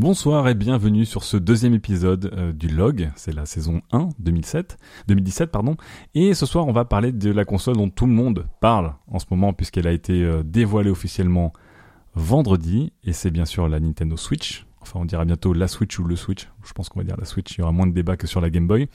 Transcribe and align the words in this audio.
Bonsoir 0.00 0.48
et 0.48 0.54
bienvenue 0.54 1.04
sur 1.04 1.24
ce 1.24 1.36
deuxième 1.36 1.74
épisode 1.74 2.32
euh, 2.34 2.54
du 2.54 2.68
Log, 2.68 3.10
c'est 3.16 3.34
la 3.34 3.44
saison 3.44 3.82
1 3.92 4.08
2007, 4.18 4.78
2017 5.08 5.50
pardon. 5.50 5.76
Et 6.14 6.32
ce 6.32 6.46
soir, 6.46 6.66
on 6.66 6.72
va 6.72 6.86
parler 6.86 7.12
de 7.12 7.30
la 7.30 7.44
console 7.44 7.76
dont 7.76 7.90
tout 7.90 8.06
le 8.06 8.12
monde 8.14 8.46
parle 8.60 8.94
en 9.08 9.18
ce 9.18 9.26
moment 9.30 9.52
puisqu'elle 9.52 9.86
a 9.86 9.92
été 9.92 10.24
euh, 10.24 10.42
dévoilée 10.42 10.88
officiellement 10.88 11.52
vendredi 12.14 12.94
et 13.04 13.12
c'est 13.12 13.30
bien 13.30 13.44
sûr 13.44 13.68
la 13.68 13.78
Nintendo 13.78 14.16
Switch. 14.16 14.64
Enfin, 14.80 15.00
on 15.00 15.04
dira 15.04 15.26
bientôt 15.26 15.52
la 15.52 15.68
Switch 15.68 15.98
ou 15.98 16.04
le 16.04 16.16
Switch. 16.16 16.48
Je 16.64 16.72
pense 16.72 16.88
qu'on 16.88 17.00
va 17.00 17.04
dire 17.04 17.18
la 17.18 17.26
Switch, 17.26 17.58
il 17.58 17.60
y 17.60 17.62
aura 17.62 17.72
moins 17.72 17.86
de 17.86 17.92
débat 17.92 18.16
que 18.16 18.26
sur 18.26 18.40
la 18.40 18.48
Game 18.48 18.66
Boy. 18.66 18.88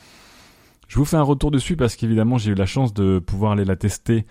Je 0.87 0.97
vous 0.97 1.05
fais 1.05 1.17
un 1.17 1.21
retour 1.21 1.51
dessus 1.51 1.75
parce 1.75 1.95
qu'évidemment, 1.95 2.39
j'ai 2.39 2.53
eu 2.53 2.55
la 2.55 2.65
chance 2.65 2.95
de 2.95 3.19
pouvoir 3.19 3.51
aller 3.51 3.65
la 3.65 3.75
tester 3.75 4.25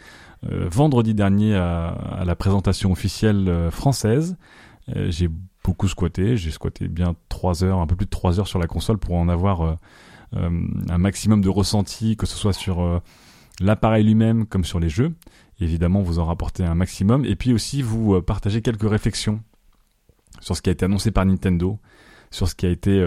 euh, 0.51 0.67
vendredi 0.69 1.15
dernier 1.15 1.55
à, 1.55 2.25
la 2.27 2.35
présentation 2.35 2.91
officielle 2.91 3.69
française. 3.71 4.37
j'ai 4.89 5.29
beaucoup 5.65 5.89
squatté. 5.89 6.37
J'ai 6.37 6.51
squatté 6.51 6.87
bien 6.89 7.17
3 7.31 7.65
heures, 7.65 7.79
un 7.79 7.87
peu 7.87 7.97
plus 7.97 8.05
de 8.05 8.11
3 8.11 8.39
heures 8.39 8.47
sur 8.47 8.59
la 8.59 8.67
console 8.67 8.99
pour 8.99 9.17
en 9.17 9.29
avoir 9.29 9.63
euh, 9.63 9.75
euh, 10.37 10.67
un 10.89 10.99
maximum 10.99 11.41
de 11.41 11.49
ressenti, 11.49 12.17
que 12.17 12.27
ce 12.27 12.37
soit 12.37 12.53
sur 12.53 12.81
euh, 12.83 13.01
l'appareil 13.61 14.05
lui-même 14.05 14.47
comme 14.47 14.65
sur 14.65 14.79
les 14.79 14.91
jeux. 14.91 15.15
évidemment, 15.61 16.03
vous 16.03 16.19
en 16.19 16.27
rapportez 16.27 16.65
un 16.65 16.75
maximum. 16.75 17.25
Et 17.25 17.35
puis 17.35 17.53
aussi, 17.53 17.83
vous 17.83 18.21
partagez 18.23 18.61
quelques 18.63 18.89
réflexions 18.89 19.41
sur 20.41 20.57
ce 20.57 20.63
qui 20.63 20.69
a 20.69 20.73
été 20.73 20.85
annoncé 20.85 21.11
par 21.11 21.25
Nintendo, 21.25 21.79
sur 22.31 22.49
ce 22.49 22.55
qui 22.55 22.67
a 22.67 22.71
été, 22.71 22.99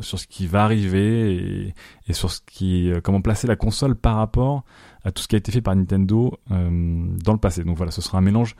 sur 0.00 0.18
ce 0.18 0.26
qui 0.28 0.46
va 0.46 0.62
arriver 0.62 1.74
et, 2.06 2.12
sur 2.12 2.30
ce 2.30 2.40
qui, 2.46 2.92
comment 3.02 3.20
placer 3.20 3.48
la 3.48 3.56
console 3.56 3.96
par 3.96 4.16
rapport 4.16 4.64
à 5.02 5.10
tout 5.10 5.22
ce 5.22 5.28
qui 5.28 5.34
a 5.34 5.38
été 5.38 5.50
fait 5.50 5.60
par 5.60 5.74
Nintendo 5.74 6.38
dans 6.48 7.32
le 7.32 7.38
passé. 7.38 7.64
Donc 7.64 7.76
voilà, 7.76 7.90
ce 7.90 8.00
sera 8.00 8.18
un 8.18 8.22
mélange 8.22 8.54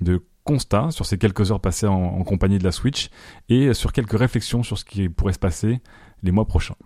de 0.00 0.22
constat 0.46 0.90
sur 0.90 1.04
ces 1.04 1.18
quelques 1.18 1.50
heures 1.50 1.60
passées 1.60 1.86
en, 1.86 2.22
compagnie 2.22 2.58
de 2.58 2.64
la 2.64 2.72
Switch 2.72 3.10
et 3.48 3.74
sur 3.74 3.92
quelques 3.92 4.18
réflexions 4.18 4.62
sur 4.62 4.78
ce 4.78 4.84
qui 4.84 5.08
pourrait 5.08 5.34
se 5.34 5.38
passer 5.38 5.82
les 6.22 6.30
mois 6.30 6.46
prochains. 6.46 6.76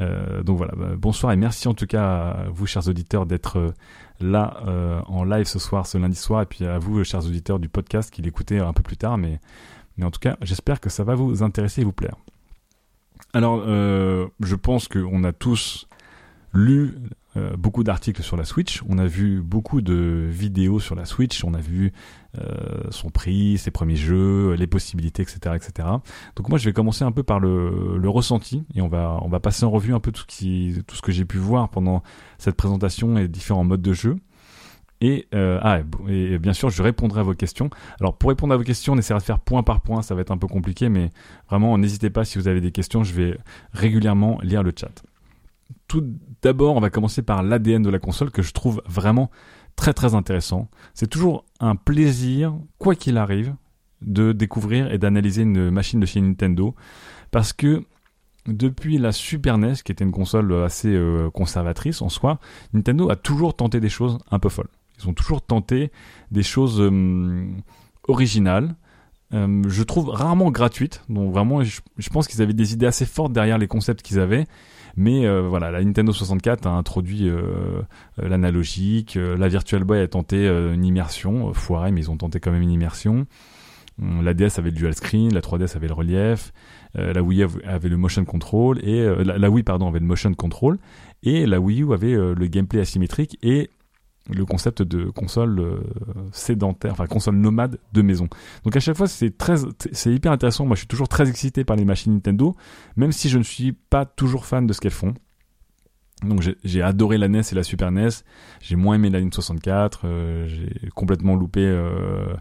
Euh, 0.00 0.42
donc 0.42 0.58
voilà, 0.58 0.74
bah, 0.76 0.90
bonsoir 0.96 1.32
et 1.32 1.36
merci 1.36 1.66
en 1.66 1.74
tout 1.74 1.86
cas 1.86 2.04
à 2.04 2.48
vous 2.50 2.66
chers 2.66 2.86
auditeurs 2.86 3.26
d'être 3.26 3.58
euh, 3.58 3.72
là 4.20 4.62
euh, 4.66 5.00
en 5.06 5.24
live 5.24 5.46
ce 5.46 5.58
soir, 5.58 5.86
ce 5.86 5.98
lundi 5.98 6.16
soir, 6.16 6.42
et 6.42 6.46
puis 6.46 6.64
à 6.64 6.78
vous 6.78 7.02
chers 7.02 7.26
auditeurs 7.26 7.58
du 7.58 7.68
podcast 7.68 8.10
qui 8.10 8.22
l'écoutez 8.22 8.60
un 8.60 8.72
peu 8.72 8.82
plus 8.82 8.96
tard, 8.96 9.18
mais, 9.18 9.40
mais 9.96 10.04
en 10.04 10.10
tout 10.10 10.20
cas 10.20 10.36
j'espère 10.40 10.80
que 10.80 10.88
ça 10.88 11.02
va 11.02 11.14
vous 11.14 11.42
intéresser 11.42 11.80
et 11.80 11.84
vous 11.84 11.92
plaire. 11.92 12.14
Alors 13.34 13.64
je 13.66 14.54
pense 14.54 14.88
qu'on 14.88 15.24
a 15.24 15.32
tous 15.32 15.88
lu 16.54 16.94
beaucoup 17.58 17.84
d'articles 17.84 18.22
sur 18.22 18.36
la 18.36 18.44
Switch, 18.44 18.82
on 18.88 18.98
a 18.98 19.06
vu 19.06 19.42
beaucoup 19.42 19.80
de 19.80 20.28
vidéos 20.30 20.80
sur 20.80 20.94
la 20.94 21.04
Switch, 21.04 21.44
on 21.44 21.54
a 21.54 21.60
vu 21.60 21.92
son 22.90 23.10
prix, 23.10 23.58
ses 23.58 23.70
premiers 23.70 23.96
jeux, 23.96 24.54
les 24.54 24.66
possibilités, 24.66 25.22
etc., 25.22 25.56
etc. 25.56 25.88
Donc 26.36 26.48
moi 26.48 26.58
je 26.58 26.64
vais 26.64 26.72
commencer 26.72 27.04
un 27.04 27.12
peu 27.12 27.22
par 27.22 27.40
le, 27.40 28.08
ressenti 28.08 28.64
et 28.74 28.80
on 28.80 28.88
va 28.88 29.40
passer 29.40 29.64
en 29.64 29.70
revue 29.70 29.94
un 29.94 30.00
peu 30.00 30.12
tout 30.12 30.24
ce 30.28 31.02
que 31.02 31.12
j'ai 31.12 31.24
pu 31.24 31.38
voir 31.38 31.68
pendant 31.68 32.02
cette 32.38 32.56
présentation 32.56 33.18
et 33.18 33.28
différents 33.28 33.64
modes 33.64 33.82
de 33.82 33.92
jeu. 33.92 34.16
Euh, 35.04 35.58
ah, 35.62 35.80
et 36.08 36.38
bien 36.38 36.52
sûr, 36.52 36.70
je 36.70 36.82
répondrai 36.82 37.20
à 37.20 37.22
vos 37.22 37.34
questions. 37.34 37.70
Alors, 38.00 38.16
pour 38.16 38.30
répondre 38.30 38.54
à 38.54 38.56
vos 38.56 38.64
questions, 38.64 38.94
on 38.94 38.98
essaiera 38.98 39.20
de 39.20 39.24
faire 39.24 39.38
point 39.38 39.62
par 39.62 39.80
point. 39.80 40.02
Ça 40.02 40.14
va 40.14 40.20
être 40.20 40.30
un 40.30 40.38
peu 40.38 40.48
compliqué, 40.48 40.88
mais 40.88 41.10
vraiment, 41.48 41.76
n'hésitez 41.78 42.10
pas 42.10 42.24
si 42.24 42.38
vous 42.38 42.48
avez 42.48 42.60
des 42.60 42.72
questions. 42.72 43.04
Je 43.04 43.14
vais 43.14 43.38
régulièrement 43.72 44.38
lire 44.42 44.62
le 44.62 44.72
chat 44.76 45.02
tout 45.86 46.04
d'abord, 46.42 46.76
on 46.76 46.80
va 46.80 46.90
commencer 46.90 47.22
par 47.22 47.42
l'ADN 47.42 47.82
de 47.82 47.90
la 47.90 47.98
console 47.98 48.30
que 48.30 48.42
je 48.42 48.52
trouve 48.52 48.82
vraiment 48.86 49.30
très 49.78 49.94
très 49.94 50.14
intéressant. 50.14 50.68
C'est 50.92 51.06
toujours 51.06 51.44
un 51.60 51.76
plaisir, 51.76 52.54
quoi 52.78 52.94
qu'il 52.96 53.16
arrive, 53.16 53.54
de 54.02 54.32
découvrir 54.32 54.92
et 54.92 54.98
d'analyser 54.98 55.42
une 55.42 55.70
machine 55.70 56.00
de 56.00 56.06
chez 56.06 56.20
Nintendo 56.20 56.74
parce 57.30 57.52
que 57.52 57.84
depuis 58.46 58.98
la 58.98 59.12
Super 59.12 59.56
NES, 59.56 59.74
qui 59.84 59.92
était 59.92 60.04
une 60.04 60.12
console 60.12 60.52
assez 60.64 60.92
euh, 60.92 61.30
conservatrice 61.30 62.02
en 62.02 62.08
soi, 62.08 62.38
Nintendo 62.72 63.10
a 63.10 63.16
toujours 63.16 63.54
tenté 63.54 63.80
des 63.80 63.88
choses 63.88 64.18
un 64.30 64.38
peu 64.38 64.48
folles. 64.48 64.70
Ils 64.98 65.08
ont 65.08 65.14
toujours 65.14 65.42
tenté 65.42 65.92
des 66.32 66.42
choses 66.42 66.80
euh, 66.80 67.46
originales, 68.08 68.74
euh, 69.34 69.62
je 69.68 69.82
trouve 69.82 70.08
rarement 70.08 70.50
gratuites. 70.50 71.02
Donc 71.08 71.32
vraiment, 71.32 71.62
je 71.62 72.10
pense 72.10 72.26
qu'ils 72.26 72.42
avaient 72.42 72.54
des 72.54 72.72
idées 72.72 72.86
assez 72.86 73.06
fortes 73.06 73.32
derrière 73.32 73.58
les 73.58 73.68
concepts 73.68 74.02
qu'ils 74.02 74.18
avaient. 74.18 74.46
Mais 74.98 75.26
euh, 75.26 75.42
voilà, 75.42 75.70
la 75.70 75.82
Nintendo 75.82 76.12
64 76.12 76.66
a 76.66 76.70
introduit 76.70 77.28
euh, 77.28 77.82
euh, 78.20 78.28
l'analogique, 78.28 79.14
la 79.14 79.46
Virtual 79.46 79.84
Boy 79.84 80.00
a 80.00 80.08
tenté 80.08 80.48
une 80.48 80.84
immersion, 80.84 81.54
foiré, 81.54 81.92
mais 81.92 82.00
ils 82.00 82.10
ont 82.10 82.16
tenté 82.16 82.40
quand 82.40 82.50
même 82.50 82.62
une 82.62 82.72
immersion. 82.72 83.24
Hum, 84.02 84.24
la 84.24 84.34
DS 84.34 84.58
avait 84.58 84.70
le 84.70 84.76
dual 84.76 84.94
screen, 84.94 85.32
la 85.32 85.40
3DS 85.40 85.76
avait 85.76 85.86
le 85.86 85.94
relief, 85.94 86.52
la 86.94 87.22
Wii 87.22 87.44
avait 87.64 87.88
le 87.88 87.96
motion 87.96 88.24
control 88.24 88.80
et 88.82 89.06
la, 89.24 89.50
Wii 89.50 89.62
pardon 89.62 89.86
avait 89.86 90.00
le 90.00 90.06
motion 90.06 90.34
control 90.34 90.78
et 91.22 91.46
la 91.46 91.60
Wii 91.60 91.82
U 91.82 91.92
avait 91.92 92.14
le 92.14 92.46
gameplay 92.46 92.80
asymétrique 92.80 93.38
et 93.42 93.70
le 94.28 94.44
concept 94.44 94.82
de 94.82 95.04
console 95.10 95.58
euh, 95.58 95.80
sédentaire, 96.32 96.92
enfin 96.92 97.06
console 97.06 97.36
nomade 97.36 97.78
de 97.92 98.02
maison. 98.02 98.28
Donc 98.64 98.76
à 98.76 98.80
chaque 98.80 98.96
fois 98.96 99.08
c'est 99.08 99.36
très, 99.36 99.56
c'est 99.92 100.12
hyper 100.12 100.32
intéressant. 100.32 100.66
Moi 100.66 100.74
je 100.74 100.80
suis 100.80 100.88
toujours 100.88 101.08
très 101.08 101.28
excité 101.28 101.64
par 101.64 101.76
les 101.76 101.84
machines 101.84 102.12
Nintendo, 102.12 102.54
même 102.96 103.12
si 103.12 103.28
je 103.28 103.38
ne 103.38 103.42
suis 103.42 103.72
pas 103.72 104.04
toujours 104.04 104.46
fan 104.46 104.66
de 104.66 104.72
ce 104.72 104.80
qu'elles 104.80 104.90
font. 104.90 105.14
Donc 106.24 106.42
j'ai 106.64 106.82
adoré 106.82 107.16
la 107.16 107.28
NES 107.28 107.42
et 107.52 107.54
la 107.54 107.62
Super 107.62 107.92
NES. 107.92 108.08
J'ai 108.60 108.74
moins 108.74 108.96
aimé 108.96 109.08
la 109.08 109.20
Nintendo 109.20 109.36
64. 109.36 110.00
Euh, 110.04 110.48
j'ai 110.48 110.90
complètement 110.90 111.36
loupé. 111.36 111.60
Euh, 111.60 112.34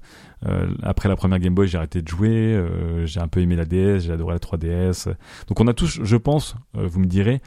après 0.82 1.08
la 1.10 1.16
première 1.16 1.38
Game 1.38 1.54
Boy, 1.54 1.68
j'ai 1.68 1.78
arrêté 1.78 2.02
de 2.02 2.08
jouer. 2.08 2.60
j'ai 3.06 3.20
un 3.20 3.28
peu 3.28 3.40
aimé 3.40 3.56
la 3.56 3.66
DS. 3.66 4.00
J'ai 4.00 4.12
adoré 4.12 4.34
la 4.34 4.40
3DS. 4.40 5.14
Donc 5.48 5.60
on 5.60 5.68
a 5.68 5.76
tous, 5.76 6.00
je 6.02 6.18
pense, 6.18 6.56
vous 6.74 7.00
me 7.00 7.06
direz, 7.06 7.40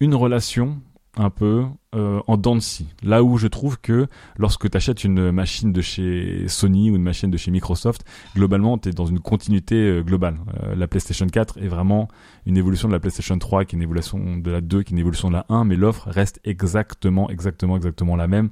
une 0.00 0.14
relation 0.14 0.80
un 1.16 1.30
peu 1.30 1.64
euh, 1.94 2.20
en 2.26 2.36
dents. 2.36 2.58
Là 3.02 3.22
où 3.22 3.38
je 3.38 3.46
trouve 3.46 3.78
que 3.80 4.06
lorsque 4.36 4.68
tu 4.70 4.76
achètes 4.76 5.04
une 5.04 5.30
machine 5.30 5.72
de 5.72 5.80
chez 5.80 6.46
Sony 6.48 6.90
ou 6.90 6.96
une 6.96 7.02
machine 7.02 7.30
de 7.30 7.36
chez 7.36 7.50
Microsoft, 7.50 8.04
globalement, 8.34 8.78
tu 8.78 8.88
es 8.88 8.92
dans 8.92 9.06
une 9.06 9.20
continuité 9.20 9.76
euh, 9.76 10.02
globale. 10.02 10.36
Euh, 10.62 10.74
la 10.74 10.86
PlayStation 10.88 11.26
4 11.26 11.58
est 11.58 11.68
vraiment 11.68 12.08
une 12.46 12.56
évolution 12.56 12.88
de 12.88 12.92
la 12.92 13.00
PlayStation 13.00 13.38
3, 13.38 13.64
qui 13.64 13.76
est 13.76 13.78
une 13.78 13.82
évolution 13.82 14.36
de 14.36 14.50
la 14.50 14.60
2, 14.60 14.82
qui 14.82 14.92
est 14.92 14.94
une 14.94 14.98
évolution 14.98 15.28
de 15.28 15.34
la 15.34 15.46
1, 15.48 15.64
mais 15.64 15.76
l'offre 15.76 16.08
reste 16.08 16.40
exactement, 16.44 17.30
exactement, 17.30 17.76
exactement 17.76 18.16
la 18.16 18.28
même, 18.28 18.50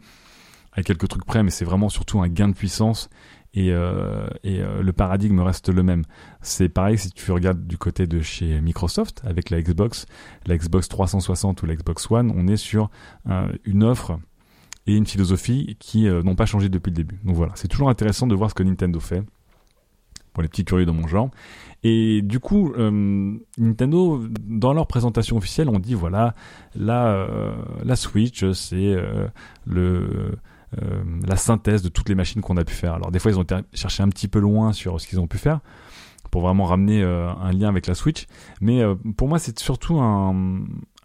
à 0.73 0.83
quelques 0.83 1.09
trucs 1.09 1.25
près, 1.25 1.43
mais 1.43 1.51
c'est 1.51 1.65
vraiment 1.65 1.89
surtout 1.89 2.21
un 2.21 2.29
gain 2.29 2.49
de 2.49 2.55
puissance 2.55 3.11
et, 3.55 3.71
euh, 3.71 4.27
euh, 4.47 4.83
le 4.83 4.93
paradigme 4.93 5.41
reste 5.41 5.69
le 5.69 5.83
même. 5.83 6.05
C'est 6.41 6.69
pareil 6.69 6.99
si 6.99 7.11
tu 7.11 7.31
regardes 7.33 7.67
du 7.67 7.77
côté 7.77 8.07
de 8.07 8.21
chez 8.21 8.61
Microsoft 8.61 9.21
avec 9.25 9.51
la 9.51 9.61
Xbox, 9.61 10.07
la 10.47 10.57
Xbox 10.57 10.89
360 10.89 11.63
ou 11.63 11.67
la 11.67 11.77
Xbox 11.77 12.11
One, 12.11 12.33
on 12.35 12.49
est 12.49 12.57
sur 12.57 12.91
une 13.65 13.85
offre 13.85 14.19
et 14.87 14.97
une 14.97 15.07
philosophie 15.07 15.77
qui 15.79 16.09
euh, 16.09 16.23
n'ont 16.23 16.35
pas 16.35 16.47
changé 16.47 16.69
depuis 16.69 16.91
le 16.91 16.97
début. 16.97 17.21
Donc 17.25 17.37
voilà, 17.37 17.53
c'est 17.55 17.69
toujours 17.69 17.91
intéressant 17.91 18.27
de 18.27 18.35
voir 18.35 18.51
ce 18.51 18.55
que 18.55 18.63
Nintendo 18.63 18.99
fait 18.99 19.23
pour 20.33 20.43
les 20.43 20.49
petits 20.49 20.65
curieux 20.65 20.87
dans 20.87 20.95
mon 20.95 21.07
genre. 21.07 21.31
Et 21.85 22.23
du 22.23 22.41
coup, 22.41 22.73
Nintendo, 23.59 24.23
dans 24.41 24.73
leur 24.73 24.87
présentation 24.87 25.37
officielle, 25.37 25.69
on 25.69 25.79
dit 25.79 25.93
voilà, 25.93 26.33
la, 26.75 27.27
la 27.85 27.97
Switch, 27.97 28.51
c'est 28.53 28.97
le 29.67 30.39
euh, 30.81 31.03
la 31.27 31.37
synthèse 31.37 31.83
de 31.83 31.89
toutes 31.89 32.09
les 32.09 32.15
machines 32.15 32.41
qu'on 32.41 32.57
a 32.57 32.65
pu 32.65 32.75
faire. 32.75 32.95
Alors 32.95 33.11
des 33.11 33.19
fois 33.19 33.31
ils 33.31 33.39
ont 33.39 33.47
cherché 33.75 34.03
un 34.03 34.09
petit 34.09 34.29
peu 34.29 34.39
loin 34.39 34.73
sur 34.73 35.01
ce 35.01 35.07
qu'ils 35.07 35.21
ont 35.21 35.27
pu 35.27 35.39
faire 35.39 35.61
pour 36.31 36.41
vraiment 36.41 36.65
ramener 36.65 37.03
euh, 37.03 37.29
un 37.31 37.53
lien 37.53 37.69
avec 37.69 37.87
la 37.87 37.95
Switch. 37.95 38.27
Mais 38.61 38.81
euh, 38.81 38.95
pour 39.17 39.29
moi 39.29 39.39
c'est 39.39 39.59
surtout 39.59 40.01
un, 40.01 40.65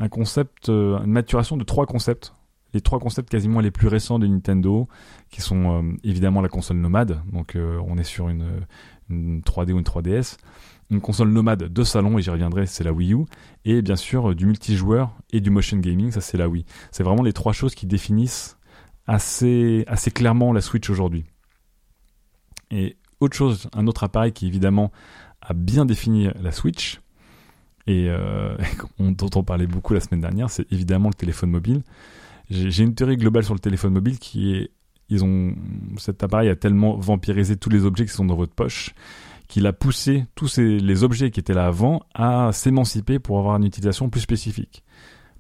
concept, 0.10 0.70
une 0.70 1.12
maturation 1.12 1.58
de 1.58 1.64
trois 1.64 1.86
concepts 1.86 2.34
les 2.74 2.82
trois 2.82 3.00
concepts 3.00 3.30
quasiment 3.30 3.62
les 3.62 3.72
plus 3.72 3.88
récents 3.88 4.20
de 4.20 4.28
Nintendo, 4.28 4.90
qui 5.32 5.40
sont 5.40 5.96
évidemment 6.04 6.42
la 6.42 6.50
console 6.50 6.78
nomade, 6.78 7.22
donc 7.32 7.58
on 7.58 7.98
est 7.98 8.04
sur 8.04 8.28
une, 8.28 8.46
une, 9.10 9.40
3D 9.40 9.72
ou 9.72 9.78
une 9.78 9.86
3DS, 9.86 10.36
une 10.92 11.00
console 11.00 11.30
nomade 11.30 11.64
de 11.64 11.84
salon, 11.84 12.18
et 12.18 12.22
j'y 12.22 12.30
reviendrai, 12.30 12.66
c'est 12.66 12.84
la 12.84 12.92
Wii 12.92 13.14
U, 13.14 13.26
et 13.64 13.82
bien 13.82 13.96
sûr 13.96 14.36
du 14.36 14.46
multijoueur 14.46 15.16
et 15.32 15.40
du 15.40 15.50
motion 15.50 15.78
gaming, 15.78 16.12
ça 16.12 16.20
c'est 16.20 16.38
la 16.38 16.50
Wii. 16.50 16.66
C'est 16.92 17.04
vraiment 17.04 17.24
les 17.24 17.34
trois 17.34 17.54
choses 17.54 17.74
qui 17.74 17.88
définissent 17.88 18.57
assez, 19.08 19.86
clairement 20.14 20.54
la 20.54 20.62
Switch 20.62 20.90
aujourd'hui. 20.90 21.26
Et 22.72 22.98
autre 23.20 23.36
chose, 23.36 23.70
un 23.74 23.88
autre 23.88 24.04
appareil 24.04 24.34
qui 24.34 24.48
évidemment 24.48 24.92
a 25.42 25.54
bien 25.54 25.86
défini 25.86 26.30
la 26.42 26.52
Switch, 26.52 27.02
et 27.88 28.08
euh, 28.10 28.58
dont 29.00 29.30
on 29.36 29.44
parlait 29.44 29.68
beaucoup 29.68 29.94
la 29.94 30.02
semaine 30.02 30.22
dernière, 30.22 30.50
c'est 30.50 30.72
évidemment 30.72 31.10
le 31.10 31.16
téléphone 31.16 31.52
mobile. 31.52 31.84
J'ai 32.50 32.84
une 32.84 32.96
théorie 32.96 33.18
globale 33.18 33.44
sur 33.44 33.54
le 33.54 33.60
téléphone 33.60 33.94
mobile 33.94 34.20
qui 34.20 34.54
est, 34.54 34.72
ils 35.10 35.24
ont, 35.24 35.54
cet 35.98 36.24
appareil 36.24 36.50
a 36.50 36.56
tellement 36.56 36.98
vampirisé 36.98 37.58
tous 37.58 37.70
les 37.70 37.84
objets 37.84 38.06
qui 38.06 38.14
sont 38.14 38.26
dans 38.26 38.36
votre 38.36 38.54
poche 38.54 38.94
qu'il 39.48 39.66
a 39.66 39.74
poussé 39.74 40.26
tous 40.36 40.58
les 40.58 41.04
objets 41.04 41.32
qui 41.32 41.40
étaient 41.40 41.54
là 41.54 41.68
avant 41.68 42.02
à 42.14 42.52
s'émanciper 42.52 43.20
pour 43.20 43.40
avoir 43.40 43.56
une 43.56 43.64
utilisation 43.64 44.10
plus 44.10 44.22
spécifique. 44.22 44.84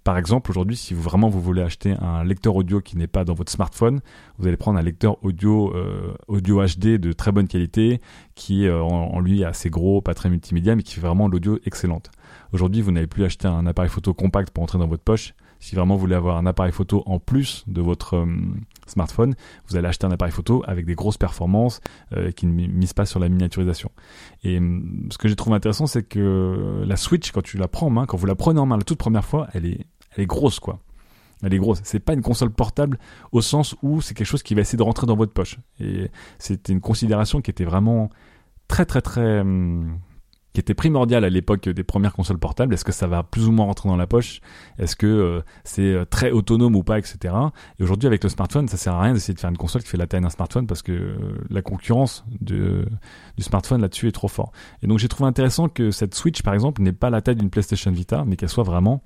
Par 0.07 0.17
exemple, 0.17 0.51
aujourd'hui, 0.51 0.77
si 0.77 0.93
vous, 0.93 1.01
vraiment 1.01 1.27
vous 1.27 1.41
voulez 1.41 1.61
acheter 1.61 1.93
un 1.99 2.23
lecteur 2.23 2.55
audio 2.55 2.79
qui 2.79 2.95
n'est 2.95 3.07
pas 3.07 3.25
dans 3.25 3.33
votre 3.33 3.51
smartphone, 3.51 3.99
vous 4.37 4.47
allez 4.47 4.55
prendre 4.55 4.79
un 4.79 4.81
lecteur 4.81 5.21
audio 5.21 5.75
euh, 5.75 6.13
audio 6.29 6.63
HD 6.65 6.95
de 6.95 7.11
très 7.11 7.33
bonne 7.33 7.49
qualité, 7.49 7.99
qui 8.33 8.67
est 8.67 8.71
en, 8.71 9.19
lui 9.19 9.43
assez 9.43 9.69
gros, 9.69 9.99
pas 10.01 10.13
très 10.13 10.29
multimédia, 10.29 10.77
mais 10.77 10.83
qui 10.83 10.93
fait 10.93 11.01
vraiment 11.01 11.27
l'audio 11.27 11.59
excellente. 11.65 12.09
Aujourd'hui, 12.53 12.81
vous 12.81 12.93
n'avez 12.93 13.07
plus 13.07 13.25
acheté 13.25 13.49
un 13.49 13.67
appareil 13.67 13.89
photo 13.89 14.13
compact 14.13 14.51
pour 14.51 14.63
entrer 14.63 14.79
dans 14.79 14.87
votre 14.87 15.03
poche. 15.03 15.33
Si 15.59 15.75
vraiment 15.75 15.95
vous 15.95 16.01
voulez 16.01 16.15
avoir 16.15 16.37
un 16.37 16.45
appareil 16.45 16.71
photo 16.71 17.03
en 17.05 17.19
plus 17.19 17.65
de 17.67 17.81
votre 17.81 18.25
smartphone, 18.85 19.35
vous 19.67 19.75
allez 19.75 19.89
acheter 19.89 20.05
un 20.05 20.11
appareil 20.11 20.31
photo 20.31 20.63
avec 20.67 20.85
des 20.85 20.95
grosses 20.95 21.17
performances 21.17 21.81
euh, 22.15 22.31
qui 22.31 22.45
ne 22.45 22.53
misent 22.53 22.93
pas 22.93 23.05
sur 23.05 23.19
la 23.19 23.27
miniaturisation. 23.27 23.91
Et 24.45 24.57
ce 25.09 25.17
que 25.17 25.27
j'ai 25.27 25.35
trouvé 25.35 25.57
intéressant, 25.57 25.85
c'est 25.85 26.03
que 26.03 26.83
la 26.85 26.95
Switch, 26.95 27.31
quand 27.31 27.41
tu 27.41 27.57
la 27.57 27.67
prends 27.67 27.87
en 27.87 27.89
main, 27.89 28.05
quand 28.05 28.15
vous 28.15 28.25
la 28.25 28.35
prenez 28.35 28.61
en 28.61 28.65
main 28.65 28.77
la 28.77 28.83
toute 28.83 28.99
première 28.99 29.25
fois, 29.25 29.47
elle 29.53 29.65
est, 29.65 29.85
elle 30.17 30.23
est 30.23 30.27
grosse, 30.27 30.59
quoi. 30.59 30.79
Elle 31.43 31.53
est 31.53 31.59
grosse. 31.59 31.79
C'est 31.83 31.99
pas 31.99 32.13
une 32.13 32.23
console 32.23 32.49
portable 32.49 32.97
au 33.31 33.41
sens 33.41 33.75
où 33.83 34.01
c'est 34.01 34.15
quelque 34.15 34.27
chose 34.27 34.43
qui 34.43 34.55
va 34.55 34.61
essayer 34.61 34.77
de 34.77 34.83
rentrer 34.83 35.05
dans 35.05 35.15
votre 35.15 35.33
poche. 35.33 35.57
Et 35.79 36.09
c'était 36.39 36.73
une 36.73 36.81
considération 36.81 37.41
qui 37.41 37.51
était 37.51 37.65
vraiment 37.65 38.09
très 38.67 38.85
très 38.85 39.01
très 39.01 39.41
hum, 39.41 39.99
qui 40.57 40.61
était 40.61 40.73
primordial 40.73 41.23
à 41.23 41.29
l'époque 41.29 41.69
des 41.69 41.83
premières 41.83 42.13
consoles 42.13 42.39
portables. 42.39 42.73
Est-ce 42.73 42.83
que 42.83 42.91
ça 42.91 43.05
va 43.05 43.21
plus 43.21 43.47
ou 43.47 43.51
moins 43.51 43.65
rentrer 43.65 43.87
dans 43.89 43.95
la 43.95 44.07
poche? 44.07 44.41
Est-ce 44.79 44.95
que 44.95 45.05
euh, 45.05 45.41
c'est 45.63 45.83
euh, 45.83 46.03
très 46.03 46.31
autonome 46.31 46.75
ou 46.75 46.81
pas, 46.81 46.97
etc. 46.97 47.31
Et 47.77 47.83
aujourd'hui, 47.83 48.07
avec 48.07 48.23
le 48.23 48.29
smartphone, 48.31 48.67
ça 48.67 48.75
sert 48.75 48.95
à 48.95 49.03
rien 49.03 49.13
d'essayer 49.13 49.35
de 49.35 49.39
faire 49.39 49.51
une 49.51 49.57
console 49.57 49.83
qui 49.83 49.89
fait 49.89 49.97
la 49.97 50.07
taille 50.07 50.21
d'un 50.21 50.31
smartphone 50.31 50.65
parce 50.65 50.81
que 50.81 50.91
euh, 50.91 51.17
la 51.51 51.61
concurrence 51.61 52.25
du 52.41 52.83
smartphone 53.37 53.81
là-dessus 53.81 54.07
est 54.07 54.11
trop 54.11 54.29
fort. 54.29 54.51
Et 54.81 54.87
donc, 54.87 54.97
j'ai 54.97 55.07
trouvé 55.07 55.27
intéressant 55.27 55.69
que 55.69 55.91
cette 55.91 56.15
Switch, 56.15 56.41
par 56.41 56.55
exemple, 56.55 56.81
n'ait 56.81 56.91
pas 56.91 57.11
la 57.11 57.21
taille 57.21 57.35
d'une 57.35 57.51
PlayStation 57.51 57.91
Vita, 57.91 58.23
mais 58.25 58.35
qu'elle 58.35 58.49
soit 58.49 58.63
vraiment 58.63 59.03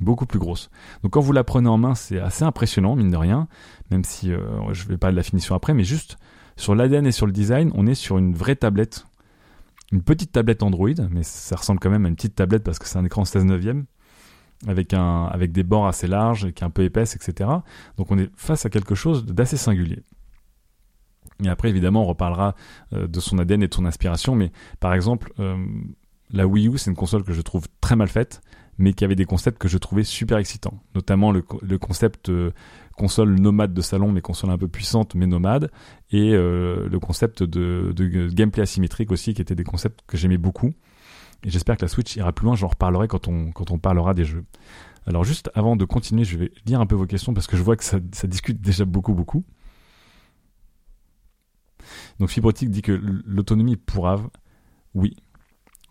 beaucoup 0.00 0.26
plus 0.26 0.38
grosse. 0.38 0.70
Donc 1.02 1.12
quand 1.12 1.20
vous 1.20 1.32
la 1.32 1.44
prenez 1.44 1.68
en 1.68 1.78
main, 1.78 1.94
c'est 1.94 2.18
assez 2.18 2.44
impressionnant, 2.44 2.96
mine 2.96 3.10
de 3.10 3.16
rien, 3.16 3.48
même 3.90 4.04
si 4.04 4.30
je 4.72 4.88
vais 4.88 4.98
pas 4.98 5.10
de 5.10 5.16
la 5.16 5.22
finition 5.22 5.54
après, 5.54 5.74
mais 5.74 5.84
juste 5.84 6.16
sur 6.56 6.74
l'ADN 6.74 7.06
et 7.06 7.12
sur 7.12 7.26
le 7.26 7.32
design, 7.32 7.70
on 7.74 7.86
est 7.86 7.94
sur 7.94 8.18
une 8.18 8.34
vraie 8.34 8.56
tablette 8.56 9.04
une 9.92 10.02
petite 10.02 10.32
tablette 10.32 10.62
Android, 10.62 10.90
mais 11.10 11.22
ça 11.22 11.56
ressemble 11.56 11.80
quand 11.80 11.90
même 11.90 12.04
à 12.06 12.08
une 12.08 12.14
petite 12.14 12.34
tablette 12.34 12.62
parce 12.62 12.78
que 12.78 12.86
c'est 12.86 12.98
un 12.98 13.04
écran 13.04 13.24
16 13.24 13.44
neuvième 13.44 13.86
avec 14.66 14.92
avec 14.92 15.52
des 15.52 15.62
bords 15.62 15.86
assez 15.86 16.06
larges 16.06 16.52
qui 16.52 16.62
est 16.62 16.66
un 16.66 16.70
peu 16.70 16.84
épaisse, 16.84 17.16
etc. 17.16 17.50
Donc 17.96 18.10
on 18.10 18.18
est 18.18 18.30
face 18.36 18.66
à 18.66 18.70
quelque 18.70 18.94
chose 18.94 19.24
d'assez 19.24 19.56
singulier. 19.56 20.02
Et 21.42 21.48
après, 21.48 21.70
évidemment, 21.70 22.02
on 22.02 22.06
reparlera 22.06 22.54
euh, 22.92 23.06
de 23.06 23.18
son 23.18 23.38
ADN 23.38 23.62
et 23.62 23.68
de 23.68 23.74
son 23.74 23.86
inspiration, 23.86 24.34
mais 24.34 24.52
par 24.78 24.92
exemple, 24.92 25.32
euh, 25.40 25.56
la 26.30 26.46
Wii 26.46 26.68
U, 26.68 26.76
c'est 26.76 26.90
une 26.90 26.96
console 26.96 27.24
que 27.24 27.32
je 27.32 27.40
trouve 27.40 27.66
très 27.80 27.96
mal 27.96 28.08
faite, 28.08 28.42
mais 28.80 28.94
qui 28.94 29.04
avait 29.04 29.14
des 29.14 29.26
concepts 29.26 29.58
que 29.58 29.68
je 29.68 29.76
trouvais 29.76 30.04
super 30.04 30.38
excitants. 30.38 30.82
Notamment 30.94 31.32
le, 31.32 31.42
concept 31.78 32.30
euh, 32.30 32.50
console 32.96 33.38
nomade 33.38 33.74
de 33.74 33.82
salon, 33.82 34.10
mais 34.10 34.22
console 34.22 34.50
un 34.50 34.58
peu 34.58 34.68
puissante, 34.68 35.14
mais 35.14 35.26
nomade, 35.26 35.70
et 36.10 36.32
euh, 36.32 36.88
le 36.88 36.98
concept 36.98 37.42
de, 37.42 37.92
gameplay 38.32 38.62
asymétrique 38.62 39.12
aussi, 39.12 39.34
qui 39.34 39.42
étaient 39.42 39.54
des 39.54 39.64
concepts 39.64 40.00
que 40.06 40.16
j'aimais 40.16 40.38
beaucoup. 40.38 40.72
Et 41.44 41.50
j'espère 41.50 41.76
que 41.76 41.82
la 41.82 41.88
Switch 41.88 42.16
ira 42.16 42.32
plus 42.32 42.46
loin, 42.46 42.56
j'en 42.56 42.68
reparlerai 42.68 43.06
quand 43.06 43.28
on, 43.28 43.52
quand 43.52 43.70
on 43.70 43.78
parlera 43.78 44.14
des 44.14 44.24
jeux. 44.24 44.44
Alors 45.06 45.24
juste 45.24 45.50
avant 45.54 45.76
de 45.76 45.84
continuer, 45.84 46.24
je 46.24 46.38
vais 46.38 46.50
lire 46.64 46.80
un 46.80 46.86
peu 46.86 46.94
vos 46.94 47.06
questions 47.06 47.34
parce 47.34 47.46
que 47.46 47.56
je 47.56 47.62
vois 47.62 47.76
que 47.76 47.84
ça, 47.84 47.98
discute 48.00 48.60
déjà 48.62 48.86
beaucoup, 48.86 49.12
beaucoup. 49.12 49.44
Donc 52.18 52.30
Fibrotique 52.30 52.70
dit 52.70 52.82
que 52.82 52.92
l'autonomie 52.92 53.76
pourrave. 53.76 54.28
Oui, 54.94 55.16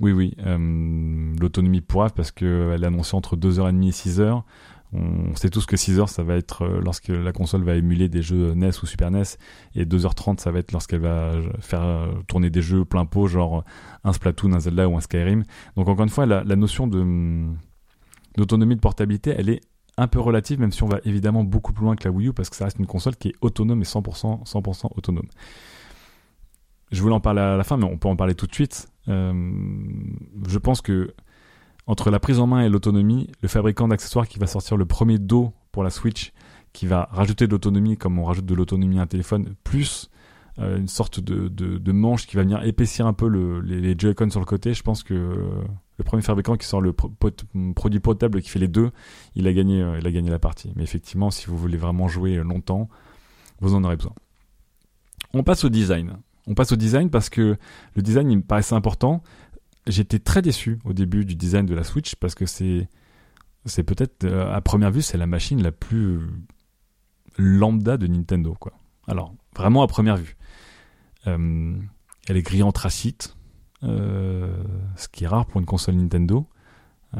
oui, 0.01 0.11
oui. 0.11 0.33
Euh, 0.45 1.35
l'autonomie 1.39 1.81
pourrave 1.81 2.13
parce 2.15 2.31
qu'elle 2.31 2.83
est 2.83 2.87
annoncée 2.87 3.15
entre 3.15 3.35
2h30 3.35 3.87
et 3.87 3.91
6h. 3.91 4.43
On 4.91 5.35
sait 5.35 5.49
tous 5.49 5.65
que 5.67 5.77
6 5.77 5.99
heures, 5.99 6.09
ça 6.09 6.23
va 6.23 6.35
être 6.35 6.63
euh, 6.63 6.81
lorsque 6.81 7.09
la 7.09 7.31
console 7.31 7.63
va 7.63 7.75
émuler 7.75 8.09
des 8.09 8.23
jeux 8.23 8.53
NES 8.55 8.71
ou 8.81 8.87
Super 8.87 9.11
NES, 9.11 9.21
et 9.75 9.85
2h30, 9.85 10.39
ça 10.39 10.51
va 10.51 10.59
être 10.59 10.71
lorsqu'elle 10.71 11.01
va 11.01 11.33
faire 11.59 11.83
euh, 11.83 12.07
tourner 12.27 12.49
des 12.49 12.63
jeux 12.63 12.85
plein 12.85 13.05
pot, 13.05 13.27
genre 13.27 13.63
un 14.03 14.13
Splatoon, 14.13 14.53
un 14.53 14.59
Zelda 14.59 14.89
ou 14.89 14.97
un 14.97 15.01
Skyrim. 15.01 15.43
Donc 15.75 15.87
encore 15.87 16.03
une 16.03 16.09
fois, 16.09 16.25
la, 16.25 16.43
notion 16.55 16.87
de 16.87 17.45
d'autonomie 18.37 18.75
de 18.75 18.79
portabilité, 18.79 19.35
elle 19.37 19.49
est 19.49 19.61
un 19.97 20.07
peu 20.07 20.19
relative, 20.19 20.59
même 20.59 20.71
si 20.71 20.81
on 20.81 20.87
va 20.87 20.99
évidemment 21.03 21.43
beaucoup 21.43 21.73
plus 21.73 21.83
loin 21.83 21.95
que 21.95 22.05
la 22.05 22.11
Wii 22.11 22.29
U, 22.29 22.33
parce 22.33 22.49
que 22.49 22.55
ça 22.55 22.65
reste 22.65 22.79
une 22.79 22.87
console 22.87 23.15
qui 23.15 23.29
est 23.29 23.35
autonome 23.41 23.81
et 23.81 23.85
100%, 23.85 24.45
100% 24.45 24.87
autonome. 24.95 25.27
Je 26.91 27.01
voulais 27.01 27.13
en 27.13 27.19
parler 27.19 27.41
à 27.41 27.57
la 27.57 27.63
fin, 27.63 27.77
mais 27.77 27.85
on 27.85 27.97
peut 27.97 28.07
en 28.07 28.15
parler 28.15 28.33
tout 28.33 28.47
de 28.47 28.53
suite. 28.53 28.87
Euh, 29.07 29.33
je 30.47 30.57
pense 30.57 30.81
que 30.81 31.13
entre 31.87 32.11
la 32.11 32.19
prise 32.19 32.39
en 32.39 32.47
main 32.47 32.61
et 32.61 32.69
l'autonomie, 32.69 33.31
le 33.41 33.47
fabricant 33.47 33.87
d'accessoires 33.87 34.27
qui 34.27 34.37
va 34.37 34.45
sortir 34.45 34.77
le 34.77 34.85
premier 34.85 35.17
dos 35.17 35.53
pour 35.71 35.83
la 35.83 35.89
Switch, 35.89 36.33
qui 36.71 36.85
va 36.85 37.09
rajouter 37.11 37.47
de 37.47 37.51
l'autonomie 37.51 37.97
comme 37.97 38.19
on 38.19 38.25
rajoute 38.25 38.45
de 38.45 38.53
l'autonomie 38.53 38.99
à 38.99 39.03
un 39.03 39.07
téléphone, 39.07 39.55
plus 39.63 40.11
euh, 40.59 40.77
une 40.77 40.87
sorte 40.87 41.19
de, 41.19 41.47
de, 41.47 41.91
manche 41.91 42.27
qui 42.27 42.35
va 42.35 42.43
venir 42.43 42.63
épaissir 42.63 43.07
un 43.07 43.13
peu 43.13 43.27
le, 43.27 43.61
les, 43.61 43.81
les 43.81 43.95
Joy-Con 43.97 44.29
sur 44.29 44.39
le 44.39 44.45
côté, 44.45 44.73
je 44.75 44.83
pense 44.83 45.01
que 45.03 45.13
le 45.99 46.05
premier 46.05 46.23
fabricant 46.23 46.55
qui 46.55 46.65
sort 46.65 46.81
le 46.81 46.93
produit 46.93 47.99
potable 47.99 48.41
qui 48.41 48.49
fait 48.49 48.57
les 48.57 48.69
deux, 48.69 48.91
il 49.35 49.47
a 49.47 49.53
gagné, 49.53 49.81
euh, 49.81 49.99
il 49.99 50.07
a 50.07 50.11
gagné 50.11 50.29
la 50.29 50.39
partie. 50.39 50.71
Mais 50.75 50.83
effectivement, 50.83 51.29
si 51.29 51.47
vous 51.47 51.57
voulez 51.57 51.77
vraiment 51.77 52.07
jouer 52.07 52.37
longtemps, 52.37 52.89
vous 53.59 53.75
en 53.75 53.83
aurez 53.83 53.97
besoin. 53.97 54.13
On 55.33 55.43
passe 55.43 55.65
au 55.65 55.69
design. 55.69 56.17
On 56.49 56.55
passe 56.55 56.73
au 56.73 56.75
design 56.75 57.09
parce 57.09 57.29
que 57.29 57.57
le 57.95 58.01
design 58.01 58.35
me 58.35 58.41
paraissait 58.41 58.75
important 58.75 59.23
j'étais 59.89 60.19
très 60.19 60.41
déçu 60.41 60.79
au 60.85 60.93
début 60.93 61.25
du 61.25 61.35
design 61.35 61.65
de 61.65 61.75
la 61.75 61.83
Switch 61.83 62.15
parce 62.15 62.35
que 62.35 62.45
c'est 62.45 62.87
c'est 63.65 63.83
peut-être 63.83 64.23
euh, 64.23 64.53
à 64.53 64.61
première 64.61 64.91
vue 64.91 65.01
c'est 65.01 65.17
la 65.17 65.27
machine 65.27 65.61
la 65.61 65.71
plus 65.71 66.19
lambda 67.37 67.97
de 67.97 68.07
Nintendo 68.07 68.55
quoi. 68.59 68.73
Alors 69.07 69.33
vraiment 69.55 69.81
à 69.83 69.87
première 69.87 70.17
vue, 70.17 70.37
euh, 71.27 71.75
elle 72.27 72.37
est 72.37 72.41
grillée 72.41 72.63
anthracite, 72.63 73.35
euh, 73.83 74.63
ce 74.95 75.07
qui 75.07 75.23
est 75.23 75.27
rare 75.27 75.45
pour 75.45 75.59
une 75.59 75.65
console 75.65 75.95
Nintendo. 75.95 76.47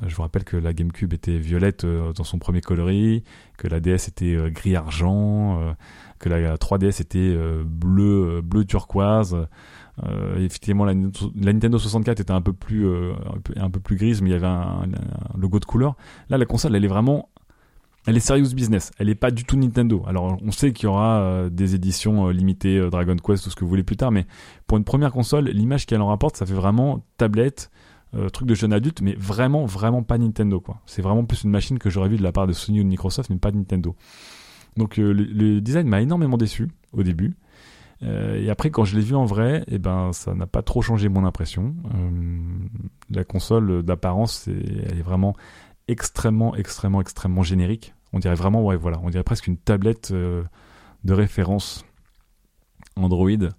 Je 0.05 0.15
vous 0.15 0.21
rappelle 0.21 0.43
que 0.43 0.57
la 0.57 0.73
GameCube 0.73 1.13
était 1.13 1.37
violette 1.37 1.85
dans 1.85 2.23
son 2.23 2.37
premier 2.37 2.61
coloris, 2.61 3.23
que 3.57 3.67
la 3.67 3.79
DS 3.79 4.07
était 4.07 4.37
gris 4.51 4.75
argent, 4.75 5.75
que 6.19 6.29
la 6.29 6.57
3DS 6.57 7.01
était 7.01 7.35
bleu 7.65 8.41
bleu 8.41 8.65
turquoise. 8.65 9.47
Euh, 10.05 10.37
effectivement, 10.37 10.85
la, 10.85 10.93
Nintendo 10.93 11.77
64 11.77 12.21
était 12.21 12.31
un 12.31 12.41
peu 12.41 12.53
plus 12.53 12.87
euh, 12.87 13.13
un, 13.57 13.69
peu, 13.69 13.79
plus 13.79 13.95
grise, 13.95 14.21
mais 14.21 14.29
il 14.29 14.33
y 14.33 14.35
avait 14.35 14.47
un, 14.47 14.87
logo 15.37 15.59
de 15.59 15.65
couleur. 15.65 15.95
Là, 16.29 16.37
la 16.37 16.45
console, 16.45 16.75
elle 16.75 16.85
est 16.85 16.89
vraiment 16.89 17.29
elle 18.05 18.15
est 18.15 18.21
serious 18.21 18.55
business. 18.55 18.91
Elle 18.97 19.09
est 19.09 19.15
pas 19.15 19.29
du 19.29 19.43
tout 19.43 19.57
Nintendo. 19.57 20.03
Alors, 20.07 20.37
on 20.41 20.51
sait 20.51 20.71
qu'il 20.71 20.85
y 20.85 20.87
aura 20.87 21.19
euh, 21.19 21.49
des 21.49 21.75
éditions 21.75 22.29
limitées 22.29 22.89
Dragon 22.89 23.17
Quest, 23.17 23.43
tout 23.43 23.49
ce 23.49 23.55
que 23.55 23.65
vous 23.65 23.69
voulez 23.69 23.83
plus 23.83 23.97
tard, 23.97 24.11
mais 24.11 24.25
pour 24.67 24.77
une 24.77 24.85
première 24.85 25.11
console, 25.11 25.45
l'image 25.49 25.85
qu'elle 25.85 26.01
en 26.01 26.07
rapporte, 26.07 26.37
ça 26.37 26.45
fait 26.45 26.53
vraiment 26.53 27.05
tablette, 27.17 27.69
truc 28.33 28.47
de 28.47 28.55
jeune 28.55 28.73
adulte, 28.73 29.01
mais 29.01 29.13
vraiment, 29.13 29.65
vraiment 29.65 30.03
pas 30.03 30.17
Nintendo, 30.17 30.59
quoi. 30.59 30.81
C'est 30.85 31.01
vraiment 31.01 31.25
plus 31.25 31.43
une 31.43 31.51
machine 31.51 31.77
que 31.77 31.89
j'aurais 31.89 32.09
vu 32.09 32.17
de 32.17 32.23
la 32.23 32.31
part 32.31 32.47
de 32.47 32.53
Sony 32.53 32.79
ou 32.79 32.83
de 32.83 32.89
Microsoft, 32.89 33.29
mais 33.29 33.37
pas 33.37 33.51
de 33.51 33.57
Nintendo. 33.57 33.95
Donc, 34.77 34.97
le 34.97 35.59
design 35.59 35.87
m'a 35.87 36.01
énormément 36.01 36.37
déçu 36.37 36.69
au 36.93 37.03
début. 37.03 37.35
Euh, 38.03 38.41
et 38.41 38.49
après, 38.49 38.69
quand 38.69 38.85
je 38.85 38.95
l'ai 38.95 39.01
vu 39.01 39.15
en 39.15 39.25
vrai, 39.25 39.63
eh 39.67 39.77
ben, 39.77 40.13
ça 40.13 40.33
n'a 40.33 40.47
pas 40.47 40.61
trop 40.61 40.81
changé 40.81 41.09
mon 41.09 41.25
impression. 41.25 41.75
Euh, 41.93 42.39
la 43.09 43.23
console 43.23 43.83
d'apparence, 43.83 44.47
elle 44.47 44.97
est 44.97 45.03
vraiment 45.03 45.35
extrêmement, 45.87 46.55
extrêmement, 46.55 47.01
extrêmement 47.01 47.43
générique. 47.43 47.93
On 48.13 48.19
dirait 48.19 48.35
vraiment, 48.35 48.63
ouais, 48.63 48.77
voilà, 48.77 48.99
on 49.03 49.09
dirait 49.09 49.23
presque 49.23 49.47
une 49.47 49.57
tablette 49.57 50.11
euh, 50.11 50.43
de 51.03 51.13
référence 51.13 51.85
Android. 52.95 53.49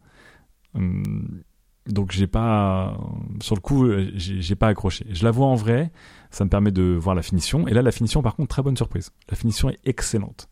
Donc 1.86 2.12
j'ai 2.12 2.26
pas, 2.26 2.96
sur 3.40 3.54
le 3.54 3.60
coup, 3.60 3.88
j'ai 4.14 4.54
pas 4.54 4.68
accroché. 4.68 5.06
Je 5.10 5.24
la 5.24 5.30
vois 5.30 5.46
en 5.46 5.54
vrai, 5.54 5.90
ça 6.30 6.44
me 6.44 6.50
permet 6.50 6.70
de 6.70 6.82
voir 6.82 7.14
la 7.14 7.22
finition. 7.22 7.66
Et 7.68 7.72
là, 7.72 7.82
la 7.82 7.92
finition, 7.92 8.22
par 8.22 8.36
contre, 8.36 8.48
très 8.48 8.62
bonne 8.62 8.76
surprise. 8.76 9.12
La 9.28 9.36
finition 9.36 9.70
est 9.70 9.78
excellente 9.84 10.48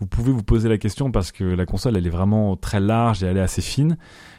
vous 0.00 0.06
pouvez 0.06 0.32
vous 0.32 0.42
poser 0.42 0.68
la 0.68 0.78
question 0.78 1.12
parce 1.12 1.30
que 1.30 1.44
la 1.44 1.66
console 1.66 1.96
elle 1.96 2.06
est 2.06 2.10
vraiment 2.10 2.56
très 2.56 2.80
large 2.80 3.22
et 3.22 3.26
elle 3.26 3.36
est 3.36 3.42
assez 3.42 3.60
fine 3.60 3.98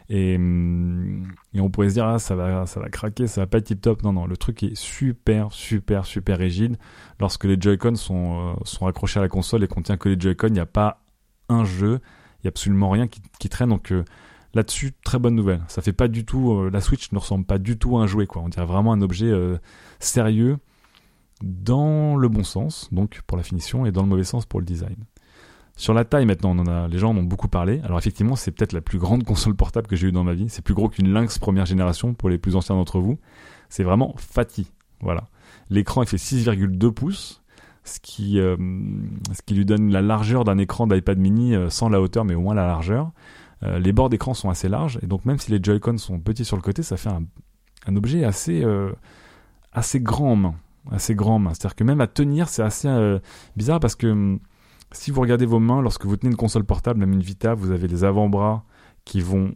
et, 0.10 0.36
hum, 0.36 1.24
on 1.56 1.70
pourrait 1.70 1.90
se 1.90 1.94
dire 1.94 2.08
ah, 2.08 2.20
ça 2.20 2.36
va 2.36 2.66
ça 2.66 2.80
va 2.80 2.90
craquer 2.90 3.28
ça 3.28 3.42
va 3.42 3.48
pas 3.48 3.60
être 3.60 3.66
tip 3.66 3.80
top 3.80 4.04
non 4.04 4.12
non 4.12 4.26
le 4.26 4.36
truc 4.38 4.64
est 4.64 4.76
super 4.76 5.52
super 5.52 6.06
super 6.06 6.40
rigide 6.40 6.78
lorsque 7.20 7.46
les 7.46 7.58
Joy-Con 7.60 7.96
sont 7.96 8.40
euh, 8.40 8.54
sont 8.64 8.88
accrochés 8.88 9.20
à 9.20 9.22
la 9.22 9.30
console 9.30 9.64
et 9.64 9.68
qu'on 9.68 9.84
tient 9.84 9.98
que 9.98 10.10
les 10.10 10.20
Joy-Con 10.20 10.48
il 10.48 10.54
n'y 10.54 10.60
a 10.60 10.66
pas 10.66 11.04
un 11.48 11.64
jeu 11.64 12.00
il 12.42 12.46
y 12.46 12.48
a 12.48 12.50
absolument 12.50 12.90
rien 12.90 13.08
qui, 13.08 13.22
qui 13.40 13.48
traîne 13.48 13.70
donc 13.70 13.92
euh, 13.92 14.04
là-dessus 14.54 14.94
très 15.04 15.20
bonne 15.20 15.36
nouvelle 15.36 15.62
ça 15.68 15.82
fait 15.82 15.94
pas 15.94 16.08
du 16.08 16.26
tout 16.26 16.52
euh, 16.52 16.70
la 16.72 16.82
Switch 16.82 17.12
ne 17.12 17.20
ressemble 17.20 17.46
pas 17.46 17.58
du 17.58 17.78
tout 17.78 17.98
à 17.98 18.02
un 18.02 18.08
jouet 18.08 18.28
quoi 18.28 18.42
on 18.42 18.50
dirait 18.50 18.66
vraiment 18.66 18.94
un 18.94 19.02
objet 19.02 19.32
sérieux 20.00 20.58
dans 21.44 22.16
le 22.16 22.28
bon 22.28 22.44
sens 22.44 22.90
donc 22.92 23.22
pour 23.28 23.38
la 23.38 23.44
finition 23.44 23.86
et 23.86 23.92
dans 23.92 24.04
le 24.04 24.10
mauvais 24.10 24.24
sens 24.24 24.46
pour 24.46 24.60
le 24.60 24.66
design 24.66 24.98
sur 25.82 25.94
la 25.94 26.06
taille 26.06 26.26
maintenant, 26.26 26.56
on 26.56 26.68
a, 26.68 26.88
les 26.88 27.00
gens 27.00 27.10
en 27.10 27.18
ont 27.18 27.24
beaucoup 27.24 27.48
parlé. 27.48 27.82
Alors 27.84 27.98
effectivement, 27.98 28.36
c'est 28.36 28.52
peut-être 28.52 28.74
la 28.74 28.82
plus 28.82 29.00
grande 29.00 29.24
console 29.26 29.56
portable 29.56 29.88
que 29.88 29.96
j'ai 29.96 30.08
eue 30.08 30.12
dans 30.12 30.24
ma 30.24 30.34
vie. 30.34 30.48
C'est 30.50 30.62
plus 30.62 30.74
gros 30.74 30.90
qu'une 30.90 31.12
Lynx 31.12 31.40
première 31.40 31.66
génération 31.66 32.14
pour 32.14 32.30
les 32.30 32.38
plus 32.38 32.56
anciens 32.56 32.76
d'entre 32.76 33.00
vous. 33.00 33.18
C'est 33.70 33.84
vraiment 33.84 34.14
fatigué. 34.18 34.70
L'écran 35.72 36.04
il 36.04 36.08
fait 36.08 36.18
6,2 36.18 36.92
pouces. 36.92 37.42
ce 37.84 38.00
qui, 38.00 38.34
ce 38.36 39.42
qui 39.44 39.56
lui 39.56 39.66
donne 39.66 39.92
la 39.92 40.04
largeur 40.04 40.44
d'un 40.44 40.60
écran 40.60 40.86
d'iPad 40.86 41.18
mini 41.18 41.56
sans 41.70 41.90
la 41.90 42.00
hauteur, 42.00 42.26
mais 42.26 42.36
au 42.36 42.42
moins 42.42 42.54
la 42.54 42.68
largeur. 42.68 43.12
Les 43.64 43.92
bords 43.92 44.10
d'écran 44.10 44.34
sont 44.34 44.50
assez 44.50 44.70
larges, 44.70 44.98
et 45.04 45.08
donc 45.08 45.26
même 45.26 45.38
si 45.38 45.52
les 45.52 45.60
Joy-Con 45.62 45.98
sont 45.98 46.20
petits 46.20 46.46
sur 46.46 46.56
le 46.56 46.64
côté, 46.64 46.82
ça 46.82 46.98
fait 46.98 47.10
un, 47.10 47.96
objet 47.96 48.24
assez, 48.24 48.66
assez 49.72 50.00
grand 50.00 50.32
en 50.32 50.36
main. 50.36 50.56
Assez 50.90 51.14
grand. 51.14 51.40
C'est-à-dire 51.50 51.76
que 51.76 51.84
même 51.84 52.02
à 52.02 52.08
tenir, 52.08 52.50
c'est 52.50 52.64
assez 52.64 52.90
bizarre 53.56 53.80
parce 53.80 53.96
que 53.96 54.08
hum, 54.08 54.40
si 54.92 55.12
vous 55.12 55.22
regardez 55.22 55.46
vos 55.46 55.60
mains, 55.60 55.82
lorsque 55.82 56.06
vous 56.06 56.18
tenez 56.18 56.32
une 56.32 56.38
console 56.38 56.64
portable, 56.64 57.00
même 57.00 57.14
une 57.14 57.22
Vita, 57.22 57.54
vous 57.54 57.72
avez 57.72 57.88
les 57.88 58.04
avant-bras 58.04 58.64
qui 59.06 59.22
vont 59.22 59.54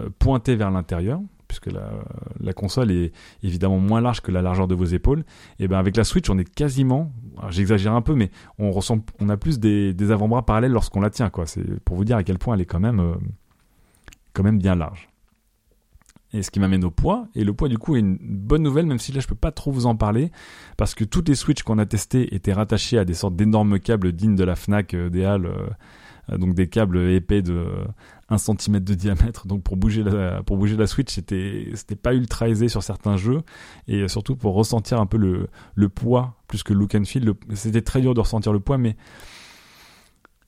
euh, 0.00 0.08
pointer 0.18 0.56
vers 0.56 0.70
l'intérieur, 0.70 1.20
puisque 1.46 1.70
la, 1.70 2.52
console 2.52 2.90
est 2.90 3.12
évidemment 3.42 3.78
moins 3.78 4.00
large 4.00 4.20
que 4.20 4.30
la 4.30 4.42
largeur 4.42 4.68
de 4.68 4.74
vos 4.74 4.84
épaules. 4.84 5.24
Et 5.58 5.68
bien 5.68 5.78
avec 5.78 5.96
la 5.96 6.04
Switch, 6.04 6.28
on 6.28 6.38
est 6.38 6.48
quasiment, 6.48 7.12
j'exagère 7.50 7.94
un 7.94 8.02
peu, 8.02 8.14
mais 8.14 8.30
on 8.58 9.28
a 9.28 9.36
plus 9.36 9.58
des, 9.58 10.10
avant-bras 10.10 10.44
parallèles 10.44 10.72
lorsqu'on 10.72 11.00
la 11.00 11.10
tient. 11.10 11.30
C'est 11.46 11.80
pour 11.80 11.96
vous 11.96 12.04
dire 12.04 12.16
à 12.16 12.22
quel 12.22 12.38
point 12.38 12.54
elle 12.54 12.60
est 12.60 12.66
quand 12.66 12.80
même, 12.80 13.00
euh, 13.00 13.14
quand 14.38 14.44
même 14.44 14.58
bien 14.58 14.76
large. 14.76 15.08
Et 16.32 16.42
ce 16.42 16.50
qui 16.52 16.60
m'amène 16.60 16.84
au 16.84 16.92
poids. 16.92 17.26
Et 17.34 17.42
le 17.42 17.52
poids, 17.52 17.68
du 17.68 17.76
coup, 17.76 17.96
est 17.96 18.00
une 18.00 18.18
bonne 18.20 18.62
nouvelle, 18.62 18.86
même 18.86 19.00
si 19.00 19.10
là, 19.10 19.18
je 19.18 19.26
peux 19.26 19.34
pas 19.34 19.50
trop 19.50 19.72
vous 19.72 19.86
en 19.86 19.96
parler. 19.96 20.30
Parce 20.76 20.94
que 20.94 21.02
toutes 21.02 21.28
les 21.28 21.34
Switch 21.34 21.64
qu'on 21.64 21.78
a 21.78 21.86
testées 21.86 22.32
étaient 22.36 22.52
rattachées 22.52 22.98
à 22.98 23.04
des 23.04 23.14
sortes 23.14 23.34
d'énormes 23.34 23.80
câbles 23.80 24.12
dignes 24.12 24.36
de 24.36 24.44
la 24.44 24.54
Fnac 24.54 24.94
euh, 24.94 25.10
des 25.10 25.24
Halles. 25.24 25.46
Euh, 25.46 26.36
donc 26.36 26.54
des 26.54 26.68
câbles 26.68 26.98
épais 26.98 27.40
de 27.40 27.66
1 28.28 28.38
cm 28.38 28.78
de 28.80 28.94
diamètre. 28.94 29.48
Donc 29.48 29.62
pour 29.64 29.76
bouger 29.76 30.04
la, 30.04 30.42
pour 30.44 30.58
bouger 30.58 30.76
la 30.76 30.86
Switch, 30.86 31.12
c'était, 31.12 31.70
c'était 31.74 31.96
pas 31.96 32.14
ultra 32.14 32.48
aisé 32.48 32.68
sur 32.68 32.82
certains 32.82 33.16
jeux. 33.16 33.40
Et 33.88 34.06
surtout 34.06 34.36
pour 34.36 34.54
ressentir 34.54 35.00
un 35.00 35.06
peu 35.06 35.16
le, 35.16 35.48
le 35.74 35.88
poids, 35.88 36.36
plus 36.46 36.62
que 36.62 36.74
look 36.74 36.94
and 36.94 37.06
feel. 37.06 37.32
c'était 37.54 37.80
très 37.80 38.02
dur 38.02 38.12
de 38.12 38.20
ressentir 38.20 38.52
le 38.52 38.60
poids, 38.60 38.76
mais 38.76 38.94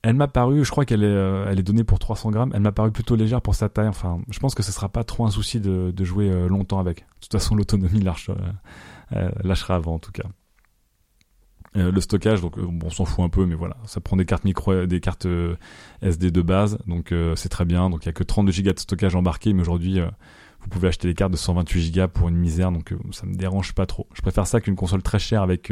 elle 0.03 0.15
m'a 0.15 0.27
paru, 0.27 0.65
je 0.65 0.71
crois 0.71 0.85
qu'elle 0.85 1.03
est, 1.03 1.07
euh, 1.07 1.45
elle 1.47 1.59
est 1.59 1.63
donnée 1.63 1.83
pour 1.83 1.99
300 1.99 2.31
grammes. 2.31 2.51
Elle 2.55 2.61
m'a 2.61 2.71
paru 2.71 2.91
plutôt 2.91 3.15
légère 3.15 3.41
pour 3.41 3.53
sa 3.53 3.69
taille. 3.69 3.87
Enfin, 3.87 4.19
je 4.29 4.39
pense 4.39 4.55
que 4.55 4.63
ce 4.63 4.71
sera 4.71 4.89
pas 4.89 5.03
trop 5.03 5.25
un 5.25 5.31
souci 5.31 5.59
de, 5.59 5.91
de 5.91 6.03
jouer 6.03 6.29
euh, 6.29 6.47
longtemps 6.47 6.79
avec. 6.79 6.99
De 6.99 7.05
toute 7.21 7.31
façon, 7.31 7.55
l'autonomie 7.55 8.03
euh, 9.13 9.29
lâchera 9.43 9.75
avant 9.75 9.95
en 9.95 9.99
tout 9.99 10.11
cas. 10.11 10.23
le 11.75 12.01
stockage, 12.01 12.41
donc 12.41 12.59
bon, 12.59 12.87
on 12.87 12.89
s'en 12.89 13.05
fout 13.05 13.23
un 13.23 13.29
peu, 13.29 13.45
mais 13.45 13.55
voilà, 13.55 13.77
ça 13.85 14.01
prend 14.01 14.17
des 14.17 14.25
cartes 14.25 14.43
micro, 14.43 14.85
des 14.85 14.99
cartes 14.99 15.27
SD 16.01 16.31
de 16.31 16.41
base, 16.41 16.79
donc 16.87 17.13
c'est 17.35 17.49
très 17.49 17.65
bien. 17.65 17.89
Donc 17.89 18.03
il 18.03 18.07
y 18.07 18.09
a 18.09 18.13
que 18.13 18.23
32 18.23 18.63
Go 18.63 18.71
de 18.71 18.79
stockage 18.79 19.15
embarqué, 19.15 19.53
mais 19.53 19.61
aujourd'hui 19.61 19.99
vous 19.99 20.69
pouvez 20.69 20.87
acheter 20.87 21.07
des 21.07 21.13
cartes 21.13 21.31
de 21.31 21.37
128 21.37 21.91
Go 21.95 22.07
pour 22.07 22.27
une 22.27 22.37
misère, 22.37 22.71
donc 22.71 22.93
ça 23.11 23.25
me 23.25 23.35
dérange 23.35 23.73
pas 23.73 23.85
trop. 23.85 24.07
Je 24.13 24.21
préfère 24.21 24.47
ça 24.47 24.61
qu'une 24.61 24.75
console 24.75 25.03
très 25.03 25.19
chère 25.19 25.43
avec 25.43 25.71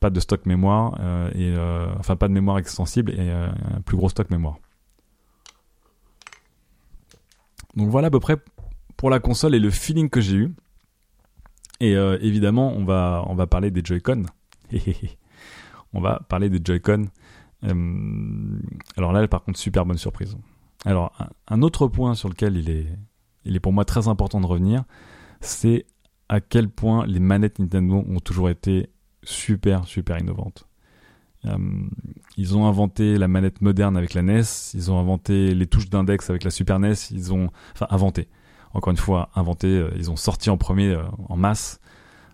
pas 0.00 0.10
de 0.10 0.20
stock 0.20 0.46
mémoire 0.46 0.98
euh, 1.00 1.30
et 1.34 1.54
euh, 1.56 1.86
enfin 1.98 2.16
pas 2.16 2.28
de 2.28 2.32
mémoire 2.32 2.58
extensible 2.58 3.12
et 3.12 3.30
euh, 3.30 3.48
un 3.74 3.80
plus 3.80 3.96
gros 3.96 4.08
stock 4.08 4.30
mémoire. 4.30 4.58
Donc 7.76 7.88
voilà 7.88 8.08
à 8.08 8.10
peu 8.10 8.20
près 8.20 8.36
pour 8.96 9.10
la 9.10 9.18
console 9.18 9.54
et 9.54 9.58
le 9.58 9.70
feeling 9.70 10.08
que 10.10 10.20
j'ai 10.20 10.36
eu. 10.36 10.54
Et 11.80 11.92
évidemment, 11.92 12.72
on 12.72 12.84
va 12.84 13.24
on 13.26 13.34
va 13.34 13.46
parler 13.46 13.70
des 13.70 13.82
Joy-Con. 13.84 14.22
on 15.92 16.00
va 16.00 16.20
parler 16.28 16.48
des 16.48 16.60
Joy-Con. 16.64 17.06
alors 18.96 19.12
là, 19.12 19.26
par 19.26 19.42
contre, 19.42 19.58
super 19.58 19.84
bonne 19.84 19.98
surprise. 19.98 20.38
Alors 20.86 21.12
un, 21.48 21.62
autre 21.62 21.88
point 21.88 22.14
sur 22.14 22.28
lequel 22.28 22.56
il 22.56 22.70
est 22.70 22.86
il 23.44 23.56
est 23.56 23.60
pour 23.60 23.72
moi 23.72 23.84
très 23.84 24.06
important 24.08 24.40
de 24.40 24.46
revenir, 24.46 24.84
c'est 25.40 25.84
à 26.28 26.40
quel 26.40 26.68
point 26.68 27.06
les 27.06 27.20
manettes 27.20 27.58
Nintendo 27.58 28.04
ont 28.08 28.20
toujours 28.20 28.48
été 28.48 28.88
super, 29.24 29.86
super 29.86 30.18
innovante. 30.18 30.66
Euh, 31.46 31.58
ils 32.36 32.56
ont 32.56 32.66
inventé 32.66 33.16
la 33.16 33.28
manette 33.28 33.60
moderne 33.60 33.96
avec 33.96 34.14
la 34.14 34.22
NES, 34.22 34.42
ils 34.74 34.90
ont 34.90 34.98
inventé 34.98 35.54
les 35.54 35.66
touches 35.66 35.90
d'index 35.90 36.30
avec 36.30 36.44
la 36.44 36.50
Super 36.50 36.78
NES, 36.78 36.94
ils 37.10 37.32
ont, 37.32 37.50
enfin, 37.74 37.86
inventé. 37.90 38.28
Encore 38.72 38.90
une 38.90 38.96
fois, 38.96 39.30
inventé, 39.34 39.68
euh, 39.68 39.90
ils 39.96 40.10
ont 40.10 40.16
sorti 40.16 40.50
en 40.50 40.56
premier 40.56 40.90
euh, 40.90 41.02
en 41.28 41.36
masse. 41.36 41.80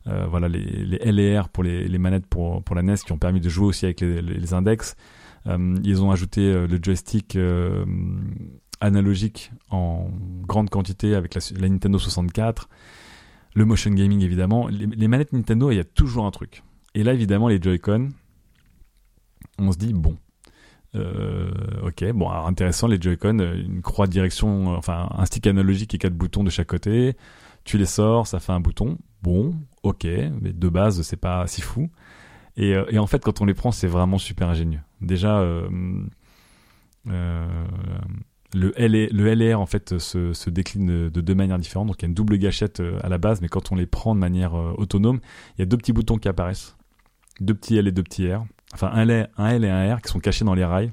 voilà 0.06 0.48
les, 0.48 0.84
les 0.84 0.98
LR 1.12 1.48
pour 1.50 1.62
les, 1.62 1.98
manettes 1.98 2.26
pour, 2.26 2.62
la 2.74 2.82
NES 2.82 2.96
qui 3.04 3.12
ont 3.12 3.18
permis 3.18 3.40
de 3.40 3.48
jouer 3.48 3.66
aussi 3.66 3.84
avec 3.84 4.00
les, 4.00 4.54
index. 4.54 4.96
ils 5.46 6.02
ont 6.02 6.10
ajouté 6.10 6.66
le 6.66 6.78
joystick 6.82 7.38
analogique 8.80 9.52
en 9.70 10.08
grande 10.48 10.68
quantité 10.68 11.14
avec 11.14 11.34
la, 11.34 11.68
Nintendo 11.68 11.98
64, 11.98 12.68
le 13.54 13.64
motion 13.64 13.92
gaming 13.92 14.22
évidemment. 14.22 14.68
Les 14.68 15.06
manettes 15.06 15.32
Nintendo, 15.32 15.70
il 15.70 15.76
y 15.76 15.80
a 15.80 15.84
toujours 15.84 16.26
un 16.26 16.32
truc 16.32 16.64
et 16.94 17.02
là, 17.02 17.12
évidemment, 17.12 17.48
les 17.48 17.60
Joy-Con, 17.60 18.10
on 19.58 19.72
se 19.72 19.78
dit, 19.78 19.92
bon, 19.92 20.16
euh, 20.96 21.50
ok, 21.84 22.04
bon, 22.12 22.30
intéressant, 22.30 22.88
les 22.88 23.00
Joy-Con, 23.00 23.38
euh, 23.38 23.54
une 23.54 23.82
croix 23.82 24.06
de 24.06 24.12
direction, 24.12 24.72
euh, 24.72 24.76
enfin, 24.76 25.08
un 25.16 25.24
stick 25.24 25.46
analogique 25.46 25.94
et 25.94 25.98
quatre 25.98 26.16
boutons 26.16 26.42
de 26.42 26.50
chaque 26.50 26.66
côté. 26.66 27.16
Tu 27.64 27.78
les 27.78 27.86
sors, 27.86 28.26
ça 28.26 28.40
fait 28.40 28.52
un 28.52 28.60
bouton. 28.60 28.98
Bon, 29.22 29.54
ok, 29.82 30.04
mais 30.04 30.52
de 30.52 30.68
base, 30.68 31.02
c'est 31.02 31.16
pas 31.16 31.46
si 31.46 31.60
fou. 31.60 31.90
Et, 32.56 32.76
en 32.98 33.06
fait, 33.06 33.22
quand 33.22 33.40
on 33.40 33.44
les 33.46 33.54
prend, 33.54 33.70
c'est 33.70 33.86
vraiment 33.86 34.18
super 34.18 34.48
ingénieux. 34.48 34.80
Déjà, 35.00 35.40
le, 37.04 37.60
le 38.52 39.34
LR 39.34 39.60
en 39.60 39.66
fait 39.66 39.98
se, 39.98 40.32
se, 40.34 40.50
décline 40.50 41.08
de 41.08 41.20
deux 41.20 41.34
manières 41.34 41.58
différentes. 41.58 41.88
Donc 41.88 41.96
il 42.00 42.02
y 42.02 42.06
a 42.06 42.08
une 42.08 42.14
double 42.14 42.36
gâchette 42.38 42.82
à 43.02 43.08
la 43.08 43.18
base, 43.18 43.40
mais 43.40 43.48
quand 43.48 43.72
on 43.72 43.76
les 43.76 43.86
prend 43.86 44.14
de 44.14 44.20
manière 44.20 44.54
autonome, 44.54 45.20
il 45.56 45.60
y 45.60 45.62
a 45.62 45.66
deux 45.66 45.78
petits 45.78 45.92
boutons 45.92 46.18
qui 46.18 46.28
apparaissent 46.28 46.76
deux 47.40 47.54
petits 47.54 47.76
L 47.76 47.88
et 47.88 47.92
deux 47.92 48.02
petits 48.02 48.32
R. 48.32 48.44
Enfin, 48.72 48.90
un 48.92 49.08
L, 49.08 49.30
un 49.36 49.46
L 49.48 49.64
et 49.64 49.70
un 49.70 49.96
R 49.96 50.00
qui 50.00 50.10
sont 50.10 50.20
cachés 50.20 50.44
dans 50.44 50.54
les 50.54 50.64
rails. 50.64 50.92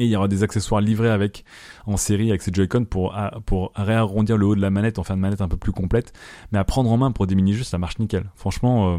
Et 0.00 0.04
il 0.04 0.10
y 0.10 0.16
aura 0.16 0.28
des 0.28 0.44
accessoires 0.44 0.80
livrés 0.80 1.10
avec 1.10 1.44
en 1.86 1.96
série 1.96 2.28
avec 2.28 2.42
ces 2.42 2.52
Joy-Con 2.52 2.84
pour 2.84 3.16
pour 3.46 3.72
réarrondir 3.74 4.36
le 4.36 4.46
haut 4.46 4.54
de 4.54 4.60
la 4.60 4.70
manette, 4.70 4.98
en 5.00 5.02
faire 5.02 5.16
une 5.16 5.22
manette 5.22 5.40
un 5.40 5.48
peu 5.48 5.56
plus 5.56 5.72
complète. 5.72 6.12
Mais 6.52 6.58
à 6.58 6.64
prendre 6.64 6.92
en 6.92 6.96
main 6.96 7.10
pour 7.10 7.26
des 7.26 7.34
mini-jeux, 7.34 7.64
ça 7.64 7.78
marche 7.78 7.98
nickel. 7.98 8.30
Franchement, 8.36 8.94
euh, 8.94 8.98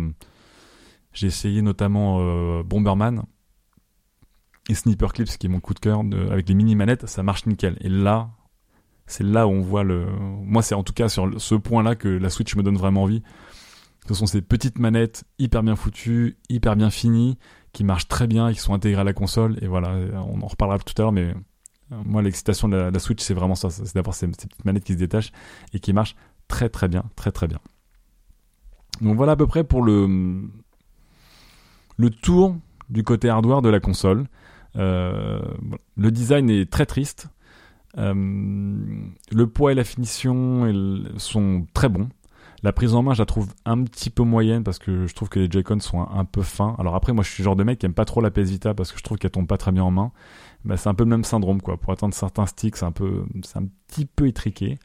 j'ai 1.14 1.28
essayé 1.28 1.62
notamment 1.62 2.18
euh, 2.20 2.64
Bomberman 2.64 3.24
et 4.68 4.74
Sniper 4.74 5.14
Clips, 5.14 5.38
qui 5.38 5.48
est 5.48 5.50
mon 5.50 5.62
coup 5.62 5.74
de 5.74 5.80
cœur, 5.80 6.02
avec 6.32 6.50
les 6.50 6.56
mini-manettes, 6.56 7.08
ça 7.08 7.24
marche 7.24 7.46
nickel. 7.46 7.78
Et 7.82 7.90
là, 7.90 8.30
c'est 9.08 9.24
là 9.24 9.48
où 9.48 9.52
on 9.52 9.62
voit 9.62 9.84
le... 9.84 10.06
Moi, 10.44 10.62
c'est 10.62 10.76
en 10.76 10.84
tout 10.84 10.94
cas 10.94 11.10
sur 11.10 11.42
ce 11.42 11.56
point-là 11.56 11.96
que 11.96 12.08
la 12.08 12.30
Switch 12.30 12.56
me 12.56 12.62
donne 12.62 12.78
vraiment 12.78 13.04
envie. 13.04 13.24
Ce 14.10 14.16
sont 14.16 14.26
ces 14.26 14.42
petites 14.42 14.80
manettes 14.80 15.24
hyper 15.38 15.62
bien 15.62 15.76
foutues, 15.76 16.40
hyper 16.50 16.76
bien 16.76 16.90
finies, 16.90 17.38
qui 17.74 17.84
marchent 17.84 18.08
très 18.08 18.26
bien, 18.26 18.52
qui 18.52 18.58
sont 18.58 18.74
intégrées 18.74 19.02
à 19.02 19.04
la 19.04 19.14
console. 19.14 19.60
Et 19.62 19.68
voilà, 19.68 19.92
on 20.16 20.42
en 20.42 20.48
reparlera 20.48 20.80
tout 20.80 20.96
à 20.98 21.04
l'heure, 21.04 21.12
mais 21.12 21.36
euh, 21.92 21.96
moi, 22.06 22.24
l'excitation 22.24 22.68
de 22.68 22.76
la, 22.76 23.00
Switch, 23.00 23.22
c'est 23.22 23.36
vraiment 23.36 23.54
ça. 23.54 23.70
C'est 23.70 23.94
d'avoir 23.94 24.16
ces, 24.16 24.28
petites 24.28 24.66
manettes 24.66 24.84
qui 24.84 24.94
se 24.94 24.98
détachent 24.98 25.32
et 25.74 25.80
qui 25.80 25.94
marchent 25.94 26.16
très 26.48 26.70
très 26.70 26.88
bien, 26.88 27.04
très 27.16 27.32
très 27.32 27.48
bien. 27.48 27.60
Donc 29.02 29.16
voilà 29.16 29.34
à 29.34 29.36
peu 29.36 29.46
près 29.46 29.64
pour 29.64 29.84
le, 29.84 30.42
le 31.98 32.10
tour 32.10 32.56
du 32.90 33.04
côté 33.04 33.30
hardware 33.30 33.62
de 33.62 33.70
la 33.70 33.80
console. 33.80 34.26
Euh, 34.76 35.40
le 35.98 36.10
design 36.10 36.50
est 36.50 36.68
très 36.68 36.88
triste. 36.88 37.28
Euh, 38.00 38.14
le 39.32 39.48
poids 39.48 39.72
et 39.72 39.76
la 39.76 39.84
finition 39.84 40.74
sont 41.18 41.68
très 41.76 41.90
bons. 41.90 42.10
La 42.62 42.74
prise 42.74 42.94
en 42.94 43.04
main, 43.04 43.14
je 43.14 43.20
la 43.20 43.26
trouve 43.26 43.48
un 43.66 43.84
petit 43.84 44.10
peu 44.10 44.24
moyenne 44.24 44.64
parce 44.64 44.80
que 44.80 45.08
je 45.08 45.16
trouve 45.16 45.30
que 45.30 45.40
les 45.40 45.50
Joy-Con 45.50 45.80
sont 45.80 46.02
un, 46.02 46.26
peu 46.26 46.42
fins. 46.42 46.76
Alors 46.78 46.96
après, 46.96 47.14
moi, 47.14 47.24
je 47.24 47.30
suis 47.30 47.42
le 47.42 47.46
genre 47.46 47.56
de 47.56 47.64
mec 47.64 47.80
qui 47.80 47.86
aime 47.86 47.94
pas 47.94 48.06
trop 48.06 48.22
la 48.22 48.32
PS 48.32 48.50
Vita 48.50 48.74
parce 48.74 48.92
que 48.92 48.98
je 48.98 49.04
trouve 49.04 49.18
qu'elle 49.18 49.32
tombe 49.32 49.48
pas 49.48 49.58
très 49.58 49.72
bien 49.72 49.84
en 49.84 49.92
main. 49.92 50.12
Bah, 50.66 50.76
c'est 50.76 50.90
un 50.90 50.94
peu 50.94 51.04
le 51.04 51.10
même 51.10 51.24
syndrome, 51.24 51.62
quoi. 51.62 51.78
Pour 51.78 51.94
atteindre 51.94 52.14
certains 52.14 52.46
sticks, 52.46 52.76
c'est 52.76 52.86
un 52.86 52.92
peu, 52.92 53.24
c'est 53.44 53.58
un 53.58 53.68
petit 53.88 54.06
peu 54.06 54.28
étriqué. 54.28 54.78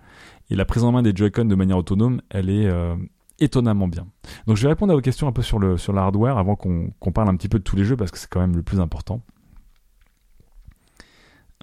Et 0.50 0.56
la 0.56 0.64
prise 0.64 0.84
en 0.84 0.92
main 0.92 1.02
des 1.02 1.12
Joy-Con 1.14 1.46
de 1.46 1.54
manière 1.54 1.78
autonome, 1.78 2.20
elle 2.30 2.48
est 2.48 2.66
euh, 2.66 2.94
étonnamment 3.40 3.88
bien. 3.88 4.06
Donc, 4.46 4.56
je 4.56 4.62
vais 4.62 4.68
répondre 4.68 4.92
à 4.92 4.96
vos 4.96 5.02
questions 5.02 5.26
un 5.26 5.32
peu 5.32 5.42
sur 5.42 5.58
le, 5.58 5.76
sur 5.76 5.92
l'hardware 5.92 6.38
avant 6.38 6.54
qu'on, 6.54 6.92
parle 7.12 7.28
un 7.28 7.36
petit 7.36 7.48
peu 7.48 7.58
de 7.58 7.64
tous 7.64 7.76
les 7.76 7.84
jeux 7.84 7.96
parce 7.96 8.12
que 8.12 8.18
c'est 8.18 8.28
quand 8.28 8.40
même 8.40 8.54
le 8.54 8.62
plus 8.62 8.78
important. 8.78 9.20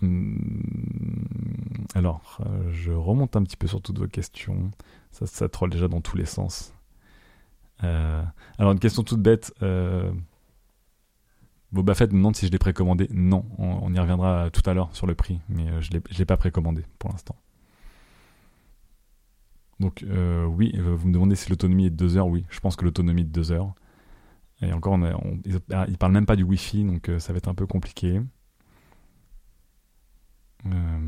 Hum, 0.01 0.51
alors, 1.93 2.39
euh, 2.45 2.71
je 2.71 2.91
remonte 2.91 3.35
un 3.35 3.43
petit 3.43 3.57
peu 3.57 3.67
sur 3.67 3.81
toutes 3.81 3.99
vos 3.99 4.07
questions. 4.07 4.71
Ça, 5.11 5.25
ça 5.25 5.49
troll 5.49 5.69
déjà 5.69 5.87
dans 5.87 6.01
tous 6.01 6.17
les 6.17 6.25
sens. 6.25 6.73
Euh, 7.83 8.23
alors, 8.57 8.71
une 8.71 8.79
question 8.79 9.03
toute 9.03 9.21
bête. 9.21 9.53
Euh, 9.61 10.11
Boba 11.71 11.95
Fett 11.95 12.11
me 12.11 12.17
demande 12.17 12.35
si 12.35 12.47
je 12.47 12.51
l'ai 12.51 12.59
précommandé. 12.59 13.07
Non, 13.11 13.45
on, 13.57 13.93
y 13.93 13.99
reviendra 13.99 14.49
tout 14.51 14.67
à 14.69 14.73
l'heure 14.73 14.93
sur 14.95 15.07
le 15.07 15.15
prix, 15.15 15.39
mais 15.49 15.69
euh, 15.69 15.81
je 15.81 15.89
ne 15.93 15.99
l'ai 16.17 16.25
pas 16.25 16.37
précommandé 16.37 16.83
pour 16.99 17.09
l'instant. 17.09 17.35
Donc, 19.79 20.05
oui, 20.05 20.77
vous 20.77 21.07
me 21.07 21.13
demandez 21.13 21.35
si 21.35 21.49
l'autonomie 21.49 21.87
est 21.87 21.89
de 21.89 21.95
2 21.95 22.17
heures. 22.17 22.27
Oui, 22.27 22.45
je 22.51 22.59
pense 22.59 22.75
que 22.75 22.85
l'autonomie 22.85 23.21
est 23.21 23.25
de 23.25 23.31
2 23.31 23.51
heures. 23.51 23.73
Et 24.61 24.71
encore, 24.73 24.95
ils, 25.43 25.53
ne 25.55 25.95
parlent 25.95 26.11
même 26.11 26.27
pas 26.27 26.35
du 26.35 26.43
Wi-Fi, 26.43 26.83
donc 26.83 27.09
ça 27.17 27.33
va 27.33 27.37
être 27.37 27.47
un 27.47 27.55
peu 27.55 27.65
compliqué. 27.65 28.21
Euh... 30.65 30.99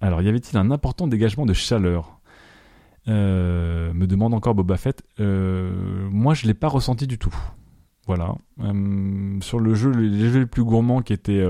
Alors, 0.00 0.22
y 0.22 0.28
avait-il 0.28 0.56
un 0.58 0.70
important 0.70 1.06
dégagement 1.06 1.46
de 1.46 1.52
chaleur? 1.52 2.20
Me 3.06 4.06
demande 4.06 4.34
encore 4.34 4.54
Boba 4.54 4.76
Fett. 4.76 5.02
moi, 5.18 6.34
je 6.34 6.46
l'ai 6.46 6.54
pas 6.54 6.68
ressenti 6.68 7.06
du 7.06 7.18
tout. 7.18 7.34
Voilà. 8.06 8.34
sur 9.40 9.60
le 9.60 9.74
jeu, 9.74 9.90
les, 9.90 10.30
jeux 10.30 10.40
les 10.40 10.46
plus 10.46 10.64
gourmands 10.64 11.00
qui 11.00 11.14
étaient 11.14 11.42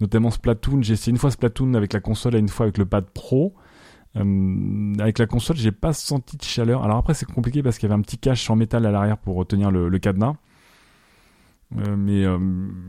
notamment 0.00 0.30
Splatoon, 0.30 0.82
j'ai 0.82 0.94
essayé 0.94 1.12
une 1.12 1.18
fois 1.18 1.30
Splatoon 1.30 1.74
avec 1.74 1.92
la 1.94 2.00
console 2.00 2.34
et 2.36 2.38
une 2.38 2.48
fois 2.48 2.64
avec 2.64 2.78
le 2.78 2.84
pad 2.84 3.06
pro. 3.06 3.54
avec 4.14 5.18
la 5.18 5.26
console, 5.26 5.56
j'ai 5.56 5.72
pas 5.72 5.92
senti 5.92 6.36
de 6.36 6.42
chaleur. 6.42 6.84
Alors 6.84 6.98
après, 6.98 7.14
c'est 7.14 7.30
compliqué 7.30 7.62
parce 7.62 7.78
qu'il 7.78 7.88
y 7.88 7.92
avait 7.92 7.98
un 7.98 8.02
petit 8.02 8.18
cache 8.18 8.50
en 8.50 8.56
métal 8.56 8.84
à 8.84 8.90
l'arrière 8.90 9.18
pour 9.18 9.36
retenir 9.36 9.70
le 9.70 9.98
cadenas. 9.98 10.34
Euh, 11.76 11.96
mais 11.96 12.24
euh, 12.24 12.38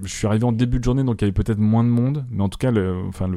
je 0.04 0.14
suis 0.14 0.26
arrivé 0.26 0.46
en 0.46 0.52
début 0.52 0.80
de 0.80 0.84
journée, 0.84 1.04
donc 1.04 1.22
il 1.22 1.26
y 1.26 1.28
avait 1.28 1.34
peut-être 1.34 1.60
moins 1.60 1.84
de 1.84 1.90
monde. 1.90 2.26
Mais 2.30 2.44
en 2.44 2.50
tout 2.50 2.58
cas, 2.58 2.72
enfin, 3.08 3.30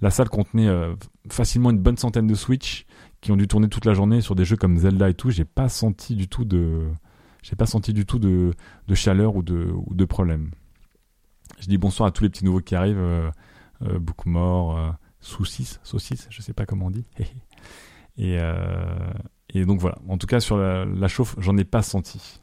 la 0.00 0.10
salle 0.10 0.28
contenait 0.28 0.68
euh, 0.68 0.94
facilement 1.30 1.70
une 1.70 1.78
bonne 1.78 1.98
centaine 1.98 2.26
de 2.26 2.34
Switch 2.34 2.86
qui 3.20 3.32
ont 3.32 3.36
dû 3.36 3.46
tourner 3.46 3.68
toute 3.68 3.84
la 3.84 3.94
journée 3.94 4.20
sur 4.20 4.34
des 4.34 4.44
jeux 4.44 4.56
comme 4.56 4.76
Zelda 4.78 5.10
et 5.10 5.14
tout. 5.14 5.30
J'ai 5.30 5.44
pas 5.44 5.68
senti 5.68 6.16
du 6.16 6.28
tout 6.28 6.44
de, 6.44 6.88
j'ai 7.42 7.56
pas 7.56 7.66
senti 7.66 7.92
du 7.92 8.06
tout 8.06 8.18
de, 8.18 8.52
chaleur 8.94 9.36
ou 9.36 9.42
de, 9.42 9.70
ou 9.72 10.06
problème. 10.06 10.50
Je 11.60 11.66
dis 11.68 11.78
bonsoir 11.78 12.08
à 12.08 12.10
tous 12.10 12.24
les 12.24 12.30
petits 12.30 12.44
nouveaux 12.44 12.60
qui 12.60 12.74
arrivent. 12.74 13.32
Bookmore, 13.80 14.94
Saucisse, 15.20 15.80
Saucisse, 15.82 16.28
je 16.30 16.40
sais 16.40 16.52
pas 16.52 16.66
comment 16.66 16.86
on 16.86 16.90
dit. 16.90 17.04
et, 18.16 18.38
donc 19.64 19.80
voilà. 19.80 19.98
En 20.08 20.18
tout 20.18 20.26
cas, 20.26 20.40
sur 20.40 20.56
la 20.56 21.08
chauffe, 21.08 21.36
j'en 21.38 21.56
ai 21.56 21.64
pas 21.64 21.82
senti. 21.82 22.40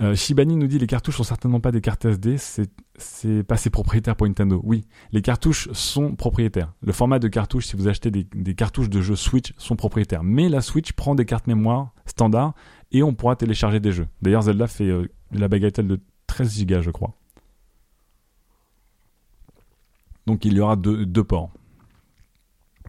Euh, 0.00 0.16
Shibani 0.16 0.56
nous 0.56 0.66
dit 0.66 0.78
les 0.78 0.88
cartouches 0.88 1.16
sont 1.16 1.24
certainement 1.24 1.60
pas 1.60 1.70
des 1.70 1.80
cartes 1.80 2.04
SD, 2.04 2.36
c'est 2.38 3.42
pas 3.44 3.56
ses 3.56 3.70
propriétaires 3.70 4.16
pour 4.16 4.26
Nintendo. 4.26 4.60
Oui, 4.64 4.84
les 5.12 5.22
cartouches 5.22 5.70
sont 5.72 6.16
propriétaires. 6.16 6.72
Le 6.82 6.92
format 6.92 7.20
de 7.20 7.28
cartouche, 7.28 7.66
si 7.66 7.76
vous 7.76 7.86
achetez 7.86 8.10
des, 8.10 8.54
cartouches 8.54 8.90
de 8.90 9.00
jeux 9.00 9.14
Switch, 9.14 9.52
sont 9.56 9.76
propriétaires. 9.76 10.24
Mais 10.24 10.48
la 10.48 10.62
Switch 10.62 10.92
prend 10.92 11.14
des 11.14 11.24
cartes 11.24 11.46
mémoire 11.46 11.92
standard 12.06 12.54
et 12.90 13.02
on 13.02 13.14
pourra 13.14 13.36
télécharger 13.36 13.78
des 13.78 13.92
jeux. 13.92 14.08
D'ailleurs, 14.20 14.42
Zelda 14.42 14.66
fait 14.66 14.88
euh, 14.88 15.08
la 15.30 15.46
bagatelle 15.46 15.86
de 15.86 16.00
13 16.26 16.66
Go, 16.66 16.82
je 16.82 16.90
crois. 16.90 17.14
Donc 20.26 20.44
il 20.44 20.54
y 20.54 20.60
aura 20.60 20.74
deux, 20.74 21.06
ports. 21.24 21.50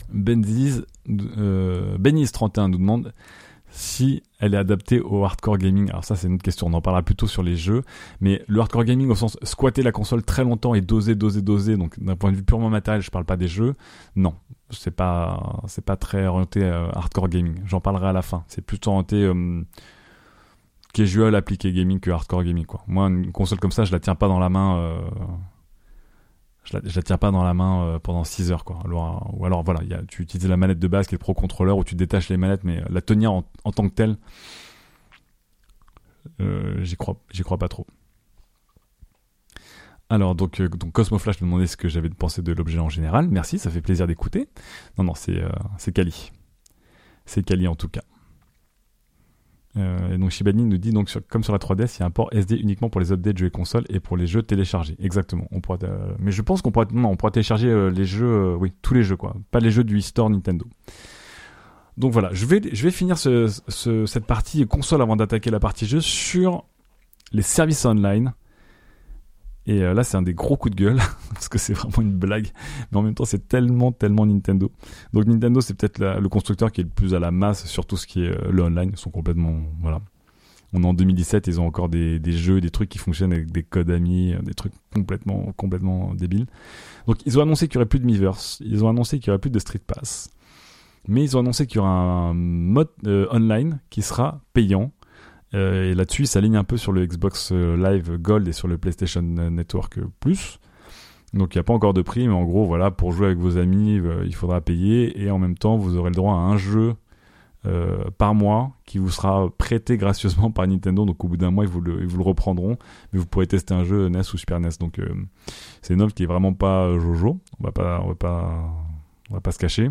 Benziz, 0.10 0.86
euh, 1.10 1.98
Beniz31 1.98 2.72
nous 2.72 2.78
demande 2.78 3.14
si 3.76 4.24
elle 4.40 4.54
est 4.54 4.58
adaptée 4.58 5.02
au 5.02 5.26
hardcore 5.26 5.58
gaming. 5.58 5.90
Alors 5.90 6.06
ça 6.06 6.16
c'est 6.16 6.28
une 6.28 6.36
autre 6.36 6.44
question, 6.44 6.68
on 6.68 6.74
en 6.74 6.82
parlera 6.82 7.04
plutôt 7.04 7.28
sur 7.28 7.44
les 7.44 7.58
jeux, 7.58 7.84
mais 8.22 8.42
le 8.48 8.62
hardcore 8.62 8.86
gaming 8.86 9.10
au 9.10 9.16
sens 9.16 9.38
squatter 9.44 9.84
la 9.84 9.92
console 9.92 10.24
très 10.24 10.44
longtemps 10.44 10.74
et 10.76 10.82
doser, 10.82 11.14
doser, 11.14 11.42
doser, 11.42 11.76
donc 11.76 12.00
d'un 12.00 12.16
point 12.16 12.32
de 12.32 12.38
vue 12.38 12.44
purement 12.44 12.70
matériel, 12.70 13.02
je 13.02 13.12
parle 13.12 13.26
pas 13.26 13.36
des 13.36 13.50
jeux, 13.50 13.76
non, 14.16 14.34
c'est 14.70 14.96
pas 14.96 15.62
c'est 15.68 15.84
pas 15.84 15.98
très 15.98 16.26
orienté 16.26 16.64
euh, 16.64 16.90
hardcore 16.94 17.28
gaming. 17.28 17.62
J'en 17.66 17.82
parlerai 17.82 18.08
à 18.08 18.14
la 18.14 18.22
fin. 18.22 18.44
C'est 18.48 18.66
plutôt 18.66 18.92
orienté 18.92 19.22
euh, 19.22 19.62
casual 20.94 21.36
appliqué 21.36 21.74
gaming 21.74 22.00
que 22.00 22.12
hardcore 22.12 22.44
gaming. 22.44 22.66
Moi 22.88 23.08
une 23.08 23.32
console 23.32 23.60
comme 23.60 23.72
ça, 23.72 23.84
je 23.84 23.92
la 23.92 24.00
tiens 24.00 24.16
pas 24.16 24.28
dans 24.28 24.40
la 24.40 24.50
main. 24.50 24.78
Euh, 24.78 25.02
je 26.66 26.78
la, 26.78 26.82
la 26.84 27.02
tiens 27.02 27.18
pas 27.18 27.32
dans 27.32 27.44
la 27.44 27.54
main 27.54 27.86
euh, 27.86 28.00
pendant 28.00 28.24
6 28.24 28.52
heures 28.52 28.66
quoi. 28.66 28.80
Alors, 28.84 29.30
ou 29.34 29.46
alors 29.46 29.64
voilà, 29.64 29.82
tu 30.08 30.22
utilises 30.22 30.48
la 30.50 30.58
manette 30.58 30.80
de 30.80 30.88
base 30.88 31.08
qui 31.08 31.16
est 31.16 31.18
le 31.18 31.20
pro 31.20 31.34
contrôleur 31.34 31.78
où 31.78 31.84
tu 31.84 31.96
détaches 31.96 32.30
les 32.30 32.38
manettes, 32.38 32.64
mais 32.64 32.82
la 32.90 33.02
tenir 33.02 33.32
en, 33.32 33.44
tant 33.72 33.88
que 33.88 33.94
telle, 33.94 34.18
euh, 36.42 36.84
j'y 36.84 36.96
crois, 36.98 37.18
pas 37.58 37.68
trop. 37.68 37.86
Alors 40.10 40.36
donc, 40.36 40.60
euh, 40.60 40.70
Cosmo 40.94 41.18
Flash 41.18 41.42
me 41.42 41.48
demandait 41.48 41.68
ce 41.68 41.78
que 41.78 41.88
j'avais 41.88 42.10
pensé 42.10 42.42
de 42.42 42.52
l'objet 42.52 42.80
en 42.80 42.90
général. 42.90 43.28
Merci, 43.30 43.58
ça 43.58 43.70
fait 43.70 43.82
plaisir 43.82 44.08
d'écouter. 44.08 44.50
Non 44.98 45.04
non, 45.04 45.16
c'est 45.16 45.44
c'est 45.78 45.92
Kali, 45.92 46.32
c'est 47.26 47.44
Kali 47.44 47.68
en 47.68 47.76
tout 47.76 47.90
cas. 47.90 48.04
Euh, 49.78 50.14
et 50.14 50.18
donc 50.18 50.32
Shibani 50.32 50.64
nous 50.64 50.78
dit 50.78 50.92
donc 50.92 51.12
comme 51.28 51.44
sur 51.44 51.52
la 51.54 51.60
3DS, 51.60 51.98
il 51.98 52.00
y 52.00 52.04
a 52.04 52.06
un 52.06 52.12
port 52.12 52.30
SD 52.32 52.56
uniquement 52.56 52.90
pour 52.90 53.02
les 53.02 53.12
updates 53.12 53.38
jeux 53.38 53.48
et 53.48 53.52
consoles 53.52 53.84
et 53.90 54.00
pour 54.00 54.16
les 54.16 54.28
jeux 54.28 54.42
téléchargés. 54.42 54.96
Exactement. 55.00 55.48
On 55.52 55.62
euh, 55.84 56.14
mais 56.20 56.32
je 56.32 56.42
pense 56.42 56.62
qu'on 56.62 56.72
pourra, 56.72 56.86
non, 56.92 57.16
on 57.22 57.30
télécharger 57.30 57.68
euh, 57.68 57.90
les 57.90 58.06
jeux, 58.06 58.56
oui, 58.56 58.72
tous 58.82 58.94
les 58.94 59.04
jeux 59.04 59.18
quoi, 59.18 59.36
pas 59.52 59.60
les 59.60 59.72
jeux 59.72 59.84
du 59.84 59.98
e-store 60.00 60.30
Nintendo. 60.30 60.66
Donc 61.98 62.12
voilà, 62.12 62.30
je 62.34 62.46
vais, 62.46 62.62
je 62.74 62.84
vais 62.84 62.92
finir 62.92 63.18
ce, 63.18 63.48
ce, 63.68 64.06
cette 64.06 64.26
partie 64.26 64.66
console 64.68 65.02
avant 65.02 65.16
d'attaquer 65.16 65.50
la 65.50 65.60
partie 65.60 65.86
jeu 65.86 66.02
sur 66.02 66.66
les 67.32 67.42
services 67.42 67.86
online 67.86 68.34
et 69.68 69.82
euh, 69.82 69.94
là, 69.94 70.04
c'est 70.04 70.18
un 70.18 70.22
des 70.22 70.34
gros 70.34 70.58
coups 70.58 70.76
de 70.76 70.84
gueule, 70.84 71.00
parce 71.34 71.50
que 71.50 71.58
c'est 71.58 71.74
vraiment 71.74 72.02
une 72.02 72.14
blague. 72.14 72.48
Mais 72.92 72.98
en 72.98 73.02
même 73.02 73.16
temps, 73.16 73.26
c'est 73.26 73.48
tellement, 73.48 73.92
tellement 73.92 74.26
Nintendo. 74.26 74.72
Donc 75.14 75.26
Nintendo, 75.26 75.62
c'est 75.62 75.74
peut-être 75.74 76.00
le 76.00 76.30
constructeur 76.30 76.72
qui 76.72 76.82
est 76.82 76.84
le 76.84 76.90
plus 76.90 77.14
à 77.16 77.20
la 77.20 77.32
masse 77.32 77.66
sur 77.66 77.86
tout 77.86 77.98
ce 77.98 78.06
qui 78.06 78.24
est 78.24 78.30
euh, 78.30 78.52
le 78.52 78.64
online. 78.64 78.92
Ils 78.94 78.98
sont 78.98 79.10
complètement... 79.12 79.56
Voilà. 79.82 80.02
On 80.74 80.84
est 80.84 80.88
en 80.88 80.94
2017, 80.94 81.48
ils 81.48 81.62
ont 81.62 81.66
encore 81.66 81.90
des, 81.90 82.20
jeux, 82.32 82.60
des 82.60 82.70
trucs 82.70 82.90
qui 82.90 82.98
fonctionnent 82.98 83.32
avec 83.32 83.50
des 83.52 83.64
codes 83.64 83.90
amis, 83.90 84.34
euh, 84.34 84.42
des 84.42 84.54
trucs 84.54 84.74
complètement, 84.94 85.54
complètement 85.56 86.14
débiles. 86.14 86.48
Donc 87.08 87.18
ils 87.26 87.40
ont 87.40 87.42
annoncé 87.42 87.68
qu'il 87.68 87.76
y 87.76 87.78
aurait 87.78 87.86
plus 87.86 88.00
de 88.00 88.06
Miiverse. 88.06 88.62
Ils 88.64 88.84
ont 88.84 88.90
annoncé 88.90 89.20
qu'il 89.20 89.28
y 89.28 89.30
aurait 89.32 89.40
plus 89.40 89.52
de 89.52 89.60
Street 89.60 89.82
Pass. 89.86 90.32
Mais 91.08 91.24
ils 91.24 91.38
ont 91.38 91.40
annoncé 91.42 91.66
qu'il 91.66 91.78
y 91.78 91.80
aura 91.80 91.90
un 91.90 92.34
mode 92.34 92.90
online 93.06 93.80
qui 93.92 94.02
sera 94.02 94.42
payant 94.54 94.92
et 95.56 95.94
là-dessus, 95.94 96.24
il 96.24 96.28
s'aligne 96.28 96.58
un 96.58 96.64
peu 96.64 96.78
sur 96.78 96.92
le 96.92 97.06
Xbox 97.06 97.52
euh, 97.52 97.78
Live 97.78 98.18
Gold 98.18 98.48
et 98.48 98.52
sur 98.52 98.68
le 98.68 98.78
PlayStation 98.78 99.22
Network 99.22 100.00
Plus. 100.20 100.60
Donc 101.34 101.56
il 101.56 101.58
n'y 101.58 101.62
a 101.62 101.64
pas 101.64 101.74
encore 101.74 101.94
de 101.94 102.02
prix, 102.02 102.28
mais 102.28 102.34
en 102.34 102.44
gros, 102.44 102.66
voilà, 102.66 102.92
pour 102.92 103.12
jouer 103.12 103.28
avec 103.28 103.38
vos 103.38 103.58
amis, 103.58 104.00
euh, 104.00 104.24
il 104.26 104.36
faudra 104.36 104.62
payer. 104.62 105.22
Et 105.22 105.32
en 105.32 105.40
même 105.40 105.58
temps, 105.58 105.78
vous 105.78 105.98
aurez 105.98 106.10
le 106.10 106.16
droit 106.16 106.34
à 106.34 106.38
un 106.38 106.58
jeu 106.58 106.96
par 108.20 108.36
mois 108.36 108.74
qui 108.86 109.00
vous 109.00 109.10
sera 109.10 109.50
prêté 109.58 109.98
gracieusement 109.98 110.52
par 110.52 110.68
Nintendo. 110.68 111.04
Donc 111.04 111.24
au 111.24 111.28
bout 111.28 111.38
d'un 111.38 111.50
mois, 111.50 111.64
ils 111.64 111.70
vous, 111.70 111.82
le, 111.82 112.06
reprendront. 112.20 112.78
Mais 113.12 113.18
vous 113.18 113.26
pourrez 113.26 113.48
tester 113.48 113.74
un 113.74 113.84
jeu 113.84 114.08
NES 114.08 114.20
ou 114.20 114.38
Super 114.38 114.60
NES. 114.60 114.70
Donc 114.80 115.02
c'est 115.82 115.96
une 115.96 116.04
offre 116.04 116.14
qui 116.14 116.22
est 116.22 116.28
vraiment 116.28 116.54
pas 116.54 116.96
Jojo. 117.00 117.40
On 117.60 117.64
va 117.64 117.72
va 119.32 119.40
pas 119.42 119.52
se 119.52 119.58
cacher. 119.58 119.90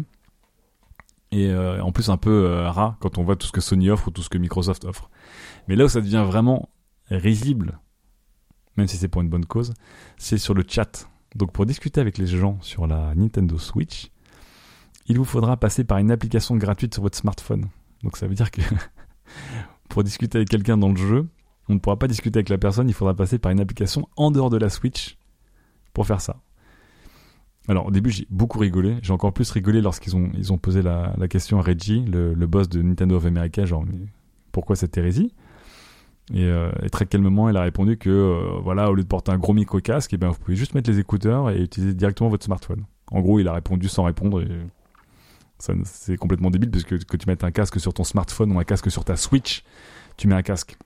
Et 1.31 1.53
en 1.53 1.91
plus 1.91 2.11
un 2.11 2.17
peu 2.17 2.63
rat 2.67 2.97
quand 3.01 3.19
on 3.19 3.25
voit 3.25 3.35
tout 3.35 3.47
ce 3.47 3.53
que 3.53 3.61
Sony 3.61 3.91
offre 3.91 4.09
ou 4.09 4.11
tout 4.13 4.23
ce 4.23 4.29
que 4.29 4.39
Microsoft 4.39 4.85
offre. 4.85 5.11
Mais 5.67 5.75
là 5.75 5.87
où 5.87 5.89
ça 5.89 6.01
devient 6.01 6.25
vraiment 6.25 6.69
risible, 7.11 7.81
même 8.77 8.87
si 8.87 8.97
c'est 8.97 9.09
pour 9.09 9.23
une 9.23 9.29
bonne 9.29 9.47
cause, 9.47 9.75
c'est 10.17 10.39
sur 10.39 10.55
le 10.55 10.65
chat. 10.67 11.09
Donc 11.35 11.53
pour 11.53 11.67
discuter 11.67 12.01
avec 12.01 12.19
les 12.19 12.27
gens 12.27 12.59
sur 12.61 12.87
la 12.87 13.15
Nintendo 13.15 13.59
Switch, 13.59 14.11
il 15.07 15.19
vous 15.19 15.25
faudra 15.25 15.57
passer 15.57 15.85
par 15.85 15.99
une 15.99 16.11
application 16.11 16.57
gratuite 16.57 16.95
sur 16.95 17.03
votre 17.03 17.19
smartphone. 17.19 17.67
Donc 18.03 18.17
ça 18.17 18.27
veut 18.27 18.35
dire 18.35 18.51
que 18.51 18.63
pour 19.89 20.05
discuter 20.05 20.39
avec 20.39 20.49
quelqu'un 20.49 20.77
dans 20.77 20.91
le 20.91 20.97
jeu, 20.97 21.29
on 21.69 21.75
ne 21.75 21.79
pourra 21.79 21.99
pas 21.99 22.09
discuter 22.09 22.39
avec 22.39 22.49
la 22.49 22.59
personne, 22.59 22.89
il 22.89 22.95
faudra 22.95 23.15
passer 23.15 23.39
par 23.39 23.53
une 23.53 23.61
application 23.61 24.09
en 24.17 24.31
dehors 24.31 24.51
de 24.51 24.57
la 24.57 24.69
Switch 24.69 25.19
pour 25.93 26.07
faire 26.07 26.21
ça. 26.21 26.41
Alors 27.69 27.87
au 27.87 27.91
début 27.91 28.11
j'ai 28.11 28.27
beaucoup 28.31 28.59
rigolé, 28.59 28.99
j'ai 29.03 29.13
encore 29.13 29.33
plus 29.33 29.51
rigolé 29.51 29.81
lorsqu'ils 29.81 30.17
ont, 30.17 30.31
ils 30.35 30.53
ont 30.53 30.59
posé 30.59 30.83
la, 30.83 31.15
question 31.29 31.59
à 31.59 31.63
Reggie, 31.63 32.05
le, 32.05 32.35
le, 32.35 32.47
boss 32.47 32.69
de 32.69 32.83
Nintendo 32.83 33.17
of 33.17 33.25
America, 33.25 33.65
genre 33.65 33.85
pourquoi 34.53 34.77
cette 34.77 34.97
hérésie? 34.99 35.33
Euh, 36.33 36.73
et, 36.83 36.89
très 36.89 37.05
calmement, 37.07 37.49
elle 37.49 37.57
a 37.57 37.63
répondu 37.63 37.99
que 37.99 38.09
euh, 38.09 38.59
voilà, 38.63 38.91
au 38.91 38.95
lieu 38.95 39.03
de 39.03 39.09
porter 39.09 39.33
un 39.33 39.39
gros 39.39 39.53
micro 39.53 39.81
casque, 39.81 40.15
eh 40.15 40.17
ben 40.17 40.29
vous 40.29 40.39
pouvez 40.39 40.57
juste 40.57 40.75
mettre 40.75 40.91
les 40.91 40.99
écouteurs 40.99 41.51
et 41.51 41.63
utiliser 41.63 41.95
directement 41.95 42.31
votre 42.31 42.45
smartphone. 42.45 42.85
En 43.11 43.21
gros, 43.21 43.41
il 43.41 43.49
a 43.49 43.53
répondu 43.53 43.89
sans 43.89 44.05
répondre 44.05 44.41
et 44.41 44.49
c'est 45.85 46.17
complètement 46.17 46.51
débile 46.51 46.71
puisque 46.71 47.05
que 47.05 47.17
tu 47.17 47.27
mettes 47.27 47.45
un 47.45 47.51
casque 47.51 47.81
sur 47.81 47.95
ton 47.95 48.05
smartphone 48.05 48.53
ou 48.53 48.59
un 48.59 48.65
casque 48.65 48.91
sur 48.91 49.05
ta 49.05 49.17
Switch, 49.17 49.65
tu 50.17 50.29
mets 50.29 50.35
un 50.35 50.43
casque. 50.43 50.77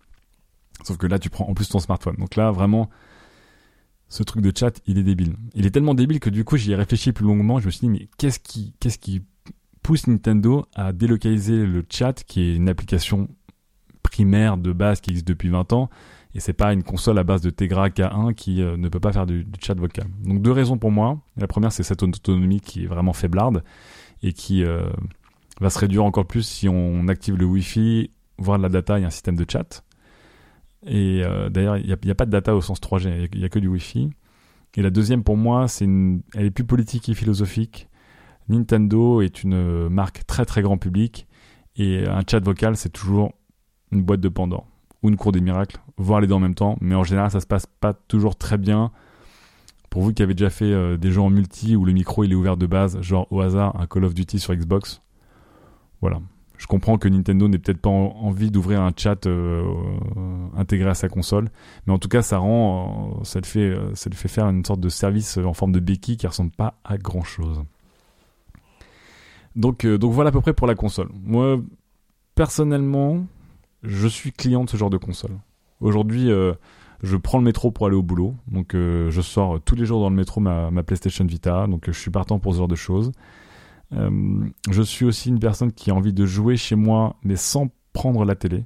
Sauf 0.84 0.96
que 0.96 1.06
là, 1.06 1.18
tu 1.18 1.30
prends 1.30 1.48
en 1.48 1.54
plus 1.54 1.68
ton 1.68 1.80
smartphone. 1.80 2.16
Donc 2.16 2.36
là, 2.36 2.50
vraiment, 2.50 2.88
ce 4.08 4.22
truc 4.22 4.42
de 4.42 4.52
chat, 4.56 4.80
il 4.86 4.98
est 4.98 5.02
débile. 5.02 5.34
Il 5.54 5.66
est 5.66 5.70
tellement 5.70 5.94
débile 5.94 6.20
que 6.20 6.30
du 6.30 6.44
coup, 6.44 6.56
j'y 6.56 6.72
ai 6.72 6.76
réfléchi 6.76 7.12
plus 7.12 7.26
longuement. 7.26 7.60
Je 7.60 7.66
me 7.66 7.70
suis 7.70 7.80
dit, 7.80 7.90
mais 7.90 8.08
qu'est-ce 8.16 8.38
qui, 8.40 9.22
pousse 9.82 10.06
Nintendo 10.06 10.66
à 10.74 10.92
délocaliser 10.92 11.64
le 11.64 11.82
chat, 11.88 12.24
qui 12.24 12.42
est 12.42 12.56
une 12.56 12.68
application 12.68 13.28
primaire 14.02 14.58
de 14.58 14.72
base 14.72 15.00
qui 15.00 15.10
existe 15.10 15.28
depuis 15.28 15.48
20 15.48 15.72
ans 15.72 15.88
et 16.34 16.40
c'est 16.40 16.52
pas 16.52 16.72
une 16.72 16.82
console 16.82 17.18
à 17.18 17.24
base 17.24 17.40
de 17.40 17.50
Tegra 17.50 17.88
K1 17.88 18.34
qui 18.34 18.62
euh, 18.62 18.76
ne 18.76 18.88
peut 18.88 19.00
pas 19.00 19.12
faire 19.12 19.26
du, 19.26 19.46
chat 19.60 19.74
vocal. 19.74 20.06
Donc 20.24 20.42
deux 20.42 20.52
raisons 20.52 20.78
pour 20.78 20.90
moi. 20.90 21.18
La 21.36 21.46
première 21.46 21.72
c'est 21.72 21.82
cette 21.82 22.02
autonomie 22.02 22.60
qui 22.60 22.84
est 22.84 22.86
vraiment 22.86 23.12
faiblarde 23.12 23.64
et 24.22 24.32
qui 24.32 24.62
euh, 24.62 24.88
va 25.60 25.70
se 25.70 25.78
réduire 25.78 26.04
encore 26.04 26.26
plus 26.26 26.42
si 26.42 26.68
on 26.68 27.08
active 27.08 27.36
le 27.36 27.44
Wi-Fi, 27.44 28.10
voire 28.36 28.58
la 28.58 28.68
data 28.68 28.98
et 28.98 29.04
un 29.04 29.10
système 29.10 29.36
de 29.36 29.46
chat. 29.50 29.82
Et 30.86 31.22
euh, 31.24 31.48
d'ailleurs 31.48 31.76
il 31.76 31.86
n'y 31.86 32.10
a, 32.10 32.14
pas 32.14 32.26
de 32.26 32.30
data 32.30 32.54
au 32.54 32.60
sens 32.60 32.80
3G, 32.80 33.28
il 33.32 33.38
n'y 33.38 33.44
a, 33.44 33.48
que 33.48 33.58
du 33.58 33.68
Wi-Fi. 33.68 34.10
Et 34.76 34.82
la 34.82 34.90
deuxième 34.90 35.24
pour 35.24 35.36
moi, 35.36 35.66
c'est 35.66 35.86
elle 36.34 36.46
est 36.46 36.50
plus 36.50 36.64
politique 36.64 37.08
et 37.08 37.14
philosophique. 37.14 37.88
Nintendo 38.48 39.20
est 39.20 39.42
une 39.42 39.88
marque 39.88 40.24
très 40.26 40.44
très 40.44 40.62
grand 40.62 40.78
public 40.78 41.26
et 41.76 42.06
un 42.06 42.22
chat 42.28 42.40
vocal 42.40 42.76
c'est 42.76 42.90
toujours 42.90 43.32
une 43.90 44.02
boîte 44.02 44.20
de 44.20 44.28
Pandore 44.28 44.66
ou 45.02 45.08
une 45.08 45.16
cour 45.16 45.32
des 45.32 45.40
miracles, 45.40 45.78
voir 45.96 46.20
les 46.20 46.26
deux 46.26 46.34
en 46.34 46.40
même 46.40 46.54
temps. 46.54 46.76
Mais 46.80 46.94
en 46.94 47.04
général, 47.04 47.30
ça 47.30 47.40
se 47.40 47.46
passe 47.46 47.66
pas 47.66 47.92
toujours 47.92 48.36
très 48.36 48.58
bien. 48.58 48.90
Pour 49.90 50.02
vous 50.02 50.12
qui 50.12 50.22
avez 50.22 50.34
déjà 50.34 50.50
fait 50.50 50.66
euh, 50.66 50.96
des 50.96 51.10
jeux 51.10 51.20
en 51.20 51.30
multi 51.30 51.74
où 51.74 51.84
le 51.84 51.92
micro 51.92 52.24
il 52.24 52.32
est 52.32 52.34
ouvert 52.34 52.56
de 52.56 52.66
base, 52.66 53.00
genre 53.00 53.26
au 53.30 53.40
hasard 53.40 53.80
un 53.80 53.86
Call 53.86 54.04
of 54.04 54.14
Duty 54.14 54.38
sur 54.38 54.54
Xbox, 54.54 55.00
voilà. 56.00 56.20
Je 56.58 56.66
comprends 56.66 56.98
que 56.98 57.08
Nintendo 57.08 57.48
n'ait 57.48 57.58
peut-être 57.58 57.80
pas 57.80 57.88
envie 57.88 58.50
d'ouvrir 58.50 58.82
un 58.82 58.92
chat 58.94 59.26
euh, 59.26 59.62
intégré 60.56 60.90
à 60.90 60.94
sa 60.94 61.08
console, 61.08 61.48
mais 61.86 61.92
en 61.92 61.98
tout 61.98 62.08
cas, 62.08 62.20
ça 62.20 62.38
rend, 62.38 63.22
ça 63.24 63.40
le 63.40 63.46
fait, 63.46 63.74
ça 63.94 64.10
le 64.10 64.16
fait 64.16 64.28
faire 64.28 64.46
une 64.48 64.64
sorte 64.64 64.80
de 64.80 64.88
service 64.88 65.38
en 65.38 65.54
forme 65.54 65.72
de 65.72 65.80
béquille 65.80 66.16
qui 66.16 66.26
ressemble 66.26 66.50
pas 66.50 66.74
à 66.84 66.98
grand 66.98 67.22
chose. 67.22 67.62
Donc, 69.56 69.86
donc 69.86 70.12
voilà 70.12 70.28
à 70.28 70.32
peu 70.32 70.40
près 70.40 70.52
pour 70.52 70.66
la 70.66 70.74
console. 70.74 71.08
Moi, 71.24 71.60
personnellement, 72.34 73.24
je 73.82 74.08
suis 74.08 74.32
client 74.32 74.64
de 74.64 74.70
ce 74.70 74.76
genre 74.76 74.90
de 74.90 74.98
console. 74.98 75.38
Aujourd'hui, 75.80 76.30
je 77.02 77.16
prends 77.16 77.38
le 77.38 77.44
métro 77.44 77.70
pour 77.70 77.86
aller 77.86 77.96
au 77.96 78.02
boulot. 78.02 78.34
Donc 78.50 78.74
euh, 78.74 79.10
je 79.10 79.20
sors 79.20 79.60
tous 79.60 79.76
les 79.76 79.86
jours 79.86 80.00
dans 80.00 80.10
le 80.10 80.16
métro 80.16 80.40
ma, 80.40 80.70
PlayStation 80.82 81.24
Vita. 81.24 81.66
Donc 81.66 81.88
euh, 81.88 81.92
je 81.92 81.98
suis 81.98 82.10
partant 82.10 82.38
pour 82.38 82.52
ce 82.52 82.58
genre 82.58 82.68
de 82.68 82.76
choses. 82.76 83.12
Euh, 83.92 84.46
je 84.70 84.82
suis 84.82 85.04
aussi 85.04 85.28
une 85.30 85.38
personne 85.38 85.72
qui 85.72 85.90
a 85.90 85.94
envie 85.94 86.12
de 86.12 86.26
jouer 86.26 86.56
chez 86.56 86.76
moi, 86.76 87.16
mais 87.22 87.36
sans 87.36 87.68
prendre 87.92 88.24
la 88.24 88.34
télé. 88.34 88.64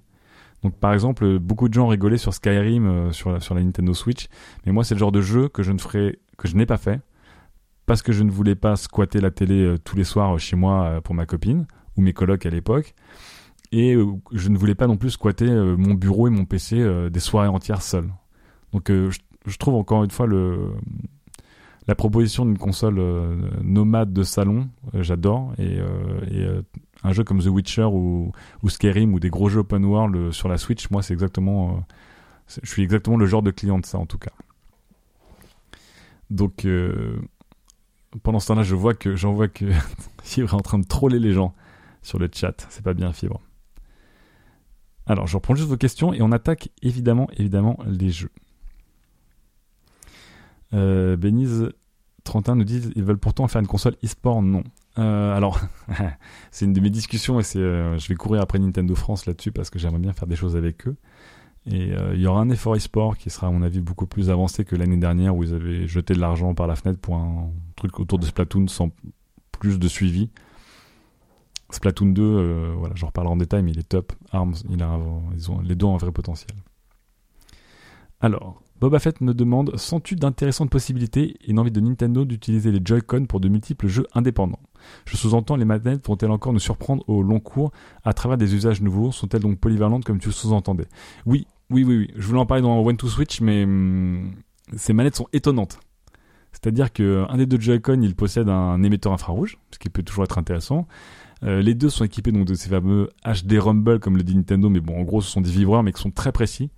Donc 0.62 0.76
par 0.76 0.92
exemple, 0.92 1.38
beaucoup 1.38 1.68
de 1.68 1.74
gens 1.74 1.88
rigolaient 1.88 2.18
sur 2.18 2.34
Skyrim 2.34 3.12
sur, 3.12 3.32
la, 3.32 3.40
sur 3.40 3.54
la 3.54 3.62
Nintendo 3.62 3.94
Switch, 3.94 4.28
mais 4.64 4.72
moi 4.72 4.84
c'est 4.84 4.94
le 4.94 5.00
genre 5.00 5.12
de 5.12 5.20
jeu 5.20 5.48
que 5.48 5.62
je 5.62 5.72
ne 5.72 5.78
ferai, 5.78 6.20
que 6.38 6.46
je 6.46 6.56
n'ai 6.56 6.66
pas 6.66 6.76
fait, 6.76 7.00
parce 7.86 8.00
que 8.02 8.12
je 8.12 8.22
ne 8.22 8.30
voulais 8.30 8.54
pas 8.54 8.76
squatter 8.76 9.20
la 9.20 9.32
télé 9.32 9.74
tous 9.84 9.96
les 9.96 10.04
soirs 10.04 10.38
chez 10.38 10.54
moi 10.54 11.00
pour 11.02 11.16
ma 11.16 11.26
copine 11.26 11.66
ou 11.96 12.02
mes 12.02 12.12
colocs 12.12 12.46
à 12.46 12.50
l'époque, 12.50 12.94
et 13.72 13.96
je 14.30 14.48
ne 14.50 14.56
voulais 14.56 14.76
pas 14.76 14.86
non 14.86 14.96
plus 14.96 15.10
squatter 15.10 15.50
mon 15.50 15.94
bureau 15.94 16.28
et 16.28 16.30
mon 16.30 16.44
PC 16.44 17.08
des 17.10 17.20
soirées 17.20 17.48
entières 17.48 17.82
seul. 17.82 18.08
Donc 18.72 18.90
euh, 18.90 19.10
je, 19.46 19.56
trouve 19.58 19.74
encore 19.74 20.04
une 20.04 20.10
fois 20.10 20.26
le 20.26 20.72
la 21.86 21.94
proposition 21.94 22.44
d'une 22.44 22.58
console 22.58 22.98
euh, 22.98 23.50
nomade 23.62 24.12
de 24.12 24.22
salon, 24.22 24.68
euh, 24.94 25.02
j'adore. 25.02 25.52
Et, 25.58 25.78
un 27.04 27.12
jeu 27.12 27.24
comme 27.24 27.40
The 27.40 27.46
Witcher 27.46 27.84
ou, 27.84 28.30
ou, 28.62 28.68
Skyrim 28.68 29.12
ou 29.12 29.18
des 29.18 29.28
gros 29.28 29.48
jeux 29.48 29.60
open 29.60 29.84
world 29.84 30.30
sur 30.30 30.48
la 30.48 30.56
Switch, 30.56 30.88
moi 30.90 31.02
c'est 31.02 31.12
exactement, 31.12 31.84
je 32.62 32.70
suis 32.70 32.82
exactement 32.82 33.16
le 33.16 33.26
genre 33.26 33.42
de 33.42 33.50
client 33.50 33.80
de 33.80 33.86
ça 33.86 33.98
en 33.98 34.06
tout 34.06 34.18
cas. 34.18 34.30
Donc 36.30 36.64
pendant 38.22 38.38
ce 38.38 38.46
temps-là, 38.46 38.62
je 38.62 38.76
vois 38.76 38.94
que 38.94 39.16
j'en 39.16 39.32
vois 39.32 39.48
que 39.48 39.64
Fibre 40.22 40.52
est 40.52 40.54
en 40.54 40.60
train 40.60 40.78
de 40.78 40.86
troller 40.86 41.18
les 41.18 41.32
gens 41.32 41.54
sur 42.02 42.20
le 42.20 42.28
chat. 42.32 42.66
C'est 42.70 42.84
pas 42.84 42.94
bien 42.94 43.12
Fibre. 43.12 43.40
Alors 45.06 45.26
je 45.26 45.36
reprends 45.36 45.54
juste 45.54 45.68
vos 45.68 45.76
questions 45.76 46.12
et 46.12 46.22
on 46.22 46.30
attaque 46.30 46.68
évidemment 46.82 47.28
évidemment 47.36 47.78
les 47.84 48.10
jeux. 48.10 48.30
Euh, 50.74 51.16
Beniz 51.16 51.70
31 52.24 52.56
nous 52.56 52.64
disent 52.64 52.92
ils 52.94 53.04
veulent 53.04 53.18
pourtant 53.18 53.46
faire 53.48 53.60
une 53.60 53.66
console 53.66 53.96
e-sport. 54.04 54.42
Non. 54.42 54.62
Euh, 54.98 55.36
alors, 55.36 55.60
c'est 56.50 56.64
une 56.64 56.72
de 56.72 56.80
mes 56.80 56.90
discussions 56.90 57.40
et 57.40 57.42
c'est, 57.42 57.58
euh, 57.58 57.98
je 57.98 58.08
vais 58.08 58.14
courir 58.14 58.42
après 58.42 58.58
Nintendo 58.58 58.94
France 58.94 59.26
là-dessus 59.26 59.52
parce 59.52 59.70
que 59.70 59.78
j'aimerais 59.78 59.98
bien 59.98 60.12
faire 60.12 60.28
des 60.28 60.36
choses 60.36 60.56
avec 60.56 60.86
eux. 60.86 60.96
Et 61.64 61.92
euh, 61.92 62.14
il 62.14 62.20
y 62.20 62.26
aura 62.26 62.40
un 62.40 62.50
effort 62.50 62.74
e-sport 62.74 63.16
qui 63.16 63.30
sera, 63.30 63.46
à 63.46 63.50
mon 63.50 63.62
avis, 63.62 63.80
beaucoup 63.80 64.06
plus 64.06 64.30
avancé 64.30 64.64
que 64.64 64.74
l'année 64.74 64.96
dernière 64.96 65.36
où 65.36 65.44
ils 65.44 65.54
avaient 65.54 65.86
jeté 65.86 66.14
de 66.14 66.20
l'argent 66.20 66.54
par 66.54 66.66
la 66.66 66.74
fenêtre 66.74 66.98
pour 66.98 67.16
un 67.16 67.50
truc 67.76 68.00
autour 68.00 68.18
de 68.18 68.26
Splatoon 68.26 68.66
sans 68.66 68.90
plus 69.52 69.78
de 69.78 69.88
suivi. 69.88 70.30
Splatoon 71.70 72.06
2, 72.06 72.72
voilà, 72.76 72.94
j'en 72.96 73.06
reparlerai 73.06 73.32
en 73.32 73.36
détail, 73.36 73.62
mais 73.62 73.70
il 73.70 73.78
est 73.78 73.88
top. 73.88 74.12
Arms, 74.32 74.56
il 74.68 74.82
a, 74.82 74.98
ils 75.34 75.50
ont, 75.50 75.60
les 75.60 75.74
deux 75.74 75.86
ont 75.86 75.94
un 75.94 75.98
vrai 75.98 76.12
potentiel. 76.12 76.50
Alors, 78.20 78.61
Boba 78.82 78.98
Fett 78.98 79.20
me 79.20 79.32
demande 79.32 79.76
Sens-tu 79.76 80.16
d'intéressantes 80.16 80.68
possibilités 80.68 81.36
et 81.40 81.50
une 81.52 81.60
envie 81.60 81.70
de 81.70 81.78
Nintendo 81.78 82.24
d'utiliser 82.24 82.72
les 82.72 82.80
Joy-Con 82.84 83.26
pour 83.26 83.38
de 83.38 83.48
multiples 83.48 83.86
jeux 83.86 84.08
indépendants? 84.12 84.58
Je 85.04 85.16
sous-entends 85.16 85.54
les 85.54 85.64
manettes 85.64 86.04
vont-elles 86.04 86.32
encore 86.32 86.52
nous 86.52 86.58
surprendre 86.58 87.08
au 87.08 87.22
long 87.22 87.38
cours? 87.38 87.70
À 88.02 88.12
travers 88.12 88.36
des 88.36 88.56
usages 88.56 88.82
nouveaux 88.82 89.12
Sont-elles 89.12 89.42
donc 89.42 89.60
polyvalentes 89.60 90.04
comme 90.04 90.18
tu 90.18 90.32
sous-entendais? 90.32 90.88
Oui, 91.26 91.46
oui, 91.70 91.84
oui, 91.84 91.96
oui. 91.96 92.10
Je 92.16 92.26
voulais 92.26 92.40
en 92.40 92.44
parler 92.44 92.64
dans 92.64 92.76
One 92.80 92.96
to 92.96 93.06
Switch, 93.06 93.40
mais 93.40 93.62
hum, 93.62 94.32
ces 94.74 94.92
manettes 94.92 95.14
sont 95.14 95.28
étonnantes. 95.32 95.78
C'est-à-dire 96.50 96.92
qu'un 96.92 97.36
des 97.36 97.46
deux 97.46 97.60
Joy-Con, 97.60 98.00
il 98.02 98.16
possède 98.16 98.48
un 98.48 98.82
émetteur 98.82 99.12
infrarouge, 99.12 99.58
ce 99.70 99.78
qui 99.78 99.90
peut 99.90 100.02
toujours 100.02 100.24
être 100.24 100.38
intéressant. 100.38 100.88
Euh, 101.44 101.62
les 101.62 101.74
deux 101.74 101.88
sont 101.88 102.04
équipés 102.04 102.32
donc 102.32 102.46
de 102.46 102.54
ces 102.54 102.68
fameux 102.68 103.10
HD 103.24 103.60
Rumble, 103.60 104.00
comme 104.00 104.16
le 104.16 104.24
dit 104.24 104.34
Nintendo, 104.34 104.68
mais 104.68 104.80
bon, 104.80 104.98
en 104.98 105.02
gros, 105.02 105.20
ce 105.20 105.30
sont 105.30 105.40
des 105.40 105.50
vibreurs, 105.50 105.84
mais 105.84 105.92
qui 105.92 106.02
sont 106.02 106.10
très 106.10 106.32
précis. 106.32 106.70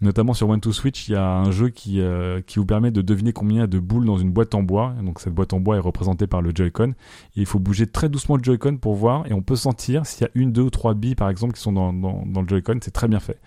Notamment 0.00 0.32
sur 0.32 0.48
One 0.48 0.60
to 0.60 0.72
Switch, 0.72 1.08
il 1.08 1.12
y 1.12 1.16
a 1.16 1.24
un 1.24 1.50
jeu 1.52 1.68
qui, 1.68 2.00
euh, 2.00 2.40
qui 2.40 2.58
vous 2.58 2.66
permet 2.66 2.90
de 2.90 3.02
deviner 3.02 3.32
combien 3.32 3.58
il 3.58 3.60
y 3.60 3.64
a 3.64 3.68
de 3.68 3.78
boules 3.78 4.06
dans 4.06 4.16
une 4.16 4.32
boîte 4.32 4.54
en 4.54 4.62
bois. 4.62 4.94
Donc 5.02 5.20
cette 5.20 5.34
boîte 5.34 5.52
en 5.52 5.60
bois 5.60 5.76
est 5.76 5.80
représentée 5.80 6.26
par 6.26 6.42
le 6.42 6.50
Joy-Con. 6.52 6.94
il 7.36 7.46
faut 7.46 7.58
bouger 7.58 7.86
très 7.86 8.08
doucement 8.08 8.36
le 8.36 8.42
Joy-Con 8.42 8.78
pour 8.78 8.94
voir. 8.94 9.26
Et 9.30 9.32
on 9.32 9.42
peut 9.42 9.54
sentir 9.54 10.06
s'il 10.06 10.22
y 10.22 10.24
a 10.24 10.30
une, 10.34 10.50
deux 10.50 10.62
ou 10.62 10.70
trois 10.70 10.94
billes 10.94 11.14
par 11.14 11.28
exemple 11.28 11.54
qui 11.54 11.60
sont 11.60 11.72
dans, 11.72 11.92
dans, 11.92 12.24
dans 12.26 12.42
le 12.42 12.48
Joy-Con. 12.48 12.78
C'est 12.82 12.90
très 12.90 13.06
bien 13.06 13.20
fait. 13.20 13.38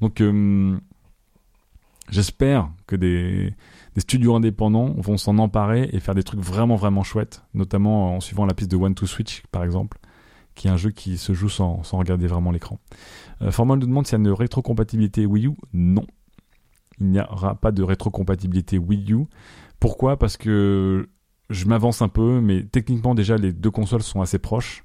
Donc 0.00 0.20
euh, 0.20 0.78
j'espère 2.10 2.68
que 2.86 2.94
des, 2.94 3.52
des 3.94 4.00
studios 4.00 4.36
indépendants 4.36 4.94
vont 4.98 5.16
s'en 5.16 5.38
emparer 5.38 5.88
et 5.92 6.00
faire 6.00 6.14
des 6.14 6.22
trucs 6.22 6.40
vraiment 6.40 6.76
vraiment 6.76 7.02
chouettes. 7.02 7.42
Notamment 7.54 8.14
en 8.14 8.20
suivant 8.20 8.46
la 8.46 8.54
piste 8.54 8.70
de 8.70 8.76
One 8.76 8.94
to 8.94 9.06
Switch 9.06 9.42
par 9.50 9.64
exemple 9.64 9.98
qui 10.54 10.68
est 10.68 10.70
un 10.70 10.76
jeu 10.76 10.90
qui 10.90 11.18
se 11.18 11.32
joue 11.32 11.48
sans, 11.48 11.82
regarder 11.92 12.26
vraiment 12.26 12.50
l'écran. 12.50 12.78
Euh, 13.42 13.50
Formal 13.50 13.78
nous 13.78 13.86
demande 13.86 14.06
s'il 14.06 14.18
y 14.18 14.22
a 14.22 14.24
une 14.24 14.32
rétrocompatibilité 14.32 15.26
Wii 15.26 15.46
U. 15.48 15.52
Non. 15.72 16.06
Il 17.00 17.10
n'y 17.10 17.20
aura 17.20 17.56
pas 17.56 17.72
de 17.72 17.82
rétrocompatibilité 17.82 18.78
Wii 18.78 19.12
U. 19.12 19.24
Pourquoi? 19.80 20.16
Parce 20.18 20.36
que 20.36 21.08
je 21.50 21.66
m'avance 21.66 22.02
un 22.02 22.08
peu, 22.08 22.40
mais 22.40 22.64
techniquement 22.64 23.14
déjà 23.14 23.36
les 23.36 23.52
deux 23.52 23.70
consoles 23.70 24.02
sont 24.02 24.20
assez 24.20 24.38
proches. 24.38 24.84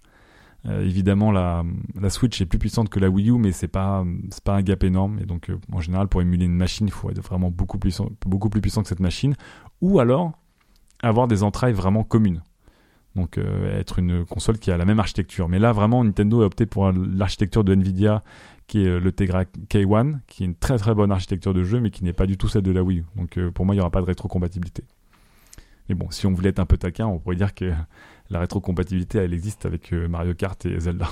Euh, 0.66 0.84
évidemment, 0.84 1.32
la, 1.32 1.64
Switch 2.10 2.42
est 2.42 2.46
plus 2.46 2.60
puissante 2.60 2.90
que 2.90 3.00
la 3.00 3.10
Wii 3.10 3.30
U, 3.30 3.38
mais 3.38 3.52
c'est 3.52 3.70
pas 3.70 4.04
c'est 4.30 4.44
pas 4.44 4.56
un 4.56 4.62
gap 4.62 4.84
énorme. 4.84 5.20
Et 5.20 5.26
donc, 5.26 5.50
euh, 5.50 5.58
en 5.72 5.80
général, 5.80 6.08
pour 6.08 6.22
émuler 6.22 6.46
une 6.46 6.56
machine, 6.56 6.88
il 6.88 6.92
faut 6.92 7.10
être 7.10 7.22
vraiment 7.22 7.50
beaucoup 7.50 7.80
beaucoup 8.26 8.50
plus 8.50 8.62
puissant 8.62 8.82
que 8.82 8.90
cette 8.90 9.00
machine, 9.00 9.36
ou 9.82 10.00
alors 10.00 10.34
avoir 11.02 11.28
des 11.28 11.44
entrailles 11.44 11.74
vraiment 11.74 12.04
communes. 12.04 12.42
Donc 13.16 13.38
euh, 13.38 13.80
être 13.80 14.00
une 14.00 14.26
console 14.26 14.60
qui 14.60 14.72
a 14.72 14.78
la 14.78 14.86
même 14.86 15.00
architecture. 15.00 15.50
Mais 15.50 15.60
là, 15.60 15.72
vraiment, 15.72 16.04
Nintendo 16.04 16.42
a 16.42 16.46
opté 16.46 16.66
pour 16.66 16.92
l'architecture 16.92 17.64
de 17.64 17.74
Nvidia, 17.74 18.24
qui 18.68 18.84
est 18.84 18.88
euh, 18.88 19.00
le 19.00 19.12
Tegra 19.12 19.44
K1, 19.44 20.20
qui 20.28 20.44
est 20.44 20.46
une 20.46 20.56
très 20.56 20.78
très 20.78 20.94
bonne 20.94 21.12
architecture 21.12 21.54
de 21.54 21.64
jeu, 21.64 21.80
mais 21.80 21.90
qui 21.92 22.04
n'est 22.04 22.14
pas 22.14 22.28
du 22.28 22.38
tout 22.38 22.48
celle 22.48 22.62
de 22.62 22.72
la 22.72 22.84
Wii 22.84 23.00
U. 23.00 23.06
Donc 23.16 23.38
euh, 23.38 23.52
pour 23.52 23.66
moi, 23.66 23.74
il 23.76 23.78
n'y 23.78 23.82
aura 23.82 23.92
pas 23.92 24.02
de 24.02 24.06
rétrocompatibilité. 24.06 24.84
Mais 25.88 25.96
bon, 25.96 26.12
si 26.12 26.28
on 26.28 26.34
voulait 26.34 26.50
être 26.50 26.60
un 26.60 26.68
peu 26.68 26.78
taquin, 26.78 27.08
on 27.08 27.18
pourrait 27.18 27.36
dire 27.36 27.56
que 27.56 27.74
la 28.30 28.40
rétrocompatibilité, 28.40 29.18
elle 29.18 29.34
existe 29.34 29.66
avec 29.66 29.92
Mario 29.92 30.36
Kart 30.36 30.64
et 30.68 30.80
Zelda. 30.80 31.08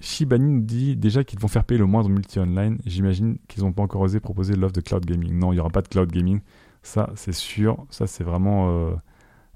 Shibani 0.00 0.52
nous 0.52 0.60
dit 0.60 0.96
déjà 0.96 1.24
qu'ils 1.24 1.38
vont 1.38 1.48
faire 1.48 1.64
payer 1.64 1.78
le 1.78 1.86
moindre 1.86 2.08
multi-online. 2.08 2.78
J'imagine 2.84 3.38
qu'ils 3.48 3.62
n'ont 3.62 3.72
pas 3.72 3.82
encore 3.82 4.02
osé 4.02 4.20
proposer 4.20 4.54
l'offre 4.54 4.74
de 4.74 4.80
cloud 4.80 5.04
gaming. 5.04 5.32
Non, 5.38 5.52
il 5.52 5.56
n'y 5.56 5.60
aura 5.60 5.70
pas 5.70 5.82
de 5.82 5.88
cloud 5.88 6.10
gaming. 6.10 6.40
Ça, 6.82 7.10
c'est 7.14 7.32
sûr. 7.32 7.84
Ça, 7.90 8.06
c'est 8.06 8.24
vraiment 8.24 8.68
euh, 8.70 8.94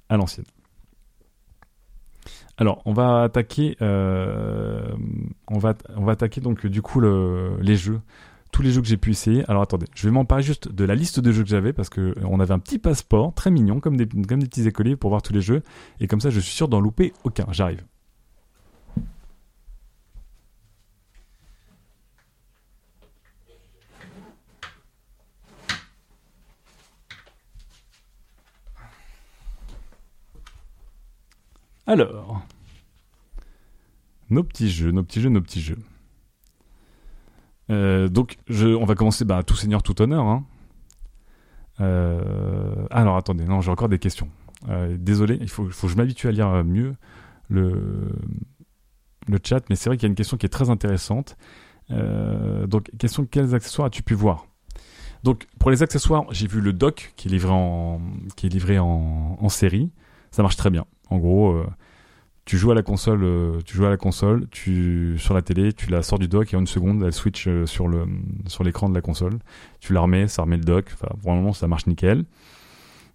à 0.08 0.16
l'ancienne. 0.16 0.46
Alors, 2.56 2.82
on 2.84 2.92
va 2.92 3.22
attaquer, 3.22 3.76
euh, 3.80 4.94
on 5.48 5.58
va, 5.58 5.74
attaquer 6.08 6.42
donc 6.42 6.66
du 6.66 6.82
coup 6.82 7.00
les 7.00 7.76
jeux, 7.76 8.00
tous 8.52 8.60
les 8.60 8.70
jeux 8.70 8.82
que 8.82 8.86
j'ai 8.86 8.98
pu 8.98 9.12
essayer. 9.12 9.48
Alors 9.48 9.62
attendez, 9.62 9.86
je 9.94 10.06
vais 10.06 10.12
m'en 10.12 10.26
parler 10.26 10.44
juste 10.44 10.70
de 10.70 10.84
la 10.84 10.94
liste 10.94 11.20
de 11.20 11.32
jeux 11.32 11.42
que 11.42 11.48
j'avais 11.48 11.72
parce 11.72 11.88
que 11.88 12.14
on 12.22 12.38
avait 12.38 12.52
un 12.52 12.58
petit 12.58 12.78
passeport 12.78 13.32
très 13.32 13.50
mignon 13.50 13.80
comme 13.80 13.96
des, 13.96 14.06
comme 14.06 14.40
des 14.40 14.46
petits 14.46 14.68
écoliers 14.68 14.96
pour 14.96 15.08
voir 15.08 15.22
tous 15.22 15.32
les 15.32 15.40
jeux 15.40 15.62
et 16.00 16.06
comme 16.06 16.20
ça, 16.20 16.28
je 16.28 16.38
suis 16.38 16.54
sûr 16.54 16.68
d'en 16.68 16.80
louper 16.80 17.14
aucun. 17.24 17.46
J'arrive. 17.50 17.82
Alors, 31.90 32.40
nos 34.30 34.44
petits 34.44 34.70
jeux, 34.70 34.92
nos 34.92 35.02
petits 35.02 35.20
jeux, 35.20 35.28
nos 35.28 35.40
petits 35.40 35.60
jeux. 35.60 35.78
Euh, 37.68 38.08
donc, 38.08 38.36
on 38.48 38.84
va 38.84 38.94
commencer 38.94 39.24
bah, 39.24 39.42
tout 39.42 39.56
seigneur, 39.56 39.82
tout 39.82 40.00
honneur. 40.00 40.24
Hein. 40.24 40.44
Euh, 41.80 42.86
alors, 42.92 43.16
attendez, 43.16 43.44
non, 43.44 43.60
j'ai 43.60 43.72
encore 43.72 43.88
des 43.88 43.98
questions. 43.98 44.28
Euh, 44.68 44.96
désolé, 45.00 45.36
il 45.40 45.48
faut, 45.48 45.64
que 45.64 45.88
je 45.88 45.96
m'habitue 45.96 46.28
à 46.28 46.30
lire 46.30 46.62
mieux 46.62 46.94
le, 47.48 48.12
chat, 49.42 49.68
mais 49.68 49.74
c'est 49.74 49.90
vrai 49.90 49.96
qu'il 49.96 50.04
y 50.04 50.06
a 50.06 50.10
une 50.10 50.14
question 50.14 50.36
qui 50.36 50.46
est 50.46 50.50
très 50.50 50.70
intéressante. 50.70 51.36
donc, 51.88 52.88
question 52.98 53.26
quels 53.26 53.52
accessoires 53.52 53.86
as-tu 53.86 54.04
pu 54.04 54.14
voir? 54.14 54.46
Donc, 55.24 55.48
pour 55.58 55.72
les 55.72 55.82
accessoires, 55.82 56.24
j'ai 56.30 56.46
vu 56.46 56.60
le 56.60 56.72
dock 56.72 57.14
qui 57.16 57.26
est 57.26 58.48
livré 58.48 58.78
en 58.78 59.48
série. 59.48 59.90
Ça 60.30 60.42
marche 60.42 60.56
très 60.56 60.70
bien. 60.70 60.84
En 61.08 61.18
gros, 61.18 61.52
euh, 61.52 61.66
tu 62.44 62.56
joues 62.56 62.70
à 62.70 62.74
la 62.74 62.82
console, 62.82 63.24
euh, 63.24 63.60
tu 63.64 63.76
joues 63.76 63.86
à 63.86 63.90
la 63.90 63.96
console, 63.96 64.46
tu 64.50 65.16
sur 65.18 65.34
la 65.34 65.42
télé, 65.42 65.72
tu 65.72 65.90
la 65.90 66.02
sors 66.02 66.18
du 66.18 66.28
dock 66.28 66.52
et 66.52 66.56
en 66.56 66.60
une 66.60 66.66
seconde, 66.66 67.02
elle 67.02 67.12
switch 67.12 67.48
euh, 67.48 67.66
sur 67.66 67.88
le 67.88 68.06
sur 68.46 68.64
l'écran 68.64 68.88
de 68.88 68.94
la 68.94 69.00
console. 69.00 69.38
Tu 69.80 69.92
la 69.92 70.00
remets, 70.00 70.28
ça 70.28 70.42
remet 70.42 70.56
le 70.56 70.64
dock. 70.64 70.90
Enfin, 70.94 71.08
vraiment, 71.22 71.52
ça 71.52 71.66
marche 71.66 71.86
nickel. 71.86 72.24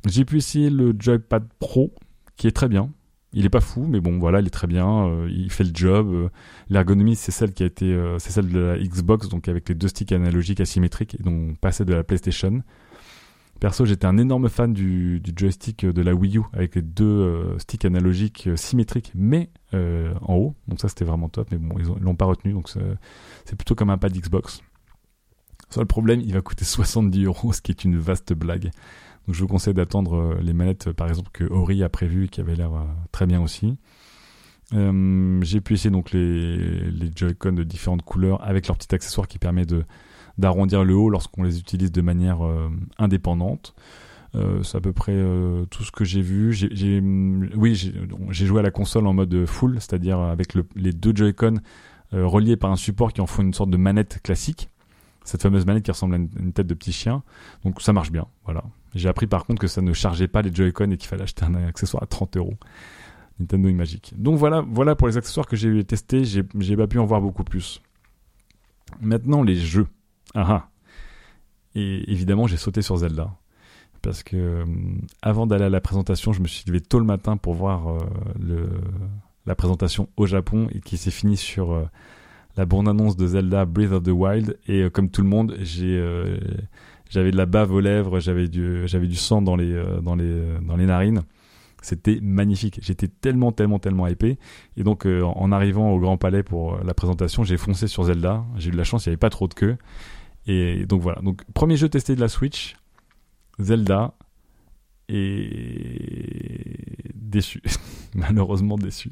J'ai 0.06 0.26
pu 0.26 0.38
essayer 0.38 0.70
le 0.70 0.94
Joypad 0.98 1.48
Pro, 1.60 1.94
qui 2.36 2.48
est 2.48 2.52
très 2.52 2.68
bien. 2.68 2.92
Il 3.34 3.46
est 3.46 3.50
pas 3.50 3.62
fou, 3.62 3.86
mais 3.90 4.00
bon, 4.00 4.18
voilà, 4.20 4.40
il 4.40 4.48
est 4.48 4.52
très 4.52 4.68
bien. 4.68 5.26
il 5.28 5.52
fait 5.52 5.66
le 5.66 5.72
job. 5.74 6.30
L'ergonomie, 6.70 7.18
c'est 7.18 7.34
celle 7.34 7.52
qui 7.54 7.64
a 7.64 7.66
été, 7.66 7.94
c'est 8.18 8.32
celle 8.32 8.48
de 8.48 8.60
la 8.60 8.78
Xbox, 8.78 9.28
donc 9.28 9.50
avec 9.50 9.68
les 9.68 9.76
deux 9.76 9.90
sticks 9.90 10.14
analogiques 10.14 10.62
asymétriques, 10.62 11.18
et 11.20 11.24
donc 11.24 11.58
pas 11.58 11.74
celle 11.74 11.88
de 11.88 11.94
la 11.94 12.04
PlayStation. 12.06 12.62
Perso, 13.60 13.86
j'étais 13.86 14.06
un 14.06 14.18
énorme 14.18 14.50
fan 14.50 14.74
du, 14.74 15.22
joystick 15.36 15.86
de 15.86 16.02
la 16.02 16.14
Wii 16.14 16.38
U 16.40 16.42
avec 16.54 16.76
les 16.76 16.82
deux 16.82 17.06
euh, 17.06 17.58
sticks 17.58 17.86
analogiques 17.86 18.48
euh, 18.48 18.56
symétriques, 18.58 19.12
mais 19.16 19.50
euh, 19.74 20.14
en 20.22 20.36
haut. 20.36 20.56
Donc 20.68 20.80
ça, 20.82 20.90
c'était 20.90 21.06
vraiment 21.06 21.30
top. 21.30 21.48
Mais 21.52 21.58
bon, 21.58 21.76
ils 21.80 21.90
ont- 21.90 21.96
ils 21.98 22.04
l'ont 22.04 22.16
pas 22.16 22.26
retenu, 22.26 22.54
donc 22.54 22.70
c'est 22.70 23.56
plutôt 23.56 23.74
comme 23.76 23.90
un 23.90 23.98
pad 23.98 24.14
Xbox. 24.14 24.62
Seul 25.70 25.86
problème, 25.86 26.22
il 26.22 26.34
va 26.34 26.42
coûter 26.42 26.66
70 26.66 27.24
euros, 27.24 27.54
ce 27.54 27.62
qui 27.62 27.72
est 27.72 27.84
une 27.86 27.98
vaste 27.98 28.34
blague. 28.34 28.72
Donc 29.26 29.34
je 29.36 29.40
vous 29.42 29.48
conseille 29.48 29.74
d'attendre 29.74 30.38
les 30.42 30.54
manettes, 30.54 30.92
par 30.92 31.08
exemple, 31.08 31.30
que 31.34 31.46
Ori 31.46 31.82
a 31.82 31.90
prévu 31.90 32.26
et 32.26 32.28
qui 32.28 32.42
avaient 32.42 32.56
l'air 32.56 32.72
très 33.12 33.26
bien 33.26 33.42
aussi. 33.42 33.80
J'ai 34.72 35.62
pu 35.62 35.74
essayer 35.74 35.90
donc 35.90 36.12
les, 36.12 36.58
les 36.92 37.10
Joy-Con 37.16 37.54
de 37.54 37.64
différentes 37.64 38.04
couleurs 38.04 38.44
avec 38.46 38.68
leur 38.68 38.78
petit 38.78 38.94
accessoire 38.94 39.28
qui 39.28 39.40
permet 39.40 39.66
de 39.66 39.84
d'arrondir 40.38 40.84
le 40.84 40.96
haut 40.96 41.10
lorsqu'on 41.10 41.44
les 41.44 41.60
utilise 41.60 41.92
de 41.92 42.02
manière 42.02 42.46
euh, 42.46 42.70
indépendante. 42.98 43.74
Euh, 44.36 44.62
c'est 44.64 44.78
à 44.78 44.82
peu 44.82 44.92
près 44.92 45.14
euh, 45.16 45.66
tout 45.68 45.84
ce 45.84 45.92
que 45.92 46.04
j'ai 46.04 46.22
vu. 46.22 46.52
J'ai- 46.54 47.00
oui, 47.56 47.74
j'ai, 47.76 48.46
joué 48.46 48.60
à 48.60 48.64
la 48.64 48.72
console 48.72 49.08
en 49.08 49.14
mode 49.14 49.46
full, 49.46 49.76
c'est-à-dire 49.80 50.20
avec 50.20 50.54
le- 50.56 50.68
les 50.76 50.92
deux 50.92 51.16
Joy-Con 51.16 51.56
reliés 52.12 52.56
par 52.58 52.72
un 52.72 52.76
support 52.76 53.12
qui 53.14 53.22
en 53.22 53.28
font 53.28 53.42
une 53.44 53.54
sorte 53.54 53.70
de 53.70 53.78
manette 53.78 54.20
classique. 54.24 54.70
Cette 55.24 55.42
fameuse 55.42 55.66
manette 55.66 55.84
qui 55.84 55.92
ressemble 55.92 56.14
à 56.14 56.18
une, 56.18 56.30
une 56.40 56.54
tête 56.54 56.68
de 56.68 56.74
petit 56.74 56.92
chien. 56.92 57.24
Donc 57.64 57.82
ça 57.82 57.94
marche 57.94 58.12
bien, 58.12 58.26
voilà. 58.46 58.64
J'ai 58.94 59.10
appris 59.10 59.26
par 59.28 59.46
contre 59.46 59.60
que 59.60 59.68
ça 59.68 59.82
ne 59.82 59.92
chargeait 59.92 60.28
pas 60.28 60.42
les 60.42 60.54
Joy-Con 60.54 60.92
et 60.92 60.98
qu'il 60.98 61.08
fallait 61.10 61.24
acheter 61.24 61.44
un 61.46 61.56
accessoire 61.56 62.04
à 62.04 62.06
30 62.06 62.38
euros. 62.38 62.54
Nintendo 63.40 63.68
est 63.68 63.74
magique. 63.74 64.14
Donc 64.18 64.38
voilà, 64.38 64.64
voilà 64.70 64.96
pour 64.96 65.08
les 65.08 65.18
accessoires 65.18 65.48
que 65.48 65.56
j'ai 65.56 65.84
testés. 65.84 66.24
J'ai 66.26 66.44
pas 66.78 66.88
pu 66.88 67.00
en 67.00 67.06
voir 67.06 67.22
beaucoup 67.22 67.44
plus. 67.44 67.82
Maintenant 69.02 69.44
les 69.44 69.56
jeux. 69.56 69.88
Ah 70.36 70.46
ah. 70.48 70.70
Et 71.74 72.12
évidemment 72.12 72.48
j'ai 72.48 72.58
sauté 72.58 72.82
sur 72.82 72.98
Zelda 72.98 73.32
parce 74.06 74.22
que 74.22 74.38
euh, 74.38 74.66
avant 75.24 75.48
d'aller 75.48 75.66
à 75.66 75.70
la 75.70 75.82
présentation, 75.82 76.32
je 76.32 76.40
me 76.40 76.48
suis 76.48 76.64
levé 76.68 76.80
tôt 76.80 77.00
le 77.00 77.06
matin 77.06 77.38
pour 77.38 77.56
voir 77.56 77.90
euh, 77.90 78.68
la 79.48 79.56
présentation 79.56 80.10
au 80.16 80.28
Japon 80.28 80.68
et 80.72 80.80
qui 80.80 80.98
s'est 80.98 81.10
finie 81.10 81.38
sur 81.38 81.72
euh, 81.72 81.86
la 82.56 82.66
bande-annonce 82.66 83.18
de 83.18 83.26
Zelda 83.26 83.66
Breath 83.66 83.92
of 83.92 84.04
the 84.04 84.10
Wild. 84.10 84.60
Et 84.68 84.88
comme 84.92 85.10
tout 85.10 85.24
le 85.24 85.28
monde, 85.28 85.58
j'ai 85.60 86.02
j'avais 87.10 87.32
de 87.32 87.38
la 87.38 87.48
bave 87.48 87.72
aux 87.72 87.80
lèvres, 87.80 88.20
j'avais 88.20 88.48
du 88.48 88.88
j'avais 88.88 89.08
du 89.08 89.16
sang 89.16 89.42
dans 89.42 89.56
les 89.56 89.84
dans 90.04 90.16
les 90.16 90.42
dans 90.62 90.78
les 90.78 90.86
narines. 90.86 91.24
C'était 91.82 92.20
magnifique. 92.22 92.80
J'étais 92.82 93.08
tellement 93.08 93.52
tellement 93.52 93.80
tellement 93.80 94.08
hypé. 94.08 94.38
Et 94.78 94.84
donc 94.84 95.06
en 95.06 95.52
arrivant 95.52 95.92
au 95.92 96.00
Grand 96.00 96.18
Palais 96.18 96.44
pour 96.44 96.78
la 96.78 96.94
présentation, 96.94 97.44
j'ai 97.44 97.58
foncé 97.58 97.88
sur 97.88 98.04
Zelda. 98.04 98.46
J'ai 98.56 98.70
eu 98.70 98.72
de 98.72 98.78
la 98.78 98.84
chance, 98.86 99.06
il 99.06 99.10
n'y 99.10 99.14
avait 99.14 99.18
pas 99.18 99.30
trop 99.32 99.48
de 99.48 99.54
queue. 99.54 99.78
Et 100.48 100.86
donc 100.86 101.02
voilà. 101.02 101.22
Donc 101.22 101.44
premier 101.54 101.78
jeu 101.78 101.90
testé 101.90 102.16
de 102.16 102.22
la 102.22 102.28
Switch, 102.28 102.76
Zelda 103.60 104.14
et 105.08 107.12
déçu, 107.14 107.62
malheureusement 108.16 108.78
déçu. 108.78 109.12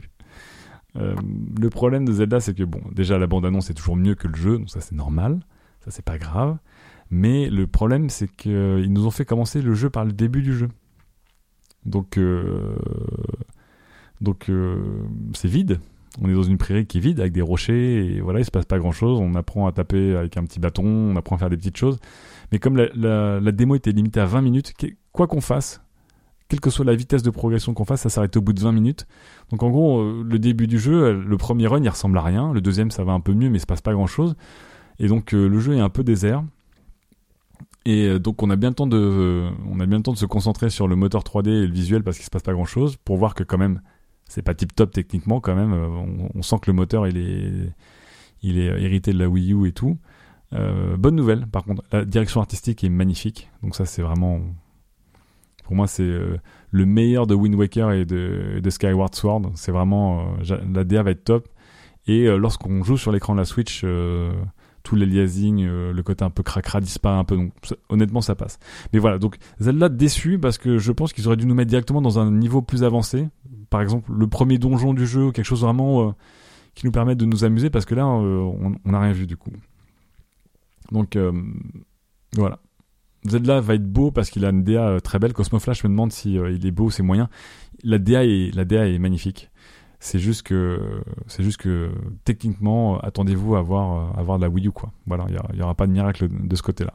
Euh, 0.96 1.16
le 1.60 1.70
problème 1.70 2.06
de 2.06 2.14
Zelda, 2.14 2.40
c'est 2.40 2.54
que 2.54 2.64
bon, 2.64 2.82
déjà 2.92 3.18
la 3.18 3.28
bande-annonce 3.28 3.70
est 3.70 3.74
toujours 3.74 3.96
mieux 3.96 4.16
que 4.16 4.28
le 4.28 4.36
jeu, 4.36 4.60
donc 4.60 4.70
ça 4.70 4.80
c'est 4.80 4.96
normal, 4.96 5.40
ça 5.84 5.92
c'est 5.92 6.06
pas 6.06 6.18
grave. 6.18 6.58
Mais 7.10 7.50
le 7.50 7.68
problème, 7.68 8.10
c'est 8.10 8.28
qu'ils 8.28 8.92
nous 8.92 9.06
ont 9.06 9.12
fait 9.12 9.24
commencer 9.24 9.62
le 9.62 9.76
jeu 9.76 9.92
par 9.92 10.04
le 10.04 10.12
début 10.12 10.42
du 10.42 10.58
jeu. 10.58 10.70
Donc, 11.86 12.18
euh, 12.18 12.76
donc 14.20 14.50
euh, 14.50 15.06
c'est 15.34 15.48
vide. 15.48 15.80
On 16.22 16.30
est 16.30 16.34
dans 16.34 16.44
une 16.44 16.58
prairie 16.58 16.86
qui 16.86 17.00
est 17.00 17.02
vide 17.02 17.20
avec 17.20 17.34
des 17.34 17.42
rochers 17.42 18.06
et 18.06 18.22
voilà, 18.22 18.40
il 18.40 18.46
se 18.46 18.52
passe 18.52 18.66
pas 18.66 18.78
grand 18.78 18.92
chose. 18.92 19.20
On 19.20 19.34
apprend 19.36 19.68
à 19.68 19.72
taper 19.72 20.16
avec 20.16 20.38
un 20.38 20.44
petit 20.44 20.60
bâton, 20.60 20.86
on 20.86 21.16
apprend 21.16 21.36
à 21.36 21.40
faire 21.40 21.50
des 21.50 21.58
petites 21.58 21.78
choses. 21.78 22.00
Mais 22.52 22.60
comme 22.60 22.78
la, 22.78 23.52
démo 23.52 23.76
était 23.76 23.92
limitée 23.92 24.20
à 24.20 24.26
20 24.26 24.42
minutes, 24.42 24.74
quoi 25.12 25.26
qu'on 25.26 25.42
fasse, 25.42 25.82
quelle 26.50 26.60
que 26.60 26.70
soit 26.70 26.86
la 26.86 26.94
vitesse 26.94 27.24
de 27.24 27.32
progression 27.32 27.74
qu'on 27.74 27.86
fasse, 27.86 28.02
ça 28.02 28.10
s'arrête 28.10 28.38
au 28.38 28.42
bout 28.42 28.54
de 28.54 28.60
20 28.60 28.74
minutes. 28.74 29.08
Donc 29.50 29.64
en 29.64 29.72
gros, 29.72 30.02
euh, 30.02 30.24
le 30.24 30.38
début 30.38 30.68
du 30.68 30.78
jeu, 30.78 31.14
le 31.14 31.38
premier 31.38 31.66
run, 31.66 31.82
il 31.82 31.90
ressemble 31.90 32.18
à 32.18 32.22
rien. 32.22 32.54
Le 32.54 32.62
deuxième, 32.62 32.92
ça 32.92 33.04
va 33.04 33.14
un 33.14 33.22
peu 33.22 33.34
mieux, 33.34 33.50
mais 33.50 33.58
il 33.58 33.62
se 33.62 33.66
passe 33.66 33.82
pas 33.82 33.94
grand 33.94 34.06
chose. 34.06 34.36
Et 35.00 35.08
donc 35.08 35.34
euh, 35.34 35.48
le 35.48 35.60
jeu 35.60 35.74
est 35.74 35.80
un 35.80 35.90
peu 35.90 36.04
désert. 36.04 36.44
Et 37.86 38.08
euh, 38.08 38.20
donc 38.20 38.44
on 38.44 38.52
a 38.52 38.56
bien 38.56 38.70
le 38.70 38.76
temps 38.76 38.88
de, 38.88 39.48
on 39.68 39.80
a 39.80 39.86
bien 39.88 39.98
le 39.98 40.04
temps 40.04 40.14
de 40.14 40.18
se 40.18 40.26
concentrer 40.26 40.70
sur 40.70 40.88
le 40.88 40.96
moteur 40.96 41.24
3D 41.24 41.50
et 41.50 41.68
le 41.68 41.74
visuel 41.74 42.04
parce 42.04 42.18
qu'il 42.18 42.26
se 42.26 42.30
passe 42.30 42.44
pas 42.44 42.54
grand 42.54 42.66
chose 42.66 42.98
pour 43.04 43.18
voir 43.18 43.34
que 43.34 43.44
quand 43.44 43.58
même 43.58 43.82
c'est 44.28 44.42
pas 44.42 44.54
tip 44.54 44.76
top 44.76 44.92
techniquement 44.92 45.40
quand 45.40 45.56
même. 45.56 45.74
euh, 45.74 46.28
On, 46.34 46.42
sent 46.42 46.58
que 46.62 46.72
le 46.72 46.74
moteur 46.74 47.08
il 47.08 47.18
est, 47.18 47.74
il 48.42 48.58
est 48.58 48.82
hérité 48.82 49.14
de 49.14 49.20
la 49.20 49.30
Wii 49.30 49.54
U 49.54 49.68
et 49.68 49.72
tout. 49.72 49.98
Euh, 50.54 50.98
bonne 50.98 51.16
nouvelle 51.16 51.48
par 51.48 51.64
contre, 51.64 51.84
la 51.92 52.06
direction 52.06 52.42
artistique 52.42 52.84
est 52.84 52.90
magnifique. 52.90 53.50
Donc 53.62 53.76
ça 53.76 53.86
c'est 53.86 54.02
vraiment, 54.02 54.42
pour 55.64 55.76
moi 55.76 55.88
c'est 55.88 56.04
euh, 56.04 56.38
le 56.72 56.86
meilleur 56.86 57.28
de 57.28 57.36
Wind 57.36 57.56
Waker 57.56 57.92
et 57.92 58.06
de, 58.06 58.62
Skyward 58.70 59.16
Sword. 59.16 59.52
C'est 59.56 59.72
vraiment, 59.72 60.36
la 60.74 60.84
DA 60.84 61.04
va 61.04 61.12
être 61.12 61.24
top. 61.24 61.48
Et 62.06 62.26
lorsqu'on 62.26 62.84
joue 62.84 62.98
sur 62.98 63.14
l'écran 63.14 63.34
de 63.34 63.40
la 63.40 63.46
Switch, 63.46 63.86
tout 64.84 64.96
l'aliasing, 64.96 65.66
euh, 65.66 65.94
le 65.94 66.04
côté 66.04 66.24
un 66.24 66.30
peu 66.30 66.44
cracra 66.44 66.80
disparaît 66.82 67.18
un 67.18 67.24
peu. 67.24 67.36
Donc 67.36 67.52
honnêtement, 67.90 68.22
ça 68.22 68.36
passe. 68.36 68.60
Mais 68.92 69.00
voilà, 69.00 69.18
donc 69.18 69.38
Zelda 69.60 69.90
déçu 69.90 70.38
parce 70.40 70.58
que 70.58 70.78
je 70.78 70.92
pense 70.92 71.14
qu'ils 71.14 71.28
auraient 71.28 71.38
dû 71.38 71.46
nous 71.46 71.56
mettre 71.56 71.70
directement 71.70 72.02
dans 72.02 72.20
un 72.20 72.32
niveau 72.32 72.62
plus 72.62 72.84
avancé. 72.84 73.30
Par 73.70 73.82
exemple, 73.82 74.12
le 74.14 74.28
premier 74.28 74.58
donjon 74.58 74.94
du 74.94 75.08
jeu, 75.08 75.32
quelque 75.32 75.46
chose 75.46 75.62
vraiment 75.62 76.10
euh, 76.10 76.12
qui 76.76 76.86
nous 76.86 76.92
permette 76.92 77.18
de 77.18 77.26
nous 77.26 77.44
amuser 77.44 77.70
parce 77.70 77.86
que 77.86 77.96
là, 77.96 78.06
euh, 78.06 78.52
on 78.86 78.92
n'a 78.92 79.00
rien 79.00 79.12
vu 79.12 79.28
du 79.28 79.38
coup. 79.38 79.52
Donc 80.92 81.16
euh, 81.16 81.32
voilà. 82.36 82.60
Zelda 83.26 83.62
va 83.62 83.76
être 83.76 83.90
beau 83.90 84.12
parce 84.12 84.30
qu'il 84.30 84.44
a 84.46 84.50
une 84.50 84.64
DA 84.64 84.88
euh, 84.88 85.00
très 85.00 85.20
belle. 85.20 85.34
Cosmo 85.34 85.60
Flash 85.60 85.84
me 85.84 85.90
demande 85.90 86.12
si 86.12 86.34
il 86.34 86.66
est 86.66 86.72
beau, 86.72 86.90
c'est 86.90 87.04
moyen. 87.04 87.30
La 87.84 87.98
DA 87.98 88.26
est, 88.26 88.54
la 88.54 88.66
DA 88.66 88.88
est 88.88 89.00
magnifique. 89.00 89.50
C'est 90.04 90.20
juste 90.20 90.42
que, 90.44 91.02
c'est 91.28 91.44
juste 91.44 91.62
que 91.62 91.90
techniquement, 92.26 93.00
attendez-vous 93.00 93.56
à 93.56 93.62
voir, 93.62 93.96
euh, 93.96 94.20
à 94.20 94.22
voir 94.22 94.38
de 94.38 94.44
la 94.44 94.50
Wii 94.50 94.68
U 94.68 94.72
quoi. 94.72 94.92
Voilà, 95.08 95.26
il 95.54 95.58
y 95.58 95.62
aura 95.62 95.76
pas 95.76 95.88
de 95.88 95.94
miracle 95.94 96.28
de, 96.28 96.46
de 96.46 96.56
ce 96.58 96.62
côté-là. 96.62 96.94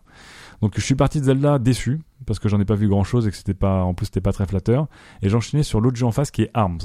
Donc 0.60 0.74
je 0.76 0.82
suis 0.82 0.94
parti 0.94 1.18
de 1.18 1.24
Zelda 1.24 1.58
déçu 1.58 2.02
parce 2.26 2.38
que 2.38 2.50
j'en 2.50 2.60
ai 2.60 2.66
pas 2.66 2.74
vu 2.74 2.86
grand-chose 2.86 3.26
et 3.26 3.30
que 3.30 3.36
c'était 3.36 3.54
pas, 3.54 3.82
en 3.82 3.94
plus 3.94 4.06
c'était 4.06 4.20
pas 4.20 4.32
très 4.32 4.44
flatteur. 4.44 4.88
Et 5.22 5.30
j'enchaînais 5.30 5.62
sur 5.62 5.80
l'autre 5.80 5.96
jeu 5.96 6.04
en 6.04 6.12
face 6.12 6.30
qui 6.30 6.42
est 6.42 6.50
Arms. 6.52 6.80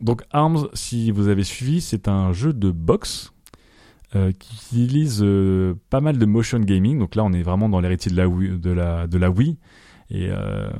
Donc 0.00 0.22
Arms, 0.30 0.68
si 0.72 1.10
vous 1.10 1.28
avez 1.28 1.44
suivi, 1.44 1.82
c'est 1.82 2.08
un 2.08 2.32
jeu 2.32 2.54
de 2.54 2.70
boxe 2.70 3.34
euh, 4.16 4.32
qui 4.32 4.54
utilise 4.54 5.20
euh, 5.22 5.74
pas 5.90 6.00
mal 6.00 6.16
de 6.16 6.24
motion 6.24 6.58
gaming. 6.58 6.98
Donc 6.98 7.16
là, 7.16 7.22
on 7.22 7.34
est 7.34 7.42
vraiment 7.42 7.68
dans 7.68 7.80
l'héritier 7.80 8.10
de 8.10 8.16
la 8.16 8.28
Wii, 8.28 8.58
de 8.58 8.70
la, 8.70 9.06
de 9.06 9.18
la 9.18 9.30
Wii. 9.30 9.58
Et 10.08 10.28
euh, 10.30 10.70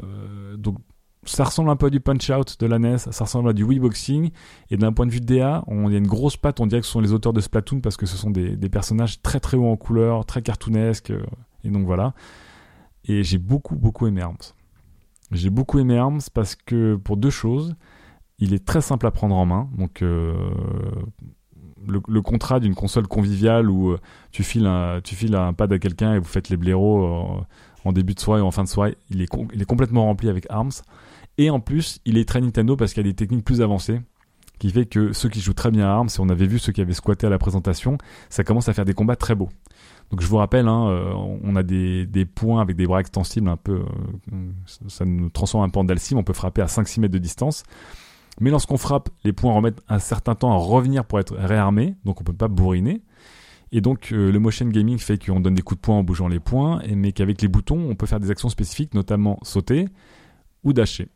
donc 0.56 0.78
ça 1.24 1.44
ressemble 1.44 1.70
un 1.70 1.76
peu 1.76 1.86
à 1.86 1.90
du 1.90 2.00
Punch 2.00 2.30
Out 2.30 2.56
de 2.58 2.66
la 2.66 2.78
NES, 2.78 2.98
ça 2.98 3.24
ressemble 3.24 3.48
à 3.48 3.52
du 3.52 3.62
Wii 3.62 3.78
Boxing. 3.78 4.30
Et 4.70 4.76
d'un 4.76 4.92
point 4.92 5.06
de 5.06 5.12
vue 5.12 5.20
de 5.20 5.26
DA, 5.26 5.62
on, 5.68 5.88
y 5.88 5.94
a 5.94 5.98
une 5.98 6.06
grosse 6.06 6.36
patte, 6.36 6.60
on 6.60 6.66
dirait 6.66 6.80
que 6.80 6.86
ce 6.86 6.92
sont 6.92 7.00
les 7.00 7.12
auteurs 7.12 7.32
de 7.32 7.40
Splatoon 7.40 7.80
parce 7.80 7.96
que 7.96 8.06
ce 8.06 8.16
sont 8.16 8.30
des, 8.30 8.56
personnages 8.68 9.22
très 9.22 9.38
très 9.38 9.56
hauts 9.56 9.70
en 9.70 9.76
couleur, 9.76 10.24
très 10.24 10.42
cartoonesques. 10.42 11.10
euh, 11.10 11.24
et 11.64 11.70
donc 11.70 11.86
voilà. 11.86 12.14
Et 13.04 13.22
j'ai 13.22 13.38
beaucoup 13.38 13.76
beaucoup 13.76 14.06
aimé 14.06 14.22
Arms. 14.22 14.36
J'ai 15.30 15.50
beaucoup 15.50 15.78
aimé 15.78 15.96
Arms 15.96 16.20
parce 16.34 16.56
que 16.56 16.96
pour 16.96 17.16
deux 17.16 17.30
choses, 17.30 17.74
il 18.38 18.52
est 18.52 18.64
très 18.64 18.80
simple 18.80 19.06
à 19.06 19.12
prendre 19.12 19.36
en 19.36 19.46
main. 19.46 19.68
Donc 19.78 20.02
euh, 20.02 20.34
le, 21.86 22.20
contrat 22.20 22.58
d'une 22.58 22.74
console 22.74 23.06
conviviale 23.06 23.70
où 23.70 23.92
euh, 23.92 23.98
tu 24.32 24.42
files 24.42 24.66
un, 24.66 25.00
tu 25.00 25.14
files 25.14 25.36
un 25.36 25.52
pad 25.52 25.72
à 25.72 25.78
quelqu'un 25.78 26.14
et 26.14 26.18
vous 26.18 26.24
faites 26.24 26.48
les 26.48 26.56
blaireaux 26.56 27.44
en 27.84 27.92
début 27.92 28.14
de 28.14 28.20
soirée 28.20 28.40
ou 28.40 28.46
en 28.46 28.50
fin 28.50 28.64
de 28.64 28.68
soirée, 28.68 28.96
il 29.10 29.22
est 29.22 29.64
complètement 29.64 30.04
rempli 30.04 30.28
avec 30.28 30.46
Arms. 30.50 30.72
Et 31.38 31.50
en 31.50 31.60
plus, 31.60 32.00
il 32.04 32.18
est 32.18 32.28
très 32.28 32.40
Nintendo 32.40 32.76
parce 32.76 32.92
qu'il 32.92 33.04
y 33.04 33.08
a 33.08 33.10
des 33.10 33.16
techniques 33.16 33.44
plus 33.44 33.60
avancées 33.60 34.00
qui 34.58 34.70
fait 34.70 34.86
que 34.86 35.12
ceux 35.12 35.28
qui 35.28 35.40
jouent 35.40 35.54
très 35.54 35.72
bien 35.72 35.86
à 35.86 35.90
Arms, 35.90 36.08
et 36.08 36.20
on 36.20 36.28
avait 36.28 36.46
vu 36.46 36.60
ceux 36.60 36.70
qui 36.70 36.80
avaient 36.80 36.92
squatté 36.92 37.26
à 37.26 37.30
la 37.30 37.38
présentation, 37.38 37.98
ça 38.30 38.44
commence 38.44 38.68
à 38.68 38.72
faire 38.72 38.84
des 38.84 38.94
combats 38.94 39.16
très 39.16 39.34
beaux. 39.34 39.48
Donc 40.10 40.20
je 40.20 40.26
vous 40.28 40.36
rappelle, 40.36 40.68
hein, 40.68 40.86
euh, 40.88 41.12
on 41.42 41.56
a 41.56 41.64
des, 41.64 42.06
des 42.06 42.26
points 42.26 42.60
avec 42.60 42.76
des 42.76 42.86
bras 42.86 43.00
extensibles 43.00 43.48
un 43.48 43.56
peu, 43.56 43.82
euh, 44.32 44.50
ça 44.86 45.04
nous 45.04 45.30
transforme 45.30 45.64
un 45.64 45.68
peu 45.68 45.80
en 45.80 45.84
Dalsim, 45.84 46.16
on 46.16 46.22
peut 46.22 46.32
frapper 46.32 46.62
à 46.62 46.66
5-6 46.66 47.00
mètres 47.00 47.12
de 47.12 47.18
distance. 47.18 47.64
Mais 48.40 48.50
lorsqu'on 48.50 48.76
frappe, 48.76 49.08
les 49.24 49.32
points 49.32 49.52
remettent 49.52 49.82
un 49.88 49.98
certain 49.98 50.36
temps 50.36 50.52
à 50.52 50.56
revenir 50.58 51.04
pour 51.04 51.18
être 51.18 51.34
réarmés, 51.36 51.96
donc 52.04 52.20
on 52.20 52.24
peut 52.24 52.32
pas 52.32 52.46
bourriner. 52.46 53.02
Et 53.72 53.80
donc 53.80 54.12
euh, 54.12 54.30
le 54.30 54.38
motion 54.38 54.68
gaming 54.68 54.98
fait 54.98 55.18
qu'on 55.18 55.40
donne 55.40 55.54
des 55.54 55.62
coups 55.62 55.80
de 55.80 55.82
poing 55.82 55.96
en 55.96 56.04
bougeant 56.04 56.28
les 56.28 56.38
poings, 56.38 56.80
et, 56.82 56.94
mais 56.94 57.10
qu'avec 57.10 57.42
les 57.42 57.48
boutons, 57.48 57.90
on 57.90 57.96
peut 57.96 58.06
faire 58.06 58.20
des 58.20 58.30
actions 58.30 58.48
spécifiques, 58.48 58.94
notamment 58.94 59.40
sauter 59.42 59.88
ou 60.62 60.72
dasher. 60.72 61.08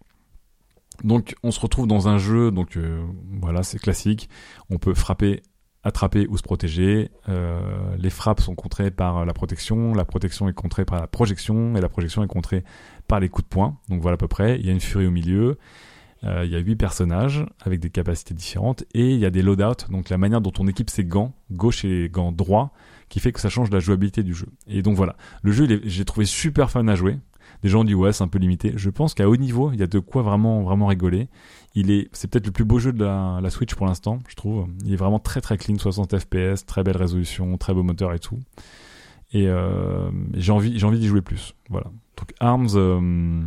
Donc 1.05 1.35
on 1.43 1.51
se 1.51 1.61
retrouve 1.61 1.87
dans 1.87 2.09
un 2.09 2.19
jeu, 2.19 2.51
donc 2.51 2.77
euh, 2.77 3.05
voilà, 3.41 3.63
c'est 3.63 3.79
classique. 3.79 4.29
On 4.71 4.79
peut 4.79 4.95
frapper 4.95 5.43
attraper 5.87 6.27
ou 6.29 6.37
se 6.37 6.43
protéger. 6.43 7.13
Euh, 7.29 7.61
les 7.97 8.11
frappes 8.11 8.41
sont 8.41 8.57
contrées 8.57 8.91
par 8.91 9.25
la 9.25 9.33
protection, 9.33 9.95
la 9.95 10.05
protection 10.05 10.49
est 10.49 10.53
contrée 10.53 10.85
par 10.85 11.01
la 11.01 11.07
projection, 11.07 11.77
et 11.77 11.81
la 11.81 11.89
projection 11.89 12.25
est 12.25 12.29
contrée 12.29 12.65
par 13.07 13.21
les 13.21 13.29
coups 13.29 13.45
de 13.45 13.49
poing. 13.49 13.79
Donc 13.89 14.03
voilà 14.03 14.15
à 14.15 14.19
peu 14.19 14.27
près. 14.27 14.59
Il 14.59 14.67
y 14.67 14.69
a 14.69 14.73
une 14.73 14.81
furie 14.81 15.07
au 15.07 15.13
milieu. 15.13 15.59
Euh, 16.25 16.45
il 16.45 16.51
y 16.51 16.57
a 16.57 16.59
huit 16.59 16.77
personnages 16.77 17.47
avec 17.61 17.79
des 17.79 17.91
capacités 17.91 18.35
différentes 18.35 18.85
et 18.95 19.11
il 19.13 19.19
y 19.19 19.27
a 19.27 19.31
des 19.31 19.43
loadouts, 19.43 19.91
donc 19.91 20.09
la 20.09 20.19
manière 20.19 20.41
dont 20.41 20.53
on 20.59 20.67
équipe 20.67 20.89
ses 20.89 21.05
gants, 21.05 21.35
gauche 21.53 21.85
et 21.85 22.09
gants 22.11 22.33
droit, 22.33 22.73
qui 23.09 23.21
fait 23.21 23.33
que 23.33 23.41
ça 23.41 23.51
change 23.51 23.71
la 23.71 23.81
jouabilité 23.81 24.23
du 24.23 24.35
jeu. 24.35 24.47
Et 24.67 24.83
donc 24.83 24.97
voilà, 24.97 25.17
le 25.43 25.53
jeu, 25.53 25.69
j'ai 25.85 26.05
trouvé 26.05 26.27
super 26.27 26.71
fun 26.71 26.89
à 26.89 26.95
jouer. 26.95 27.19
Des 27.63 27.69
gens 27.69 27.81
ont 27.81 27.85
dit 27.85 27.95
c'est 28.13 28.23
un 28.23 28.29
peu 28.29 28.39
limité. 28.39 28.73
Je 28.77 28.91
pense 28.91 29.15
qu'à 29.15 29.29
haut 29.29 29.37
niveau, 29.37 29.73
il 29.73 29.81
y 29.81 29.83
a 29.83 29.87
de 29.87 29.99
quoi 29.99 30.23
vraiment 30.23 30.63
vraiment 30.63 30.87
rigoler. 30.87 31.29
Il 31.75 31.91
est, 31.91 32.09
c'est 32.13 32.31
peut-être 32.31 32.47
le 32.47 32.53
plus 32.53 32.65
beau 32.65 32.79
jeu 32.79 32.93
de 32.93 33.05
la, 33.05 33.51
Switch 33.51 33.75
pour 33.75 33.87
l'instant, 33.87 34.21
je 34.29 34.35
trouve. 34.35 34.67
Il 34.85 34.93
est 34.93 34.97
vraiment 34.97 35.19
très 35.19 35.41
très 35.41 35.59
clean, 35.59 35.77
60 35.79 36.19
FPS, 36.19 36.65
très 36.67 36.83
belle 36.83 36.97
résolution, 36.97 37.57
très 37.59 37.75
beau 37.75 37.83
moteur 37.83 38.13
et 38.15 38.19
tout. 38.19 38.39
Et 39.33 39.49
euh, 39.49 40.11
j'ai 40.35 40.53
envie, 40.53 40.71
d'y 40.71 41.07
jouer 41.07 41.21
plus. 41.21 41.55
Voilà. 41.69 41.87
Donc 42.17 42.33
Arms, 42.41 42.69
euh, 42.77 43.43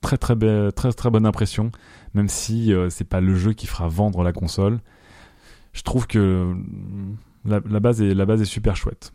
très 0.00 0.16
très 0.16 1.10
bonne 1.10 1.26
impression. 1.26 1.70
Même 2.14 2.28
si 2.28 2.72
euh, 2.72 2.88
c'est 2.88 3.04
pas 3.04 3.20
le 3.20 3.34
jeu 3.34 3.52
qui 3.52 3.66
fera 3.66 3.88
vendre 3.88 4.22
la 4.22 4.32
console, 4.32 4.80
je 5.72 5.82
trouve 5.82 6.06
que 6.06 6.54
la 7.44 7.60
base 7.80 8.00
est 8.00 8.44
super 8.44 8.76
chouette. 8.76 9.12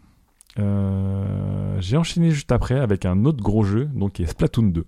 Euh, 0.57 1.77
j'ai 1.81 1.97
enchaîné 1.97 2.31
juste 2.31 2.51
après 2.51 2.79
avec 2.79 3.05
un 3.05 3.25
autre 3.25 3.43
gros 3.43 3.63
jeu, 3.63 3.85
donc 3.93 4.13
qui 4.13 4.23
est 4.23 4.27
Splatoon 4.27 4.67
2. 4.67 4.85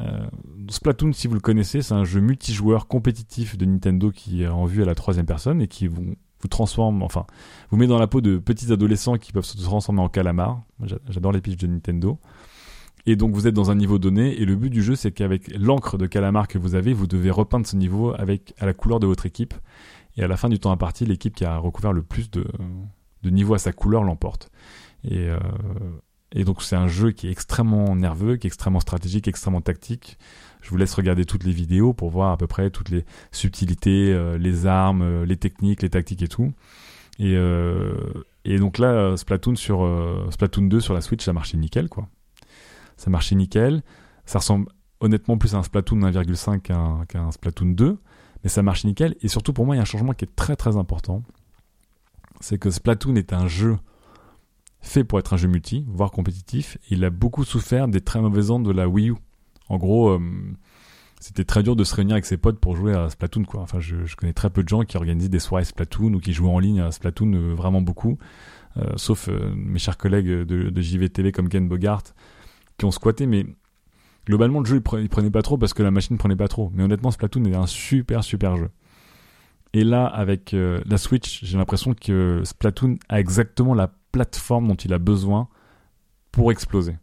Euh, 0.00 0.26
Splatoon, 0.68 1.12
si 1.12 1.26
vous 1.26 1.34
le 1.34 1.40
connaissez, 1.40 1.82
c'est 1.82 1.94
un 1.94 2.04
jeu 2.04 2.20
multijoueur 2.20 2.86
compétitif 2.86 3.58
de 3.58 3.64
Nintendo 3.64 4.10
qui 4.10 4.42
est 4.42 4.48
en 4.48 4.64
vue 4.64 4.82
à 4.82 4.86
la 4.86 4.94
troisième 4.94 5.26
personne 5.26 5.60
et 5.60 5.66
qui 5.66 5.88
vous, 5.88 6.14
transforme, 6.48 7.02
enfin, 7.02 7.26
vous 7.70 7.76
met 7.76 7.88
dans 7.88 7.98
la 7.98 8.06
peau 8.06 8.20
de 8.20 8.38
petits 8.38 8.72
adolescents 8.72 9.16
qui 9.16 9.32
peuvent 9.32 9.44
se 9.44 9.60
transformer 9.60 10.00
en 10.00 10.08
calamar. 10.08 10.62
J'adore 11.08 11.32
les 11.32 11.40
pitchs 11.40 11.56
de 11.56 11.66
Nintendo. 11.66 12.18
Et 13.06 13.16
donc 13.16 13.32
vous 13.32 13.46
êtes 13.46 13.54
dans 13.54 13.70
un 13.70 13.74
niveau 13.74 13.98
donné 13.98 14.38
et 14.38 14.44
le 14.44 14.54
but 14.54 14.68
du 14.68 14.82
jeu 14.82 14.94
c'est 14.94 15.12
qu'avec 15.12 15.50
l'encre 15.56 15.96
de 15.96 16.06
calamar 16.06 16.46
que 16.46 16.58
vous 16.58 16.74
avez, 16.74 16.92
vous 16.92 17.06
devez 17.06 17.30
repeindre 17.30 17.66
ce 17.66 17.74
niveau 17.74 18.12
avec 18.18 18.54
à 18.58 18.66
la 18.66 18.74
couleur 18.74 19.00
de 19.00 19.06
votre 19.06 19.24
équipe. 19.24 19.54
Et 20.16 20.22
à 20.22 20.28
la 20.28 20.36
fin 20.36 20.48
du 20.48 20.58
temps 20.58 20.72
imparti, 20.72 21.06
l'équipe 21.06 21.34
qui 21.34 21.44
a 21.44 21.56
recouvert 21.58 21.92
le 21.92 22.02
plus 22.02 22.30
de, 22.30 22.44
de 23.22 23.30
niveau 23.30 23.54
à 23.54 23.58
sa 23.58 23.72
couleur 23.72 24.04
l'emporte. 24.04 24.50
Et, 25.04 25.28
euh, 25.28 25.38
et 26.32 26.44
donc 26.44 26.62
c'est 26.62 26.76
un 26.76 26.88
jeu 26.88 27.10
qui 27.12 27.28
est 27.28 27.30
extrêmement 27.30 27.94
nerveux, 27.96 28.36
qui 28.36 28.46
est 28.46 28.48
extrêmement 28.48 28.80
stratégique, 28.80 29.28
extrêmement 29.28 29.60
tactique. 29.60 30.18
Je 30.60 30.70
vous 30.70 30.76
laisse 30.76 30.94
regarder 30.94 31.24
toutes 31.24 31.44
les 31.44 31.52
vidéos 31.52 31.92
pour 31.92 32.10
voir 32.10 32.32
à 32.32 32.36
peu 32.36 32.46
près 32.46 32.70
toutes 32.70 32.90
les 32.90 33.04
subtilités, 33.30 34.12
euh, 34.12 34.38
les 34.38 34.66
armes, 34.66 35.02
euh, 35.02 35.24
les 35.24 35.36
techniques, 35.36 35.82
les 35.82 35.90
tactiques 35.90 36.22
et 36.22 36.28
tout. 36.28 36.52
Et, 37.20 37.34
et 38.44 38.58
donc 38.58 38.78
là, 38.78 39.16
Splatoon 39.16 39.56
sur 39.56 39.84
Splatoon 40.30 40.68
2 40.68 40.78
sur 40.78 40.94
la 40.94 41.00
Switch, 41.00 41.24
ça 41.24 41.32
marchait 41.32 41.56
nickel 41.56 41.88
quoi. 41.88 42.06
Ça 42.96 43.10
marchait 43.10 43.34
nickel. 43.34 43.82
Ça 44.24 44.38
ressemble 44.38 44.66
honnêtement 45.00 45.36
plus 45.36 45.54
à 45.56 45.58
un 45.58 45.64
Splatoon 45.64 45.98
1,5 45.98 46.60
qu'un 46.60 47.04
qu'un 47.08 47.32
Splatoon 47.32 47.70
2, 47.70 47.98
mais 48.44 48.48
ça 48.48 48.62
marche 48.62 48.84
nickel. 48.84 49.16
Et 49.20 49.26
surtout 49.26 49.52
pour 49.52 49.66
moi, 49.66 49.74
il 49.74 49.78
y 49.78 49.80
a 49.80 49.82
un 49.82 49.86
changement 49.86 50.12
qui 50.12 50.26
est 50.26 50.36
très 50.36 50.54
très 50.54 50.76
important. 50.76 51.24
C'est 52.40 52.58
que 52.58 52.70
Splatoon 52.70 53.16
est 53.16 53.32
un 53.32 53.48
jeu 53.48 53.76
fait 54.80 55.04
pour 55.04 55.18
être 55.18 55.34
un 55.34 55.36
jeu 55.36 55.48
multi, 55.48 55.84
voire 55.88 56.10
compétitif. 56.10 56.78
Il 56.90 57.04
a 57.04 57.10
beaucoup 57.10 57.44
souffert 57.44 57.88
des 57.88 58.00
très 58.00 58.20
mauvaises 58.20 58.50
ondes 58.50 58.64
de 58.64 58.70
la 58.70 58.88
Wii 58.88 59.10
U. 59.10 59.14
En 59.68 59.76
gros, 59.76 60.10
euh, 60.10 60.20
c'était 61.20 61.44
très 61.44 61.62
dur 61.62 61.76
de 61.76 61.84
se 61.84 61.94
réunir 61.94 62.14
avec 62.14 62.26
ses 62.26 62.36
potes 62.36 62.58
pour 62.58 62.76
jouer 62.76 62.94
à 62.94 63.10
Splatoon, 63.10 63.44
quoi. 63.44 63.60
Enfin, 63.60 63.80
je, 63.80 63.96
connais 64.16 64.32
très 64.32 64.50
peu 64.50 64.62
de 64.62 64.68
gens 64.68 64.84
qui 64.84 64.96
organisaient 64.96 65.28
des 65.28 65.40
soirées 65.40 65.64
Splatoon 65.64 66.14
ou 66.14 66.20
qui 66.20 66.32
jouaient 66.32 66.50
en 66.50 66.58
ligne 66.58 66.80
à 66.80 66.92
Splatoon 66.92 67.32
euh, 67.34 67.54
vraiment 67.54 67.82
beaucoup. 67.82 68.18
Euh, 68.76 68.92
sauf 68.96 69.28
mes 69.56 69.78
chers 69.78 69.96
collègues 69.96 70.28
de, 70.28 70.70
de 70.70 70.80
JVTV 70.80 71.32
comme 71.32 71.48
Ken 71.48 71.66
Bogart 71.66 72.02
qui 72.78 72.84
ont 72.84 72.92
squatté, 72.92 73.26
mais 73.26 73.44
globalement, 74.26 74.60
le 74.60 74.66
jeu, 74.66 74.80
il 75.00 75.08
prenait 75.08 75.30
pas 75.30 75.42
trop 75.42 75.58
parce 75.58 75.74
que 75.74 75.82
la 75.82 75.90
machine 75.90 76.16
prenait 76.16 76.36
pas 76.36 76.48
trop. 76.48 76.70
Mais 76.74 76.84
honnêtement, 76.84 77.10
Splatoon 77.10 77.44
est 77.46 77.56
un 77.56 77.66
super, 77.66 78.22
super 78.22 78.56
jeu. 78.56 78.70
Et 79.74 79.84
là, 79.84 80.06
avec 80.06 80.54
euh, 80.54 80.80
la 80.86 80.98
Switch, 80.98 81.44
j'ai 81.44 81.58
l'impression 81.58 81.94
que 81.94 82.42
Splatoon 82.44 82.96
a 83.08 83.20
exactement 83.20 83.74
la 83.74 83.90
plateforme 84.12 84.68
dont 84.68 84.74
il 84.74 84.92
a 84.94 84.98
besoin 84.98 85.48
pour 86.32 86.50
exploser. 86.52 86.96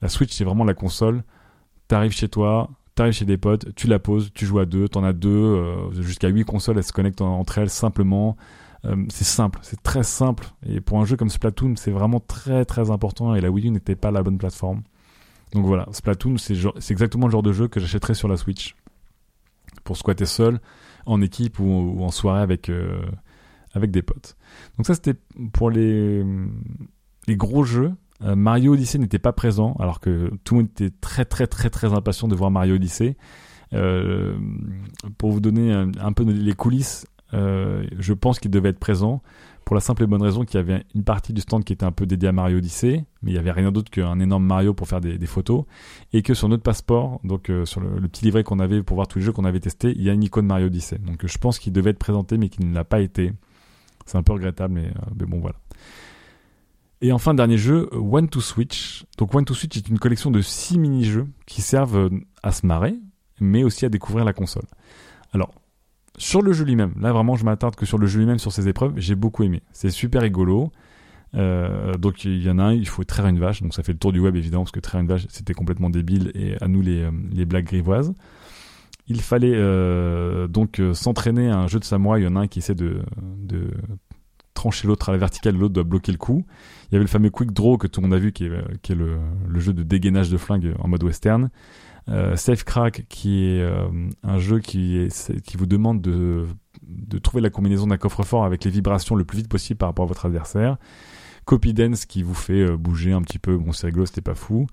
La 0.00 0.08
Switch, 0.08 0.32
c'est 0.32 0.44
vraiment 0.44 0.64
la 0.64 0.74
console. 0.74 1.22
T'arrives 1.88 2.12
chez 2.12 2.28
toi, 2.28 2.70
t'arrives 2.94 3.12
chez 3.12 3.24
des 3.24 3.36
potes, 3.36 3.74
tu 3.74 3.86
la 3.86 3.98
poses, 3.98 4.30
tu 4.32 4.46
joues 4.46 4.60
à 4.60 4.64
deux, 4.66 4.88
t'en 4.88 5.04
as 5.04 5.12
deux, 5.12 5.30
euh, 5.30 5.90
jusqu'à 6.02 6.28
huit 6.28 6.44
consoles, 6.44 6.78
elles 6.78 6.84
se 6.84 6.92
connectent 6.92 7.20
entre 7.20 7.58
elles 7.58 7.70
simplement. 7.70 8.36
Euh, 8.86 8.96
c'est 9.10 9.24
simple, 9.24 9.58
c'est 9.62 9.82
très 9.82 10.02
simple. 10.02 10.46
Et 10.64 10.80
pour 10.80 11.00
un 11.00 11.04
jeu 11.04 11.16
comme 11.16 11.28
Splatoon, 11.28 11.76
c'est 11.76 11.90
vraiment 11.90 12.20
très 12.20 12.64
très 12.64 12.90
important. 12.90 13.34
Et 13.34 13.40
la 13.40 13.50
Wii 13.50 13.66
U 13.66 13.70
n'était 13.70 13.96
pas 13.96 14.10
la 14.10 14.22
bonne 14.22 14.38
plateforme. 14.38 14.82
Donc 15.52 15.66
voilà, 15.66 15.86
Splatoon, 15.92 16.38
c'est 16.38 16.54
exactement 16.90 17.26
le 17.26 17.32
genre 17.32 17.42
de 17.42 17.52
jeu 17.52 17.68
que 17.68 17.80
j'achèterais 17.80 18.14
sur 18.14 18.28
la 18.28 18.36
Switch. 18.36 18.76
Pour 19.84 19.96
squatter 19.96 20.26
seul, 20.26 20.60
en 21.10 21.20
équipe 21.20 21.58
ou, 21.58 22.02
en 22.02 22.10
soirée 22.10 22.42
avec, 22.42 22.68
euh, 22.68 23.02
avec 23.74 23.90
des 23.90 24.02
potes. 24.02 24.36
Donc 24.76 24.86
ça, 24.86 24.94
c'était 24.94 25.14
pour 25.52 25.70
les, 25.70 26.24
les 27.26 27.36
gros 27.36 27.64
jeux. 27.64 27.92
Euh, 28.22 28.36
Mario 28.36 28.74
Odyssey 28.74 28.98
n'était 28.98 29.18
pas 29.18 29.32
présent, 29.32 29.76
alors 29.80 30.00
que 30.00 30.30
tout 30.44 30.54
le 30.54 30.60
monde 30.62 30.70
était 30.70 30.90
très 31.00 31.24
très 31.24 31.46
très 31.46 31.70
très 31.70 31.92
impatient 31.92 32.28
de 32.28 32.34
voir 32.34 32.50
Mario 32.50 32.76
Odyssey. 32.76 33.16
Euh, 33.72 34.36
pour 35.18 35.30
vous 35.30 35.40
donner 35.40 35.72
un, 35.72 35.90
un 36.00 36.12
peu 36.12 36.24
les 36.24 36.54
coulisses, 36.54 37.06
je 37.32 38.12
pense 38.12 38.40
qu'il 38.40 38.50
devait 38.50 38.70
être 38.70 38.80
présent 38.80 39.22
pour 39.64 39.74
la 39.74 39.80
simple 39.80 40.02
et 40.02 40.06
bonne 40.06 40.22
raison 40.22 40.44
qu'il 40.44 40.56
y 40.56 40.60
avait 40.60 40.84
une 40.94 41.04
partie 41.04 41.32
du 41.32 41.40
stand 41.40 41.64
qui 41.64 41.72
était 41.72 41.84
un 41.84 41.92
peu 41.92 42.06
dédiée 42.06 42.28
à 42.28 42.32
Mario 42.32 42.58
Odyssey, 42.58 43.04
mais 43.22 43.30
il 43.30 43.34
y 43.34 43.38
avait 43.38 43.52
rien 43.52 43.70
d'autre 43.70 43.90
qu'un 43.90 44.18
énorme 44.18 44.44
Mario 44.44 44.74
pour 44.74 44.88
faire 44.88 45.00
des, 45.00 45.18
photos, 45.26 45.64
et 46.12 46.22
que 46.22 46.34
sur 46.34 46.48
notre 46.48 46.62
passeport, 46.62 47.20
donc 47.24 47.50
euh, 47.50 47.64
sur 47.64 47.80
le, 47.80 47.98
le, 47.98 48.08
petit 48.08 48.24
livret 48.24 48.42
qu'on 48.42 48.58
avait 48.58 48.82
pour 48.82 48.96
voir 48.96 49.06
tous 49.06 49.18
les 49.18 49.24
jeux 49.24 49.32
qu'on 49.32 49.44
avait 49.44 49.60
testés, 49.60 49.92
il 49.96 50.02
y 50.02 50.10
a 50.10 50.12
une 50.12 50.24
icône 50.24 50.46
Mario 50.46 50.66
Odyssey. 50.66 50.98
Donc 50.98 51.26
je 51.26 51.38
pense 51.38 51.58
qu'il 51.58 51.72
devait 51.72 51.90
être 51.90 51.98
présenté, 51.98 52.36
mais 52.38 52.48
qu'il 52.48 52.68
ne 52.68 52.74
l'a 52.74 52.84
pas 52.84 53.00
été. 53.00 53.32
C'est 54.06 54.18
un 54.18 54.22
peu 54.22 54.32
regrettable, 54.32 54.74
mais, 54.74 54.86
euh, 54.86 55.10
mais 55.18 55.26
bon 55.26 55.38
voilà. 55.40 55.56
Et 57.02 57.12
enfin, 57.12 57.32
dernier 57.32 57.56
jeu, 57.56 57.88
One 57.92 58.28
to 58.28 58.40
Switch. 58.40 59.04
Donc 59.16 59.34
One 59.34 59.44
to 59.44 59.54
Switch 59.54 59.76
est 59.76 59.88
une 59.88 59.98
collection 59.98 60.30
de 60.30 60.40
6 60.40 60.78
mini-jeux 60.78 61.26
qui 61.46 61.62
servent 61.62 61.96
euh, 61.96 62.10
à 62.42 62.52
se 62.52 62.66
marrer, 62.66 62.94
mais 63.40 63.64
aussi 63.64 63.86
à 63.86 63.88
découvrir 63.88 64.24
la 64.24 64.32
console. 64.32 64.66
Alors, 65.32 65.54
sur 66.20 66.42
le 66.42 66.52
jeu 66.52 66.64
lui-même, 66.64 66.92
là 67.00 67.12
vraiment 67.12 67.34
je 67.36 67.44
m'attarde 67.44 67.76
que 67.76 67.86
sur 67.86 67.98
le 67.98 68.06
jeu 68.06 68.18
lui-même, 68.18 68.38
sur 68.38 68.52
ces 68.52 68.68
épreuves, 68.68 68.92
j'ai 68.96 69.14
beaucoup 69.14 69.42
aimé. 69.42 69.62
C'est 69.72 69.90
super 69.90 70.22
rigolo. 70.22 70.70
Euh, 71.36 71.96
donc 71.96 72.24
il 72.24 72.42
y 72.42 72.50
en 72.50 72.58
a 72.58 72.64
un, 72.64 72.72
il 72.72 72.88
faut 72.88 73.04
traire 73.04 73.26
une 73.26 73.38
vache, 73.38 73.62
donc 73.62 73.72
ça 73.72 73.82
fait 73.82 73.92
le 73.92 73.98
tour 73.98 74.12
du 74.12 74.18
web 74.18 74.36
évidemment, 74.36 74.64
parce 74.64 74.72
que 74.72 74.80
traire 74.80 75.00
une 75.00 75.06
vache 75.06 75.26
c'était 75.28 75.54
complètement 75.54 75.88
débile 75.88 76.32
et 76.34 76.60
à 76.60 76.66
nous 76.66 76.82
les, 76.82 77.02
euh, 77.04 77.10
les 77.32 77.44
blagues 77.46 77.66
grivoises. 77.66 78.12
Il 79.06 79.20
fallait 79.20 79.54
euh, 79.54 80.46
donc 80.46 80.78
euh, 80.78 80.94
s'entraîner 80.94 81.50
à 81.50 81.58
un 81.58 81.66
jeu 81.66 81.80
de 81.80 81.84
samouraï, 81.84 82.22
il 82.22 82.24
y 82.24 82.28
en 82.28 82.36
a 82.36 82.40
un 82.40 82.46
qui 82.48 82.60
essaie 82.60 82.74
de, 82.74 83.02
trancher 84.54 84.86
l'autre 84.86 85.08
à 85.08 85.12
la 85.12 85.18
verticale, 85.18 85.56
l'autre 85.56 85.74
doit 85.74 85.84
bloquer 85.84 86.12
le 86.12 86.18
coup. 86.18 86.44
Il 86.90 86.92
y 86.92 86.96
avait 86.96 87.04
le 87.04 87.08
fameux 87.08 87.30
quick 87.30 87.52
draw 87.52 87.78
que 87.78 87.86
tout 87.86 88.00
le 88.00 88.08
monde 88.08 88.14
a 88.14 88.20
vu, 88.20 88.30
qui 88.30 88.44
est, 88.44 88.94
le 88.94 89.60
jeu 89.60 89.72
de 89.72 89.82
dégainage 89.82 90.30
de 90.30 90.36
flingue 90.36 90.74
en 90.78 90.86
mode 90.86 91.02
western. 91.02 91.48
Euh, 92.10 92.36
Safe 92.36 92.64
Crack, 92.64 93.04
qui 93.08 93.44
est 93.44 93.60
euh, 93.60 93.88
un 94.22 94.38
jeu 94.38 94.58
qui, 94.58 95.08
vous 95.56 95.66
demande 95.66 96.00
de, 96.00 96.46
trouver 97.22 97.40
la 97.40 97.50
combinaison 97.50 97.86
d'un 97.86 97.98
coffre-fort 97.98 98.44
avec 98.44 98.64
les 98.64 98.70
vibrations 98.70 99.14
le 99.14 99.24
plus 99.24 99.38
vite 99.38 99.48
possible 99.48 99.78
par 99.78 99.88
rapport 99.88 100.04
à 100.04 100.08
votre 100.08 100.26
adversaire. 100.26 100.76
Copy 101.44 101.72
Dance 101.72 102.06
qui 102.06 102.22
vous 102.22 102.34
fait 102.34 102.62
euh, 102.62 102.76
bouger 102.76 103.12
un 103.12 103.22
petit 103.22 103.38
peu, 103.38 103.56
bon 103.56 103.72
c'est 103.72 103.86
rigolo, 103.86 104.06
c'était 104.06 104.20
pas 104.20 104.34
fou. 104.34 104.66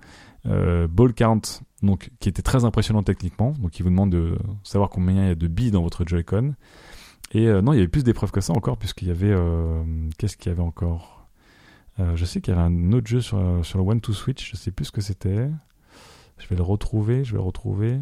Ball 0.45 1.13
Count, 1.13 1.41
donc 1.83 2.09
qui 2.21 2.29
était 2.29 2.41
très 2.41 2.63
impressionnant 2.63 3.03
techniquement, 3.03 3.51
donc 3.59 3.71
qui 3.71 3.83
vous 3.83 3.89
demande 3.89 4.11
de 4.11 4.37
savoir 4.63 4.89
combien 4.89 5.23
il 5.23 5.27
y 5.27 5.31
a 5.31 5.35
de 5.35 5.47
billes 5.47 5.71
dans 5.71 5.81
votre 5.83 6.07
Joy-Con. 6.07 6.53
Et 7.33 7.47
non, 7.61 7.73
il 7.73 7.75
y 7.75 7.79
avait 7.79 7.89
plus 7.89 8.05
d'épreuves 8.05 8.31
que 8.31 8.39
ça 8.39 8.53
encore, 8.53 8.77
puisqu'il 8.77 9.09
y 9.09 9.11
avait... 9.11 9.35
Qu'est-ce 10.17 10.37
qu'il 10.37 10.49
y 10.49 10.55
avait 10.55 10.61
encore? 10.61 11.27
Je 11.99 12.23
sais 12.23 12.39
qu'il 12.39 12.53
y 12.53 12.57
avait 12.57 12.65
un 12.65 12.93
autre 12.93 13.07
jeu 13.07 13.19
sur, 13.19 13.37
sur 13.63 13.77
le 13.77 13.83
One 13.83 13.99
to 13.99 14.13
Switch, 14.13 14.51
je 14.51 14.55
sais 14.55 14.71
plus 14.71 14.85
ce 14.85 14.91
que 14.93 15.01
c'était. 15.01 15.49
Je 16.37 16.47
vais 16.47 16.55
le 16.55 16.63
retrouver, 16.63 17.23
je 17.23 17.31
vais 17.31 17.37
le 17.37 17.43
retrouver. 17.43 17.99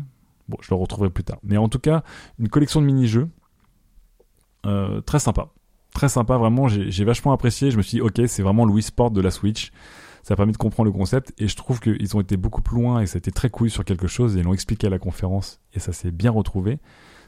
Bon, 0.47 0.57
je 0.61 0.69
le 0.69 0.75
retrouverai 0.75 1.09
plus 1.09 1.23
tard. 1.23 1.39
Mais 1.43 1.57
en 1.57 1.69
tout 1.69 1.79
cas, 1.79 2.03
une 2.39 2.49
collection 2.49 2.81
de 2.81 2.85
mini-jeux. 2.85 3.29
Euh, 4.65 5.01
très 5.01 5.19
sympa. 5.19 5.49
Très 5.93 6.09
sympa, 6.09 6.37
vraiment, 6.37 6.67
j'ai 6.67 7.05
vachement 7.05 7.31
apprécié. 7.31 7.71
Je 7.71 7.77
me 7.77 7.81
suis 7.81 7.97
dit, 7.97 8.01
ok, 8.01 8.21
c'est 8.27 8.43
vraiment 8.43 8.65
le 8.65 8.73
Wii 8.73 8.83
Sport 8.83 9.11
de 9.11 9.21
la 9.21 9.31
Switch. 9.31 9.71
Ça 10.23 10.33
a 10.33 10.37
permis 10.37 10.51
de 10.51 10.57
comprendre 10.57 10.89
le 10.89 10.97
concept 10.97 11.33
et 11.37 11.47
je 11.47 11.55
trouve 11.55 11.79
qu'ils 11.79 12.17
ont 12.17 12.19
été 12.19 12.35
beaucoup 12.35 12.63
plus 12.63 12.75
loin 12.77 12.99
et 12.99 13.05
ça 13.05 13.17
a 13.17 13.19
été 13.19 13.31
très 13.31 13.51
cool 13.51 13.69
sur 13.69 13.85
quelque 13.85 14.07
chose 14.07 14.35
et 14.35 14.39
ils 14.39 14.43
l'ont 14.43 14.55
expliqué 14.55 14.87
à 14.87 14.89
la 14.89 14.97
conférence 14.97 15.61
et 15.73 15.79
ça 15.79 15.93
s'est 15.93 16.09
bien 16.09 16.31
retrouvé. 16.31 16.79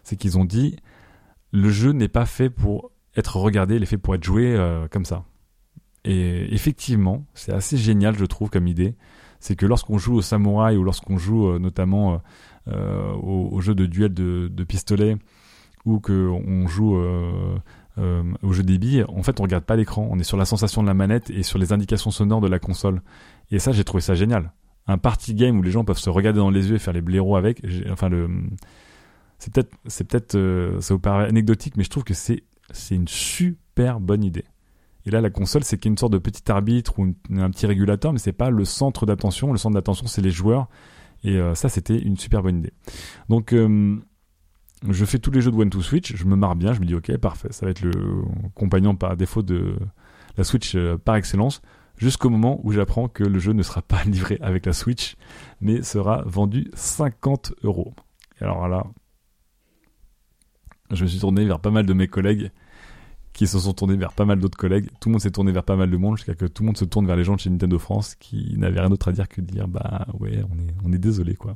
C'est 0.04 0.16
qu'ils 0.16 0.40
ont 0.40 0.46
dit, 0.46 0.78
le 1.52 1.70
jeu 1.70 1.92
n'est 1.92 2.08
pas 2.08 2.26
fait 2.26 2.50
pour 2.50 2.90
être 3.16 3.38
regardé, 3.38 3.76
il 3.76 3.84
est 3.84 3.86
fait 3.88 4.00
pour 4.00 4.16
être 4.16 4.24
joué 4.24 4.56
euh, 4.56 4.88
comme 4.90 5.06
ça. 5.06 5.26
Et 6.06 6.54
effectivement, 6.54 7.24
c'est 7.36 7.54
assez 7.54 7.78
génial, 7.78 8.18
je 8.18 8.26
trouve, 8.26 8.50
comme 8.50 8.68
idée 8.68 8.96
c'est 9.40 9.56
que 9.56 9.66
lorsqu'on 9.66 9.98
joue 9.98 10.16
au 10.16 10.22
samouraï 10.22 10.78
ou 10.78 10.84
lorsqu'on 10.84 11.18
joue 11.18 11.48
euh, 11.48 11.60
notamment 11.60 12.14
euh, 12.14 12.18
euh, 12.70 13.14
au, 13.14 13.60
jeu 13.62 13.76
de 13.76 13.86
duel 13.86 14.14
de, 14.14 14.64
pistolet 14.64 15.18
ou 15.86 16.00
qu'on 16.00 16.68
joue 16.68 16.98
au 16.98 18.52
jeu 18.52 18.64
débit, 18.64 19.04
en 19.08 19.24
fait, 19.24 19.40
on 19.40 19.44
regarde 19.44 19.64
pas 19.64 19.78
l'écran, 19.78 20.08
on 20.12 20.20
est 20.20 20.24
sur 20.24 20.36
la 20.36 20.46
sensation 20.46 20.82
de 20.82 20.88
la 20.88 20.94
manette 20.94 21.30
et 21.30 21.44
sur 21.44 21.60
les 21.60 21.72
indications 21.72 22.12
sonores 22.12 22.42
de 22.42 22.48
la 22.48 22.60
console. 22.60 23.02
Et 23.52 23.60
ça, 23.60 23.72
j'ai 23.72 23.86
trouvé 23.86 24.02
ça 24.02 24.16
génial. 24.16 24.52
Un 24.88 24.98
party 24.98 25.34
game 25.34 25.58
où 25.58 25.62
les 25.62 25.72
gens 25.72 25.86
peuvent 25.86 25.98
se 25.98 26.10
regarder 26.10 26.40
dans 26.40 26.50
les 26.50 26.70
yeux 26.70 26.76
et 26.76 26.80
faire 26.80 26.94
les 26.94 27.02
blaireaux 27.02 27.38
avec. 27.38 27.66
Enfin, 27.90 28.10
c'est 29.38 29.54
peut-être, 29.54 29.72
c'est 29.86 30.06
peut-être, 30.06 30.38
ça 30.82 30.94
vous 30.94 31.00
paraît 31.00 31.28
anecdotique, 31.28 31.78
mais 31.78 31.86
je 31.86 31.90
trouve 31.90 32.04
que 32.04 32.14
c'est, 32.14 32.44
c'est 32.72 32.96
une 32.96 33.08
super 33.08 34.02
bonne 34.02 34.26
idée. 34.26 34.44
Et 35.08 35.10
là, 35.10 35.22
la 35.22 35.30
console, 35.30 35.64
c'est 35.64 35.78
qu'il 35.78 35.86
y 35.86 35.92
a 35.92 35.94
une 35.94 35.98
sorte 35.98 36.12
de 36.12 36.18
petit 36.18 36.52
arbitre 36.52 37.00
ou 37.00 37.14
un 37.32 37.50
petit 37.50 37.66
régulateur, 37.66 38.12
mais 38.12 38.20
c'est 38.20 38.34
pas 38.34 38.50
le 38.50 38.66
centre 38.66 39.06
d'attention. 39.06 39.54
Le 39.54 39.58
centre 39.58 39.76
d'attention, 39.76 40.06
c'est 40.06 40.22
les 40.22 40.32
joueurs. 40.32 40.68
Et 41.24 41.38
euh, 41.38 41.56
ça, 41.56 41.70
c'était 41.70 41.98
une 41.98 42.18
super 42.18 42.44
bonne 42.44 42.60
idée. 42.60 42.74
Donc, 43.30 43.54
euh, 43.54 43.96
je 44.90 45.06
fais 45.06 45.18
tous 45.18 45.32
les 45.32 45.40
jeux 45.40 45.50
de 45.50 45.56
One 45.56 45.70
to 45.70 45.82
Switch. 45.82 46.14
Je 46.14 46.26
me 46.26 46.36
marre 46.36 46.58
bien. 46.58 46.74
Je 46.74 46.82
me 46.82 46.86
dis, 46.86 46.94
ok, 46.94 47.16
parfait. 47.20 47.48
Ça 47.52 47.66
va 47.66 47.72
être 47.72 47.80
le 47.80 47.94
compagnon 48.54 48.98
par 48.98 49.16
défaut 49.16 49.44
de 49.44 49.78
la 50.36 50.44
Switch 50.44 50.76
par 51.06 51.16
excellence. 51.16 51.62
Jusqu'au 51.96 52.30
moment 52.30 52.60
où 52.64 52.74
j'apprends 52.74 53.08
que 53.08 53.24
le 53.24 53.40
jeu 53.40 53.54
ne 53.54 53.64
sera 53.64 53.82
pas 53.82 54.04
livré 54.06 54.38
avec 54.42 54.66
la 54.66 54.74
Switch, 54.74 55.16
mais 55.62 55.84
sera 55.84 56.22
vendu 56.26 56.70
50 56.74 57.54
euros. 57.64 57.94
Alors 58.42 58.68
là, 58.68 58.86
je 60.92 61.02
me 61.06 61.08
suis 61.08 61.20
tourné 61.20 61.46
vers 61.46 61.62
pas 61.62 61.72
mal 61.72 61.86
de 61.86 61.94
mes 61.94 62.10
collègues 62.10 62.52
qui 63.38 63.46
se 63.46 63.60
sont 63.60 63.74
tournés 63.74 63.96
vers 63.96 64.14
pas 64.14 64.26
mal 64.26 64.40
d'autres 64.40 64.58
collègues. 64.58 64.90
Tout 65.00 65.10
le 65.10 65.14
monde 65.14 65.22
s'est 65.22 65.30
tourné 65.30 65.52
vers 65.52 65.64
pas 65.64 65.76
mal 65.76 65.92
de 65.92 65.96
monde 65.96 66.18
jusqu'à 66.18 66.34
que 66.34 66.46
tout 66.46 66.64
le 66.64 66.68
monde 66.68 66.78
se 66.78 66.86
tourne 66.86 67.06
vers 67.06 67.16
les 67.16 67.24
gens 67.24 67.36
de 67.36 67.40
chez 67.40 67.52
Nintendo 67.52 67.78
France 67.78 68.16
qui 68.16 68.58
n'avaient 68.58 68.80
rien 68.80 68.90
d'autre 68.90 69.10
à 69.10 69.12
dire 69.12 69.30
que 69.30 69.42
de 69.42 69.46
dire 69.46 69.68
bah 69.68 70.08
ouais, 70.20 70.44
on 70.52 70.58
est, 70.58 70.74
on 70.84 70.92
est 70.92 70.98
désolé 70.98 71.36
quoi. 71.36 71.56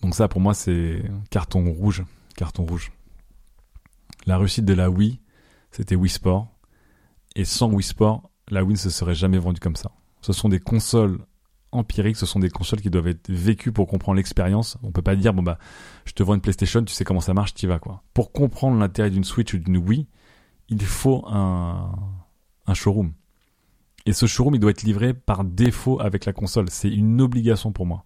Donc 0.00 0.14
ça 0.14 0.28
pour 0.28 0.40
moi 0.40 0.54
c'est 0.54 1.02
carton 1.30 1.72
rouge, 1.72 2.04
carton 2.36 2.64
rouge. 2.64 2.92
La 4.26 4.38
réussite 4.38 4.64
de 4.64 4.74
la 4.74 4.90
Wii, 4.90 5.18
c'était 5.72 5.96
Wii 5.96 6.08
Sport. 6.08 6.56
Et 7.34 7.44
sans 7.44 7.68
Wii 7.68 7.82
Sport, 7.82 8.30
la 8.48 8.62
Wii 8.62 8.74
ne 8.74 8.78
se 8.78 8.90
serait 8.90 9.16
jamais 9.16 9.38
vendue 9.38 9.58
comme 9.58 9.74
ça. 9.74 9.90
Ce 10.20 10.32
sont 10.32 10.48
des 10.48 10.60
consoles 10.60 11.18
empiriques, 11.74 12.16
ce 12.16 12.26
sont 12.26 12.38
des 12.38 12.50
consoles 12.50 12.80
qui 12.80 12.90
doivent 12.90 13.08
être 13.08 13.30
vécues 13.30 13.72
pour 13.72 13.86
comprendre 13.86 14.16
l'expérience. 14.16 14.78
On 14.82 14.92
peut 14.92 15.02
pas 15.02 15.16
dire 15.16 15.34
bon 15.34 15.42
bah 15.42 15.58
je 16.04 16.12
te 16.12 16.22
vends 16.22 16.34
une 16.34 16.40
PlayStation, 16.40 16.82
tu 16.84 16.94
sais 16.94 17.04
comment 17.04 17.20
ça 17.20 17.34
marche, 17.34 17.54
tu 17.54 17.66
vas 17.66 17.78
quoi. 17.78 18.02
Pour 18.14 18.32
comprendre 18.32 18.78
l'intérêt 18.78 19.10
d'une 19.10 19.24
Switch 19.24 19.54
ou 19.54 19.58
d'une 19.58 19.76
Wii, 19.76 20.06
il 20.68 20.82
faut 20.82 21.24
un, 21.26 21.92
un 22.66 22.74
showroom. 22.74 23.12
Et 24.06 24.12
ce 24.12 24.26
showroom, 24.26 24.54
il 24.54 24.60
doit 24.60 24.70
être 24.70 24.82
livré 24.82 25.14
par 25.14 25.44
défaut 25.44 26.00
avec 26.00 26.24
la 26.26 26.32
console. 26.32 26.68
C'est 26.68 26.90
une 26.90 27.20
obligation 27.20 27.72
pour 27.72 27.86
moi. 27.86 28.04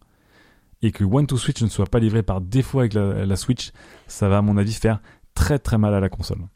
Et 0.80 0.92
que 0.92 1.02
One 1.02 1.26
to 1.26 1.36
Switch 1.36 1.60
ne 1.60 1.68
soit 1.68 1.86
pas 1.86 1.98
livré 1.98 2.22
par 2.22 2.40
défaut 2.40 2.78
avec 2.78 2.94
la, 2.94 3.26
la 3.26 3.36
Switch, 3.36 3.72
ça 4.06 4.28
va 4.28 4.38
à 4.38 4.42
mon 4.42 4.56
avis 4.56 4.74
faire 4.74 5.00
très 5.34 5.58
très 5.58 5.76
mal 5.76 5.94
à 5.94 6.00
la 6.00 6.08
console. 6.08 6.46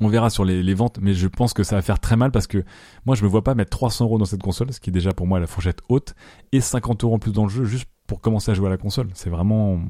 On 0.00 0.08
verra 0.08 0.30
sur 0.30 0.44
les, 0.44 0.74
ventes, 0.74 0.98
mais 1.00 1.14
je 1.14 1.28
pense 1.28 1.52
que 1.52 1.62
ça 1.62 1.76
va 1.76 1.82
faire 1.82 2.00
très 2.00 2.16
mal 2.16 2.32
parce 2.32 2.46
que 2.46 2.64
moi 3.04 3.14
je 3.14 3.22
me 3.24 3.28
vois 3.28 3.44
pas 3.44 3.54
mettre 3.54 3.70
300 3.70 4.06
euros 4.06 4.18
dans 4.18 4.24
cette 4.24 4.42
console, 4.42 4.72
ce 4.72 4.80
qui 4.80 4.90
est 4.90 4.92
déjà 4.92 5.12
pour 5.12 5.26
moi 5.26 5.38
la 5.38 5.46
fourchette 5.46 5.80
haute, 5.88 6.14
et 6.50 6.60
50 6.60 7.04
euros 7.04 7.14
en 7.14 7.18
plus 7.18 7.32
dans 7.32 7.44
le 7.44 7.50
jeu 7.50 7.64
juste 7.64 7.86
pour 8.06 8.20
commencer 8.20 8.50
à 8.50 8.54
jouer 8.54 8.66
à 8.66 8.70
la 8.70 8.78
console. 8.78 9.10
C'est 9.14 9.30
vraiment 9.30 9.80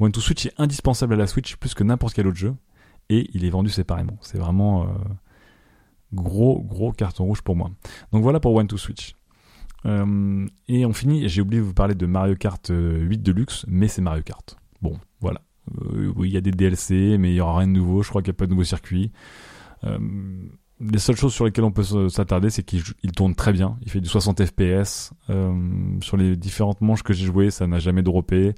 One 0.00 0.12
to 0.12 0.20
Switch 0.20 0.46
est 0.46 0.52
indispensable 0.58 1.14
à 1.14 1.16
la 1.16 1.26
Switch 1.26 1.56
plus 1.56 1.74
que 1.74 1.82
n'importe 1.82 2.14
quel 2.14 2.26
autre 2.26 2.36
jeu, 2.36 2.54
et 3.08 3.30
il 3.32 3.44
est 3.44 3.50
vendu 3.50 3.70
séparément. 3.70 4.18
C'est 4.20 4.38
vraiment 4.38 4.84
euh, 4.84 4.86
gros 6.12 6.60
gros 6.62 6.92
carton 6.92 7.24
rouge 7.24 7.42
pour 7.42 7.56
moi. 7.56 7.70
Donc 8.12 8.22
voilà 8.22 8.40
pour 8.40 8.54
One 8.54 8.66
to 8.66 8.76
Switch. 8.76 9.14
Euh, 9.86 10.46
et 10.66 10.84
on 10.84 10.92
finit, 10.92 11.28
j'ai 11.28 11.40
oublié 11.40 11.60
de 11.60 11.66
vous 11.66 11.74
parler 11.74 11.94
de 11.94 12.06
Mario 12.06 12.34
Kart 12.34 12.68
8 12.68 12.72
euh, 12.72 13.16
Deluxe, 13.16 13.64
mais 13.68 13.88
c'est 13.88 14.02
Mario 14.02 14.22
Kart. 14.22 14.58
Bon, 14.82 14.98
voilà. 15.20 15.40
Oui, 16.16 16.28
il 16.28 16.32
y 16.32 16.36
a 16.36 16.40
des 16.40 16.50
DLC, 16.50 17.16
mais 17.18 17.32
il 17.32 17.36
y 17.36 17.40
aura 17.40 17.58
rien 17.58 17.68
de 17.68 17.72
nouveau. 17.72 18.02
Je 18.02 18.08
crois 18.08 18.22
qu'il 18.22 18.30
n'y 18.30 18.36
a 18.36 18.38
pas 18.38 18.46
de 18.46 18.50
nouveau 18.50 18.64
circuit. 18.64 19.12
Euh, 19.84 19.98
les 20.80 20.98
seules 20.98 21.16
choses 21.16 21.34
sur 21.34 21.44
lesquelles 21.44 21.64
on 21.64 21.72
peut 21.72 22.08
s'attarder, 22.08 22.50
c'est 22.50 22.62
qu'il 22.62 23.12
tourne 23.16 23.34
très 23.34 23.52
bien. 23.52 23.76
Il 23.82 23.90
fait 23.90 24.00
du 24.00 24.08
60 24.08 24.44
FPS. 24.44 25.12
Euh, 25.30 25.52
sur 26.00 26.16
les 26.16 26.36
différentes 26.36 26.80
manches 26.80 27.02
que 27.02 27.12
j'ai 27.12 27.26
jouées, 27.26 27.50
ça 27.50 27.66
n'a 27.66 27.78
jamais 27.78 28.02
droppé. 28.02 28.54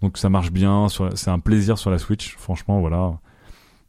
Donc 0.00 0.18
ça 0.18 0.28
marche 0.28 0.52
bien. 0.52 0.86
C'est 1.14 1.30
un 1.30 1.40
plaisir 1.40 1.78
sur 1.78 1.90
la 1.90 1.98
Switch. 1.98 2.36
Franchement, 2.36 2.80
voilà. 2.80 3.18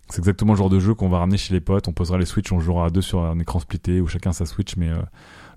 C'est 0.10 0.20
exactement 0.20 0.54
le 0.54 0.58
genre 0.58 0.70
de 0.70 0.80
jeu 0.80 0.94
qu'on 0.96 1.10
va 1.10 1.20
ramener 1.20 1.38
chez 1.38 1.54
les 1.54 1.62
potes. 1.62 1.88
On 1.88 1.94
posera 1.94 2.18
les 2.18 2.26
Switch, 2.26 2.52
on 2.52 2.60
jouera 2.60 2.86
à 2.86 2.90
deux 2.90 3.02
sur 3.02 3.24
un 3.24 3.38
écran 3.40 3.60
splitté 3.60 4.02
ou 4.02 4.08
chacun 4.08 4.32
sa 4.32 4.46
Switch, 4.46 4.78
mais 4.78 4.90
euh, 4.90 5.02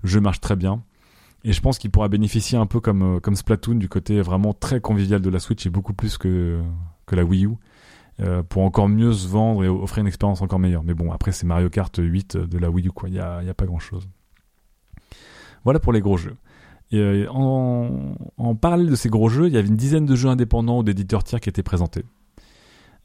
le 0.03 0.09
jeu 0.09 0.19
marche 0.19 0.41
très 0.41 0.55
bien. 0.55 0.83
Et 1.43 1.53
je 1.53 1.61
pense 1.61 1.79
qu'il 1.79 1.89
pourra 1.89 2.07
bénéficier 2.07 2.57
un 2.57 2.67
peu 2.67 2.79
comme, 2.79 3.19
comme 3.21 3.35
Splatoon 3.35 3.75
du 3.75 3.89
côté 3.89 4.21
vraiment 4.21 4.53
très 4.53 4.79
convivial 4.79 5.21
de 5.21 5.29
la 5.29 5.39
Switch 5.39 5.65
et 5.65 5.71
beaucoup 5.71 5.93
plus 5.93 6.19
que, 6.19 6.61
la 7.15 7.23
Wii 7.23 7.45
U. 7.45 7.51
Euh, 8.21 8.43
pour 8.43 8.63
encore 8.63 8.87
mieux 8.87 9.13
se 9.13 9.27
vendre 9.27 9.63
et 9.63 9.67
offrir 9.67 10.01
une 10.01 10.07
expérience 10.07 10.41
encore 10.41 10.59
meilleure. 10.59 10.83
Mais 10.83 10.93
bon, 10.93 11.11
après, 11.11 11.31
c'est 11.31 11.47
Mario 11.47 11.69
Kart 11.69 11.97
8 11.97 12.37
de 12.37 12.57
la 12.57 12.69
Wii 12.69 12.87
U, 12.87 12.91
quoi. 12.91 13.09
Il 13.09 13.13
n'y 13.13 13.19
a, 13.19 13.37
a, 13.37 13.53
pas 13.53 13.65
grand 13.65 13.79
chose. 13.79 14.07
Voilà 15.63 15.79
pour 15.79 15.91
les 15.91 16.01
gros 16.01 16.17
jeux. 16.17 16.35
Et 16.91 16.99
euh, 16.99 17.31
en, 17.31 18.15
en, 18.37 18.55
parallèle 18.55 18.89
de 18.89 18.95
ces 18.95 19.09
gros 19.09 19.29
jeux, 19.29 19.47
il 19.47 19.53
y 19.53 19.57
avait 19.57 19.67
une 19.67 19.77
dizaine 19.77 20.05
de 20.05 20.15
jeux 20.15 20.29
indépendants 20.29 20.79
ou 20.79 20.83
d'éditeurs 20.83 21.23
tiers 21.23 21.39
qui 21.39 21.49
étaient 21.49 21.63
présentés. 21.63 22.03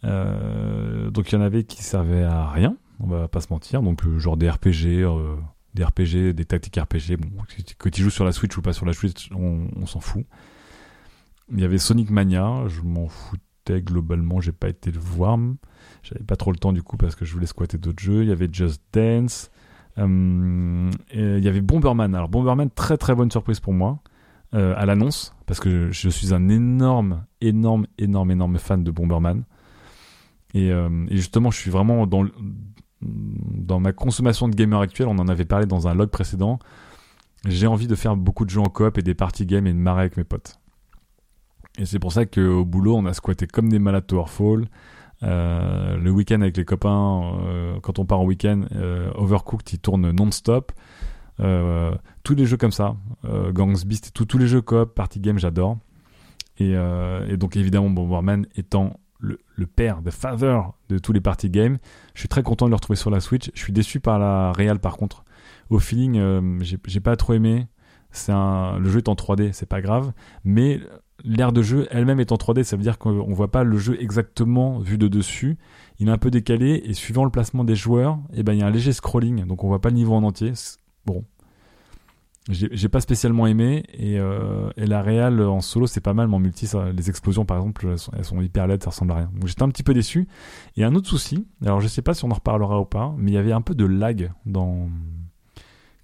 Euh, 0.04 1.08
donc 1.10 1.30
il 1.30 1.36
y 1.36 1.38
en 1.38 1.40
avait 1.40 1.64
qui 1.64 1.82
servaient 1.82 2.24
à 2.24 2.50
rien, 2.50 2.76
on 3.00 3.06
va 3.06 3.28
pas 3.28 3.40
se 3.40 3.46
mentir. 3.50 3.82
Donc 3.82 4.06
genre 4.18 4.36
des 4.36 4.50
RPG, 4.50 5.06
des 5.74 5.84
RPG, 5.84 6.34
des 6.34 6.44
tactiques 6.44 6.76
RPG. 6.76 7.16
Bon, 7.16 7.30
que 7.78 7.88
tu 7.88 8.02
joues 8.02 8.10
sur 8.10 8.24
la 8.24 8.32
Switch 8.32 8.56
ou 8.56 8.62
pas 8.62 8.72
sur 8.72 8.86
la 8.86 8.92
Switch, 8.92 9.30
on, 9.34 9.68
on 9.76 9.86
s'en 9.86 10.00
fout. 10.00 10.26
Il 11.52 11.60
y 11.60 11.64
avait 11.64 11.78
Sonic 11.78 12.10
Mania, 12.10 12.64
je 12.66 12.82
m'en 12.82 13.08
fous 13.08 13.36
globalement, 13.74 14.40
j'ai 14.40 14.52
pas 14.52 14.68
été 14.68 14.90
le 14.90 14.98
voir. 14.98 15.38
J'avais 16.02 16.24
pas 16.24 16.36
trop 16.36 16.52
le 16.52 16.58
temps 16.58 16.72
du 16.72 16.82
coup 16.82 16.96
parce 16.96 17.14
que 17.14 17.24
je 17.24 17.32
voulais 17.32 17.46
squatter 17.46 17.78
d'autres 17.78 18.02
jeux. 18.02 18.22
Il 18.22 18.28
y 18.28 18.32
avait 18.32 18.48
Just 18.50 18.82
Dance. 18.92 19.50
Euh, 19.98 20.90
il 21.12 21.44
y 21.44 21.48
avait 21.48 21.60
Bomberman. 21.60 22.14
Alors 22.14 22.28
Bomberman, 22.28 22.70
très 22.70 22.96
très 22.96 23.14
bonne 23.14 23.30
surprise 23.30 23.60
pour 23.60 23.72
moi 23.72 23.98
euh, 24.54 24.74
à 24.76 24.86
l'annonce 24.86 25.34
parce 25.46 25.60
que 25.60 25.90
je, 25.90 26.08
suis 26.08 26.34
un 26.34 26.48
énorme, 26.48 27.24
énorme, 27.40 27.86
énorme, 27.98 28.30
énorme 28.30 28.58
fan 28.58 28.84
de 28.84 28.90
Bomberman. 28.90 29.44
Et, 30.54 30.70
euh, 30.70 31.06
justement, 31.10 31.50
je 31.50 31.58
suis 31.58 31.70
vraiment 31.70 32.06
dans 32.06 32.24
dans 33.02 33.78
ma 33.78 33.92
consommation 33.92 34.48
de 34.48 34.54
gamer 34.54 34.80
actuelle. 34.80 35.08
On 35.08 35.18
en 35.18 35.28
avait 35.28 35.44
parlé 35.44 35.66
dans 35.66 35.86
un 35.86 35.94
log 35.94 36.08
précédent. 36.08 36.58
J'ai 37.46 37.66
envie 37.66 37.86
de 37.86 37.94
faire 37.94 38.16
beaucoup 38.16 38.44
de 38.44 38.50
jeux 38.50 38.60
en 38.60 38.64
coop 38.64 38.98
et 38.98 39.02
des 39.02 39.14
party 39.14 39.46
games 39.46 39.66
et 39.66 39.72
de 39.72 39.78
marrer 39.78 40.00
avec 40.00 40.16
mes 40.16 40.24
potes. 40.24 40.58
Et 41.78 41.84
c'est 41.84 41.98
pour 41.98 42.12
ça 42.12 42.24
qu'au 42.26 42.64
boulot, 42.64 42.96
on 42.96 43.06
a 43.06 43.12
squatté 43.12 43.46
comme 43.46 43.68
des 43.68 43.78
malades 43.78 44.06
Towerfall. 44.06 44.66
Euh, 45.22 45.96
le 45.96 46.10
week-end 46.10 46.40
avec 46.40 46.56
les 46.56 46.64
copains, 46.64 47.38
euh, 47.44 47.80
quand 47.80 47.98
on 47.98 48.04
part 48.04 48.20
en 48.20 48.24
week-end, 48.24 48.62
euh, 48.74 49.10
Overcooked, 49.14 49.72
il 49.72 49.78
tourne 49.78 50.10
non-stop. 50.10 50.72
Euh, 51.40 51.94
tous 52.22 52.34
les 52.34 52.46
jeux 52.46 52.56
comme 52.56 52.72
ça, 52.72 52.96
Gangs 53.24 53.84
Beast, 53.84 54.12
tous 54.12 54.38
les 54.38 54.46
jeux 54.46 54.62
coop, 54.62 54.94
party 54.94 55.20
game, 55.20 55.38
j'adore. 55.38 55.78
Et, 56.58 56.74
donc 57.36 57.56
évidemment, 57.56 57.90
Bomberman 57.90 58.46
étant 58.56 58.98
le, 59.18 59.38
père, 59.66 60.02
the 60.02 60.10
father 60.10 60.60
de 60.88 60.98
tous 60.98 61.12
les 61.12 61.20
party 61.20 61.50
games, 61.50 61.78
je 62.14 62.20
suis 62.20 62.28
très 62.28 62.42
content 62.42 62.66
de 62.66 62.70
le 62.70 62.76
retrouver 62.76 62.96
sur 62.96 63.10
la 63.10 63.20
Switch. 63.20 63.50
Je 63.54 63.60
suis 63.60 63.72
déçu 63.72 64.00
par 64.00 64.18
la 64.18 64.52
Real 64.52 64.78
par 64.78 64.96
contre. 64.96 65.24
Au 65.68 65.78
feeling, 65.78 66.62
j'ai 66.62 67.00
pas 67.00 67.16
trop 67.16 67.34
aimé. 67.34 67.66
C'est 68.16 68.32
un, 68.32 68.78
le 68.78 68.88
jeu 68.88 68.98
est 68.98 69.08
en 69.08 69.14
3D, 69.14 69.52
c'est 69.52 69.68
pas 69.68 69.80
grave, 69.80 70.12
mais 70.44 70.80
l'aire 71.24 71.52
de 71.52 71.62
jeu 71.62 71.86
elle-même 71.90 72.20
est 72.20 72.32
en 72.32 72.36
3D, 72.36 72.62
ça 72.62 72.76
veut 72.76 72.82
dire 72.82 72.98
qu'on 72.98 73.32
voit 73.32 73.50
pas 73.50 73.64
le 73.64 73.78
jeu 73.78 73.96
exactement 74.00 74.78
vu 74.78 74.98
de 74.98 75.08
dessus. 75.08 75.58
Il 75.98 76.08
est 76.08 76.12
un 76.12 76.18
peu 76.18 76.30
décalé 76.30 76.82
et 76.84 76.94
suivant 76.94 77.24
le 77.24 77.30
placement 77.30 77.64
des 77.64 77.76
joueurs, 77.76 78.18
eh 78.34 78.42
ben 78.42 78.52
il 78.52 78.60
y 78.60 78.62
a 78.62 78.66
un 78.66 78.70
léger 78.70 78.92
scrolling, 78.92 79.46
donc 79.46 79.64
on 79.64 79.68
voit 79.68 79.80
pas 79.80 79.90
le 79.90 79.96
niveau 79.96 80.14
en 80.14 80.22
entier. 80.22 80.52
Bon, 81.04 81.24
j'ai 82.48 82.88
pas 82.88 83.00
spécialement 83.00 83.46
aimé 83.46 83.84
et, 83.92 84.20
euh, 84.20 84.70
et 84.76 84.86
la 84.86 85.02
réal 85.02 85.40
en 85.40 85.60
solo 85.60 85.88
c'est 85.88 86.00
pas 86.00 86.14
mal, 86.14 86.28
mais 86.28 86.36
en 86.36 86.38
multi 86.38 86.70
les 86.96 87.10
explosions 87.10 87.44
par 87.44 87.56
exemple 87.56 87.88
elles 88.16 88.24
sont, 88.24 88.40
hyper 88.40 88.66
laides, 88.68 88.84
ça 88.84 88.90
ressemble 88.90 89.12
à 89.12 89.16
rien. 89.16 89.30
Donc 89.34 89.48
j'étais 89.48 89.62
un 89.62 89.68
petit 89.68 89.82
peu 89.82 89.94
déçu. 89.94 90.28
Et 90.76 90.84
un 90.84 90.94
autre 90.94 91.08
souci, 91.08 91.46
alors 91.62 91.80
je 91.80 91.88
sais 91.88 92.02
pas 92.02 92.14
si 92.14 92.24
on 92.24 92.30
en 92.30 92.34
reparlera 92.34 92.80
ou 92.80 92.84
pas, 92.84 93.14
mais 93.18 93.32
il 93.32 93.34
y 93.34 93.38
avait 93.38 93.52
un 93.52 93.62
peu 93.62 93.74
de 93.74 93.84
lag 93.84 94.30
dans 94.44 94.88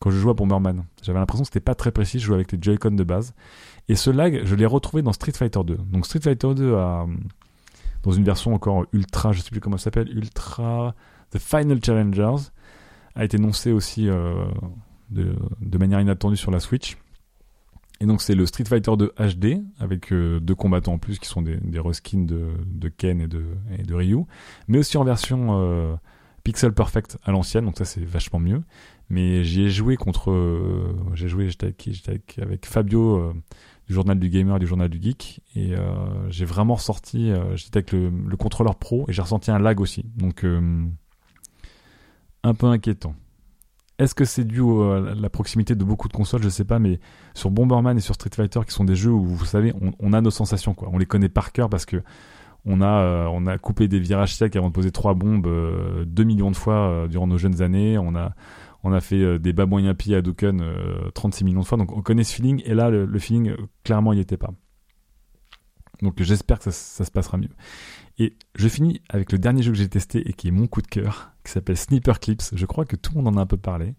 quand 0.03 0.11
je 0.11 0.19
jouais 0.19 0.33
à 0.33 0.35
Bomberman. 0.35 0.85
J'avais 1.01 1.21
l'impression 1.21 1.45
que 1.45 1.47
c'était 1.49 1.61
pas 1.61 1.77
très 1.77 1.93
précis, 1.93 2.19
je 2.19 2.27
jouais 2.27 2.35
avec 2.35 2.51
les 2.51 2.59
Joy-Con 2.61 2.91
de 2.91 3.05
base. 3.05 3.35
Et 3.89 3.95
ce 3.95 4.11
lag, 4.11 4.43
je 4.45 4.55
l'ai 4.57 4.67
retrouvé 4.67 5.01
dans 5.01 5.13
Street 5.13 5.31
Fighter 5.31 5.61
2. 5.65 5.77
Donc 5.93 6.07
Street 6.07 6.19
Fighter 6.21 6.55
2 6.57 6.75
a, 6.75 7.07
dans 8.03 8.11
une 8.11 8.25
version 8.25 8.53
encore 8.53 8.85
ultra, 8.93 9.31
je 9.31 9.41
sais 9.41 9.51
plus 9.51 9.61
comment 9.61 9.77
ça 9.77 9.85
s'appelle, 9.85 10.09
ultra, 10.09 10.97
The 11.31 11.39
Final 11.39 11.79
Challengers, 11.85 12.51
a 13.15 13.25
été 13.25 13.37
énoncé 13.37 13.71
aussi 13.71 14.09
euh, 14.09 14.45
de, 15.11 15.79
manière 15.79 16.01
inattendue 16.01 16.37
sur 16.37 16.51
la 16.51 16.59
Switch. 16.59 16.97
Et 18.01 18.07
donc 18.07 18.23
c'est 18.23 18.35
le 18.35 18.45
Street 18.45 18.65
Fighter 18.65 18.97
2 18.97 19.13
HD, 19.17 19.63
avec 19.79 20.13
euh, 20.13 20.41
deux 20.41 20.57
combattants 20.57 20.95
en 20.95 20.99
plus 20.99 21.21
qui 21.21 21.29
sont 21.29 21.43
des, 21.43 21.59
des 21.59 21.79
reskins 21.79 22.27
de, 22.27 22.89
Ken 22.89 23.21
et 23.21 23.29
de, 23.29 23.45
et 23.79 23.85
de 23.85 23.95
Ryu, 23.95 24.25
mais 24.67 24.79
aussi 24.79 24.97
en 24.97 25.05
version 25.05 25.61
euh, 25.61 25.95
Pixel 26.43 26.73
Perfect 26.73 27.19
à 27.23 27.31
l'ancienne, 27.31 27.67
donc 27.67 27.79
ça 27.79 27.85
c'est 27.85 28.05
vachement 28.05 28.41
mieux. 28.41 28.63
Mais 29.13 29.45
j'y 29.45 29.65
ai 29.65 29.69
joué 29.71 29.97
contre. 29.97 30.31
Euh, 30.31 30.97
j'ai 31.13 31.29
joué, 31.29 31.51
j'étais 31.51 31.75
avec, 32.39 32.65
Fabio 32.65 33.19
euh, 33.19 33.35
du 33.87 33.93
journal 33.93 34.19
du 34.19 34.31
gamer 34.31 34.57
et 34.57 34.59
du 34.59 34.67
journal 34.67 34.89
du 34.89 35.03
geek, 35.03 35.43
et 35.55 35.75
euh, 35.75 36.31
j'ai 36.31 36.47
vraiment 36.47 36.77
ressorti. 36.77 37.31
j'étais 37.55 37.77
avec 37.77 37.93
le, 37.93 38.09
le, 38.09 38.37
contrôleur 38.39 38.77
pro 38.77 39.05
et 39.09 39.13
j'ai 39.13 39.21
ressenti 39.21 39.51
un 39.51 39.59
lag 39.59 39.81
aussi, 39.81 40.07
donc 40.17 40.47
un 42.43 42.55
peu 42.55 42.67
inquiétant. 42.67 43.15
Est-ce 43.99 44.15
que 44.15 44.25
c'est 44.25 44.45
dû 44.45 44.63
à 44.63 45.15
la 45.15 45.29
proximité 45.29 45.75
de 45.75 45.85
beaucoup 45.85 46.09
de 46.09 46.15
consoles? 46.15 46.43
Je 46.43 46.49
sais 46.49 46.65
pas, 46.65 46.79
mais 46.79 46.99
sur 47.35 47.51
Bomberman 47.51 47.99
et 47.99 48.01
sur 48.01 48.15
Street 48.15 48.31
Fighter, 48.35 48.61
qui 48.67 48.73
sont 48.73 48.85
des 48.85 48.97
jeux 48.97 49.13
où 49.13 49.27
vous 49.27 49.45
savez, 49.45 49.75
on, 50.01 50.13
a 50.15 50.23
nos 50.23 50.31
sensations, 50.31 50.73
quoi. 50.73 50.89
On 50.91 50.97
les 50.97 51.05
connaît 51.07 51.29
par 51.29 51.53
cœur 51.53 51.69
parce 51.69 51.85
que 51.85 52.03
on 52.65 52.81
a, 52.81 53.29
on 53.29 53.47
a 53.47 53.59
coupé 53.59 53.89
des 53.89 53.99
virages 53.99 54.37
secs 54.37 54.57
avant 54.57 54.69
de 54.69 54.73
poser 54.73 54.91
trois 54.91 55.13
bombes 55.13 55.45
2 56.07 56.23
euh, 56.23 56.25
millions 56.25 56.51
de 56.51 56.57
fois 56.57 57.07
durant 57.11 57.27
nos 57.27 57.37
jeunes 57.37 57.61
années. 57.61 57.99
On 57.99 58.17
a, 58.17 58.35
on 58.83 58.93
a 58.93 59.01
fait 59.01 59.39
des 59.39 59.53
bas 59.53 59.67
moyens 59.67 59.97
pieds 59.97 60.17
à 60.17 60.23
Duken 60.23 60.63
36 61.15 61.45
millions 61.45 61.61
de 61.61 61.67
fois. 61.67 61.79
Donc 61.79 61.93
on 61.93 62.03
connaît 62.03 62.25
ce 62.25 62.35
feeling. 62.35 62.63
Et 62.65 62.75
là, 62.75 62.91
le, 62.91 63.19
feeling, 63.19 63.55
clairement, 63.85 64.13
il 64.13 64.17
n'y 64.17 64.23
était 64.23 64.37
pas. 64.37 64.51
Donc 66.03 66.21
j'espère 66.21 66.59
que 66.59 66.71
ça, 66.71 67.05
se 67.05 67.11
passera 67.11 67.39
mieux. 67.39 67.51
Et 68.19 68.37
je 68.57 68.69
finis 68.69 69.01
avec 69.09 69.31
le 69.33 69.39
dernier 69.39 69.63
jeu 69.63 69.71
que 69.73 69.79
j'ai 69.79 69.89
testé 69.89 70.29
et 70.29 70.33
qui 70.33 70.49
est 70.49 70.53
mon 70.53 70.67
coup 70.67 70.83
de 70.83 70.89
cœur, 70.89 71.33
qui 71.45 71.53
s'appelle 71.53 71.77
Sniper 71.77 72.19
Clips. 72.19 72.43
Je 72.53 72.67
crois 72.67 72.85
que 72.85 72.97
tout 72.97 73.13
le 73.15 73.23
monde 73.23 73.37
en 73.37 73.39
a 73.39 73.43
un 73.43 73.47
peu 73.47 73.57
parlé. 73.57 73.95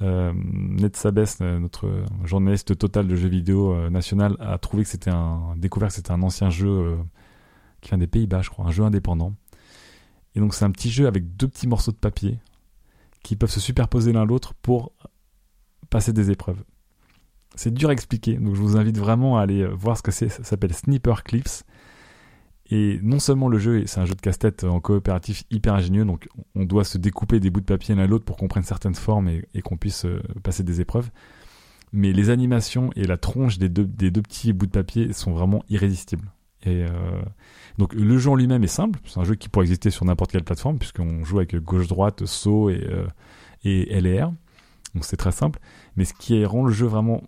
Ned 0.00 0.94
Sabes, 0.94 1.40
notre 1.40 2.04
journaliste 2.24 2.78
total 2.78 3.08
de 3.08 3.16
jeux 3.16 3.28
vidéo 3.28 3.90
national, 3.90 4.36
a 4.40 4.58
trouvé 4.58 4.84
que 4.84 4.88
c'était 4.88 5.10
un 5.10 5.54
découvert 5.56 5.88
que 5.88 5.94
c'était 5.94 6.12
un 6.12 6.22
ancien 6.22 6.50
jeu 6.50 6.96
qui 7.80 7.90
vient 7.90 7.98
des 7.98 8.06
Pays-Bas, 8.06 8.42
je 8.42 8.50
crois, 8.50 8.66
un 8.66 8.70
jeu 8.70 8.84
indépendant. 8.84 9.34
Et 10.34 10.40
donc 10.40 10.54
c'est 10.54 10.64
un 10.64 10.70
petit 10.70 10.90
jeu 10.90 11.06
avec 11.06 11.36
deux 11.36 11.48
petits 11.48 11.66
morceaux 11.66 11.92
de 11.92 11.96
papier 11.96 12.38
qui 13.26 13.34
peuvent 13.34 13.50
se 13.50 13.58
superposer 13.58 14.12
l'un 14.12 14.24
l'autre 14.24 14.54
pour 14.54 14.92
passer 15.90 16.12
des 16.12 16.30
épreuves. 16.30 16.62
C'est 17.56 17.74
dur 17.74 17.88
à 17.88 17.92
expliquer, 17.92 18.34
donc 18.34 18.54
je 18.54 18.60
vous 18.60 18.76
invite 18.76 18.98
vraiment 18.98 19.36
à 19.36 19.42
aller 19.42 19.66
voir 19.66 19.96
ce 19.96 20.02
que 20.02 20.12
c'est. 20.12 20.28
Ça 20.28 20.44
s'appelle 20.44 20.72
Sniper 20.72 21.24
Clips. 21.24 21.64
Et 22.70 23.00
non 23.02 23.18
seulement 23.18 23.48
le 23.48 23.58
jeu, 23.58 23.84
c'est 23.86 23.98
un 23.98 24.04
jeu 24.04 24.14
de 24.14 24.20
casse-tête 24.20 24.62
en 24.62 24.78
coopératif 24.78 25.42
hyper 25.50 25.74
ingénieux, 25.74 26.04
donc 26.04 26.28
on 26.54 26.64
doit 26.64 26.84
se 26.84 26.98
découper 26.98 27.40
des 27.40 27.50
bouts 27.50 27.60
de 27.60 27.66
papier 27.66 27.96
l'un 27.96 28.04
à 28.04 28.06
l'autre 28.06 28.24
pour 28.24 28.36
qu'on 28.36 28.46
prenne 28.46 28.62
certaines 28.62 28.94
formes 28.94 29.28
et, 29.28 29.62
qu'on 29.62 29.76
puisse 29.76 30.04
euh, 30.04 30.22
passer 30.44 30.62
des 30.62 30.80
épreuves. 30.80 31.10
Mais 31.92 32.12
les 32.12 32.30
animations 32.30 32.90
et 32.94 33.08
la 33.08 33.16
tronche 33.16 33.58
des 33.58 33.68
deux 33.68 34.22
petits 34.22 34.52
bouts 34.52 34.66
de 34.66 34.70
papier 34.70 35.12
sont 35.12 35.32
vraiment 35.32 35.64
irrésistibles. 35.68 36.30
Euh, 36.66 37.22
donc 37.78 37.94
le 37.94 38.18
jeu 38.18 38.30
en 38.30 38.34
lui-même 38.34 38.64
est 38.64 38.68
simple, 38.68 38.98
c'est 39.06 39.20
un 39.20 39.24
jeu 39.24 39.34
qui 39.34 39.48
pourrait 39.48 39.64
exister 39.64 39.90
sur 39.90 40.04
n'importe 40.04 40.32
quelle 40.32 40.44
plateforme 40.44 40.78
puisqu'on 40.78 41.24
joue 41.24 41.38
avec 41.38 41.56
gauche-droite, 41.56 42.24
saut 42.26 42.70
et, 42.70 42.86
euh, 42.88 43.06
et 43.64 44.00
LR. 44.00 44.32
Donc 44.94 45.04
c'est 45.04 45.16
très 45.16 45.32
simple. 45.32 45.58
Mais 45.96 46.04
ce 46.04 46.14
qui 46.14 46.44
rend 46.44 46.64
le 46.64 46.72
jeu 46.72 46.86
vraiment 46.86 47.22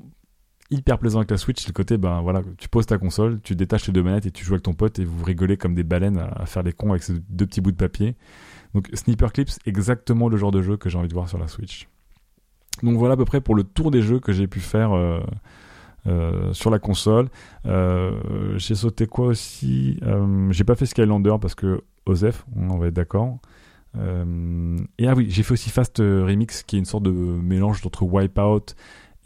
hyper 0.70 0.99
plaisant 0.99 1.20
avec 1.20 1.30
la 1.30 1.39
Switch, 1.39 1.61
c'est 1.61 1.68
le 1.68 1.72
côté, 1.72 1.97
ben 1.97 2.20
voilà, 2.20 2.43
tu 2.59 2.68
poses 2.68 2.86
ta 2.86 2.99
console, 2.99 3.41
tu 3.43 3.55
détaches 3.55 3.86
les 3.86 3.93
deux 3.93 4.03
manettes 4.03 4.26
et 4.26 4.30
tu 4.30 4.45
joues 4.45 4.55
avec 4.55 4.62
ton 4.62 4.74
pote 4.74 4.99
et 4.99 5.05
vous 5.05 5.24
rigolez 5.24 5.57
comme 5.57 5.74
des 5.74 5.82
baleines 5.82 6.18
à, 6.18 6.47
faire 6.47 6.62
les 6.62 6.72
cons 6.72 6.91
avec 6.91 7.03
ces 7.03 7.14
deux 7.28 7.47
petits 7.47 7.61
bouts 7.61 7.72
de 7.72 7.76
papier. 7.76 8.16
Donc 8.74 8.89
Sniper 8.93 9.32
Clips, 9.32 9.51
exactement 9.64 10.28
le 10.28 10.36
genre 10.36 10.51
de 10.51 10.61
jeu 10.61 10.76
que 10.76 10.91
j'ai 10.91 10.99
envie 10.99 11.09
de 11.09 11.14
voir 11.14 11.28
sur 11.28 11.39
la 11.39 11.49
Switch. 11.49 11.89
Donc 12.82 12.97
voilà 12.97 13.14
à 13.14 13.16
peu 13.16 13.24
près 13.24 13.41
pour 13.41 13.55
le 13.55 13.64
tour 13.64 13.91
des 13.91 14.03
jeux 14.03 14.20
que 14.20 14.32
j'ai 14.32 14.47
pu 14.47 14.61
faire 14.61 14.93
euh, 14.93 15.20
euh, 16.09 16.53
sur 16.53 16.71
la 16.71 16.79
console. 16.79 17.29
Euh, 17.67 18.57
j'ai 18.57 18.75
sauté 18.75 19.07
quoi 19.07 19.27
aussi 19.27 19.99
euh, 20.03 20.51
J'ai 20.51 20.65
pas 20.65 20.75
fait 20.75 20.87
Skylander 20.87 21.37
parce 21.41 21.55
que 21.55 21.83
Osef, 22.07 22.47
on 22.57 22.79
va 22.79 22.87
être 22.87 22.95
d'accord. 22.95 23.39
et 23.95 25.09
ah 25.09 25.15
oui, 25.15 25.27
j'ai 25.29 25.43
fait 25.43 25.53
aussi 25.53 25.71
Fast 25.71 25.99
Remix 25.99 26.63
qui 26.63 26.77
est 26.77 26.79
une 26.79 26.87
sorte 26.87 27.03
de 27.03 27.11
mélange 27.11 27.85
entre 27.85 28.05
Wipeout, 28.05 28.75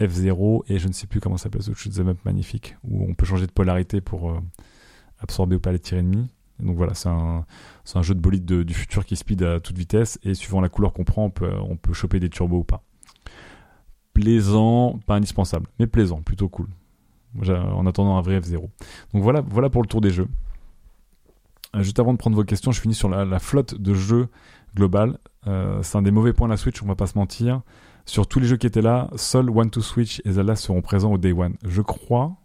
F0 0.00 0.62
et 0.68 0.78
je 0.78 0.88
ne 0.88 0.92
sais 0.92 1.06
plus 1.06 1.20
comment 1.20 1.36
ça 1.36 1.44
s'appelle 1.44 1.62
ce 1.62 1.72
shoot'em 1.72 2.08
up 2.08 2.18
magnifique 2.24 2.76
où 2.82 3.04
on 3.08 3.14
peut 3.14 3.26
changer 3.26 3.46
de 3.46 3.52
polarité 3.52 4.00
pour 4.00 4.36
absorber 5.20 5.56
ou 5.56 5.60
pas 5.60 5.72
les 5.72 5.78
tirs 5.78 5.98
ennemis. 5.98 6.28
Donc 6.58 6.76
voilà, 6.76 6.94
c'est 6.94 7.08
un, 7.08 7.44
un, 7.94 8.02
jeu 8.02 8.14
de 8.14 8.20
bolide 8.20 8.44
du 8.44 8.74
futur 8.74 9.04
qui 9.04 9.14
speed 9.14 9.42
à 9.42 9.60
toute 9.60 9.78
vitesse 9.78 10.18
et 10.24 10.34
suivant 10.34 10.60
la 10.60 10.68
couleur 10.68 10.92
qu'on 10.92 11.04
prend, 11.04 11.26
on 11.26 11.30
peut, 11.30 11.52
on 11.68 11.76
peut 11.76 11.92
choper 11.92 12.18
des 12.18 12.30
turbos 12.30 12.58
ou 12.58 12.64
pas 12.64 12.82
plaisant, 14.14 14.98
pas 15.06 15.16
indispensable, 15.16 15.66
mais 15.78 15.86
plaisant, 15.86 16.22
plutôt 16.22 16.48
cool. 16.48 16.68
En 17.48 17.86
attendant 17.86 18.16
un 18.18 18.20
vrai 18.20 18.38
F0. 18.38 18.60
Donc 18.60 19.22
voilà, 19.22 19.40
voilà 19.40 19.70
pour 19.70 19.82
le 19.82 19.88
tour 19.88 20.00
des 20.00 20.10
jeux. 20.10 20.28
Euh, 21.74 21.82
juste 21.82 21.98
avant 21.98 22.12
de 22.12 22.18
prendre 22.18 22.36
vos 22.36 22.44
questions, 22.44 22.72
je 22.72 22.80
finis 22.80 22.94
sur 22.94 23.08
la, 23.08 23.38
flotte 23.38 23.74
de 23.74 23.94
jeux 23.94 24.28
global. 24.74 25.18
Euh, 25.46 25.82
c'est 25.82 25.96
un 25.96 26.02
des 26.02 26.10
mauvais 26.10 26.32
points 26.32 26.46
de 26.46 26.52
la 26.52 26.56
Switch, 26.56 26.82
on 26.82 26.86
va 26.86 26.94
pas 26.94 27.06
se 27.06 27.16
mentir. 27.16 27.62
Sur 28.04 28.26
tous 28.26 28.40
les 28.40 28.46
jeux 28.46 28.56
qui 28.56 28.66
étaient 28.66 28.82
là, 28.82 29.08
seuls 29.16 29.48
One 29.48 29.70
to 29.70 29.80
Switch 29.80 30.20
et 30.24 30.32
Zelda 30.32 30.56
seront 30.56 30.82
présents 30.82 31.12
au 31.12 31.18
Day 31.18 31.32
One. 31.32 31.54
Je 31.64 31.82
crois 31.82 32.36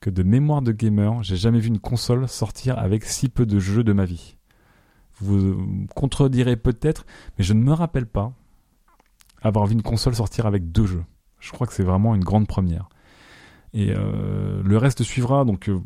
que 0.00 0.08
de 0.08 0.22
mémoire 0.22 0.62
de 0.62 0.72
gamer, 0.72 1.22
j'ai 1.22 1.36
jamais 1.36 1.58
vu 1.58 1.68
une 1.68 1.80
console 1.80 2.28
sortir 2.28 2.78
avec 2.78 3.04
si 3.04 3.28
peu 3.28 3.44
de 3.44 3.58
jeux 3.58 3.84
de 3.84 3.92
ma 3.92 4.04
vie. 4.04 4.36
Vous 5.18 5.36
me 5.36 5.86
contredirez 5.94 6.56
peut-être, 6.56 7.06
mais 7.36 7.44
je 7.44 7.54
ne 7.54 7.62
me 7.62 7.72
rappelle 7.72 8.06
pas 8.06 8.32
avoir 9.42 9.66
vu 9.66 9.74
une 9.74 9.82
console 9.82 10.14
sortir 10.14 10.46
avec 10.46 10.70
deux 10.72 10.86
jeux. 10.86 11.04
Je 11.40 11.52
crois 11.52 11.66
que 11.66 11.72
c'est 11.72 11.82
vraiment 11.82 12.14
une 12.14 12.24
grande 12.24 12.46
première. 12.46 12.88
Et 13.72 13.92
euh, 13.94 14.62
le 14.64 14.78
reste 14.78 15.02
suivra. 15.02 15.44
Donc, 15.44 15.68
euh, 15.68 15.78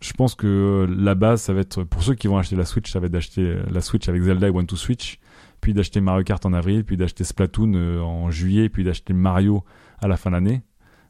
je 0.00 0.12
pense 0.12 0.34
que 0.34 0.86
la 0.96 1.14
base, 1.14 1.42
ça 1.42 1.54
va 1.54 1.60
être 1.60 1.82
pour 1.84 2.02
ceux 2.02 2.14
qui 2.14 2.28
vont 2.28 2.36
acheter 2.36 2.56
la 2.56 2.66
Switch, 2.66 2.92
ça 2.92 3.00
va 3.00 3.06
être 3.06 3.12
d'acheter 3.12 3.56
la 3.70 3.80
Switch 3.80 4.08
avec 4.08 4.22
Zelda 4.22 4.48
et 4.48 4.50
One 4.50 4.66
to 4.66 4.76
Switch, 4.76 5.18
puis 5.60 5.72
d'acheter 5.72 6.00
Mario 6.00 6.24
Kart 6.24 6.44
en 6.44 6.52
avril, 6.52 6.84
puis 6.84 6.96
d'acheter 6.96 7.24
Splatoon 7.24 7.72
euh, 7.74 8.00
en 8.00 8.30
juillet, 8.30 8.68
puis 8.68 8.84
d'acheter 8.84 9.14
Mario 9.14 9.64
à 10.00 10.08
la 10.08 10.16
fin 10.16 10.30
de 10.30 10.34
l'année. 10.34 10.62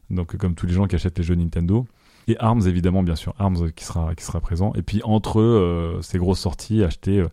Donc, 0.09 0.37
comme 0.37 0.55
tous 0.55 0.67
les 0.67 0.73
gens 0.73 0.87
qui 0.87 0.95
achètent 0.95 1.17
les 1.17 1.23
jeux 1.23 1.35
Nintendo. 1.35 1.85
Et 2.27 2.37
Arms, 2.39 2.61
évidemment, 2.65 3.03
bien 3.03 3.15
sûr, 3.15 3.35
Arms 3.37 3.71
qui 3.73 3.83
sera, 3.83 4.15
qui 4.15 4.23
sera 4.23 4.39
présent. 4.39 4.71
Et 4.75 4.81
puis, 4.81 5.01
entre 5.03 5.99
ces 6.01 6.17
grosses 6.17 6.39
sorties, 6.39 6.83
acheter 6.83 7.23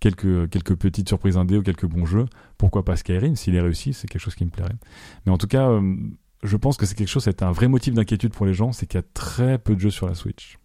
quelques, 0.00 0.50
quelques 0.50 0.76
petites 0.76 1.08
surprises 1.08 1.36
indées 1.36 1.56
ou 1.56 1.62
quelques 1.62 1.86
bons 1.86 2.06
jeux. 2.06 2.26
Pourquoi 2.58 2.84
pas 2.84 2.96
Skyrim 2.96 3.36
S'il 3.36 3.54
est 3.54 3.60
réussi, 3.60 3.92
c'est 3.92 4.08
quelque 4.08 4.20
chose 4.20 4.34
qui 4.34 4.44
me 4.44 4.50
plairait. 4.50 4.76
Mais 5.24 5.32
en 5.32 5.38
tout 5.38 5.46
cas, 5.46 5.68
euh, 5.68 5.96
je 6.42 6.56
pense 6.56 6.76
que 6.76 6.86
c'est 6.86 6.94
quelque 6.94 7.08
chose, 7.08 7.24
c'est 7.24 7.42
un 7.42 7.52
vrai 7.52 7.68
motif 7.68 7.94
d'inquiétude 7.94 8.32
pour 8.32 8.46
les 8.46 8.54
gens, 8.54 8.72
c'est 8.72 8.86
qu'il 8.86 8.98
y 8.98 9.02
a 9.02 9.06
très 9.14 9.58
peu 9.58 9.74
de 9.74 9.80
jeux 9.80 9.90
sur 9.90 10.06
la 10.06 10.14
Switch. 10.14 10.58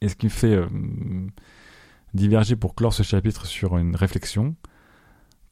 Et 0.00 0.08
ce 0.08 0.16
qui 0.16 0.26
me 0.26 0.30
fait 0.30 0.54
euh, 0.54 0.66
diverger 2.12 2.56
pour 2.56 2.74
clore 2.74 2.92
ce 2.92 3.02
chapitre 3.02 3.46
sur 3.46 3.78
une 3.78 3.94
réflexion 3.94 4.56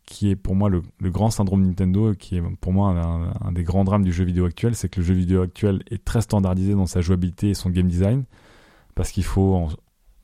qui 0.05 0.31
est 0.31 0.37
pour 0.37 0.57
moi 0.57 0.69
le, 0.69 0.83
grand 1.11 1.31
syndrome 1.31 1.63
Nintendo, 1.63 2.13
qui 2.15 2.37
est 2.37 2.43
pour 2.61 2.73
moi 2.73 2.91
un, 2.91 3.33
un, 3.41 3.53
des 3.53 3.63
grands 3.63 3.85
drames 3.85 4.03
du 4.03 4.13
jeu 4.13 4.25
vidéo 4.25 4.45
actuel, 4.45 4.75
c'est 4.75 4.89
que 4.89 5.01
le 5.01 5.07
jeu 5.07 5.15
vidéo 5.15 5.43
actuel 5.43 5.83
est 5.91 6.05
très 6.05 6.21
standardisé 6.21 6.75
dans 6.75 6.87
sa 6.87 7.01
jouabilité 7.01 7.51
et 7.51 7.55
son 7.55 7.71
game 7.71 7.87
design, 7.87 8.25
parce 8.95 9.11
qu'il 9.13 9.25
faut 9.25 9.69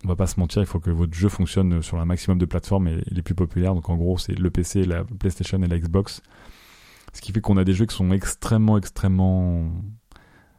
on 0.05 0.09
va 0.09 0.17
pas 0.17 0.27
se 0.27 0.39
mentir, 0.39 0.63
il 0.63 0.67
faut 0.67 0.81
que 0.81 0.91
votre 0.91 1.15
jeu 1.15 1.29
fonctionne 1.29 1.83
sur 1.83 1.99
un 1.99 2.05
maximum 2.05 2.39
de 2.39 2.47
plateformes 2.47 2.89
et 2.89 3.03
les 3.11 3.23
plus 3.23 3.35
populaires. 3.35 3.75
Donc 3.75 3.89
en 3.89 3.97
gros, 3.97 4.17
c'est 4.17 4.39
le 4.39 4.51
PC, 4.51 4.85
la 4.85 5.05
PlayStation 5.05 5.61
et 5.63 5.67
la 5.67 5.79
Xbox. 5.79 6.23
Ce 7.13 7.21
qui 7.21 7.33
fait 7.33 7.41
qu'on 7.41 7.57
a 7.57 7.65
des 7.65 7.73
jeux 7.73 7.87
qui 7.87 7.97
sont 7.97 8.11
extrêmement, 8.13 8.79
extrêmement 8.79 9.71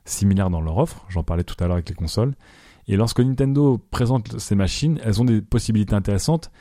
similaires 0.04 0.50
dans 0.50 0.62
leur 0.62 0.78
offre. 0.78 1.06
J'en 1.10 1.24
parlais 1.24 1.44
tout 1.44 1.56
à 1.60 1.66
l'heure 1.66 1.76
avec 1.76 1.90
les 1.90 1.96
consoles. 1.96 2.34
Et 2.88 2.98
lorsque 2.98 3.20
Nintendo 3.20 3.78
présente 3.92 4.40
ces 4.40 4.56
machines, 4.56 5.00
elles 5.04 5.22
ont 5.22 5.26
des 5.26 5.42
possibilités 5.42 5.94
intéressantes, 5.94 6.52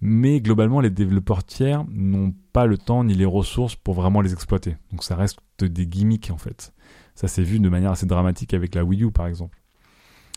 mais 0.00 0.40
globalement, 0.40 0.80
les 0.80 0.90
développeurs 0.90 1.44
tiers 1.44 1.84
n'ont 1.90 2.34
pas 2.52 2.66
le 2.66 2.78
temps 2.78 3.04
ni 3.04 3.14
les 3.14 3.24
ressources 3.24 3.76
pour 3.76 3.94
vraiment 3.94 4.20
les 4.20 4.32
exploiter. 4.32 4.76
Donc 4.90 5.04
ça 5.04 5.16
reste 5.16 5.38
des 5.60 5.86
gimmicks 5.86 6.30
en 6.30 6.38
fait. 6.38 6.72
Ça 7.14 7.28
s'est 7.28 7.42
vu 7.42 7.60
de 7.60 7.68
manière 7.68 7.92
assez 7.92 8.06
dramatique 8.06 8.52
avec 8.54 8.74
la 8.74 8.84
Wii 8.84 9.04
U 9.04 9.12
par 9.12 9.26
exemple. 9.26 9.58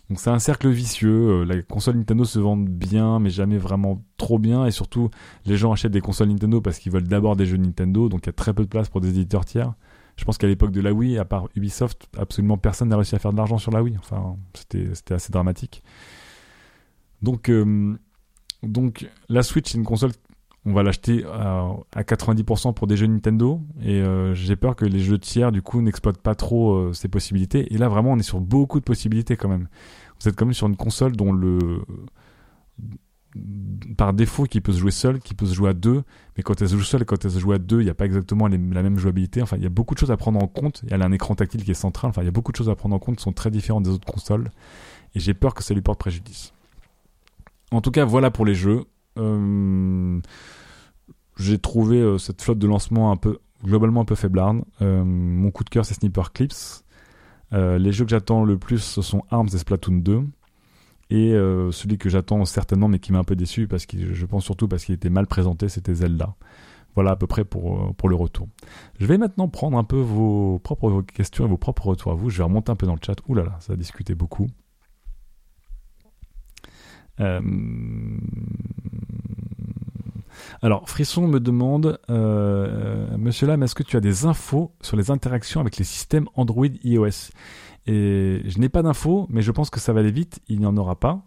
Donc 0.09 0.19
c'est 0.19 0.29
un 0.29 0.39
cercle 0.39 0.69
vicieux. 0.69 1.41
Euh, 1.41 1.45
la 1.45 1.61
console 1.61 1.97
Nintendo 1.97 2.25
se 2.25 2.39
vend 2.39 2.57
bien, 2.57 3.19
mais 3.19 3.29
jamais 3.29 3.57
vraiment 3.57 4.03
trop 4.17 4.39
bien. 4.39 4.65
Et 4.65 4.71
surtout, 4.71 5.09
les 5.45 5.55
gens 5.55 5.71
achètent 5.71 5.91
des 5.91 6.01
consoles 6.01 6.29
Nintendo 6.29 6.61
parce 6.61 6.79
qu'ils 6.79 6.91
veulent 6.91 7.07
d'abord 7.07 7.35
des 7.35 7.45
jeux 7.45 7.57
Nintendo. 7.57 8.09
Donc 8.09 8.21
il 8.23 8.27
y 8.27 8.29
a 8.29 8.33
très 8.33 8.53
peu 8.53 8.63
de 8.63 8.69
place 8.69 8.89
pour 8.89 9.01
des 9.01 9.09
éditeurs 9.09 9.45
tiers. 9.45 9.73
Je 10.17 10.25
pense 10.25 10.37
qu'à 10.37 10.47
l'époque 10.47 10.71
de 10.71 10.81
la 10.81 10.91
Wii, 10.91 11.17
à 11.17 11.25
part 11.25 11.47
Ubisoft, 11.55 12.09
absolument 12.17 12.57
personne 12.57 12.89
n'a 12.89 12.97
réussi 12.97 13.15
à 13.15 13.19
faire 13.19 13.31
de 13.31 13.37
l'argent 13.37 13.57
sur 13.57 13.71
la 13.71 13.81
Wii. 13.81 13.95
Enfin, 13.99 14.35
c'était 14.53 15.13
assez 15.13 15.31
dramatique. 15.31 15.83
Donc, 17.21 17.49
euh, 17.49 17.97
donc 18.63 19.07
la 19.29 19.43
Switch, 19.43 19.71
c'est 19.71 19.77
une 19.77 19.85
console 19.85 20.11
on 20.65 20.73
va 20.73 20.83
l'acheter 20.83 21.23
à, 21.25 21.73
90% 21.95 22.73
pour 22.73 22.87
des 22.87 22.97
jeux 22.97 23.07
Nintendo 23.07 23.61
et 23.81 24.01
euh, 24.01 24.33
j'ai 24.33 24.55
peur 24.55 24.75
que 24.75 24.85
les 24.85 24.99
jeux 24.99 25.17
tiers 25.17 25.51
du 25.51 25.61
coup 25.61 25.81
n'exploitent 25.81 26.21
pas 26.21 26.35
trop 26.35 26.93
ces 26.93 27.07
possibilités 27.07 27.73
et 27.73 27.77
là 27.77 27.87
vraiment 27.87 28.11
on 28.11 28.17
est 28.17 28.23
sur 28.23 28.41
beaucoup 28.41 28.79
de 28.79 28.83
possibilités 28.83 29.37
quand 29.37 29.47
même 29.47 29.67
vous 30.19 30.27
êtes 30.27 30.35
quand 30.35 30.45
même 30.45 30.53
sur 30.53 30.67
une 30.67 30.75
console 30.75 31.15
dont 31.15 31.31
le 31.31 31.81
par 33.97 34.13
défaut 34.13 34.45
qui 34.45 34.61
peut 34.61 34.71
se 34.71 34.79
jouer 34.79 34.91
seul, 34.91 35.19
qui 35.19 35.33
peut 35.33 35.45
se 35.45 35.53
jouer 35.53 35.69
à 35.69 35.73
deux, 35.73 36.03
mais 36.35 36.43
quand 36.43 36.61
elle 36.61 36.69
se 36.69 36.75
joue 36.75 36.83
seule 36.83 37.03
et 37.03 37.05
quand 37.05 37.23
elle 37.23 37.31
se 37.31 37.39
joue 37.39 37.51
à 37.51 37.59
deux, 37.59 37.81
il 37.81 37.83
n'y 37.83 37.89
a 37.89 37.93
pas 37.93 38.05
exactement 38.05 38.47
la 38.47 38.57
même 38.57 38.97
jouabilité. 38.97 39.41
Enfin, 39.41 39.57
il 39.57 39.63
y 39.63 39.65
a 39.65 39.69
beaucoup 39.69 39.93
de 39.93 39.99
choses 39.99 40.11
à 40.11 40.17
prendre 40.17 40.41
en 40.41 40.47
compte. 40.47 40.81
Il 40.83 40.89
y 40.89 40.93
a 40.93 41.03
un 41.03 41.11
écran 41.11 41.35
tactile 41.35 41.63
qui 41.63 41.71
est 41.71 41.75
central. 41.75 42.09
Enfin, 42.09 42.21
il 42.21 42.25
y 42.25 42.29
a 42.29 42.31
beaucoup 42.31 42.51
de 42.51 42.57
choses 42.57 42.69
à 42.69 42.75
prendre 42.75 42.95
en 42.95 42.99
compte 42.99 43.17
qui 43.17 43.23
sont 43.23 43.33
très 43.33 43.51
différentes 43.51 43.83
des 43.83 43.91
autres 43.91 44.11
consoles. 44.11 44.49
Et 45.15 45.19
j'ai 45.19 45.33
peur 45.33 45.53
que 45.53 45.63
ça 45.63 45.73
lui 45.73 45.81
porte 45.81 45.99
préjudice. 45.99 46.53
En 47.71 47.81
tout 47.81 47.91
cas, 47.91 48.05
voilà 48.05 48.31
pour 48.31 48.45
les 48.45 48.55
jeux. 48.55 48.85
Euh, 49.19 50.19
j'ai 51.37 51.59
trouvé 51.59 52.17
cette 52.17 52.41
flotte 52.41 52.59
de 52.59 52.67
lancement 52.67 53.11
un 53.11 53.17
peu 53.17 53.39
globalement 53.63 54.01
un 54.01 54.05
peu 54.05 54.15
faiblarde. 54.15 54.61
mon 54.81 55.51
coup 55.51 55.63
de 55.63 55.69
cœur 55.69 55.85
c'est 55.85 55.93
Sniper 55.93 56.33
Clips. 56.33 56.83
les 57.51 57.91
jeux 57.91 58.05
que 58.05 58.11
j'attends 58.11 58.43
le 58.43 58.57
plus 58.57 58.79
ce 58.79 59.01
sont 59.01 59.23
Arms 59.29 59.49
et 59.53 59.57
Splatoon 59.57 59.97
2. 59.97 60.23
Et 61.11 61.31
celui 61.71 61.97
que 61.97 62.09
j'attends 62.09 62.43
certainement 62.45 62.87
mais 62.87 62.99
qui 62.99 63.13
m'a 63.13 63.19
un 63.19 63.23
peu 63.23 63.35
déçu 63.35 63.67
parce 63.67 63.85
que 63.85 64.13
je 64.13 64.25
pense 64.25 64.43
surtout 64.43 64.67
parce 64.67 64.83
qu'il 64.85 64.95
était 64.95 65.09
mal 65.09 65.27
présenté, 65.27 65.69
c'était 65.69 65.93
Zelda. 65.93 66.35
Voilà 66.95 67.11
à 67.11 67.15
peu 67.15 67.27
près 67.27 67.45
pour, 67.45 67.95
pour 67.95 68.09
le 68.09 68.15
retour. 68.15 68.47
Je 68.99 69.05
vais 69.05 69.17
maintenant 69.17 69.47
prendre 69.47 69.77
un 69.77 69.83
peu 69.83 69.99
vos 69.99 70.59
propres 70.59 71.01
questions 71.01 71.45
et 71.45 71.47
vos 71.47 71.57
propres 71.57 71.87
retours 71.87 72.11
à 72.11 72.15
vous. 72.15 72.29
Je 72.29 72.37
vais 72.39 72.43
remonter 72.43 72.71
un 72.71 72.75
peu 72.75 72.85
dans 72.85 72.95
le 72.95 72.99
chat. 73.05 73.15
Ouh 73.27 73.35
là 73.35 73.43
là, 73.43 73.57
ça 73.59 73.73
a 73.73 73.75
discuté 73.75 74.15
beaucoup. 74.15 74.47
Euh, 77.19 77.39
alors, 80.61 80.89
Frisson 80.89 81.27
me 81.27 81.39
demande, 81.39 81.99
euh, 82.09 83.07
Monsieur 83.17 83.47
Lam, 83.47 83.63
est-ce 83.63 83.75
que 83.75 83.83
tu 83.83 83.97
as 83.97 84.01
des 84.01 84.25
infos 84.25 84.71
sur 84.81 84.97
les 84.97 85.11
interactions 85.11 85.61
avec 85.61 85.77
les 85.77 85.83
systèmes 85.83 86.27
Android 86.35 86.67
iOS? 86.83 87.31
Et 87.87 88.41
je 88.45 88.59
n'ai 88.59 88.69
pas 88.69 88.83
d'infos, 88.83 89.27
mais 89.29 89.41
je 89.41 89.51
pense 89.51 89.69
que 89.69 89.79
ça 89.79 89.93
va 89.93 90.01
aller 90.01 90.11
vite. 90.11 90.39
Il 90.47 90.59
n'y 90.59 90.65
en 90.65 90.75
aura 90.77 90.95
pas. 90.95 91.21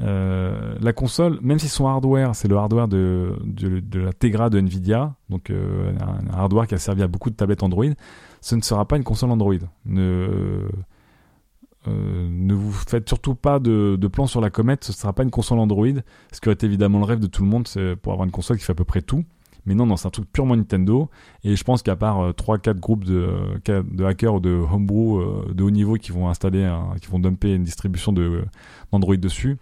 Euh, 0.00 0.74
la 0.80 0.92
console, 0.92 1.38
même 1.42 1.58
si 1.58 1.68
son 1.68 1.86
hardware, 1.86 2.34
c'est 2.34 2.48
le 2.48 2.56
hardware 2.56 2.88
de, 2.88 3.36
de, 3.44 4.00
la 4.00 4.12
Tegra 4.12 4.50
de 4.50 4.58
Nvidia, 4.58 5.14
donc 5.28 5.50
un, 5.50 6.34
hardware 6.34 6.66
qui 6.66 6.74
a 6.74 6.78
servi 6.78 7.02
à 7.02 7.08
beaucoup 7.08 7.30
de 7.30 7.36
tablettes 7.36 7.62
Android, 7.62 7.92
ce 8.40 8.56
ne 8.56 8.62
sera 8.62 8.86
pas 8.86 8.96
une 8.96 9.04
console 9.04 9.30
Android. 9.30 9.54
Euh, 11.88 12.28
ne 12.30 12.54
vous 12.54 12.72
faites 12.72 13.08
surtout 13.08 13.34
pas 13.34 13.58
de, 13.58 13.96
de 14.00 14.08
plan 14.08 14.26
sur 14.26 14.40
la 14.40 14.50
comète, 14.50 14.84
ce 14.84 14.92
ne 14.92 14.96
sera 14.96 15.12
pas 15.12 15.22
une 15.22 15.30
console 15.30 15.58
Android, 15.58 15.86
ce 16.32 16.40
qui 16.40 16.48
aurait 16.48 16.58
évidemment 16.62 16.98
le 16.98 17.04
rêve 17.04 17.20
de 17.20 17.26
tout 17.26 17.42
le 17.42 17.48
monde, 17.48 17.66
c'est 17.66 17.96
pour 17.96 18.12
avoir 18.12 18.24
une 18.24 18.32
console 18.32 18.58
qui 18.58 18.64
fait 18.64 18.72
à 18.72 18.76
peu 18.76 18.84
près 18.84 19.02
tout. 19.02 19.24
Mais 19.64 19.74
non, 19.74 19.86
non, 19.86 19.96
c'est 19.96 20.08
un 20.08 20.10
truc 20.10 20.30
purement 20.32 20.56
Nintendo. 20.56 21.08
Et 21.44 21.54
je 21.54 21.64
pense 21.64 21.82
qu'à 21.82 21.96
part 21.96 22.30
3-4 22.32 22.68
euh, 22.68 22.74
groupes 22.74 23.04
de, 23.04 23.28
de, 23.64 24.04
hackers 24.04 24.34
ou 24.34 24.40
de 24.40 24.50
homebrew 24.50 25.20
euh, 25.20 25.52
de 25.52 25.62
haut 25.62 25.70
niveau 25.70 25.94
qui 25.94 26.10
vont 26.10 26.28
installer, 26.28 26.68
qui 27.00 27.08
vont 27.08 27.20
dumper 27.20 27.54
une 27.54 27.64
distribution 27.64 28.12
d'Android 28.12 29.16
dessus, 29.16 29.58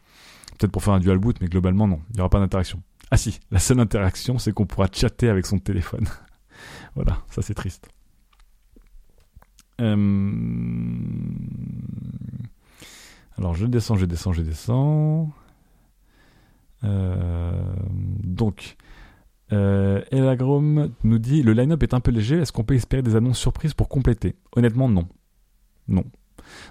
peut-être 0.58 0.72
pour 0.72 0.82
faire 0.82 0.94
un 0.94 1.00
dual 1.00 1.18
boot, 1.18 1.36
mais 1.40 1.48
globalement, 1.48 1.86
non, 1.86 2.00
il 2.10 2.16
n'y 2.16 2.20
aura 2.20 2.30
pas 2.30 2.40
d'interaction. 2.40 2.82
Ah 3.10 3.16
si, 3.16 3.40
la 3.50 3.58
seule 3.58 3.80
interaction, 3.80 4.38
c'est 4.38 4.52
qu'on 4.52 4.66
pourra 4.66 4.86
chatter 4.90 5.28
avec 5.28 5.44
son 5.44 5.58
téléphone. 5.58 6.06
voilà, 6.94 7.18
ça 7.30 7.42
c'est 7.42 7.54
triste. 7.54 7.88
Euh, 9.80 9.96
alors 13.38 13.54
je 13.54 13.66
descends, 13.66 13.96
je 13.96 14.06
descends, 14.06 14.32
je 14.32 14.42
descends. 14.42 15.30
Euh... 16.84 17.62
Donc, 18.22 18.76
euh, 19.52 20.02
Elagrom 20.10 20.90
nous 21.02 21.18
dit 21.18 21.42
le 21.42 21.52
line-up 21.52 21.82
est 21.82 21.94
un 21.94 22.00
peu 22.00 22.10
léger. 22.10 22.36
Est-ce 22.38 22.52
qu'on 22.52 22.64
peut 22.64 22.74
espérer 22.74 23.02
des 23.02 23.16
annonces 23.16 23.38
surprises 23.38 23.74
pour 23.74 23.88
compléter? 23.88 24.36
Honnêtement, 24.54 24.88
non. 24.88 25.08
Non. 25.88 26.04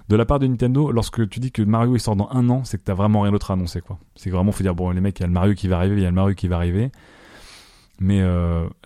De 0.08 0.16
la 0.16 0.24
part 0.24 0.38
de 0.38 0.46
Nintendo, 0.46 0.90
lorsque 0.90 1.28
tu 1.28 1.40
dis 1.40 1.52
que 1.52 1.62
Mario 1.62 1.96
sort 1.98 2.16
dans 2.16 2.28
un 2.30 2.48
an, 2.50 2.64
c'est 2.64 2.78
que 2.78 2.84
t'as 2.84 2.94
vraiment 2.94 3.22
rien 3.22 3.32
d'autre 3.32 3.50
à 3.50 3.54
annoncer 3.54 3.80
quoi. 3.80 3.98
C'est 4.14 4.30
vraiment 4.30 4.52
faut 4.52 4.62
dire 4.62 4.74
bon 4.74 4.90
les 4.90 5.00
mecs, 5.00 5.18
il 5.18 5.22
y 5.22 5.24
a 5.24 5.26
le 5.26 5.32
Mario 5.32 5.54
qui 5.54 5.68
va 5.68 5.76
arriver, 5.76 5.96
il 5.96 6.02
y 6.02 6.06
a 6.06 6.10
le 6.10 6.14
Mario 6.14 6.34
qui 6.34 6.48
va 6.48 6.56
arriver. 6.56 6.90
Mais 7.98 8.20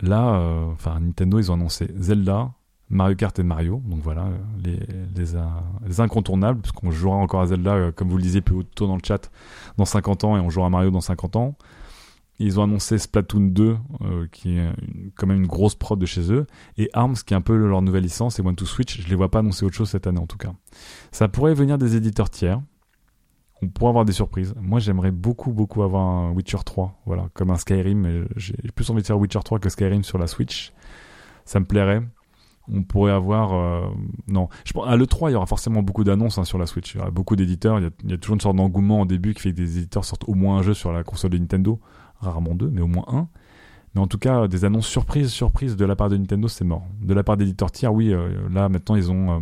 là, 0.02 0.40
enfin 0.72 1.00
Nintendo 1.00 1.38
ils 1.38 1.50
ont 1.50 1.54
annoncé 1.54 1.90
Zelda, 1.96 2.52
Mario 2.94 3.16
Kart 3.16 3.38
et 3.38 3.42
Mario. 3.42 3.82
Donc 3.84 4.00
voilà, 4.02 4.28
les, 4.62 4.78
les, 5.16 6.00
incontournables, 6.00 6.60
puisqu'on 6.60 6.90
jouera 6.90 7.16
encore 7.16 7.40
à 7.40 7.46
Zelda, 7.46 7.74
euh, 7.74 7.92
comme 7.92 8.08
vous 8.08 8.16
le 8.16 8.22
disiez 8.22 8.40
plus 8.40 8.64
tôt 8.64 8.86
dans 8.86 8.94
le 8.94 9.02
chat, 9.04 9.30
dans 9.76 9.84
50 9.84 10.24
ans, 10.24 10.36
et 10.36 10.40
on 10.40 10.48
jouera 10.48 10.68
à 10.68 10.70
Mario 10.70 10.90
dans 10.90 11.00
50 11.00 11.36
ans. 11.36 11.56
Ils 12.38 12.58
ont 12.58 12.64
annoncé 12.64 12.98
Splatoon 12.98 13.48
2, 13.48 13.76
euh, 14.02 14.26
qui 14.32 14.58
est 14.58 14.68
quand 15.16 15.26
même 15.26 15.38
une 15.38 15.46
grosse 15.46 15.74
prod 15.74 15.98
de 15.98 16.06
chez 16.06 16.32
eux, 16.32 16.46
et 16.78 16.88
ARMS, 16.92 17.16
qui 17.26 17.34
est 17.34 17.36
un 17.36 17.40
peu 17.40 17.56
leur 17.56 17.82
nouvelle 17.82 18.02
licence, 18.02 18.38
et 18.38 18.42
One 18.42 18.56
to 18.56 18.64
Switch. 18.64 19.00
Je 19.00 19.08
les 19.08 19.14
vois 19.14 19.30
pas 19.30 19.40
annoncer 19.40 19.64
autre 19.64 19.76
chose 19.76 19.90
cette 19.90 20.06
année 20.06 20.20
en 20.20 20.26
tout 20.26 20.38
cas. 20.38 20.52
Ça 21.12 21.28
pourrait 21.28 21.54
venir 21.54 21.78
des 21.78 21.96
éditeurs 21.96 22.30
tiers. 22.30 22.60
On 23.62 23.68
pourrait 23.68 23.90
avoir 23.90 24.04
des 24.04 24.12
surprises. 24.12 24.54
Moi, 24.60 24.78
j'aimerais 24.78 25.12
beaucoup, 25.12 25.52
beaucoup 25.52 25.82
avoir 25.82 26.02
un 26.02 26.32
Witcher 26.32 26.58
3, 26.64 27.02
voilà, 27.06 27.28
comme 27.34 27.50
un 27.50 27.56
Skyrim. 27.56 28.26
J'ai 28.36 28.54
plus 28.74 28.90
envie 28.90 29.02
de 29.02 29.06
faire 29.06 29.18
Witcher 29.18 29.40
3 29.44 29.58
que 29.58 29.68
Skyrim 29.68 30.02
sur 30.02 30.18
la 30.18 30.26
Switch. 30.26 30.72
Ça 31.44 31.60
me 31.60 31.64
plairait 31.64 32.02
on 32.72 32.82
pourrait 32.82 33.12
avoir 33.12 33.52
euh, 33.52 33.88
non. 34.28 34.48
Je 34.64 34.72
pense 34.72 34.88
à 34.88 34.96
l'E3 34.96 35.30
il 35.30 35.32
y 35.32 35.34
aura 35.36 35.46
forcément 35.46 35.82
beaucoup 35.82 36.04
d'annonces 36.04 36.38
hein, 36.38 36.44
sur 36.44 36.58
la 36.58 36.66
Switch. 36.66 36.94
Il 36.94 36.98
y 36.98 37.00
aura 37.00 37.10
beaucoup 37.10 37.36
d'éditeurs. 37.36 37.78
Il, 37.78 37.90
y 38.10 38.14
a, 38.14 38.18
toujours 38.18 38.34
une 38.34 38.40
sorte 38.40 38.56
d'engouement 38.56 39.02
au 39.02 39.04
début 39.04 39.34
qui 39.34 39.42
fait 39.42 39.50
que 39.50 39.56
des 39.56 39.78
éditeurs 39.78 40.04
sortent 40.04 40.28
au 40.28 40.34
moins 40.34 40.58
un 40.58 40.62
jeu 40.62 40.74
sur 40.74 40.92
la 40.92 41.04
console 41.04 41.32
de 41.32 41.38
Nintendo. 41.38 41.78
Rarement 42.20 42.54
deux 42.54 42.70
mais 42.70 42.80
au 42.80 42.86
moins 42.86 43.04
un. 43.08 43.28
Mais 43.94 44.00
en 44.00 44.06
tout 44.06 44.18
cas 44.18 44.48
des 44.48 44.64
annonces 44.64 44.86
surprises 44.86 45.28
surprises 45.28 45.76
de 45.76 45.84
la 45.84 45.94
part 45.94 46.08
de 46.08 46.16
Nintendo 46.16 46.48
c'est 46.48 46.64
mort. 46.64 46.84
De 47.02 47.12
la 47.12 47.22
part 47.22 47.36
d'éditeurs 47.36 47.70
tiers 47.70 47.92
oui 47.92 48.12
euh, 48.12 48.48
là 48.50 48.68
maintenant 48.68 48.96
ils 48.96 49.10
ont 49.10 49.32
euh, 49.32 49.40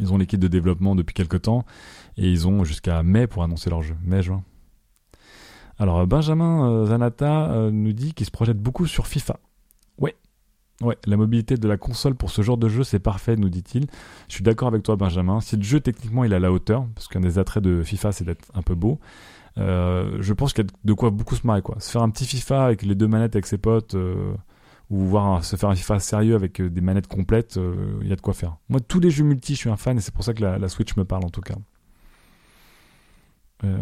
ils 0.00 0.12
ont 0.12 0.18
l'équipe 0.18 0.40
de 0.40 0.48
développement 0.48 0.94
depuis 0.94 1.14
quelques 1.14 1.42
temps 1.42 1.64
et 2.16 2.30
ils 2.30 2.46
ont 2.46 2.62
jusqu'à 2.62 3.02
mai 3.02 3.26
pour 3.26 3.42
annoncer 3.42 3.70
leur 3.70 3.82
jeu. 3.82 3.96
Mai 4.04 4.22
juin. 4.22 4.44
Alors 5.80 6.06
Benjamin 6.06 6.86
Zanata 6.86 7.70
nous 7.72 7.92
dit 7.92 8.14
qu'il 8.14 8.26
se 8.26 8.30
projette 8.30 8.60
beaucoup 8.60 8.86
sur 8.86 9.08
FIFA 9.08 9.38
Ouais, 10.80 10.96
la 11.06 11.16
mobilité 11.16 11.56
de 11.56 11.66
la 11.66 11.76
console 11.76 12.14
pour 12.14 12.30
ce 12.30 12.40
genre 12.42 12.56
de 12.56 12.68
jeu, 12.68 12.84
c'est 12.84 13.00
parfait, 13.00 13.34
nous 13.34 13.48
dit-il. 13.48 13.86
Je 14.28 14.34
suis 14.34 14.44
d'accord 14.44 14.68
avec 14.68 14.84
toi, 14.84 14.94
Benjamin. 14.94 15.40
Si 15.40 15.56
le 15.56 15.62
jeu, 15.62 15.80
techniquement, 15.80 16.22
il 16.22 16.32
à 16.32 16.38
la 16.38 16.52
hauteur, 16.52 16.86
parce 16.94 17.08
qu'un 17.08 17.20
des 17.20 17.38
attraits 17.40 17.62
de 17.64 17.82
FIFA, 17.82 18.12
c'est 18.12 18.24
d'être 18.24 18.48
un 18.54 18.62
peu 18.62 18.76
beau, 18.76 19.00
euh, 19.58 20.18
je 20.20 20.32
pense 20.32 20.52
qu'il 20.52 20.64
y 20.64 20.68
a 20.68 20.70
de 20.84 20.92
quoi 20.92 21.10
beaucoup 21.10 21.34
se 21.34 21.44
marrer, 21.44 21.62
quoi. 21.62 21.80
Se 21.80 21.90
faire 21.90 22.02
un 22.02 22.10
petit 22.10 22.26
FIFA 22.26 22.64
avec 22.64 22.82
les 22.82 22.94
deux 22.94 23.08
manettes 23.08 23.34
avec 23.34 23.46
ses 23.46 23.58
potes, 23.58 23.96
euh, 23.96 24.34
ou 24.88 25.00
voir 25.00 25.44
se 25.44 25.56
faire 25.56 25.68
un 25.68 25.74
FIFA 25.74 25.98
sérieux 25.98 26.36
avec 26.36 26.60
euh, 26.60 26.70
des 26.70 26.80
manettes 26.80 27.08
complètes, 27.08 27.58
il 28.00 28.06
y 28.06 28.12
a 28.12 28.16
de 28.16 28.20
quoi 28.20 28.34
faire. 28.34 28.56
Moi, 28.68 28.78
tous 28.78 29.00
les 29.00 29.10
jeux 29.10 29.24
multi, 29.24 29.54
je 29.54 29.58
suis 29.58 29.70
un 29.70 29.76
fan, 29.76 29.98
et 29.98 30.00
c'est 30.00 30.14
pour 30.14 30.22
ça 30.22 30.32
que 30.32 30.42
la, 30.42 30.58
la 30.58 30.68
Switch 30.68 30.96
me 30.96 31.04
parle, 31.04 31.24
en 31.24 31.30
tout 31.30 31.40
cas. 31.40 31.56
Euh... 33.64 33.76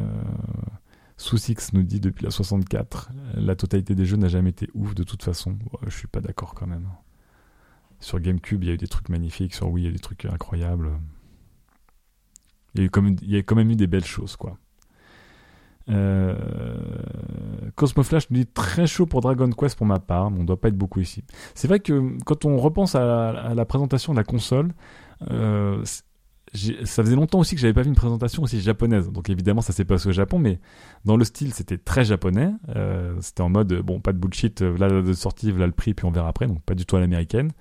Sous-Six 1.17 1.73
nous 1.73 1.83
dit 1.83 2.01
depuis 2.01 2.25
la 2.25 2.31
64, 2.31 3.11
la 3.35 3.57
totalité 3.57 3.95
des 3.95 4.05
jeux 4.05 4.19
n'a 4.19 4.29
jamais 4.29 4.51
été 4.51 4.69
ouf 4.75 4.95
de 4.95 5.03
toute 5.03 5.23
façon. 5.23 5.59
je 5.87 5.97
suis 5.97 6.09
pas 6.09 6.21
d'accord 6.21 6.55
quand 6.55 6.67
même. 6.67 6.89
Sur 8.01 8.21
GameCube, 8.21 8.63
il 8.63 8.69
y 8.69 8.71
a 8.71 8.75
eu 8.75 8.79
des 8.79 8.89
trucs 8.89 9.09
magnifiques. 9.09 9.55
Sur 9.55 9.71
Wii, 9.71 9.85
il 9.85 9.87
y 9.87 9.89
a 9.89 9.91
eu 9.91 9.95
des 9.95 10.01
trucs 10.01 10.27
incroyables. 10.27 10.93
Il 12.75 12.83
y 12.83 12.85
a, 12.85 12.87
eu 13.39 13.43
quand 13.43 13.57
même 13.57 13.71
eu 13.71 13.77
des 13.77 13.87
belles 13.87 14.05
choses, 14.05 14.37
quoi. 14.37 14.59
Euh... 15.89 16.37
Cosmo 17.75 18.03
Flash 18.03 18.29
nous 18.31 18.39
dit 18.39 18.47
très 18.47 18.87
chaud 18.87 19.07
pour 19.07 19.21
Dragon 19.21 19.49
Quest 19.51 19.79
pour 19.79 19.87
ma 19.87 19.99
part, 19.99 20.31
mais 20.31 20.41
on 20.41 20.45
doit 20.45 20.61
pas 20.61 20.69
être 20.69 20.77
beaucoup 20.77 21.01
ici. 21.01 21.25
C'est 21.55 21.69
vrai 21.69 21.81
que 21.81 22.17
quand 22.25 22.45
on 22.45 22.59
repense 22.59 22.95
à 22.95 23.55
la, 23.55 23.65
présentation 23.65 24.13
de 24.13 24.19
la 24.19 24.25
console, 24.25 24.75
euh, 25.31 25.83
ça 26.55 27.03
faisait 27.03 27.17
longtemps 27.17 27.41
aussi 27.41 27.55
que 27.55 27.61
j'avais 27.61 27.75
pas 27.75 27.83
vu 27.83 27.89
une 27.89 27.97
présentation 27.97 28.43
aussi 28.43 28.61
japonaise. 28.61 29.11
Donc 29.11 29.29
évidemment, 29.31 29.61
ça 29.61 29.73
s'est 29.73 29.85
passé 29.85 30.09
au 30.09 30.13
Japon, 30.13 30.39
mais 30.39 30.61
dans 31.05 31.17
le 31.17 31.25
style, 31.25 31.53
c'était 31.53 31.79
très 31.79 32.05
japonais. 32.05 32.51
Euh, 32.75 33.15
c'était 33.21 33.43
en 33.43 33.49
mode, 33.49 33.73
bon, 33.83 34.01
pas 34.01 34.13
de 34.13 34.19
bullshit, 34.19 34.63
euh, 34.63 34.77
là, 34.79 34.89
de 34.89 35.13
sortie, 35.13 35.53
là 35.53 35.67
le 35.67 35.73
prix, 35.73 35.93
puis 35.93 36.07
on 36.07 36.11
verra 36.11 36.29
après. 36.29 36.47
Donc 36.47 36.63
pas 36.63 36.75
du 36.75 36.87
tout 36.87 36.97
à 36.97 37.01
l'américaine. 37.01 37.53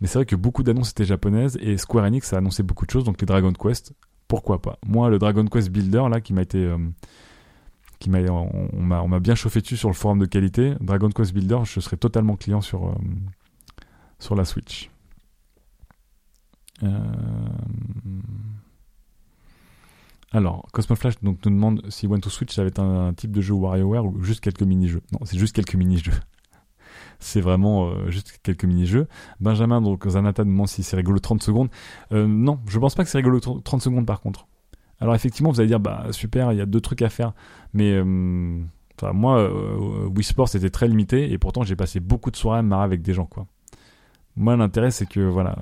Mais 0.00 0.08
c'est 0.08 0.18
vrai 0.18 0.26
que 0.26 0.36
beaucoup 0.36 0.62
d'annonces 0.62 0.90
étaient 0.90 1.04
japonaises 1.04 1.58
et 1.60 1.76
Square 1.76 2.04
Enix 2.04 2.32
a 2.32 2.38
annoncé 2.38 2.62
beaucoup 2.62 2.86
de 2.86 2.90
choses. 2.90 3.04
Donc 3.04 3.20
les 3.20 3.26
Dragon 3.26 3.52
Quest, 3.52 3.92
pourquoi 4.26 4.62
pas? 4.62 4.78
Moi, 4.86 5.10
le 5.10 5.18
Dragon 5.18 5.44
Quest 5.44 5.70
Builder, 5.70 6.04
là, 6.10 6.20
qui 6.20 6.32
m'a 6.32 6.42
été. 6.42 6.58
Euh, 6.58 6.78
qui 7.98 8.10
m'a, 8.10 8.20
on, 8.20 8.68
on 8.72 9.08
m'a 9.08 9.18
bien 9.18 9.34
chauffé 9.34 9.60
dessus 9.60 9.76
sur 9.76 9.88
le 9.88 9.94
forum 9.94 10.20
de 10.20 10.26
qualité. 10.26 10.74
Dragon 10.80 11.10
Quest 11.10 11.32
Builder, 11.34 11.58
je 11.64 11.80
serais 11.80 11.96
totalement 11.96 12.36
client 12.36 12.60
sur, 12.60 12.96
sur 14.20 14.36
la 14.36 14.44
Switch. 14.44 14.88
Euh, 16.82 16.98
alors, 20.32 20.66
Cosmoflash 20.72 21.14
donc, 21.22 21.44
nous 21.44 21.52
demande 21.52 21.82
si 21.88 22.06
One 22.06 22.20
to 22.20 22.30
Switch 22.30 22.54
ça 22.54 22.64
être 22.64 22.80
un, 22.80 23.14
type 23.14 23.32
de 23.32 23.40
jeu 23.40 23.54
WarioWare 23.54 24.04
ou 24.04 24.22
juste 24.22 24.40
quelques 24.40 24.62
mini-jeux. 24.62 25.02
Non, 25.12 25.20
c'est 25.24 25.38
juste 25.38 25.54
quelques 25.54 25.74
mini-jeux. 25.74 26.12
c'est 27.18 27.40
vraiment 27.40 27.88
euh, 27.88 28.10
juste 28.10 28.38
quelques 28.42 28.64
mini-jeux. 28.64 29.08
Benjamin, 29.40 29.80
donc 29.80 30.06
Zanata 30.06 30.44
demande 30.44 30.68
si 30.68 30.82
c'est 30.82 30.96
rigolo 30.96 31.18
30 31.18 31.42
secondes. 31.42 31.68
Euh, 32.12 32.26
non, 32.26 32.60
je 32.68 32.78
pense 32.78 32.94
pas 32.94 33.04
que 33.04 33.10
c'est 33.10 33.18
rigolo 33.18 33.40
30 33.40 33.82
secondes 33.82 34.06
par 34.06 34.20
contre. 34.20 34.46
Alors 35.00 35.14
effectivement, 35.14 35.50
vous 35.50 35.60
allez 35.60 35.68
dire, 35.68 35.80
bah 35.80 36.06
super, 36.10 36.52
il 36.52 36.58
y 36.58 36.60
a 36.60 36.66
deux 36.66 36.80
trucs 36.80 37.02
à 37.02 37.08
faire. 37.08 37.32
Mais 37.72 38.00
enfin, 38.00 39.12
moi, 39.12 39.48
Wii 40.08 40.24
Sports 40.24 40.48
c'était 40.48 40.70
très 40.70 40.88
limité 40.88 41.32
et 41.32 41.38
pourtant 41.38 41.62
j'ai 41.62 41.76
passé 41.76 42.00
beaucoup 42.00 42.32
de 42.32 42.36
soirées 42.36 42.58
à 42.58 42.62
me 42.62 42.68
marrer 42.68 42.84
avec 42.84 43.00
des 43.00 43.14
gens. 43.14 43.26
quoi. 43.26 43.46
Moi, 44.36 44.56
l'intérêt 44.56 44.90
c'est 44.90 45.06
que 45.06 45.20
voilà 45.20 45.56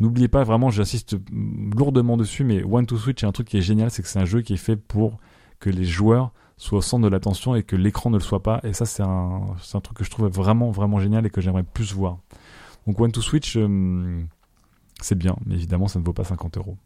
N'oubliez 0.00 0.28
pas, 0.28 0.42
vraiment, 0.44 0.70
j'insiste 0.70 1.16
lourdement 1.30 2.16
dessus, 2.16 2.44
mais 2.44 2.64
One 2.64 2.86
to 2.86 2.96
Switch, 2.96 3.22
est 3.22 3.26
un 3.26 3.32
truc 3.32 3.48
qui 3.48 3.58
est 3.58 3.62
génial, 3.62 3.90
c'est 3.90 4.02
que 4.02 4.08
c'est 4.08 4.18
un 4.18 4.24
jeu 4.24 4.42
qui 4.42 4.54
est 4.54 4.58
fait 4.58 4.76
pour 4.76 5.18
que 5.60 5.70
les 5.70 5.84
joueurs 5.84 6.32
soient 6.56 6.78
au 6.78 6.82
centre 6.82 7.04
de 7.04 7.08
l'attention 7.08 7.54
et 7.54 7.62
que 7.62 7.76
l'écran 7.76 8.10
ne 8.10 8.16
le 8.16 8.22
soit 8.22 8.42
pas. 8.42 8.60
Et 8.64 8.72
ça, 8.72 8.86
c'est 8.86 9.02
un, 9.02 9.54
truc 9.82 9.98
que 9.98 10.04
je 10.04 10.10
trouve 10.10 10.28
vraiment, 10.28 10.70
vraiment 10.70 10.98
génial 10.98 11.26
et 11.26 11.30
que 11.30 11.40
j'aimerais 11.40 11.62
plus 11.62 11.92
voir. 11.92 12.18
Donc 12.86 13.00
One 13.00 13.12
to 13.12 13.20
Switch, 13.20 13.56
euh, 13.56 14.22
c'est 15.00 15.16
bien, 15.16 15.36
mais 15.46 15.54
évidemment, 15.54 15.88
ça 15.88 15.98
ne 15.98 16.04
vaut 16.04 16.12
pas 16.12 16.24
50 16.24 16.56
euros. 16.56 16.76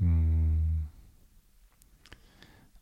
Hmm. 0.00 0.52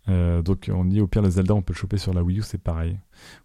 Euh, 0.09 0.43
donc 0.43 0.70
on 0.72 0.85
dit 0.85 1.01
au 1.01 1.07
pire 1.07 1.22
le 1.22 1.31
Zelda 1.31 1.55
on 1.55 1.62
peut 1.62 1.74
le 1.74 1.78
choper 1.78 1.99
sur 1.99 2.14
la 2.14 2.22
Wii 2.22 2.39
U, 2.39 2.43
c'est 2.43 2.59
pareil. 2.62 2.99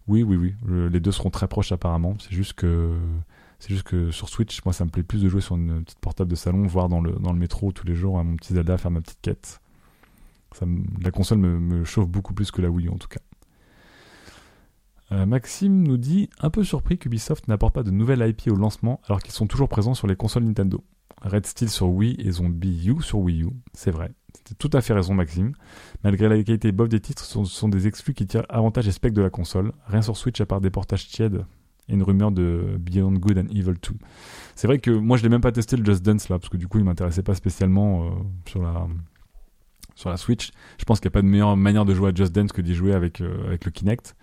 Oui, 0.08 0.22
oui, 0.22 0.36
oui, 0.36 0.54
les 0.90 1.00
deux 1.00 1.12
seront 1.12 1.30
très 1.30 1.48
proches 1.48 1.72
apparemment. 1.72 2.16
C'est 2.18 2.32
juste 2.32 2.54
que 2.54 2.96
c'est 3.58 3.70
juste 3.70 3.84
que 3.84 4.10
sur 4.10 4.28
Switch, 4.28 4.64
moi 4.64 4.72
ça 4.72 4.84
me 4.84 4.90
plaît 4.90 5.02
plus 5.02 5.22
de 5.22 5.28
jouer 5.28 5.40
sur 5.40 5.56
une 5.56 5.82
petite 5.82 5.98
portable 5.98 6.30
de 6.30 6.36
salon, 6.36 6.66
voire 6.66 6.88
dans 6.88 7.00
le, 7.00 7.32
métro 7.32 7.72
tous 7.72 7.86
les 7.86 7.94
jours 7.94 8.18
à 8.18 8.24
mon 8.24 8.36
petit 8.36 8.54
Zelda 8.54 8.76
faire 8.76 8.90
ma 8.90 9.00
petite 9.00 9.20
quête. 9.22 9.60
La 11.02 11.10
console 11.10 11.38
me, 11.38 11.84
chauffe 11.84 12.08
beaucoup 12.08 12.34
plus 12.34 12.50
que 12.50 12.62
la 12.62 12.70
Wii 12.70 12.86
U 12.86 12.90
en 12.90 12.96
tout 12.96 13.08
cas. 13.08 13.20
Euh, 15.12 15.24
Maxime 15.24 15.82
nous 15.82 15.98
dit 15.98 16.28
un 16.40 16.50
peu 16.50 16.64
surpris 16.64 16.98
qu'Ubisoft 16.98 17.46
n'apporte 17.46 17.74
pas 17.74 17.84
de 17.84 17.92
nouvelles 17.92 18.26
IP 18.28 18.50
au 18.50 18.56
lancement 18.56 19.00
alors 19.06 19.22
qu'ils 19.22 19.32
sont 19.32 19.46
toujours 19.46 19.68
présents 19.68 19.94
sur 19.94 20.06
les 20.06 20.16
consoles 20.16 20.44
Nintendo. 20.44 20.82
Red 21.22 21.46
Steel 21.46 21.70
sur 21.70 21.88
Wii 21.88 22.16
et 22.18 22.30
Zombie 22.32 22.88
U 22.88 23.02
sur 23.02 23.20
Wii 23.20 23.42
U, 23.44 23.50
c'est 23.72 23.90
vrai. 23.90 24.12
C'est 24.46 24.58
tout 24.58 24.70
à 24.72 24.80
fait 24.80 24.92
raison 24.92 25.14
Maxime. 25.14 25.52
Malgré 26.04 26.28
la 26.28 26.42
qualité 26.42 26.72
bof 26.72 26.88
des 26.88 27.00
titres, 27.00 27.24
ce 27.24 27.44
sont, 27.44 27.68
des 27.68 27.86
exclus 27.86 28.14
qui 28.14 28.26
tirent 28.26 28.44
avantage 28.48 28.86
et 28.86 28.92
spec 28.92 29.12
de 29.12 29.22
la 29.22 29.30
console. 29.30 29.72
Rien 29.86 30.02
sur 30.02 30.16
Switch 30.16 30.40
à 30.40 30.46
part 30.46 30.60
des 30.60 30.70
portages 30.70 31.08
tièdes 31.08 31.44
une 31.88 32.02
rumeur 32.02 32.32
de 32.32 32.76
Beyond 32.78 33.12
Good 33.12 33.38
and 33.38 33.48
Evil 33.50 33.74
2. 33.74 33.78
C'est 34.54 34.66
vrai 34.66 34.78
que 34.78 34.90
moi 34.90 35.16
je 35.16 35.22
l'ai 35.22 35.28
même 35.28 35.40
pas 35.40 35.52
testé 35.52 35.76
le 35.76 35.84
Just 35.84 36.04
Dance 36.04 36.28
là, 36.28 36.38
parce 36.38 36.48
que 36.48 36.56
du 36.56 36.68
coup 36.68 36.78
il 36.78 36.84
m'intéressait 36.84 37.22
pas 37.22 37.34
spécialement 37.34 38.06
euh, 38.06 38.10
sur 38.46 38.62
la 38.62 38.86
sur 39.94 40.10
la 40.10 40.16
Switch. 40.16 40.50
Je 40.78 40.84
pense 40.84 41.00
qu'il 41.00 41.08
n'y 41.08 41.12
a 41.12 41.16
pas 41.18 41.22
de 41.22 41.26
meilleure 41.26 41.56
manière 41.56 41.84
de 41.84 41.94
jouer 41.94 42.10
à 42.10 42.14
Just 42.14 42.34
Dance 42.34 42.52
que 42.52 42.60
d'y 42.60 42.74
jouer 42.74 42.92
avec, 42.92 43.20
euh, 43.20 43.46
avec 43.46 43.64
le 43.64 43.70
Kinect 43.70 44.14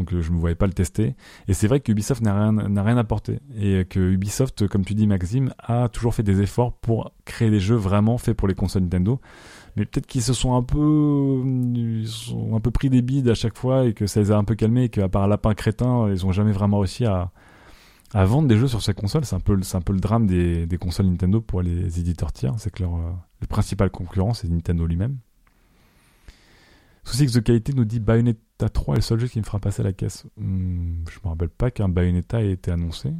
donc 0.00 0.14
euh, 0.14 0.22
je 0.22 0.30
ne 0.30 0.36
me 0.36 0.40
voyais 0.40 0.54
pas 0.54 0.66
le 0.66 0.72
tester. 0.72 1.14
Et 1.46 1.52
c'est 1.52 1.68
vrai 1.68 1.80
que 1.80 1.92
Ubisoft 1.92 2.22
n'a 2.22 2.34
rien, 2.34 2.52
n'a 2.52 2.82
rien 2.82 2.96
apporté. 2.96 3.40
Et 3.58 3.84
que 3.84 4.00
Ubisoft, 4.00 4.66
comme 4.66 4.84
tu 4.84 4.94
dis 4.94 5.06
Maxime, 5.06 5.52
a 5.58 5.88
toujours 5.88 6.14
fait 6.14 6.22
des 6.22 6.40
efforts 6.40 6.72
pour 6.72 7.12
créer 7.26 7.50
des 7.50 7.60
jeux 7.60 7.76
vraiment 7.76 8.16
faits 8.16 8.36
pour 8.36 8.48
les 8.48 8.54
consoles 8.54 8.82
Nintendo. 8.82 9.20
Mais 9.76 9.84
peut-être 9.84 10.06
qu'ils 10.06 10.22
se 10.22 10.32
sont 10.32 10.54
un 10.54 10.62
peu, 10.62 11.42
ils 11.74 12.08
sont 12.08 12.54
un 12.54 12.60
peu 12.60 12.70
pris 12.70 12.90
des 12.90 13.02
bides 13.02 13.28
à 13.28 13.34
chaque 13.34 13.56
fois 13.56 13.86
et 13.86 13.94
que 13.94 14.06
ça 14.06 14.20
les 14.20 14.30
a 14.30 14.36
un 14.36 14.44
peu 14.44 14.54
calmés 14.54 14.84
et 14.84 14.88
qu'à 14.88 15.08
part 15.08 15.28
Lapin 15.28 15.54
Crétin, 15.54 16.12
ils 16.12 16.24
n'ont 16.24 16.32
jamais 16.32 16.52
vraiment 16.52 16.80
réussi 16.80 17.04
à, 17.04 17.30
à 18.12 18.24
vendre 18.24 18.48
des 18.48 18.56
jeux 18.56 18.68
sur 18.68 18.82
ces 18.82 18.94
consoles. 18.94 19.24
C'est 19.24 19.36
un 19.36 19.40
peu, 19.40 19.60
c'est 19.62 19.76
un 19.76 19.80
peu 19.80 19.92
le 19.92 20.00
drame 20.00 20.26
des, 20.26 20.66
des 20.66 20.78
consoles 20.78 21.06
Nintendo 21.06 21.40
pour 21.40 21.62
les 21.62 22.00
éditeurs 22.00 22.32
tiers. 22.32 22.54
C'est 22.58 22.70
que 22.70 22.82
leur, 22.82 22.96
euh, 22.96 23.12
le 23.40 23.46
principal 23.46 23.90
concurrent, 23.90 24.34
c'est 24.34 24.48
Nintendo 24.48 24.86
lui-même. 24.86 25.18
Souci 27.04 27.26
de 27.26 27.40
qualité 27.40 27.72
nous 27.72 27.84
dit 27.84 27.98
Bayonetta 27.98 28.68
3 28.68 28.94
est 28.94 28.98
le 28.98 29.02
seul 29.02 29.20
jeu 29.20 29.26
qui 29.26 29.38
me 29.38 29.44
fera 29.44 29.58
passer 29.58 29.82
la 29.82 29.92
caisse. 29.92 30.26
Hmm, 30.36 31.04
je 31.10 31.18
me 31.24 31.28
rappelle 31.28 31.48
pas 31.48 31.70
qu'un 31.70 31.88
Bayonetta 31.88 32.42
ait 32.42 32.52
été 32.52 32.70
annoncé. 32.70 33.12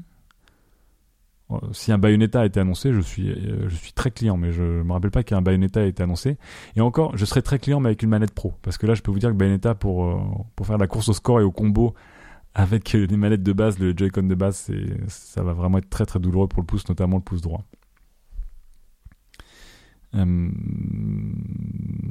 Euh, 1.51 1.59
si 1.73 1.93
un 1.93 1.99
Bayonetta 1.99 2.41
a 2.41 2.47
été 2.47 2.61
annoncé, 2.61 2.93
je 2.93 3.01
suis, 3.01 3.31
euh, 3.31 3.69
je 3.69 3.77
suis 3.77 3.93
très 3.93 4.11
client, 4.11 4.37
mais 4.37 4.53
je 4.53 4.63
me 4.63 4.93
rappelle 4.93 5.11
pas 5.11 5.23
qu'un 5.23 5.43
Bayonetta 5.43 5.83
ait 5.83 5.89
été 5.89 6.03
annoncé. 6.03 6.37
Et 6.77 6.81
encore, 6.81 7.17
je 7.17 7.25
serais 7.25 7.43
très 7.43 7.59
client, 7.59 7.81
mais 7.81 7.89
avec 7.89 8.03
une 8.03 8.11
manette 8.11 8.33
pro. 8.33 8.55
Parce 8.63 8.79
que 8.79 8.87
là, 8.87 8.95
je 8.95 9.03
peux 9.03 9.11
vous 9.11 9.19
dire 9.19 9.31
que 9.31 9.35
Bayonetta, 9.37 9.75
pour, 9.75 10.05
euh, 10.05 10.21
pour 10.57 10.67
faire 10.67 10.79
la 10.79 10.87
course 10.87 11.09
au 11.09 11.13
score 11.13 11.41
et 11.41 11.45
au 11.45 11.53
combo 11.53 11.95
avec 12.55 12.93
les 12.93 13.17
manettes 13.17 13.45
de 13.45 13.53
base, 13.53 13.79
le 13.79 13.97
Joy-Con 13.97 14.25
de 14.25 14.35
base, 14.35 14.73
ça 15.07 15.43
va 15.43 15.53
vraiment 15.53 15.79
être 15.79 15.89
très 15.89 16.05
très 16.05 16.19
douloureux 16.19 16.49
pour 16.49 16.61
le 16.63 16.67
pouce, 16.67 16.89
notamment 16.89 17.17
le 17.19 17.23
pouce 17.23 17.43
droit. 17.43 17.63
Euh, 20.15 20.51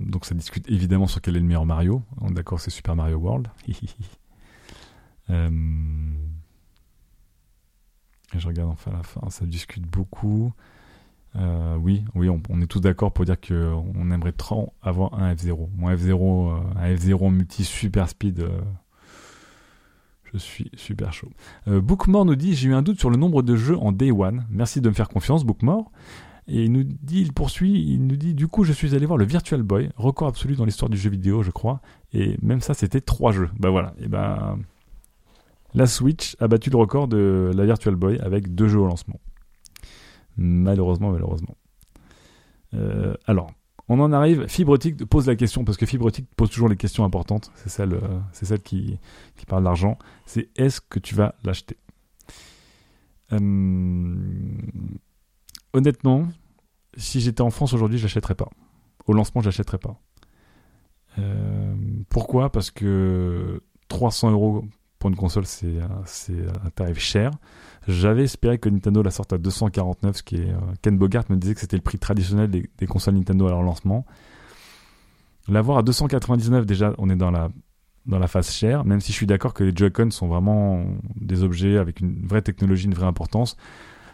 donc 0.05 0.25
ça 0.25 0.33
discute 0.35 0.69
évidemment 0.69 1.07
sur 1.07 1.21
quel 1.21 1.35
est 1.35 1.39
le 1.39 1.45
meilleur 1.45 1.65
Mario. 1.65 2.01
D'accord, 2.29 2.59
c'est 2.59 2.69
Super 2.69 2.95
Mario 2.95 3.17
World. 3.17 3.47
euh, 5.29 5.49
je 8.37 8.47
regarde 8.47 8.69
enfin 8.69 8.91
la 8.91 9.03
fin, 9.03 9.29
ça 9.29 9.45
discute 9.45 9.85
beaucoup. 9.85 10.53
Euh, 11.35 11.75
oui, 11.77 12.03
oui, 12.15 12.27
on, 12.29 12.61
est 12.61 12.65
tous 12.65 12.79
d'accord 12.79 13.11
pour 13.11 13.25
dire 13.25 13.39
qu'on 13.39 14.11
aimerait 14.11 14.31
trop 14.31 14.73
avoir 14.81 15.13
un 15.13 15.33
F0. 15.33 15.69
Mon 15.77 15.89
F0, 15.89 16.49
euh, 16.49 16.59
un 16.75 16.95
F0 16.95 17.31
multi 17.31 17.63
super 17.63 18.09
speed, 18.09 18.45
je 20.31 20.37
suis 20.37 20.71
super 20.75 21.13
chaud. 21.13 21.29
Bookmore 21.67 22.25
nous 22.25 22.35
dit 22.35 22.55
J'ai 22.55 22.69
eu 22.69 22.73
un 22.73 22.81
doute 22.81 22.99
sur 22.99 23.09
le 23.09 23.17
nombre 23.17 23.41
de 23.41 23.55
jeux 23.55 23.77
en 23.77 23.91
Day 23.91 24.11
One. 24.11 24.45
Merci 24.49 24.81
de 24.81 24.89
me 24.89 24.93
faire 24.93 25.09
confiance, 25.09 25.43
Bookmore. 25.43 25.91
Et 26.49 26.63
il 26.65 26.71
nous 26.71 26.83
dit, 26.83 27.21
il 27.21 27.31
poursuit, 27.31 27.79
il 27.79 28.07
nous 28.07 28.15
dit, 28.15 28.33
du 28.33 28.47
coup, 28.47 28.63
je 28.63 28.73
suis 28.73 28.95
allé 28.95 29.05
voir 29.05 29.19
le 29.19 29.25
Virtual 29.25 29.61
Boy, 29.61 29.91
record 29.97 30.27
absolu 30.27 30.55
dans 30.55 30.65
l'histoire 30.65 30.89
du 30.89 30.97
jeu 30.97 31.11
vidéo, 31.11 31.43
je 31.43 31.51
crois. 31.51 31.79
Et 32.11 32.37
même 32.41 32.59
ça, 32.59 32.73
c'était 32.73 33.01
trois 33.01 33.31
jeux. 33.31 33.49
Bah 33.59 33.69
voilà. 33.69 33.93
Et 33.99 34.07
ben, 34.07 34.57
la 35.73 35.85
Switch 35.85 36.35
a 36.39 36.47
battu 36.47 36.69
le 36.69 36.77
record 36.77 37.07
de 37.07 37.51
la 37.55 37.65
Virtual 37.65 37.95
Boy 37.95 38.19
avec 38.19 38.53
deux 38.55 38.67
jeux 38.67 38.79
au 38.79 38.87
lancement. 38.87 39.19
Malheureusement, 40.37 41.11
malheureusement. 41.11 41.55
Euh, 42.73 43.13
alors, 43.25 43.51
on 43.87 43.99
en 43.99 44.11
arrive. 44.11 44.47
Fibrotique 44.47 45.05
pose 45.05 45.27
la 45.27 45.35
question, 45.35 45.63
parce 45.63 45.77
que 45.77 45.85
Fibrotique 45.85 46.27
pose 46.35 46.49
toujours 46.49 46.69
les 46.69 46.77
questions 46.77 47.03
importantes. 47.03 47.51
C'est 47.55 47.69
celle, 47.69 47.93
euh, 47.93 48.19
c'est 48.31 48.45
celle 48.45 48.61
qui, 48.61 48.97
qui 49.35 49.45
parle 49.45 49.63
d'argent. 49.63 49.97
C'est 50.25 50.49
est-ce 50.55 50.81
que 50.81 50.99
tu 50.99 51.15
vas 51.15 51.35
l'acheter? 51.43 51.77
Euh, 53.33 54.15
Honnêtement, 55.73 56.27
si 56.97 57.21
j'étais 57.21 57.41
en 57.41 57.51
France 57.51 57.73
aujourd'hui, 57.73 57.99
je 57.99 58.03
l'achèterais 58.03 58.35
pas. 58.35 58.49
Au 59.05 59.13
lancement, 59.13 59.41
je 59.41 59.47
l'achèterais 59.47 59.77
pas. 59.77 59.99
Pourquoi? 62.07 62.49
Parce 62.49 62.71
que 62.71 63.61
300 63.89 64.31
euros 64.31 64.63
pour 64.99 65.09
une 65.09 65.15
console, 65.15 65.45
c'est 65.45 65.77
un 65.79 66.69
tarif 66.75 66.99
cher. 66.99 67.31
J'avais 67.87 68.23
espéré 68.23 68.59
que 68.59 68.69
Nintendo 68.69 69.01
la 69.01 69.11
sorte 69.11 69.33
à 69.33 69.37
249, 69.37 70.17
ce 70.17 70.23
qui 70.23 70.35
est. 70.35 70.49
Euh, 70.49 70.57
Ken 70.81 70.97
Bogart 70.97 71.23
me 71.29 71.37
disait 71.37 71.55
que 71.55 71.61
c'était 71.61 71.77
le 71.77 71.81
prix 71.81 71.97
traditionnel 71.97 72.51
des, 72.51 72.87
consoles 72.87 73.15
Nintendo 73.15 73.47
à 73.47 73.49
leur 73.49 73.63
lancement. 73.63 74.05
L'avoir 75.47 75.79
à 75.79 75.83
299, 75.83 76.65
déjà, 76.65 76.93
on 76.99 77.09
est 77.09 77.15
dans 77.15 77.31
la, 77.31 77.49
dans 78.05 78.19
la 78.19 78.27
phase 78.27 78.51
chère, 78.51 78.85
même 78.85 78.99
si 78.99 79.11
je 79.11 79.17
suis 79.17 79.25
d'accord 79.25 79.53
que 79.53 79.63
les 79.63 79.71
Joy-Con 79.75 80.11
sont 80.11 80.27
vraiment 80.27 80.85
des 81.15 81.43
objets 81.43 81.77
avec 81.77 82.01
une 82.01 82.27
vraie 82.27 82.43
technologie, 82.43 82.85
une 82.85 82.93
vraie 82.93 83.07
importance 83.07 83.55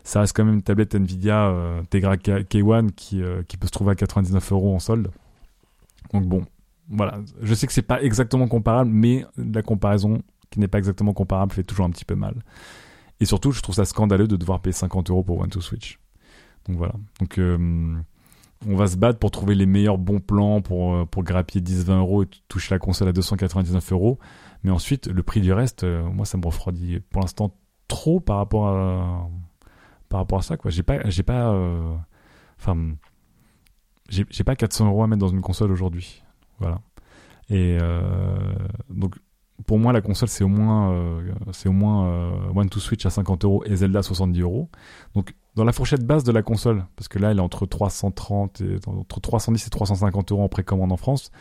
ça 0.05 0.19
reste 0.19 0.35
quand 0.35 0.45
même 0.45 0.53
une 0.53 0.61
tablette 0.61 0.93
Nvidia 0.93 1.47
euh, 1.47 1.81
Tegra 1.89 2.15
K1 2.15 2.91
qui, 2.91 3.21
euh, 3.21 3.41
qui 3.47 3.57
peut 3.57 3.65
se 3.65 3.71
trouver 3.71 3.91
à 3.91 3.95
99 3.95 4.51
euros 4.51 4.75
en 4.75 4.79
solde. 4.79 5.09
Donc 6.13 6.27
bon, 6.27 6.45
voilà. 6.89 7.19
Je 7.41 7.53
sais 7.55 7.65
que 7.65 7.73
c'est 7.73 7.81
pas 7.81 8.01
exactement 8.03 8.47
comparable, 8.47 8.91
mais 8.91 9.25
la 9.35 9.63
comparaison 9.63 10.21
n'est 10.59 10.67
pas 10.67 10.77
exactement 10.77 11.13
comparable 11.13 11.51
fait 11.51 11.63
toujours 11.63 11.85
un 11.85 11.89
petit 11.89 12.05
peu 12.05 12.15
mal. 12.15 12.35
Et 13.19 13.25
surtout, 13.25 13.51
je 13.51 13.61
trouve 13.61 13.75
ça 13.75 13.85
scandaleux 13.85 14.27
de 14.27 14.35
devoir 14.35 14.61
payer 14.61 14.73
50 14.73 15.09
euros 15.09 15.23
pour 15.23 15.39
One 15.39 15.49
to 15.49 15.61
Switch. 15.61 15.99
Donc 16.67 16.77
voilà. 16.77 16.93
Donc 17.19 17.37
euh, 17.37 17.95
on 18.67 18.75
va 18.75 18.87
se 18.87 18.97
battre 18.97 19.19
pour 19.19 19.31
trouver 19.31 19.55
les 19.55 19.65
meilleurs 19.65 19.97
bons 19.97 20.19
plans 20.19 20.61
pour, 20.61 21.07
pour 21.07 21.23
grappiller 21.23 21.63
10-20 21.63 21.97
euros 21.99 22.23
et 22.23 22.27
toucher 22.47 22.73
la 22.73 22.79
console 22.79 23.09
à 23.09 23.13
299 23.13 23.91
euros. 23.91 24.19
Mais 24.63 24.71
ensuite, 24.71 25.07
le 25.07 25.23
prix 25.23 25.41
du 25.41 25.53
reste, 25.53 25.83
moi, 25.83 26.25
ça 26.25 26.37
me 26.37 26.45
refroidit 26.45 26.99
pour 27.11 27.21
l'instant 27.21 27.55
trop 27.87 28.19
par 28.19 28.37
rapport 28.37 28.67
à, 28.67 29.29
par 30.09 30.19
rapport 30.19 30.39
à 30.39 30.41
ça 30.41 30.57
quoi 30.57 30.71
j'ai 30.71 30.83
pas 30.83 31.07
j'ai 31.09 31.23
pas 31.23 31.51
euh, 31.51 31.95
enfin 32.59 32.95
j'ai 34.09 34.43
pas 34.43 34.55
400 34.55 34.87
euros 34.87 35.03
à 35.03 35.07
mettre 35.07 35.19
dans 35.19 35.29
une 35.29 35.41
console 35.41 35.71
aujourd'hui 35.71 36.23
voilà 36.59 36.79
et 37.49 37.77
euh, 37.81 38.53
donc 38.89 39.15
pour 39.65 39.79
moi 39.79 39.93
la 39.93 40.01
console 40.01 40.29
c'est 40.29 40.43
au 40.43 40.49
moins 40.49 40.91
euh, 40.91 41.33
c'est 41.53 41.69
au 41.69 41.73
moins 41.73 42.31
One 42.55 42.69
to 42.69 42.79
Switch 42.79 43.05
à 43.05 43.09
50 43.09 43.45
euros 43.45 43.63
et 43.65 43.75
Zelda 43.75 43.99
à 43.99 44.03
70 44.03 44.41
euros 44.41 44.69
donc 45.15 45.33
dans 45.55 45.63
la 45.63 45.71
fourchette 45.71 46.05
basse 46.05 46.23
de 46.23 46.31
la 46.31 46.41
console 46.41 46.85
parce 46.97 47.07
que 47.07 47.19
là 47.19 47.31
elle 47.31 47.37
est 47.37 47.41
entre 47.41 47.65
330 47.65 48.61
et 48.61 48.77
entre 48.87 49.21
310 49.21 49.65
et 49.65 49.69
350 49.69 50.31
euros 50.33 50.43
en 50.43 50.49
précommande 50.49 50.91
en 50.91 50.97
France 50.97 51.31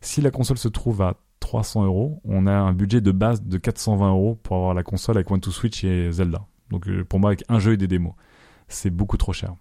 si 0.00 0.20
la 0.20 0.30
console 0.30 0.58
se 0.58 0.68
trouve 0.68 1.00
à 1.02 1.14
300 1.38 1.84
euros 1.84 2.20
on 2.24 2.46
a 2.46 2.52
un 2.52 2.72
budget 2.72 3.00
de 3.00 3.12
base 3.12 3.42
de 3.42 3.56
420 3.56 4.10
euros 4.10 4.38
pour 4.42 4.56
avoir 4.56 4.74
la 4.74 4.82
console 4.82 5.16
avec 5.16 5.30
One 5.30 5.40
to 5.40 5.52
Switch 5.52 5.84
et 5.84 6.10
Zelda 6.10 6.46
donc 6.70 6.88
euh, 6.88 7.04
pour 7.04 7.20
moi, 7.20 7.30
avec 7.30 7.44
un 7.48 7.58
jeu 7.58 7.72
et 7.72 7.76
des 7.76 7.88
démos, 7.88 8.14
c'est 8.68 8.90
beaucoup 8.90 9.16
trop 9.16 9.32
cher. 9.32 9.54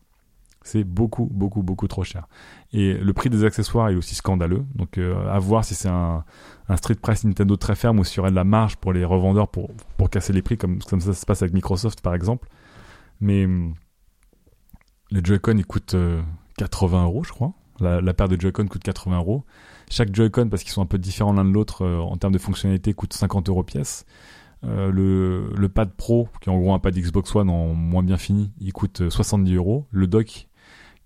C'est 0.61 0.83
beaucoup, 0.83 1.29
beaucoup, 1.31 1.63
beaucoup 1.63 1.87
trop 1.87 2.03
cher. 2.03 2.27
Et 2.73 2.93
le 2.93 3.13
prix 3.13 3.29
des 3.29 3.45
accessoires 3.45 3.89
est 3.89 3.95
aussi 3.95 4.15
scandaleux. 4.15 4.65
Donc 4.75 4.97
euh, 4.97 5.27
à 5.29 5.39
voir 5.39 5.63
si 5.63 5.73
c'est 5.73 5.89
un, 5.89 6.25
street 6.75 6.95
price 6.95 7.23
Nintendo 7.23 7.55
très 7.55 7.75
ferme 7.75 7.99
ou 7.99 8.03
s'il 8.03 8.17
y 8.17 8.19
aurait 8.19 8.31
de 8.31 8.35
la 8.35 8.43
marge 8.43 8.75
pour 8.75 8.93
les 8.93 9.05
revendeurs 9.05 9.47
pour, 9.47 9.71
pour 9.97 10.09
casser 10.09 10.33
les 10.33 10.41
prix, 10.41 10.57
comme, 10.57 10.79
comme 10.79 11.01
ça 11.01 11.13
se 11.13 11.25
passe 11.25 11.41
avec 11.41 11.53
Microsoft 11.53 12.01
par 12.01 12.13
exemple. 12.13 12.49
Mais 13.21 13.45
hum, 13.45 13.73
les 15.11 15.21
Joy-Con, 15.23 15.57
ils 15.57 15.65
coûtent 15.65 15.95
80 16.57 16.97
euh, 16.97 17.03
euros, 17.05 17.23
je 17.23 17.31
crois. 17.31 17.53
La, 17.79 18.13
paire 18.13 18.27
de 18.27 18.39
Joy-Con 18.39 18.67
coûte 18.67 18.83
80 18.83 19.17
euros. 19.17 19.45
Chaque 19.89 20.13
Joy-Con, 20.13 20.49
parce 20.49 20.63
qu'ils 20.63 20.73
sont 20.73 20.81
un 20.81 20.85
peu 20.85 20.97
différents 20.97 21.31
l'un 21.31 21.45
de 21.45 21.51
l'autre 21.51 21.85
en 21.85 22.17
termes 22.17 22.33
de 22.33 22.37
fonctionnalité, 22.37 22.93
coûte 22.93 23.13
50 23.13 23.47
euros 23.47 23.63
pièce. 23.63 24.05
Euh, 24.65 24.91
le, 24.91 25.53
le, 25.55 25.69
pad 25.69 25.91
pro, 25.95 26.27
qui 26.41 26.49
est 26.49 26.51
en 26.51 26.59
gros 26.59 26.73
un 26.73 26.79
pad 26.79 26.93
Xbox 26.93 27.33
One 27.33 27.49
en 27.49 27.73
moins 27.73 28.03
bien 28.03 28.17
fini, 28.17 28.51
il 28.59 28.73
coûte 28.73 29.09
70 29.09 29.55
euros. 29.55 29.87
Le 29.89 30.07
dock, 30.07 30.48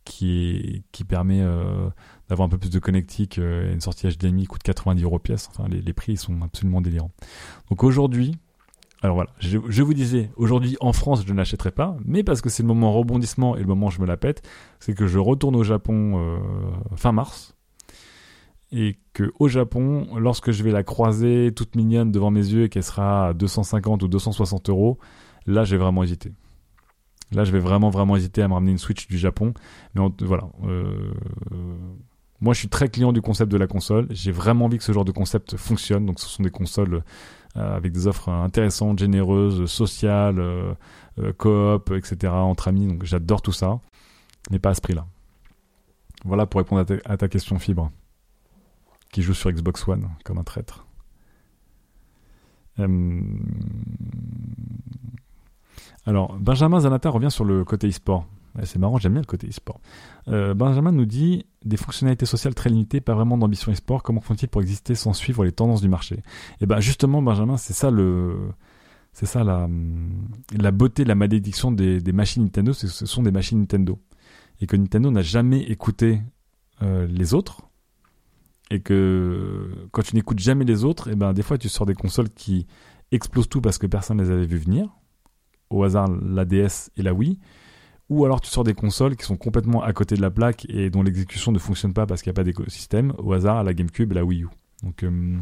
qui, 0.04 0.84
permet 1.08 1.41
euh, 1.41 1.89
d'avoir 2.30 2.47
un 2.47 2.49
peu 2.49 2.58
plus 2.58 2.70
de 2.70 2.80
connectique 2.80 3.38
euh, 3.38 3.74
une 3.74 3.82
sortie 3.82 4.08
HDMI, 4.08 4.45
coûte 4.45 4.64
90 4.64 5.04
euros 5.04 5.20
pièce. 5.20 5.49
Enfin, 5.51 5.68
les, 5.70 5.93
prix 5.93 6.18
sont 6.18 6.41
absolument 6.41 6.82
délirants. 6.82 7.12
Donc 7.70 7.84
aujourd'hui, 7.84 8.36
alors 9.01 9.16
voilà, 9.16 9.32
je, 9.39 9.84
vous 9.84 9.93
disais, 9.93 10.32
aujourd'hui 10.38 10.78
en 10.80 10.93
France, 10.93 11.24
je 11.28 11.34
n'achèterai 11.34 11.72
pas, 11.72 11.97
mais 12.06 12.24
parce 12.24 12.41
que 12.41 12.49
c'est 12.49 12.64
le 12.64 12.68
moment 12.68 12.93
rebondissement 12.93 13.58
et 13.58 13.60
le 13.60 13.66
moment 13.66 13.88
où 13.88 13.91
je 13.91 13.99
me 13.99 14.06
la 14.06 14.16
pète, 14.16 14.47
c'est 14.80 14.93
que 14.93 15.08
je 15.08 15.20
retourne 15.20 15.58
au 15.58 15.64
Japon 15.64 16.39
fin 16.95 17.12
mars. 17.12 17.54
et 18.72 18.97
que 19.12 19.34
au 19.39 19.49
Japon, 19.49 20.08
lorsque 20.18 20.51
je 20.51 20.64
vais 20.64 20.72
la 20.72 20.84
croiser 20.84 21.51
toute 21.54 21.76
mignonne 21.76 22.14
devant 22.14 22.32
mes 22.32 22.45
yeux 22.45 22.64
et 22.64 22.70
qu'elle 22.70 22.84
sera 22.84 23.28
à 23.28 23.34
250 23.34 24.04
ou 24.04 24.08
260 24.08 24.70
euros, 24.70 24.97
là, 25.47 25.66
j'ai 25.66 25.78
vraiment 25.78 26.04
hésité. 26.04 26.32
Là, 27.32 27.43
je 27.43 27.51
vais 27.51 27.59
vraiment, 27.59 27.89
vraiment 27.89 28.15
hésiter 28.15 28.41
à 28.41 28.47
me 28.47 28.53
ramener 28.53 28.71
une 28.71 28.78
Switch 28.78 29.07
du 29.07 29.17
Japon. 29.17 29.53
Mais 29.95 30.01
voilà. 30.21 30.49
Euh, 30.65 31.11
moi, 32.41 32.53
je 32.53 32.59
suis 32.59 32.67
très 32.67 32.89
client 32.89 33.13
du 33.13 33.21
concept 33.21 33.51
de 33.51 33.57
la 33.57 33.67
console. 33.67 34.07
J'ai 34.11 34.32
vraiment 34.32 34.65
envie 34.65 34.78
que 34.78 34.84
ce 34.84 34.91
genre 34.91 35.05
de 35.05 35.11
concept 35.11 35.55
fonctionne. 35.55 36.05
Donc, 36.05 36.19
ce 36.19 36.28
sont 36.28 36.43
des 36.43 36.51
consoles 36.51 37.03
euh, 37.55 37.76
avec 37.76 37.91
des 37.91 38.07
offres 38.07 38.30
intéressantes, 38.30 38.99
généreuses, 38.99 39.65
sociales, 39.65 40.39
euh, 40.39 40.74
coop, 41.38 41.91
etc. 41.91 42.34
entre 42.34 42.67
amis. 42.67 42.88
Donc, 42.88 43.03
j'adore 43.05 43.41
tout 43.41 43.51
ça. 43.51 43.80
Mais 44.51 44.59
pas 44.59 44.71
à 44.71 44.74
ce 44.74 44.82
prix-là. 44.82 45.05
Voilà 46.26 46.45
pour 46.45 46.59
répondre 46.59 46.86
à 47.05 47.17
ta, 47.17 47.28
question, 47.28 47.57
Fibre. 47.59 47.91
Qui 49.11 49.21
joue 49.21 49.34
sur 49.34 49.51
Xbox 49.51 49.88
One 49.88 50.09
comme 50.24 50.38
un 50.38 50.43
traître. 50.43 50.86
Alors, 56.05 56.38
Benjamin 56.39 56.80
Zanata 56.82 57.09
revient 57.09 57.32
sur 57.32 57.45
le 57.45 57.63
côté 57.63 57.88
e-sport. 57.88 58.26
c'est 58.63 58.80
marrant, 58.80 58.97
j'aime 58.97 59.13
bien 59.13 59.21
le 59.21 59.28
côté 59.28 59.47
e-sport. 59.47 59.80
Euh, 60.28 60.53
Benjamin 60.53 60.91
nous 60.91 61.05
dit 61.05 61.45
des 61.63 61.78
fonctionnalités 61.78 62.26
sociales 62.26 62.55
très 62.55 62.69
limitées, 62.69 63.01
pas 63.01 63.13
vraiment 63.13 63.38
d'ambition 63.38 63.71
e-sport. 63.71 64.03
Comment 64.03 64.21
font-ils 64.21 64.49
pour 64.49 64.61
exister 64.61 64.95
sans 64.95 65.13
suivre 65.13 65.43
les 65.45 65.51
tendances 65.51 65.82
du 65.82 65.89
marché? 65.89 66.15
Et 66.15 66.24
eh 66.61 66.65
ben 66.65 66.80
justement, 66.80 67.21
Benjamin, 67.21 67.57
c'est 67.57 67.74
ça 67.74 67.89
le, 67.89 68.36
c'est 69.13 69.28
ça 69.28 69.43
la, 69.43 70.71
beauté, 70.71 71.05
la 71.05 71.15
malédiction 71.15 71.71
des, 71.71 72.01
machines 72.11 72.43
Nintendo, 72.43 72.74
ce 72.74 72.88
sont 72.88 73.24
des 73.24 73.32
machines 73.32 73.59
Nintendo 73.59 73.99
et 74.59 74.67
que 74.67 74.76
Nintendo 74.76 75.11
n'a 75.11 75.21
jamais 75.21 75.61
écouté 75.61 76.21
euh, 76.82 77.05
les 77.07 77.34
autres 77.34 77.61
et 78.71 78.82
que 78.82 79.69
quand 79.91 80.01
tu 80.01 80.15
n'écoutes 80.15 80.39
jamais 80.39 80.65
les 80.65 80.84
autres, 80.84 81.09
et 81.09 81.13
eh 81.13 81.15
ben 81.15 81.34
des 81.34 81.43
fois 81.43 81.57
tu 81.57 81.69
sors 81.69 81.86
des 81.86 81.93
consoles 81.93 82.30
qui 82.30 82.65
explosent 83.11 83.49
tout 83.49 83.61
parce 83.61 83.78
que 83.78 83.86
personne 83.86 84.17
ne 84.17 84.24
les 84.24 84.32
avait 84.32 84.45
vues 84.47 84.57
venir 84.57 84.89
au 85.74 85.84
hasard 85.84 86.07
la 86.09 86.45
DS 86.45 86.91
et 86.97 87.01
la 87.01 87.13
Wii, 87.13 87.39
ou 88.09 88.26
alors 88.26 88.41
tu 88.41 88.49
sors 88.49 88.63
des 88.63 88.74
consoles 88.74 89.15
qui 89.15 89.26
sont 89.26 89.38
complètement 89.38 89.82
à 89.82 89.93
côté 89.93 90.15
de 90.15 90.21
la 90.21 90.30
plaque 90.30 90.65
et 90.69 90.89
dont 90.89 91.03
l'exécution 91.03 91.51
ne 91.51 91.59
fonctionne 91.59 91.93
pas 91.93 92.05
parce 92.05 92.21
qu'il 92.21 92.30
n'y 92.30 92.36
a 92.36 92.39
pas 92.39 92.43
d'écosystème, 92.43 93.13
au 93.17 93.34
hasard 93.34 93.63
la 93.63 93.74
GameCube 93.74 94.11
et 94.11 94.15
la 94.15 94.24
Wii 94.24 94.43
U. 94.43 94.47
Donc 94.84 95.03
euh, 95.03 95.38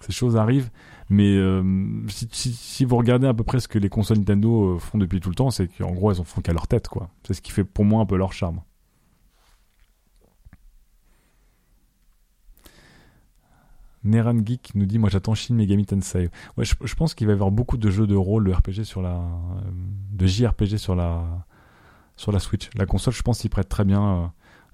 ces 0.00 0.12
choses 0.12 0.36
arrivent, 0.36 0.70
mais 1.10 1.36
euh, 1.36 1.62
si, 2.08 2.84
vous 2.84 2.96
regardez 2.96 3.26
à 3.26 3.34
peu 3.34 3.44
près 3.44 3.60
ce 3.60 3.68
que 3.68 3.78
les 3.78 3.88
consoles 3.88 4.18
Nintendo 4.18 4.74
euh, 4.74 4.78
font 4.78 4.98
depuis 4.98 5.20
tout 5.20 5.28
le 5.28 5.34
temps, 5.34 5.50
c'est 5.50 5.68
qu'en 5.68 5.92
gros 5.92 6.12
elles 6.12 6.20
en 6.20 6.24
font 6.24 6.40
qu'à 6.40 6.52
leur 6.52 6.66
tête, 6.66 6.88
quoi. 6.88 7.10
C'est 7.26 7.34
ce 7.34 7.42
qui 7.42 7.52
fait 7.52 7.64
pour 7.64 7.84
moi 7.84 8.02
un 8.02 8.06
peu 8.06 8.16
leur 8.16 8.32
charme. 8.32 8.60
Neran 14.04 14.38
Geek 14.44 14.74
nous 14.74 14.86
dit 14.86 14.98
Moi 14.98 15.10
j'attends 15.10 15.34
Shin 15.34 15.54
Megami 15.54 15.86
Tensei. 15.86 16.30
Je, 16.58 16.94
pense 16.94 17.14
qu'il 17.14 17.26
va 17.26 17.32
y 17.32 17.34
avoir 17.34 17.50
beaucoup 17.50 17.76
de 17.76 17.90
jeux 17.90 18.06
de 18.06 18.14
rôle, 18.14 18.44
de 18.44 18.52
RPG 18.52 18.84
sur 18.84 19.02
la. 19.02 19.20
de 20.12 20.26
JRPG 20.26 20.76
sur 20.76 20.94
la. 20.94 21.44
sur 22.16 22.32
la 22.32 22.38
Switch. 22.38 22.70
La 22.74 22.86
console, 22.86 23.14
je 23.14 23.22
pense, 23.22 23.40
s'y 23.40 23.48
prête 23.48 23.68
très 23.68 23.84
bien. 23.84 24.02
Euh, 24.02 24.26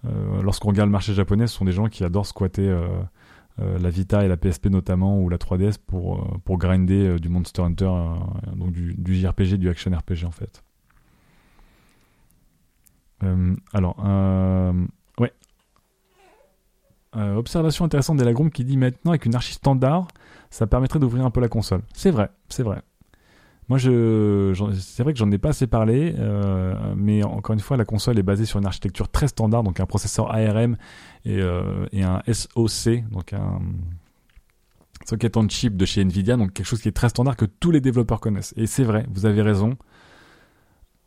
euh, 0.07 0.43
lorsqu'on 0.43 0.69
regarde 0.69 0.89
le 0.89 0.93
marché 0.93 1.13
japonais, 1.13 1.47
ce 1.47 1.57
sont 1.57 1.65
des 1.65 1.73
gens 1.73 1.89
qui 1.89 2.05
adorent 2.05 2.27
squatter 2.27 2.69
euh, 2.69 2.89
la 3.59 3.91
Vita 3.91 4.25
et 4.25 4.29
la 4.29 4.37
PSP 4.37 4.67
notamment, 4.67 5.21
ou 5.21 5.29
la 5.29 5.39
3DS 5.39 5.79
pour, 5.85 6.41
pour 6.45 6.59
grinder 6.59 7.19
du 7.19 7.29
Monster 7.29 7.63
Hunter, 7.63 7.91
donc 8.55 8.71
du, 8.71 8.95
du, 8.97 9.17
JRPG, 9.17 9.55
du 9.55 9.69
Action 9.69 9.91
RPG 9.91 10.25
en 10.25 10.31
fait. 10.31 10.63
alors, 13.73 13.97
euh, 17.19 17.37
observation 17.37 17.85
intéressante 17.85 18.17
d'Elagrom 18.17 18.51
qui 18.51 18.65
dit 18.65 18.77
maintenant 18.77 19.11
avec 19.11 19.27
une 19.27 19.35
archi 19.35 19.55
standard, 19.55 20.07
ça 20.51 20.67
permettrait 20.67 20.99
d'ouvrir 20.99 21.25
un 21.25 21.31
peu 21.31 21.41
la 21.41 21.49
console. 21.49 21.83
C'est 21.93 22.11
vrai, 22.11 22.31
c'est 22.49 22.63
vrai. 22.63 22.83
Moi, 23.69 23.77
je, 23.77 24.55
c'est 24.79 25.03
vrai 25.03 25.13
que 25.13 25.19
j'en 25.19 25.31
ai 25.31 25.37
pas 25.37 25.51
assez 25.51 25.67
parlé, 25.67 26.15
euh, 26.19 26.75
mais 26.97 27.23
encore 27.23 27.53
une 27.53 27.61
fois, 27.61 27.77
la 27.77 27.85
console 27.85 28.19
est 28.19 28.23
basée 28.23 28.47
sur 28.47 28.59
une 28.59 28.65
architecture 28.65 29.11
très 29.11 29.29
standard, 29.29 29.63
donc 29.63 29.79
un 29.79 29.85
processeur 29.85 30.33
ARM 30.35 30.77
et, 31.27 31.39
euh, 31.39 31.87
et 31.93 32.03
un 32.03 32.23
SoC, 32.33 33.05
donc 33.11 33.35
un 33.35 33.61
socket 35.07 35.37
on 35.37 35.47
chip 35.49 35.77
de 35.77 35.85
chez 35.85 36.01
Nvidia, 36.01 36.37
donc 36.37 36.55
quelque 36.55 36.67
chose 36.67 36.81
qui 36.81 36.89
est 36.89 36.93
très 36.93 37.11
standard 37.11 37.37
que 37.37 37.45
tous 37.45 37.71
les 37.71 37.81
développeurs 37.81 38.21
connaissent. 38.21 38.55
Et 38.57 38.67
c'est 38.67 38.85
vrai, 38.85 39.07
vous 39.13 39.27
avez 39.27 39.43
raison 39.43 39.77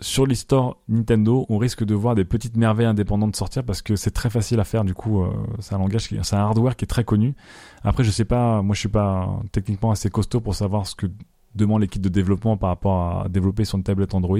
sur 0.01 0.25
l'histoire 0.25 0.77
Nintendo, 0.89 1.45
on 1.49 1.57
risque 1.57 1.83
de 1.83 1.93
voir 1.93 2.15
des 2.15 2.25
petites 2.25 2.57
merveilles 2.57 2.87
indépendantes 2.87 3.35
sortir 3.35 3.63
parce 3.63 3.81
que 3.81 3.95
c'est 3.95 4.11
très 4.11 4.29
facile 4.29 4.59
à 4.59 4.63
faire. 4.63 4.83
Du 4.83 4.93
coup, 4.93 5.21
euh, 5.21 5.31
c'est 5.59 5.75
un 5.75 5.77
langage, 5.77 6.09
c'est 6.09 6.35
un 6.35 6.39
hardware 6.39 6.75
qui 6.75 6.85
est 6.85 6.87
très 6.87 7.03
connu. 7.03 7.35
Après, 7.83 8.03
je 8.03 8.11
sais 8.11 8.25
pas, 8.25 8.61
moi 8.61 8.73
je 8.73 8.79
suis 8.79 8.89
pas 8.89 9.39
techniquement 9.51 9.91
assez 9.91 10.09
costaud 10.09 10.41
pour 10.41 10.55
savoir 10.55 10.87
ce 10.87 10.95
que 10.95 11.07
demande 11.55 11.81
l'équipe 11.81 12.01
de 12.01 12.09
développement 12.09 12.57
par 12.57 12.69
rapport 12.69 13.21
à 13.21 13.29
développer 13.29 13.63
sur 13.63 13.77
une 13.77 13.83
tablette 13.83 14.15
Android. 14.15 14.39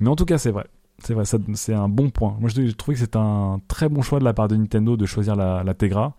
Mais 0.00 0.08
en 0.08 0.16
tout 0.16 0.24
cas, 0.24 0.38
c'est 0.38 0.50
vrai. 0.50 0.66
C'est 0.98 1.12
vrai, 1.12 1.24
c'est 1.26 1.74
un 1.74 1.90
bon 1.90 2.08
point. 2.08 2.36
Moi, 2.40 2.48
je, 2.48 2.70
trouve 2.72 2.94
que 2.94 3.00
c'est 3.00 3.16
un 3.16 3.60
très 3.68 3.90
bon 3.90 4.00
choix 4.00 4.18
de 4.18 4.24
la 4.24 4.32
part 4.32 4.48
de 4.48 4.56
Nintendo 4.56 4.96
de 4.96 5.04
choisir 5.04 5.36
la 5.36 5.74
Tegra 5.74 6.16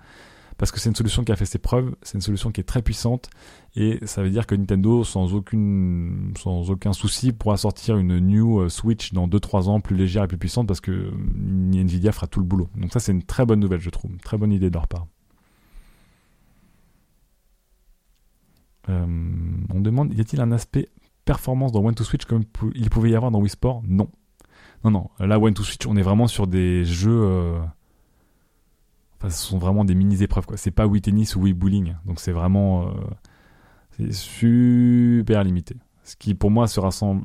parce 0.57 0.71
que 0.71 0.79
c'est 0.79 0.89
une 0.89 0.95
solution 0.95 1.23
qui 1.23 1.31
a 1.31 1.35
fait 1.35 1.45
ses 1.45 1.59
preuves, 1.59 1.95
c'est 2.01 2.15
une 2.15 2.21
solution 2.21 2.51
qui 2.51 2.61
est 2.61 2.63
très 2.63 2.81
puissante, 2.81 3.29
et 3.75 3.99
ça 4.05 4.23
veut 4.23 4.29
dire 4.29 4.47
que 4.47 4.55
Nintendo, 4.55 5.03
sans, 5.03 5.33
aucune, 5.33 6.33
sans 6.37 6.71
aucun 6.71 6.93
souci, 6.93 7.31
pourra 7.31 7.57
sortir 7.57 7.97
une 7.97 8.19
New 8.19 8.61
euh, 8.61 8.69
Switch 8.69 9.13
dans 9.13 9.27
2-3 9.27 9.69
ans, 9.69 9.79
plus 9.79 9.95
légère 9.95 10.23
et 10.23 10.27
plus 10.27 10.37
puissante, 10.37 10.67
parce 10.67 10.81
que 10.81 11.11
Nvidia 11.73 12.11
fera 12.11 12.27
tout 12.27 12.39
le 12.39 12.45
boulot. 12.45 12.69
Donc 12.75 12.91
ça, 12.91 12.99
c'est 12.99 13.11
une 13.11 13.23
très 13.23 13.45
bonne 13.45 13.59
nouvelle, 13.59 13.81
je 13.81 13.89
trouve, 13.89 14.17
très 14.17 14.37
bonne 14.37 14.51
idée 14.51 14.69
de 14.69 14.75
leur 14.75 14.87
part. 14.87 15.07
Euh, 18.89 19.05
on 19.69 19.79
demande, 19.79 20.13
y 20.13 20.21
a-t-il 20.21 20.41
un 20.41 20.51
aspect 20.51 20.89
performance 21.25 21.71
dans 21.71 21.83
One 21.83 21.93
to 21.93 22.03
Switch 22.03 22.25
comme 22.25 22.43
il 22.73 22.89
pouvait 22.89 23.11
y 23.11 23.15
avoir 23.15 23.31
dans 23.31 23.39
Wii 23.39 23.49
Sport? 23.49 23.83
Non. 23.85 24.09
Non, 24.83 24.91
non. 24.91 25.09
Là, 25.19 25.39
One 25.39 25.53
to 25.53 25.63
Switch, 25.63 25.85
on 25.85 25.97
est 25.97 26.01
vraiment 26.01 26.27
sur 26.27 26.47
des 26.47 26.85
jeux... 26.85 27.21
Euh, 27.23 27.59
Ce 29.23 29.29
sont 29.29 29.57
vraiment 29.57 29.83
des 29.83 29.95
mini-épreuves, 29.95 30.45
quoi. 30.45 30.57
C'est 30.57 30.71
pas 30.71 30.85
Wii 30.85 31.01
Tennis 31.01 31.35
ou 31.35 31.41
Wii 31.41 31.53
Bowling. 31.53 31.95
Donc 32.05 32.19
c'est 32.19 32.31
vraiment. 32.31 32.87
Euh, 32.87 32.91
c'est 33.91 34.13
super 34.13 35.43
limité. 35.43 35.75
Ce 36.03 36.15
qui, 36.15 36.35
pour 36.35 36.51
moi, 36.51 36.67
se, 36.67 36.79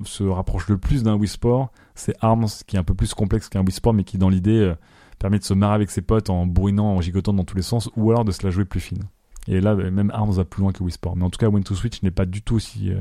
se 0.05 0.25
rapproche 0.25 0.69
le 0.69 0.79
plus 0.79 1.03
d'un 1.03 1.15
Wii 1.15 1.29
Sport, 1.29 1.71
c'est 1.95 2.17
Arms, 2.21 2.49
qui 2.67 2.77
est 2.77 2.79
un 2.79 2.85
peu 2.85 2.95
plus 2.95 3.15
complexe 3.15 3.49
qu'un 3.49 3.61
Wii 3.61 3.73
Sport, 3.73 3.95
mais 3.95 4.05
qui, 4.05 4.19
dans 4.19 4.29
l'idée, 4.29 4.59
euh, 4.59 4.75
permet 5.19 5.39
de 5.39 5.45
se 5.45 5.55
marrer 5.55 5.75
avec 5.75 5.91
ses 5.91 6.03
potes 6.03 6.31
en 6.31 6.47
bourrinant, 6.47 6.97
en 6.97 7.01
gigotant 7.01 7.33
dans 7.33 7.45
tous 7.45 7.57
les 7.57 7.63
sens, 7.63 7.91
ou 7.95 8.11
alors 8.11 8.25
de 8.25 8.33
se 8.33 8.45
la 8.45 8.51
jouer 8.51 8.65
plus 8.65 8.81
fine. 8.81 9.05
Et 9.47 9.61
là, 9.61 9.75
même 9.75 10.11
Arms 10.13 10.33
va 10.33 10.45
plus 10.45 10.63
loin 10.63 10.73
que 10.73 10.83
Wii 10.83 10.93
Sport. 10.93 11.17
Mais 11.17 11.25
en 11.25 11.31
tout 11.31 11.39
cas, 11.39 11.49
Win 11.49 11.63
to 11.63 11.75
Switch 11.75 12.03
n'est 12.03 12.11
pas 12.11 12.27
du 12.27 12.43
tout 12.43 12.57
aussi 12.57 12.91
euh, 12.91 13.01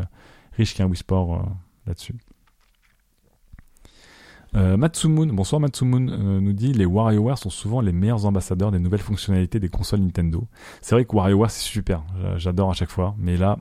riche 0.53 0.75
qu'un 0.75 0.85
Wii 0.85 0.97
Sport 0.97 1.45
là-dessus. 1.87 2.15
Euh, 4.53 4.75
bonsoir 4.75 5.61
Matsumoon, 5.61 6.09
euh, 6.09 6.41
nous 6.41 6.51
dit 6.51 6.73
les 6.73 6.85
WarioWare 6.85 7.37
sont 7.37 7.49
souvent 7.49 7.79
les 7.79 7.93
meilleurs 7.93 8.25
ambassadeurs 8.25 8.71
des 8.71 8.79
nouvelles 8.79 9.01
fonctionnalités 9.01 9.59
des 9.59 9.69
consoles 9.69 10.01
Nintendo. 10.01 10.45
C'est 10.81 10.93
vrai 10.95 11.05
que 11.05 11.15
WarioWare 11.15 11.49
c'est 11.49 11.63
super, 11.63 12.03
j'adore 12.35 12.69
à 12.69 12.73
chaque 12.73 12.89
fois, 12.89 13.15
mais 13.17 13.37
là, 13.37 13.57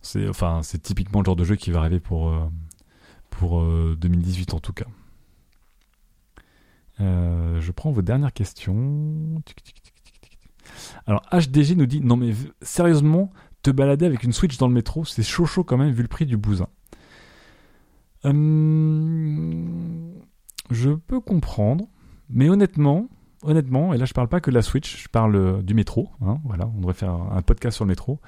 c'est 0.00 0.82
typiquement 0.82 1.20
le 1.20 1.24
genre 1.24 1.36
de 1.36 1.44
jeu 1.44 1.56
qui 1.56 1.72
va 1.72 1.80
arriver 1.80 1.98
pour 1.98 2.28
euh, 2.28 2.48
pour 3.30 3.62
2018 3.96 4.54
en 4.54 4.60
tout 4.60 4.72
cas. 4.72 4.86
je 6.98 7.70
prends 7.72 7.90
vos 7.90 8.02
dernières 8.02 8.32
questions. 8.32 9.42
Alors 11.06 11.22
HDG 11.32 11.74
nous 11.74 11.86
dit 11.86 12.00
non 12.00 12.16
mais 12.16 12.32
sérieusement 12.62 13.32
te 13.62 13.70
balader 13.70 14.06
avec 14.06 14.22
une 14.22 14.32
Switch 14.32 14.56
dans 14.58 14.68
le 14.68 14.74
métro 14.74 15.04
c'est 15.04 15.22
chaud 15.22 15.46
chaud 15.46 15.64
quand 15.64 15.76
même 15.76 15.90
vu 15.90 16.02
le 16.02 16.08
prix 16.08 16.26
du 16.26 16.36
bousin. 16.36 16.68
Hum, 18.24 20.12
je 20.70 20.90
peux 20.90 21.20
comprendre, 21.20 21.86
mais 22.28 22.48
honnêtement, 22.48 23.06
honnêtement, 23.42 23.94
et 23.94 23.98
là 23.98 24.04
je 24.04 24.12
parle 24.12 24.28
pas 24.28 24.40
que 24.40 24.50
de 24.50 24.54
la 24.54 24.62
Switch, 24.62 25.04
je 25.04 25.08
parle 25.08 25.36
euh, 25.36 25.62
du 25.62 25.74
métro. 25.74 26.10
Hein, 26.20 26.38
voilà, 26.44 26.70
on 26.74 26.80
devrait 26.80 26.94
faire 26.94 27.12
un 27.12 27.42
podcast 27.42 27.76
sur 27.76 27.84
le 27.84 27.90
métro. 27.90 28.20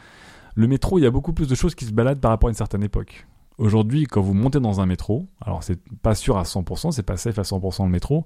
Le 0.54 0.66
métro, 0.66 0.98
il 0.98 1.02
y 1.02 1.06
a 1.06 1.10
beaucoup 1.10 1.32
plus 1.32 1.48
de 1.48 1.54
choses 1.54 1.74
qui 1.74 1.84
se 1.84 1.92
baladent 1.92 2.20
par 2.20 2.30
rapport 2.30 2.48
à 2.48 2.50
une 2.50 2.56
certaine 2.56 2.82
époque. 2.82 3.26
Aujourd'hui, 3.58 4.04
quand 4.04 4.22
vous 4.22 4.32
montez 4.32 4.58
dans 4.58 4.80
un 4.80 4.86
métro, 4.86 5.28
alors 5.42 5.62
c'est 5.62 5.78
pas 6.02 6.14
sûr 6.14 6.38
à 6.38 6.44
100%, 6.44 6.92
c'est 6.92 7.02
pas 7.02 7.18
safe 7.18 7.38
à 7.38 7.42
100% 7.42 7.84
le 7.84 7.90
métro, 7.90 8.24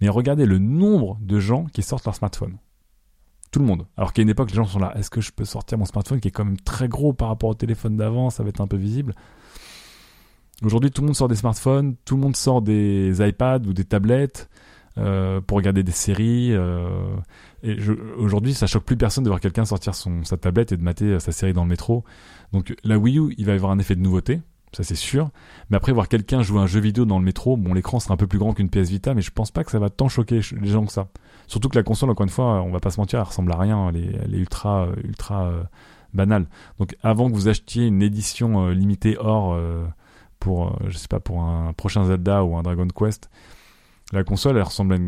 mais 0.00 0.08
regardez 0.08 0.46
le 0.46 0.58
nombre 0.58 1.18
de 1.20 1.40
gens 1.40 1.64
qui 1.64 1.82
sortent 1.82 2.04
leur 2.04 2.14
smartphone. 2.14 2.56
Tout 3.50 3.58
le 3.58 3.66
monde. 3.66 3.86
Alors 3.96 4.12
qu'à 4.12 4.22
une 4.22 4.28
époque, 4.28 4.50
les 4.50 4.56
gens 4.56 4.64
sont 4.64 4.78
là, 4.78 4.92
est-ce 4.96 5.10
que 5.10 5.20
je 5.20 5.32
peux 5.32 5.44
sortir 5.44 5.76
mon 5.78 5.86
smartphone 5.86 6.20
qui 6.20 6.28
est 6.28 6.30
quand 6.30 6.44
même 6.44 6.60
très 6.60 6.88
gros 6.88 7.12
par 7.12 7.28
rapport 7.28 7.50
au 7.50 7.54
téléphone 7.54 7.96
d'avant, 7.96 8.30
ça 8.30 8.42
va 8.42 8.50
être 8.50 8.60
un 8.60 8.66
peu 8.68 8.76
visible? 8.76 9.14
Aujourd'hui, 10.64 10.90
tout 10.90 11.02
le 11.02 11.06
monde 11.06 11.16
sort 11.16 11.28
des 11.28 11.36
smartphones, 11.36 11.96
tout 12.04 12.16
le 12.16 12.22
monde 12.22 12.36
sort 12.36 12.62
des 12.62 13.26
iPads 13.26 13.66
ou 13.66 13.74
des 13.74 13.84
tablettes 13.84 14.48
euh, 14.96 15.42
pour 15.42 15.58
regarder 15.58 15.82
des 15.82 15.92
séries. 15.92 16.54
Euh, 16.54 16.88
et 17.62 17.76
aujourd'hui, 18.16 18.54
ça 18.54 18.66
choque 18.66 18.84
plus 18.84 18.96
personne 18.96 19.24
de 19.24 19.28
voir 19.28 19.40
quelqu'un 19.40 19.66
sortir 19.66 19.94
son, 19.94 20.24
sa 20.24 20.38
tablette 20.38 20.72
et 20.72 20.76
de 20.78 20.82
mater 20.82 21.20
sa 21.20 21.32
série 21.32 21.52
dans 21.52 21.64
le 21.64 21.68
métro. 21.68 22.04
Donc 22.52 22.74
la 22.84 22.96
Wii 22.96 23.18
U, 23.18 23.34
il 23.36 23.44
va 23.44 23.52
y 23.52 23.56
avoir 23.56 23.72
un 23.72 23.78
effet 23.78 23.96
de 23.96 24.00
nouveauté. 24.00 24.40
ça 24.72 24.82
c'est 24.82 24.94
sûr. 24.94 25.28
Mais 25.68 25.76
après, 25.76 25.92
voir 25.92 26.08
quelqu'un 26.08 26.40
jouer 26.40 26.60
un 26.60 26.66
jeu 26.66 26.80
vidéo 26.80 27.04
dans 27.04 27.18
le 27.18 27.24
métro, 27.24 27.58
bon, 27.58 27.74
l'écran 27.74 28.00
sera 28.00 28.14
un 28.14 28.16
peu 28.16 28.26
plus 28.26 28.38
grand 28.38 28.54
qu'une 28.54 28.70
PS 28.70 28.88
Vita, 28.88 29.12
mais 29.12 29.22
je 29.22 29.32
pense 29.32 29.50
pas 29.50 29.62
que 29.62 29.70
ça 29.70 29.78
va 29.78 29.90
tant 29.90 30.08
choquer 30.08 30.40
les 30.58 30.68
gens 30.68 30.86
que 30.86 30.92
ça. 30.92 31.08
Surtout 31.48 31.68
que 31.68 31.76
la 31.76 31.82
console, 31.82 32.08
encore 32.08 32.24
une 32.24 32.30
fois, 32.30 32.62
on 32.62 32.70
va 32.70 32.80
pas 32.80 32.90
se 32.90 32.98
mentir, 32.98 33.18
elle 33.18 33.26
ressemble 33.26 33.52
à 33.52 33.58
rien, 33.58 33.90
elle 33.90 33.96
est, 33.96 34.18
elle 34.24 34.34
est 34.34 34.38
ultra, 34.38 34.88
ultra 35.04 35.48
euh, 35.48 35.62
banale. 36.14 36.46
Donc, 36.78 36.96
avant 37.02 37.28
que 37.28 37.34
vous 37.34 37.48
achetiez 37.48 37.86
une 37.86 38.00
édition 38.00 38.66
euh, 38.66 38.72
limitée 38.72 39.16
or 39.18 39.52
euh, 39.52 39.84
pour, 40.38 40.68
euh, 40.68 40.88
je 40.88 40.96
sais 40.96 41.08
pas, 41.08 41.20
pour 41.20 41.42
un 41.42 41.72
prochain 41.72 42.04
Zelda 42.04 42.44
ou 42.44 42.56
un 42.56 42.62
Dragon 42.62 42.88
Quest, 42.88 43.30
la 44.12 44.24
console, 44.24 44.56
elle 44.56 44.62
ressemble 44.62 44.94
à 44.94 44.98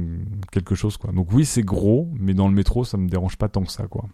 quelque 0.51 0.75
chose, 0.75 0.97
quoi. 0.97 1.13
Donc 1.13 1.33
oui, 1.33 1.45
c'est 1.45 1.63
gros, 1.63 2.09
mais 2.19 2.35
dans 2.35 2.49
le 2.49 2.55
métro, 2.55 2.85
ça 2.85 2.97
me 2.97 3.09
dérange 3.09 3.37
pas 3.37 3.49
tant 3.49 3.63
que 3.63 3.71
ça, 3.71 3.87
quoi. 3.87 4.07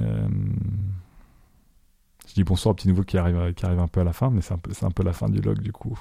Euh... 0.00 0.28
Je 2.26 2.34
dis 2.34 2.44
bonsoir 2.44 2.72
au 2.72 2.74
petit 2.74 2.88
nouveau 2.88 3.04
qui 3.04 3.16
arrive, 3.16 3.52
qui 3.54 3.64
arrive 3.64 3.78
un 3.78 3.86
peu 3.86 4.00
à 4.00 4.04
la 4.04 4.12
fin, 4.12 4.30
mais 4.30 4.40
c'est 4.40 4.54
un, 4.54 4.58
peu, 4.58 4.72
un 4.82 4.90
peu 4.90 5.04
la 5.04 5.12
fin 5.12 5.28
du 5.28 5.40
log 5.40 5.60
du 5.60 5.70
coup. 5.70 5.96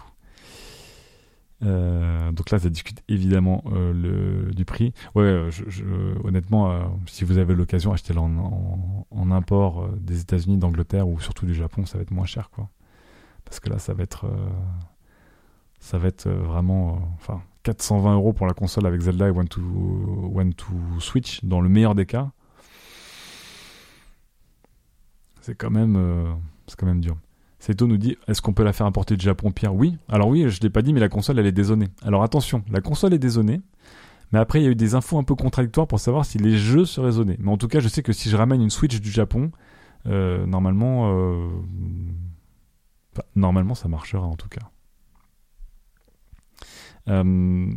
Euh, 1.61 2.31
donc 2.31 2.49
là, 2.49 2.59
ça 2.59 2.69
discute 2.69 3.03
évidemment 3.07 3.63
le, 3.65 4.51
du 4.51 4.65
prix. 4.65 4.93
Ouais, 5.15 5.47
honnêtement, 6.23 6.97
si 7.05 7.23
vous 7.23 7.37
avez 7.37 7.53
l'occasion, 7.53 7.93
achetez-le 7.93 8.19
en, 8.19 9.02
en, 9.13 9.31
import 9.31 9.83
euh, 9.83 9.97
des 9.99 10.21
États-Unis, 10.21 10.57
d'Angleterre 10.57 11.07
ou 11.07 11.19
surtout 11.19 11.45
du 11.45 11.53
Japon, 11.53 11.85
ça 11.85 11.97
va 11.97 12.01
être 12.03 12.11
moins 12.11 12.25
cher, 12.25 12.49
quoi. 12.49 12.69
Parce 13.45 13.59
que 13.59 13.69
là, 13.69 13.79
ça 13.79 13.93
va 13.93 14.03
être, 14.03 14.25
euh, 14.25 14.49
ça 15.79 15.97
va 15.97 16.07
être 16.07 16.29
vraiment, 16.29 16.99
enfin, 17.15 17.41
420 17.63 18.15
euros 18.15 18.33
pour 18.33 18.47
la 18.47 18.53
console 18.53 18.85
avec 18.85 19.01
Zelda 19.01 19.27
et 19.27 19.31
One 19.31 19.47
to, 19.47 19.61
One 20.33 20.53
to 20.53 20.73
Switch 20.99 21.43
dans 21.43 21.61
le 21.61 21.69
meilleur 21.69 21.95
des 21.95 22.05
cas 22.05 22.31
c'est 25.43 25.55
quand 25.55 25.69
même, 25.69 25.95
euh, 25.97 26.31
c'est 26.67 26.79
quand 26.79 26.85
même 26.85 27.01
dur. 27.01 27.17
Seto 27.59 27.85
nous 27.85 27.97
dit 27.97 28.17
est-ce 28.27 28.41
qu'on 28.41 28.53
peut 28.53 28.63
la 28.63 28.73
faire 28.73 28.85
importer 28.85 29.17
du 29.17 29.23
Japon 29.23 29.51
Pierre 29.51 29.75
Oui. 29.75 29.97
Alors 30.09 30.29
oui, 30.29 30.49
je 30.49 30.61
l'ai 30.61 30.69
pas 30.69 30.81
dit, 30.81 30.93
mais 30.93 31.01
la 31.01 31.09
console 31.09 31.37
elle 31.37 31.45
est 31.45 31.51
dézonée. 31.51 31.89
Alors 32.01 32.23
attention, 32.23 32.63
la 32.71 32.81
console 32.81 33.13
est 33.13 33.19
dézonée, 33.19 33.61
mais 34.31 34.39
après 34.39 34.61
il 34.61 34.63
y 34.63 34.67
a 34.67 34.71
eu 34.71 34.75
des 34.75 34.95
infos 34.95 35.17
un 35.17 35.23
peu 35.23 35.35
contradictoires 35.35 35.87
pour 35.87 35.99
savoir 35.99 36.25
si 36.25 36.37
les 36.37 36.57
jeux 36.57 36.85
seraient 36.85 37.13
zonés. 37.13 37.37
Mais 37.39 37.51
en 37.51 37.57
tout 37.57 37.67
cas, 37.67 37.79
je 37.79 37.87
sais 37.87 38.03
que 38.03 38.13
si 38.13 38.29
je 38.29 38.35
ramène 38.35 38.61
une 38.61 38.69
Switch 38.69 38.99
du 38.99 39.11
Japon, 39.11 39.51
euh, 40.07 40.45
normalement, 40.45 41.13
euh... 41.13 41.49
normalement 43.35 43.75
ça 43.75 43.87
marchera 43.87 44.25
en 44.25 44.35
tout 44.35 44.49
cas. 44.49 44.69
Euh, 47.09 47.67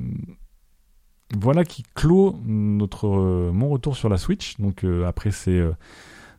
voilà 1.37 1.65
qui 1.65 1.83
clôt 1.95 2.39
notre 2.45 3.09
mon 3.53 3.69
retour 3.69 3.97
sur 3.97 4.09
la 4.09 4.17
Switch. 4.17 4.59
Donc 4.59 4.85
après 4.85 5.31
c'est 5.31 5.61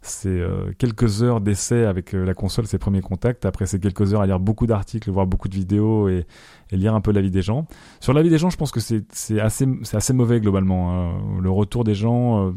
c'est 0.09 0.29
euh, 0.29 0.71
quelques 0.77 1.23
heures 1.23 1.41
d'essai 1.41 1.85
avec 1.85 2.13
euh, 2.13 2.25
la 2.25 2.33
console, 2.33 2.67
ses 2.67 2.77
premiers 2.77 3.01
contacts. 3.01 3.45
Après, 3.45 3.65
c'est 3.65 3.79
quelques 3.79 4.13
heures 4.13 4.21
à 4.21 4.25
lire 4.25 4.39
beaucoup 4.39 4.67
d'articles, 4.67 5.09
voir 5.11 5.27
beaucoup 5.27 5.47
de 5.47 5.55
vidéos 5.55 6.09
et, 6.09 6.25
lire 6.71 6.95
un 6.95 7.01
peu 7.01 7.11
l'avis 7.11 7.31
des 7.31 7.41
gens. 7.41 7.67
Sur 7.99 8.13
l'avis 8.13 8.29
des 8.29 8.37
gens, 8.37 8.49
je 8.49 8.57
pense 8.57 8.71
que 8.71 8.79
c'est 8.79 9.39
assez, 9.39 10.13
mauvais 10.13 10.41
globalement. 10.41 10.91
Hein. 10.91 11.39
Le 11.41 11.49
retour 11.49 11.83
des 11.83 11.95
gens, 11.95 12.47
euh, 12.47 12.51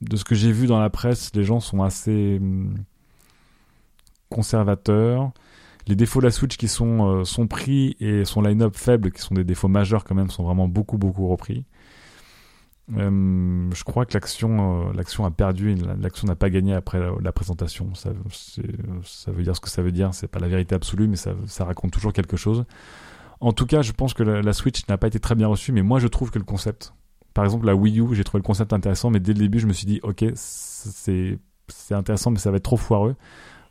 de 0.00 0.16
ce 0.16 0.24
que 0.24 0.34
j'ai 0.34 0.52
vu 0.52 0.66
dans 0.66 0.80
la 0.80 0.90
presse, 0.90 1.30
les 1.34 1.44
gens 1.44 1.60
sont 1.60 1.82
assez 1.82 2.38
hum, 2.40 2.74
conservateurs. 4.30 5.32
Les 5.86 5.96
défauts 5.96 6.20
de 6.20 6.26
la 6.26 6.30
Switch 6.30 6.56
qui 6.56 6.68
sont 6.68 7.24
son 7.24 7.46
prix 7.46 7.96
et 7.98 8.26
son 8.26 8.42
line-up 8.42 8.76
faible, 8.76 9.10
qui 9.10 9.22
sont 9.22 9.34
des 9.34 9.44
défauts 9.44 9.68
majeurs 9.68 10.04
quand 10.04 10.14
même, 10.14 10.28
sont 10.28 10.44
vraiment 10.44 10.68
beaucoup 10.68 10.98
beaucoup 10.98 11.28
repris. 11.28 11.64
Euh, 12.96 13.70
je 13.74 13.84
crois 13.84 14.06
que 14.06 14.14
l'action, 14.14 14.88
euh, 14.88 14.92
l'action 14.94 15.24
a 15.26 15.30
perdu, 15.30 15.74
l'action 16.00 16.26
n'a 16.26 16.36
pas 16.36 16.48
gagné 16.48 16.74
après 16.74 16.98
la, 17.20 17.32
présentation. 17.32 17.94
Ça, 17.94 18.10
ça, 19.04 19.30
veut 19.30 19.42
dire 19.42 19.54
ce 19.54 19.60
que 19.60 19.68
ça 19.68 19.82
veut 19.82 19.92
dire. 19.92 20.14
C'est 20.14 20.28
pas 20.28 20.38
la 20.38 20.48
vérité 20.48 20.74
absolue, 20.74 21.06
mais 21.06 21.16
ça, 21.16 21.64
raconte 21.64 21.92
toujours 21.92 22.12
quelque 22.12 22.36
chose. 22.36 22.64
En 23.40 23.52
tout 23.52 23.66
cas, 23.66 23.82
je 23.82 23.92
pense 23.92 24.14
que 24.14 24.22
la, 24.22 24.52
Switch 24.52 24.86
n'a 24.88 24.96
pas 24.96 25.06
été 25.06 25.20
très 25.20 25.34
bien 25.34 25.48
reçue, 25.48 25.72
mais 25.72 25.82
moi, 25.82 25.98
je 25.98 26.08
trouve 26.08 26.30
que 26.30 26.38
le 26.38 26.44
concept, 26.44 26.94
par 27.34 27.44
exemple, 27.44 27.66
la 27.66 27.74
Wii 27.74 28.00
U, 28.00 28.14
j'ai 28.14 28.24
trouvé 28.24 28.40
le 28.40 28.46
concept 28.46 28.72
intéressant, 28.72 29.10
mais 29.10 29.20
dès 29.20 29.32
le 29.32 29.38
début, 29.40 29.60
je 29.60 29.66
me 29.66 29.72
suis 29.72 29.86
dit, 29.86 30.00
ok, 30.02 30.24
c'est, 30.34 31.38
c'est 31.68 31.94
intéressant, 31.94 32.30
mais 32.30 32.38
ça 32.38 32.50
va 32.50 32.56
être 32.56 32.64
trop 32.64 32.76
foireux. 32.76 33.16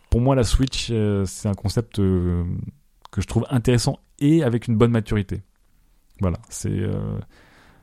Pour 0.09 0.21
moi, 0.21 0.35
la 0.35 0.43
Switch, 0.43 0.89
euh, 0.91 1.25
c'est 1.25 1.49
un 1.49 1.53
concept 1.53 1.97
que 1.97 2.45
je 3.21 3.27
trouve 3.27 3.45
intéressant 3.49 3.99
et 4.19 4.43
avec 4.43 4.67
une 4.67 4.77
bonne 4.77 4.91
maturité. 4.91 5.41
Voilà, 6.21 6.37
c'est 6.49 6.81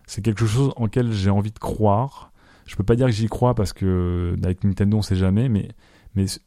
c'est 0.07 0.23
quelque 0.23 0.47
chose 0.47 0.73
en 0.77 0.85
lequel 0.85 1.13
j'ai 1.13 1.31
envie 1.31 1.53
de 1.53 1.59
croire. 1.59 2.33
Je 2.67 2.77
peux 2.77 2.85
pas 2.85 2.97
dire 2.97 3.07
que 3.07 3.13
j'y 3.13 3.27
crois 3.27 3.55
parce 3.55 3.73
que 3.73 4.37
avec 4.43 4.65
Nintendo 4.65 4.99
on 4.99 5.03
sait 5.03 5.17
jamais, 5.17 5.49
mais, 5.49 5.69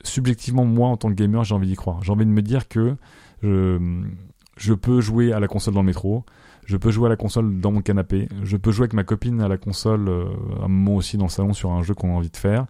subjectivement 0.04 0.66
moi 0.66 0.90
en 0.90 0.98
tant 0.98 1.10
que 1.10 1.14
gamer 1.14 1.44
j'ai 1.44 1.54
envie 1.54 1.68
d'y 1.68 1.76
croire. 1.76 2.04
J'ai 2.04 2.12
envie 2.12 2.26
de 2.26 2.32
me 2.32 2.42
dire 2.42 2.68
que 2.68 2.96
je, 3.42 4.74
peux 4.74 5.02
jouer 5.02 5.34
à 5.34 5.40
la 5.40 5.48
console 5.48 5.74
dans 5.74 5.82
le 5.82 5.88
métro, 5.88 6.24
je 6.66 6.78
peux 6.78 6.92
jouer 6.92 7.08
à 7.08 7.10
la 7.10 7.16
console 7.16 7.60
dans 7.62 7.72
mon 7.72 7.82
canapé, 7.82 8.28
je 8.44 8.58
peux 8.58 8.72
jouer 8.72 8.84
avec 8.84 8.94
ma 8.94 9.04
copine 9.04 9.42
à 9.42 9.48
la 9.48 9.58
console 9.58 10.10
euh, 10.10 10.26
un 10.62 10.68
moment 10.68 10.98
aussi 10.98 11.18
dans 11.18 11.26
le 11.26 11.30
salon 11.30 11.54
sur 11.54 11.72
un 11.72 11.82
jeu 11.82 11.94
qu'on 11.94 12.10
a 12.10 12.14
envie 12.14 12.30
de 12.30 12.38
faire. 12.38 12.66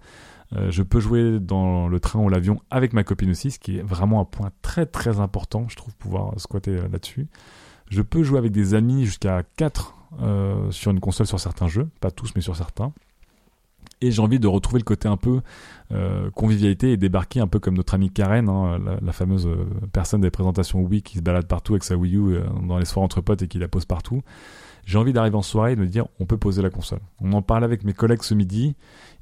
Euh, 0.55 0.69
je 0.69 0.83
peux 0.83 0.99
jouer 0.99 1.39
dans 1.39 1.87
le 1.87 1.99
train 1.99 2.19
ou 2.19 2.29
l'avion 2.29 2.61
avec 2.69 2.93
ma 2.93 3.03
copine 3.03 3.31
aussi, 3.31 3.51
ce 3.51 3.59
qui 3.59 3.77
est 3.77 3.81
vraiment 3.81 4.21
un 4.21 4.25
point 4.25 4.51
très 4.61 4.85
très 4.85 5.19
important, 5.19 5.65
je 5.67 5.75
trouve, 5.75 5.95
pouvoir 5.95 6.39
squatter 6.39 6.75
là-dessus. 6.91 7.27
Je 7.89 8.01
peux 8.01 8.23
jouer 8.23 8.37
avec 8.37 8.51
des 8.51 8.75
amis 8.75 9.05
jusqu'à 9.05 9.43
4 9.57 9.96
euh, 10.21 10.71
sur 10.71 10.91
une 10.91 10.99
console 10.99 11.27
sur 11.27 11.39
certains 11.39 11.67
jeux, 11.67 11.89
pas 11.99 12.11
tous 12.11 12.31
mais 12.35 12.41
sur 12.41 12.55
certains. 12.55 12.93
Et 14.01 14.11
j'ai 14.11 14.21
envie 14.21 14.39
de 14.39 14.47
retrouver 14.47 14.79
le 14.79 14.83
côté 14.83 15.07
un 15.07 15.17
peu 15.17 15.41
euh, 15.91 16.29
convivialité 16.31 16.91
et 16.91 16.97
débarquer 16.97 17.39
un 17.39 17.47
peu 17.47 17.59
comme 17.59 17.75
notre 17.75 17.95
amie 17.95 18.11
Karen, 18.11 18.47
hein, 18.47 18.77
la, 18.77 18.99
la, 19.01 19.11
fameuse 19.11 19.47
euh, 19.47 19.65
personne 19.91 20.21
des 20.21 20.29
présentations 20.29 20.81
Wii 20.81 21.01
qui 21.01 21.17
se 21.17 21.23
balade 21.23 21.47
partout 21.47 21.73
avec 21.73 21.83
sa 21.83 21.95
Wii 21.95 22.15
U 22.15 22.35
euh, 22.35 22.43
dans 22.67 22.77
les 22.77 22.85
soirées 22.85 23.05
entre 23.05 23.21
potes 23.21 23.41
et 23.41 23.47
qui 23.47 23.57
la 23.57 23.67
pose 23.67 23.85
partout. 23.85 24.21
J'ai 24.85 24.99
envie 24.99 25.13
d'arriver 25.13 25.35
en 25.35 25.41
soirée 25.41 25.73
et 25.73 25.75
de 25.75 25.81
me 25.81 25.87
dire 25.87 26.05
on 26.19 26.25
peut 26.25 26.37
poser 26.37 26.61
la 26.61 26.69
console. 26.69 26.99
On 27.21 27.33
en 27.33 27.41
parlait 27.41 27.65
avec 27.65 27.83
mes 27.83 27.93
collègues 27.93 28.21
ce 28.21 28.35
midi 28.35 28.75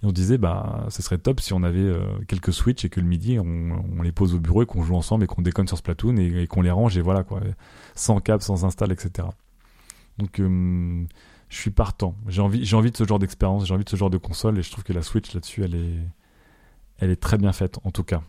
et 0.04 0.06
on 0.06 0.12
disait 0.12 0.38
bah 0.38 0.86
ce 0.90 1.02
serait 1.02 1.18
top 1.20 1.40
si 1.40 1.54
on 1.54 1.64
avait 1.64 1.80
euh, 1.80 2.02
quelques 2.28 2.52
Switch 2.52 2.84
et 2.84 2.90
que 2.90 3.00
le 3.00 3.08
midi 3.08 3.40
on, 3.40 3.84
on 3.98 4.02
les 4.02 4.12
pose 4.12 4.36
au 4.36 4.40
bureau 4.40 4.62
et 4.62 4.66
qu'on 4.66 4.84
joue 4.84 4.96
ensemble 4.96 5.24
et 5.24 5.28
qu'on 5.28 5.42
déconne 5.42 5.68
sur 5.68 5.78
Splatoon 5.78 6.18
et, 6.18 6.44
et 6.44 6.48
qu'on 6.48 6.62
les 6.62 6.72
range 6.72 6.98
et 6.98 7.02
voilà 7.02 7.24
quoi, 7.24 7.40
sans 7.96 8.20
câble, 8.20 8.44
sans 8.44 8.66
install, 8.66 8.92
etc. 8.92 9.28
Donc 10.18 10.40
euh, 10.40 11.06
je 11.50 11.58
suis 11.58 11.72
partant. 11.72 12.16
J'ai 12.28 12.42
envie, 12.42 12.74
envie 12.74 12.92
de 12.92 12.98
ce 12.98 13.06
genre 13.06 13.20
d'expérience, 13.20 13.66
j'ai 13.66 13.74
envie 13.74 13.84
de 13.84 13.90
ce 13.90 13.96
genre 13.96 14.10
de 14.10 14.18
console 14.18 14.58
et 14.58 14.62
je 14.62 14.72
trouve 14.72 14.84
que 14.84 14.94
la 14.94 15.02
Switch 15.02 15.34
là-dessus, 15.34 15.64
elle 15.64 15.76
est, 15.76 16.00
elle 17.00 17.10
est 17.10 17.22
très 17.22 17.38
bien 17.38 17.52
faite 17.52 17.80
en 17.84 17.92
tout 17.92 18.04
cas. 18.04 18.22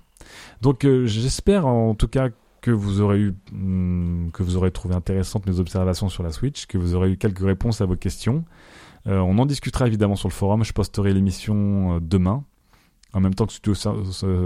Donc 0.62 0.84
euh, 0.84 1.07
j'espère 1.07 1.66
en 1.66 1.95
tout 1.95 2.09
cas 2.09 2.28
que 2.61 2.70
vous 2.70 3.01
aurez 3.01 3.20
eu, 3.20 3.34
hum, 3.53 4.30
que 4.32 4.43
vous 4.43 4.57
aurez 4.57 4.70
trouvé 4.70 4.95
intéressantes 4.95 5.47
mes 5.47 5.61
observations 5.61 6.09
sur 6.09 6.22
la 6.22 6.32
Switch, 6.32 6.66
que 6.66 6.78
vous 6.78 6.95
aurez 6.95 7.12
eu 7.12 7.16
quelques 7.16 7.45
réponses 7.45 7.80
à 7.80 7.87
vos 7.87 7.97
questions. 7.97 8.45
Euh, 9.07 9.18
on 9.18 9.39
en 9.39 9.47
discutera 9.47 9.87
évidemment 9.87 10.16
sur 10.16 10.28
le 10.28 10.34
forum. 10.34 10.64
Je 10.64 10.72
posterai 10.72 11.12
l'émission 11.14 12.01
demain 12.01 12.45
en 13.13 13.21
même 13.21 13.35
temps 13.35 13.47
que 13.47 13.53
Studio 13.53 13.75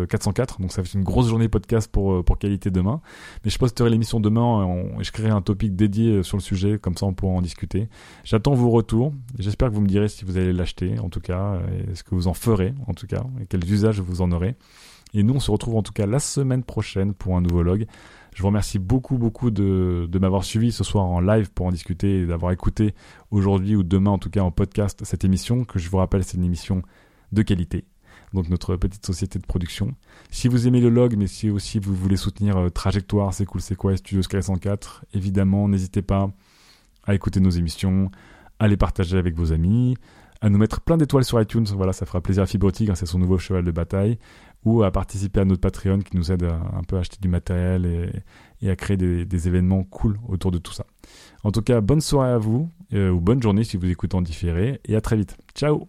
404. 0.07 0.61
Donc 0.61 0.73
ça 0.73 0.85
fait 0.85 0.97
une 0.97 1.05
grosse 1.05 1.29
journée 1.29 1.49
podcast 1.49 1.91
pour, 1.91 2.13
euh, 2.13 2.23
pour 2.23 2.39
qualité 2.39 2.71
demain. 2.71 3.01
Mais 3.45 3.51
je 3.51 3.59
posterai 3.59 3.91
l'émission 3.91 4.21
demain 4.21 4.87
et 4.99 5.05
je 5.05 5.13
créerai 5.13 5.31
un 5.31 5.43
topic 5.43 5.75
dédié 5.75 6.17
euh, 6.17 6.23
sur 6.23 6.37
le 6.37 6.43
sujet, 6.43 6.79
comme 6.79 6.97
ça 6.97 7.07
on 7.07 7.13
pourra 7.13 7.33
en 7.33 7.43
discuter. 7.43 7.89
J'attends 8.25 8.55
vos 8.55 8.71
retours. 8.71 9.13
J'espère 9.39 9.71
que 9.71 9.75
vous 9.75 9.81
me 9.81 9.89
direz 9.89 10.09
si 10.09 10.25
vous 10.25 10.37
allez 10.37 10.53
l'acheter, 10.53 10.99
en 11.01 11.09
tout 11.09 11.21
cas, 11.21 11.61
et 11.91 11.95
ce 11.95 12.05
que 12.05 12.15
vous 12.15 12.29
en 12.29 12.35
ferez, 12.35 12.75
en 12.87 12.95
tout 12.95 13.07
cas, 13.07 13.25
et 13.41 13.47
quels 13.47 13.65
usages 13.71 14.01
vous 14.01 14.23
en 14.23 14.31
aurez. 14.33 14.57
Et 15.15 15.23
nous, 15.23 15.35
on 15.35 15.41
se 15.41 15.51
retrouve 15.51 15.77
en 15.77 15.83
tout 15.83 15.93
cas 15.93 16.07
la 16.07 16.21
semaine 16.21 16.63
prochaine 16.63 17.15
pour 17.15 17.37
un 17.37 17.41
nouveau 17.41 17.63
log. 17.63 17.87
Je 18.35 18.43
vous 18.43 18.49
remercie 18.49 18.79
beaucoup, 18.79 19.19
beaucoup 19.19 19.51
de, 19.51 20.07
de 20.09 20.19
m'avoir 20.21 20.45
suivi 20.45 20.71
ce 20.71 20.85
soir 20.85 21.05
en 21.05 21.21
live 21.21 21.51
pour 21.51 21.67
en 21.67 21.73
discuter 21.73 22.21
et 22.21 22.27
d'avoir 22.27 22.53
écouté 22.53 22.95
aujourd'hui 23.33 23.75
ou 23.75 23.83
demain, 23.83 24.13
en 24.13 24.19
tout 24.19 24.31
cas 24.31 24.43
en 24.43 24.53
podcast, 24.53 25.01
cette 25.05 25.25
émission, 25.25 25.65
que 25.65 25.81
je 25.81 25.91
vous 25.91 25.97
rappelle, 25.97 26.23
c'est 26.23 26.37
une 26.37 26.45
émission 26.45 26.83
de 27.33 27.43
qualité 27.43 27.85
donc 28.35 28.49
notre 28.49 28.77
petite 28.77 29.05
société 29.05 29.39
de 29.39 29.47
production. 29.47 29.95
Si 30.31 30.49
vous 30.49 30.67
aimez 30.69 30.81
le 30.81 30.89
log, 30.89 31.17
mais 31.17 31.27
si 31.27 31.51
aussi 31.51 31.79
vous 31.79 31.95
voulez 31.95 32.17
soutenir 32.17 32.57
euh, 32.57 32.69
Trajectoire, 32.69 33.35
c'est 33.35 33.45
cool, 33.45 33.61
c'est 33.61 33.75
quoi, 33.75 33.97
Studio 33.97 34.23
Sky 34.23 34.43
104, 34.43 35.05
évidemment, 35.15 35.69
n'hésitez 35.69 36.03
pas 36.03 36.31
à 37.05 37.15
écouter 37.15 37.41
nos 37.41 37.51
émissions, 37.51 38.11
à 38.59 38.69
les 38.69 38.77
partager 38.77 39.19
avec 39.19 39.35
vos 39.35 39.53
amis, 39.53 39.97
à 40.41 40.49
nous 40.49 40.59
mettre 40.59 40.81
plein 40.81 40.97
d'étoiles 40.97 41.25
sur 41.25 41.41
iTunes, 41.41 41.67
voilà, 41.75 41.93
ça 41.93 42.07
fera 42.07 42.21
plaisir 42.21 42.43
à 42.43 42.47
Fibrotique, 42.47 42.89
hein, 42.89 42.95
c'est 42.95 43.07
son 43.07 43.19
nouveau 43.19 43.39
cheval 43.39 43.65
de 43.65 43.71
bataille, 43.71 44.19
ou 44.65 44.83
à 44.83 44.91
participer 44.91 45.41
à 45.41 45.45
notre 45.45 45.61
Patreon 45.61 46.01
qui 46.01 46.17
nous 46.17 46.31
aide 46.33 46.45
à 46.45 46.61
un 46.77 46.83
peu 46.83 46.97
à 46.97 47.01
acheter 47.01 47.17
du 47.21 47.29
matériel 47.29 47.87
et, 47.87 48.67
et 48.67 48.71
à 48.71 48.77
créer 48.77 48.97
des, 48.97 49.25
des, 49.25 49.49
événements 49.49 49.85
cool 49.85 50.19
autour 50.29 50.51
de 50.51 50.59
tout 50.59 50.73
ça. 50.73 50.85
En 51.45 51.51
tout 51.51 51.63
cas, 51.63 51.81
bonne 51.81 52.01
soirée 52.01 52.33
à 52.33 52.39
vous, 52.39 52.71
euh, 52.93 53.11
ou 53.11 53.21
bonne 53.21 53.43
journée 53.43 53.65
si 53.65 53.77
vous 53.77 53.87
écoutez 53.87 54.17
en 54.17 54.23
différé, 54.23 54.81
et 54.85 54.97
à 54.97 55.01
très 55.01 55.17
vite. 55.17 55.37
Ciao 55.55 55.89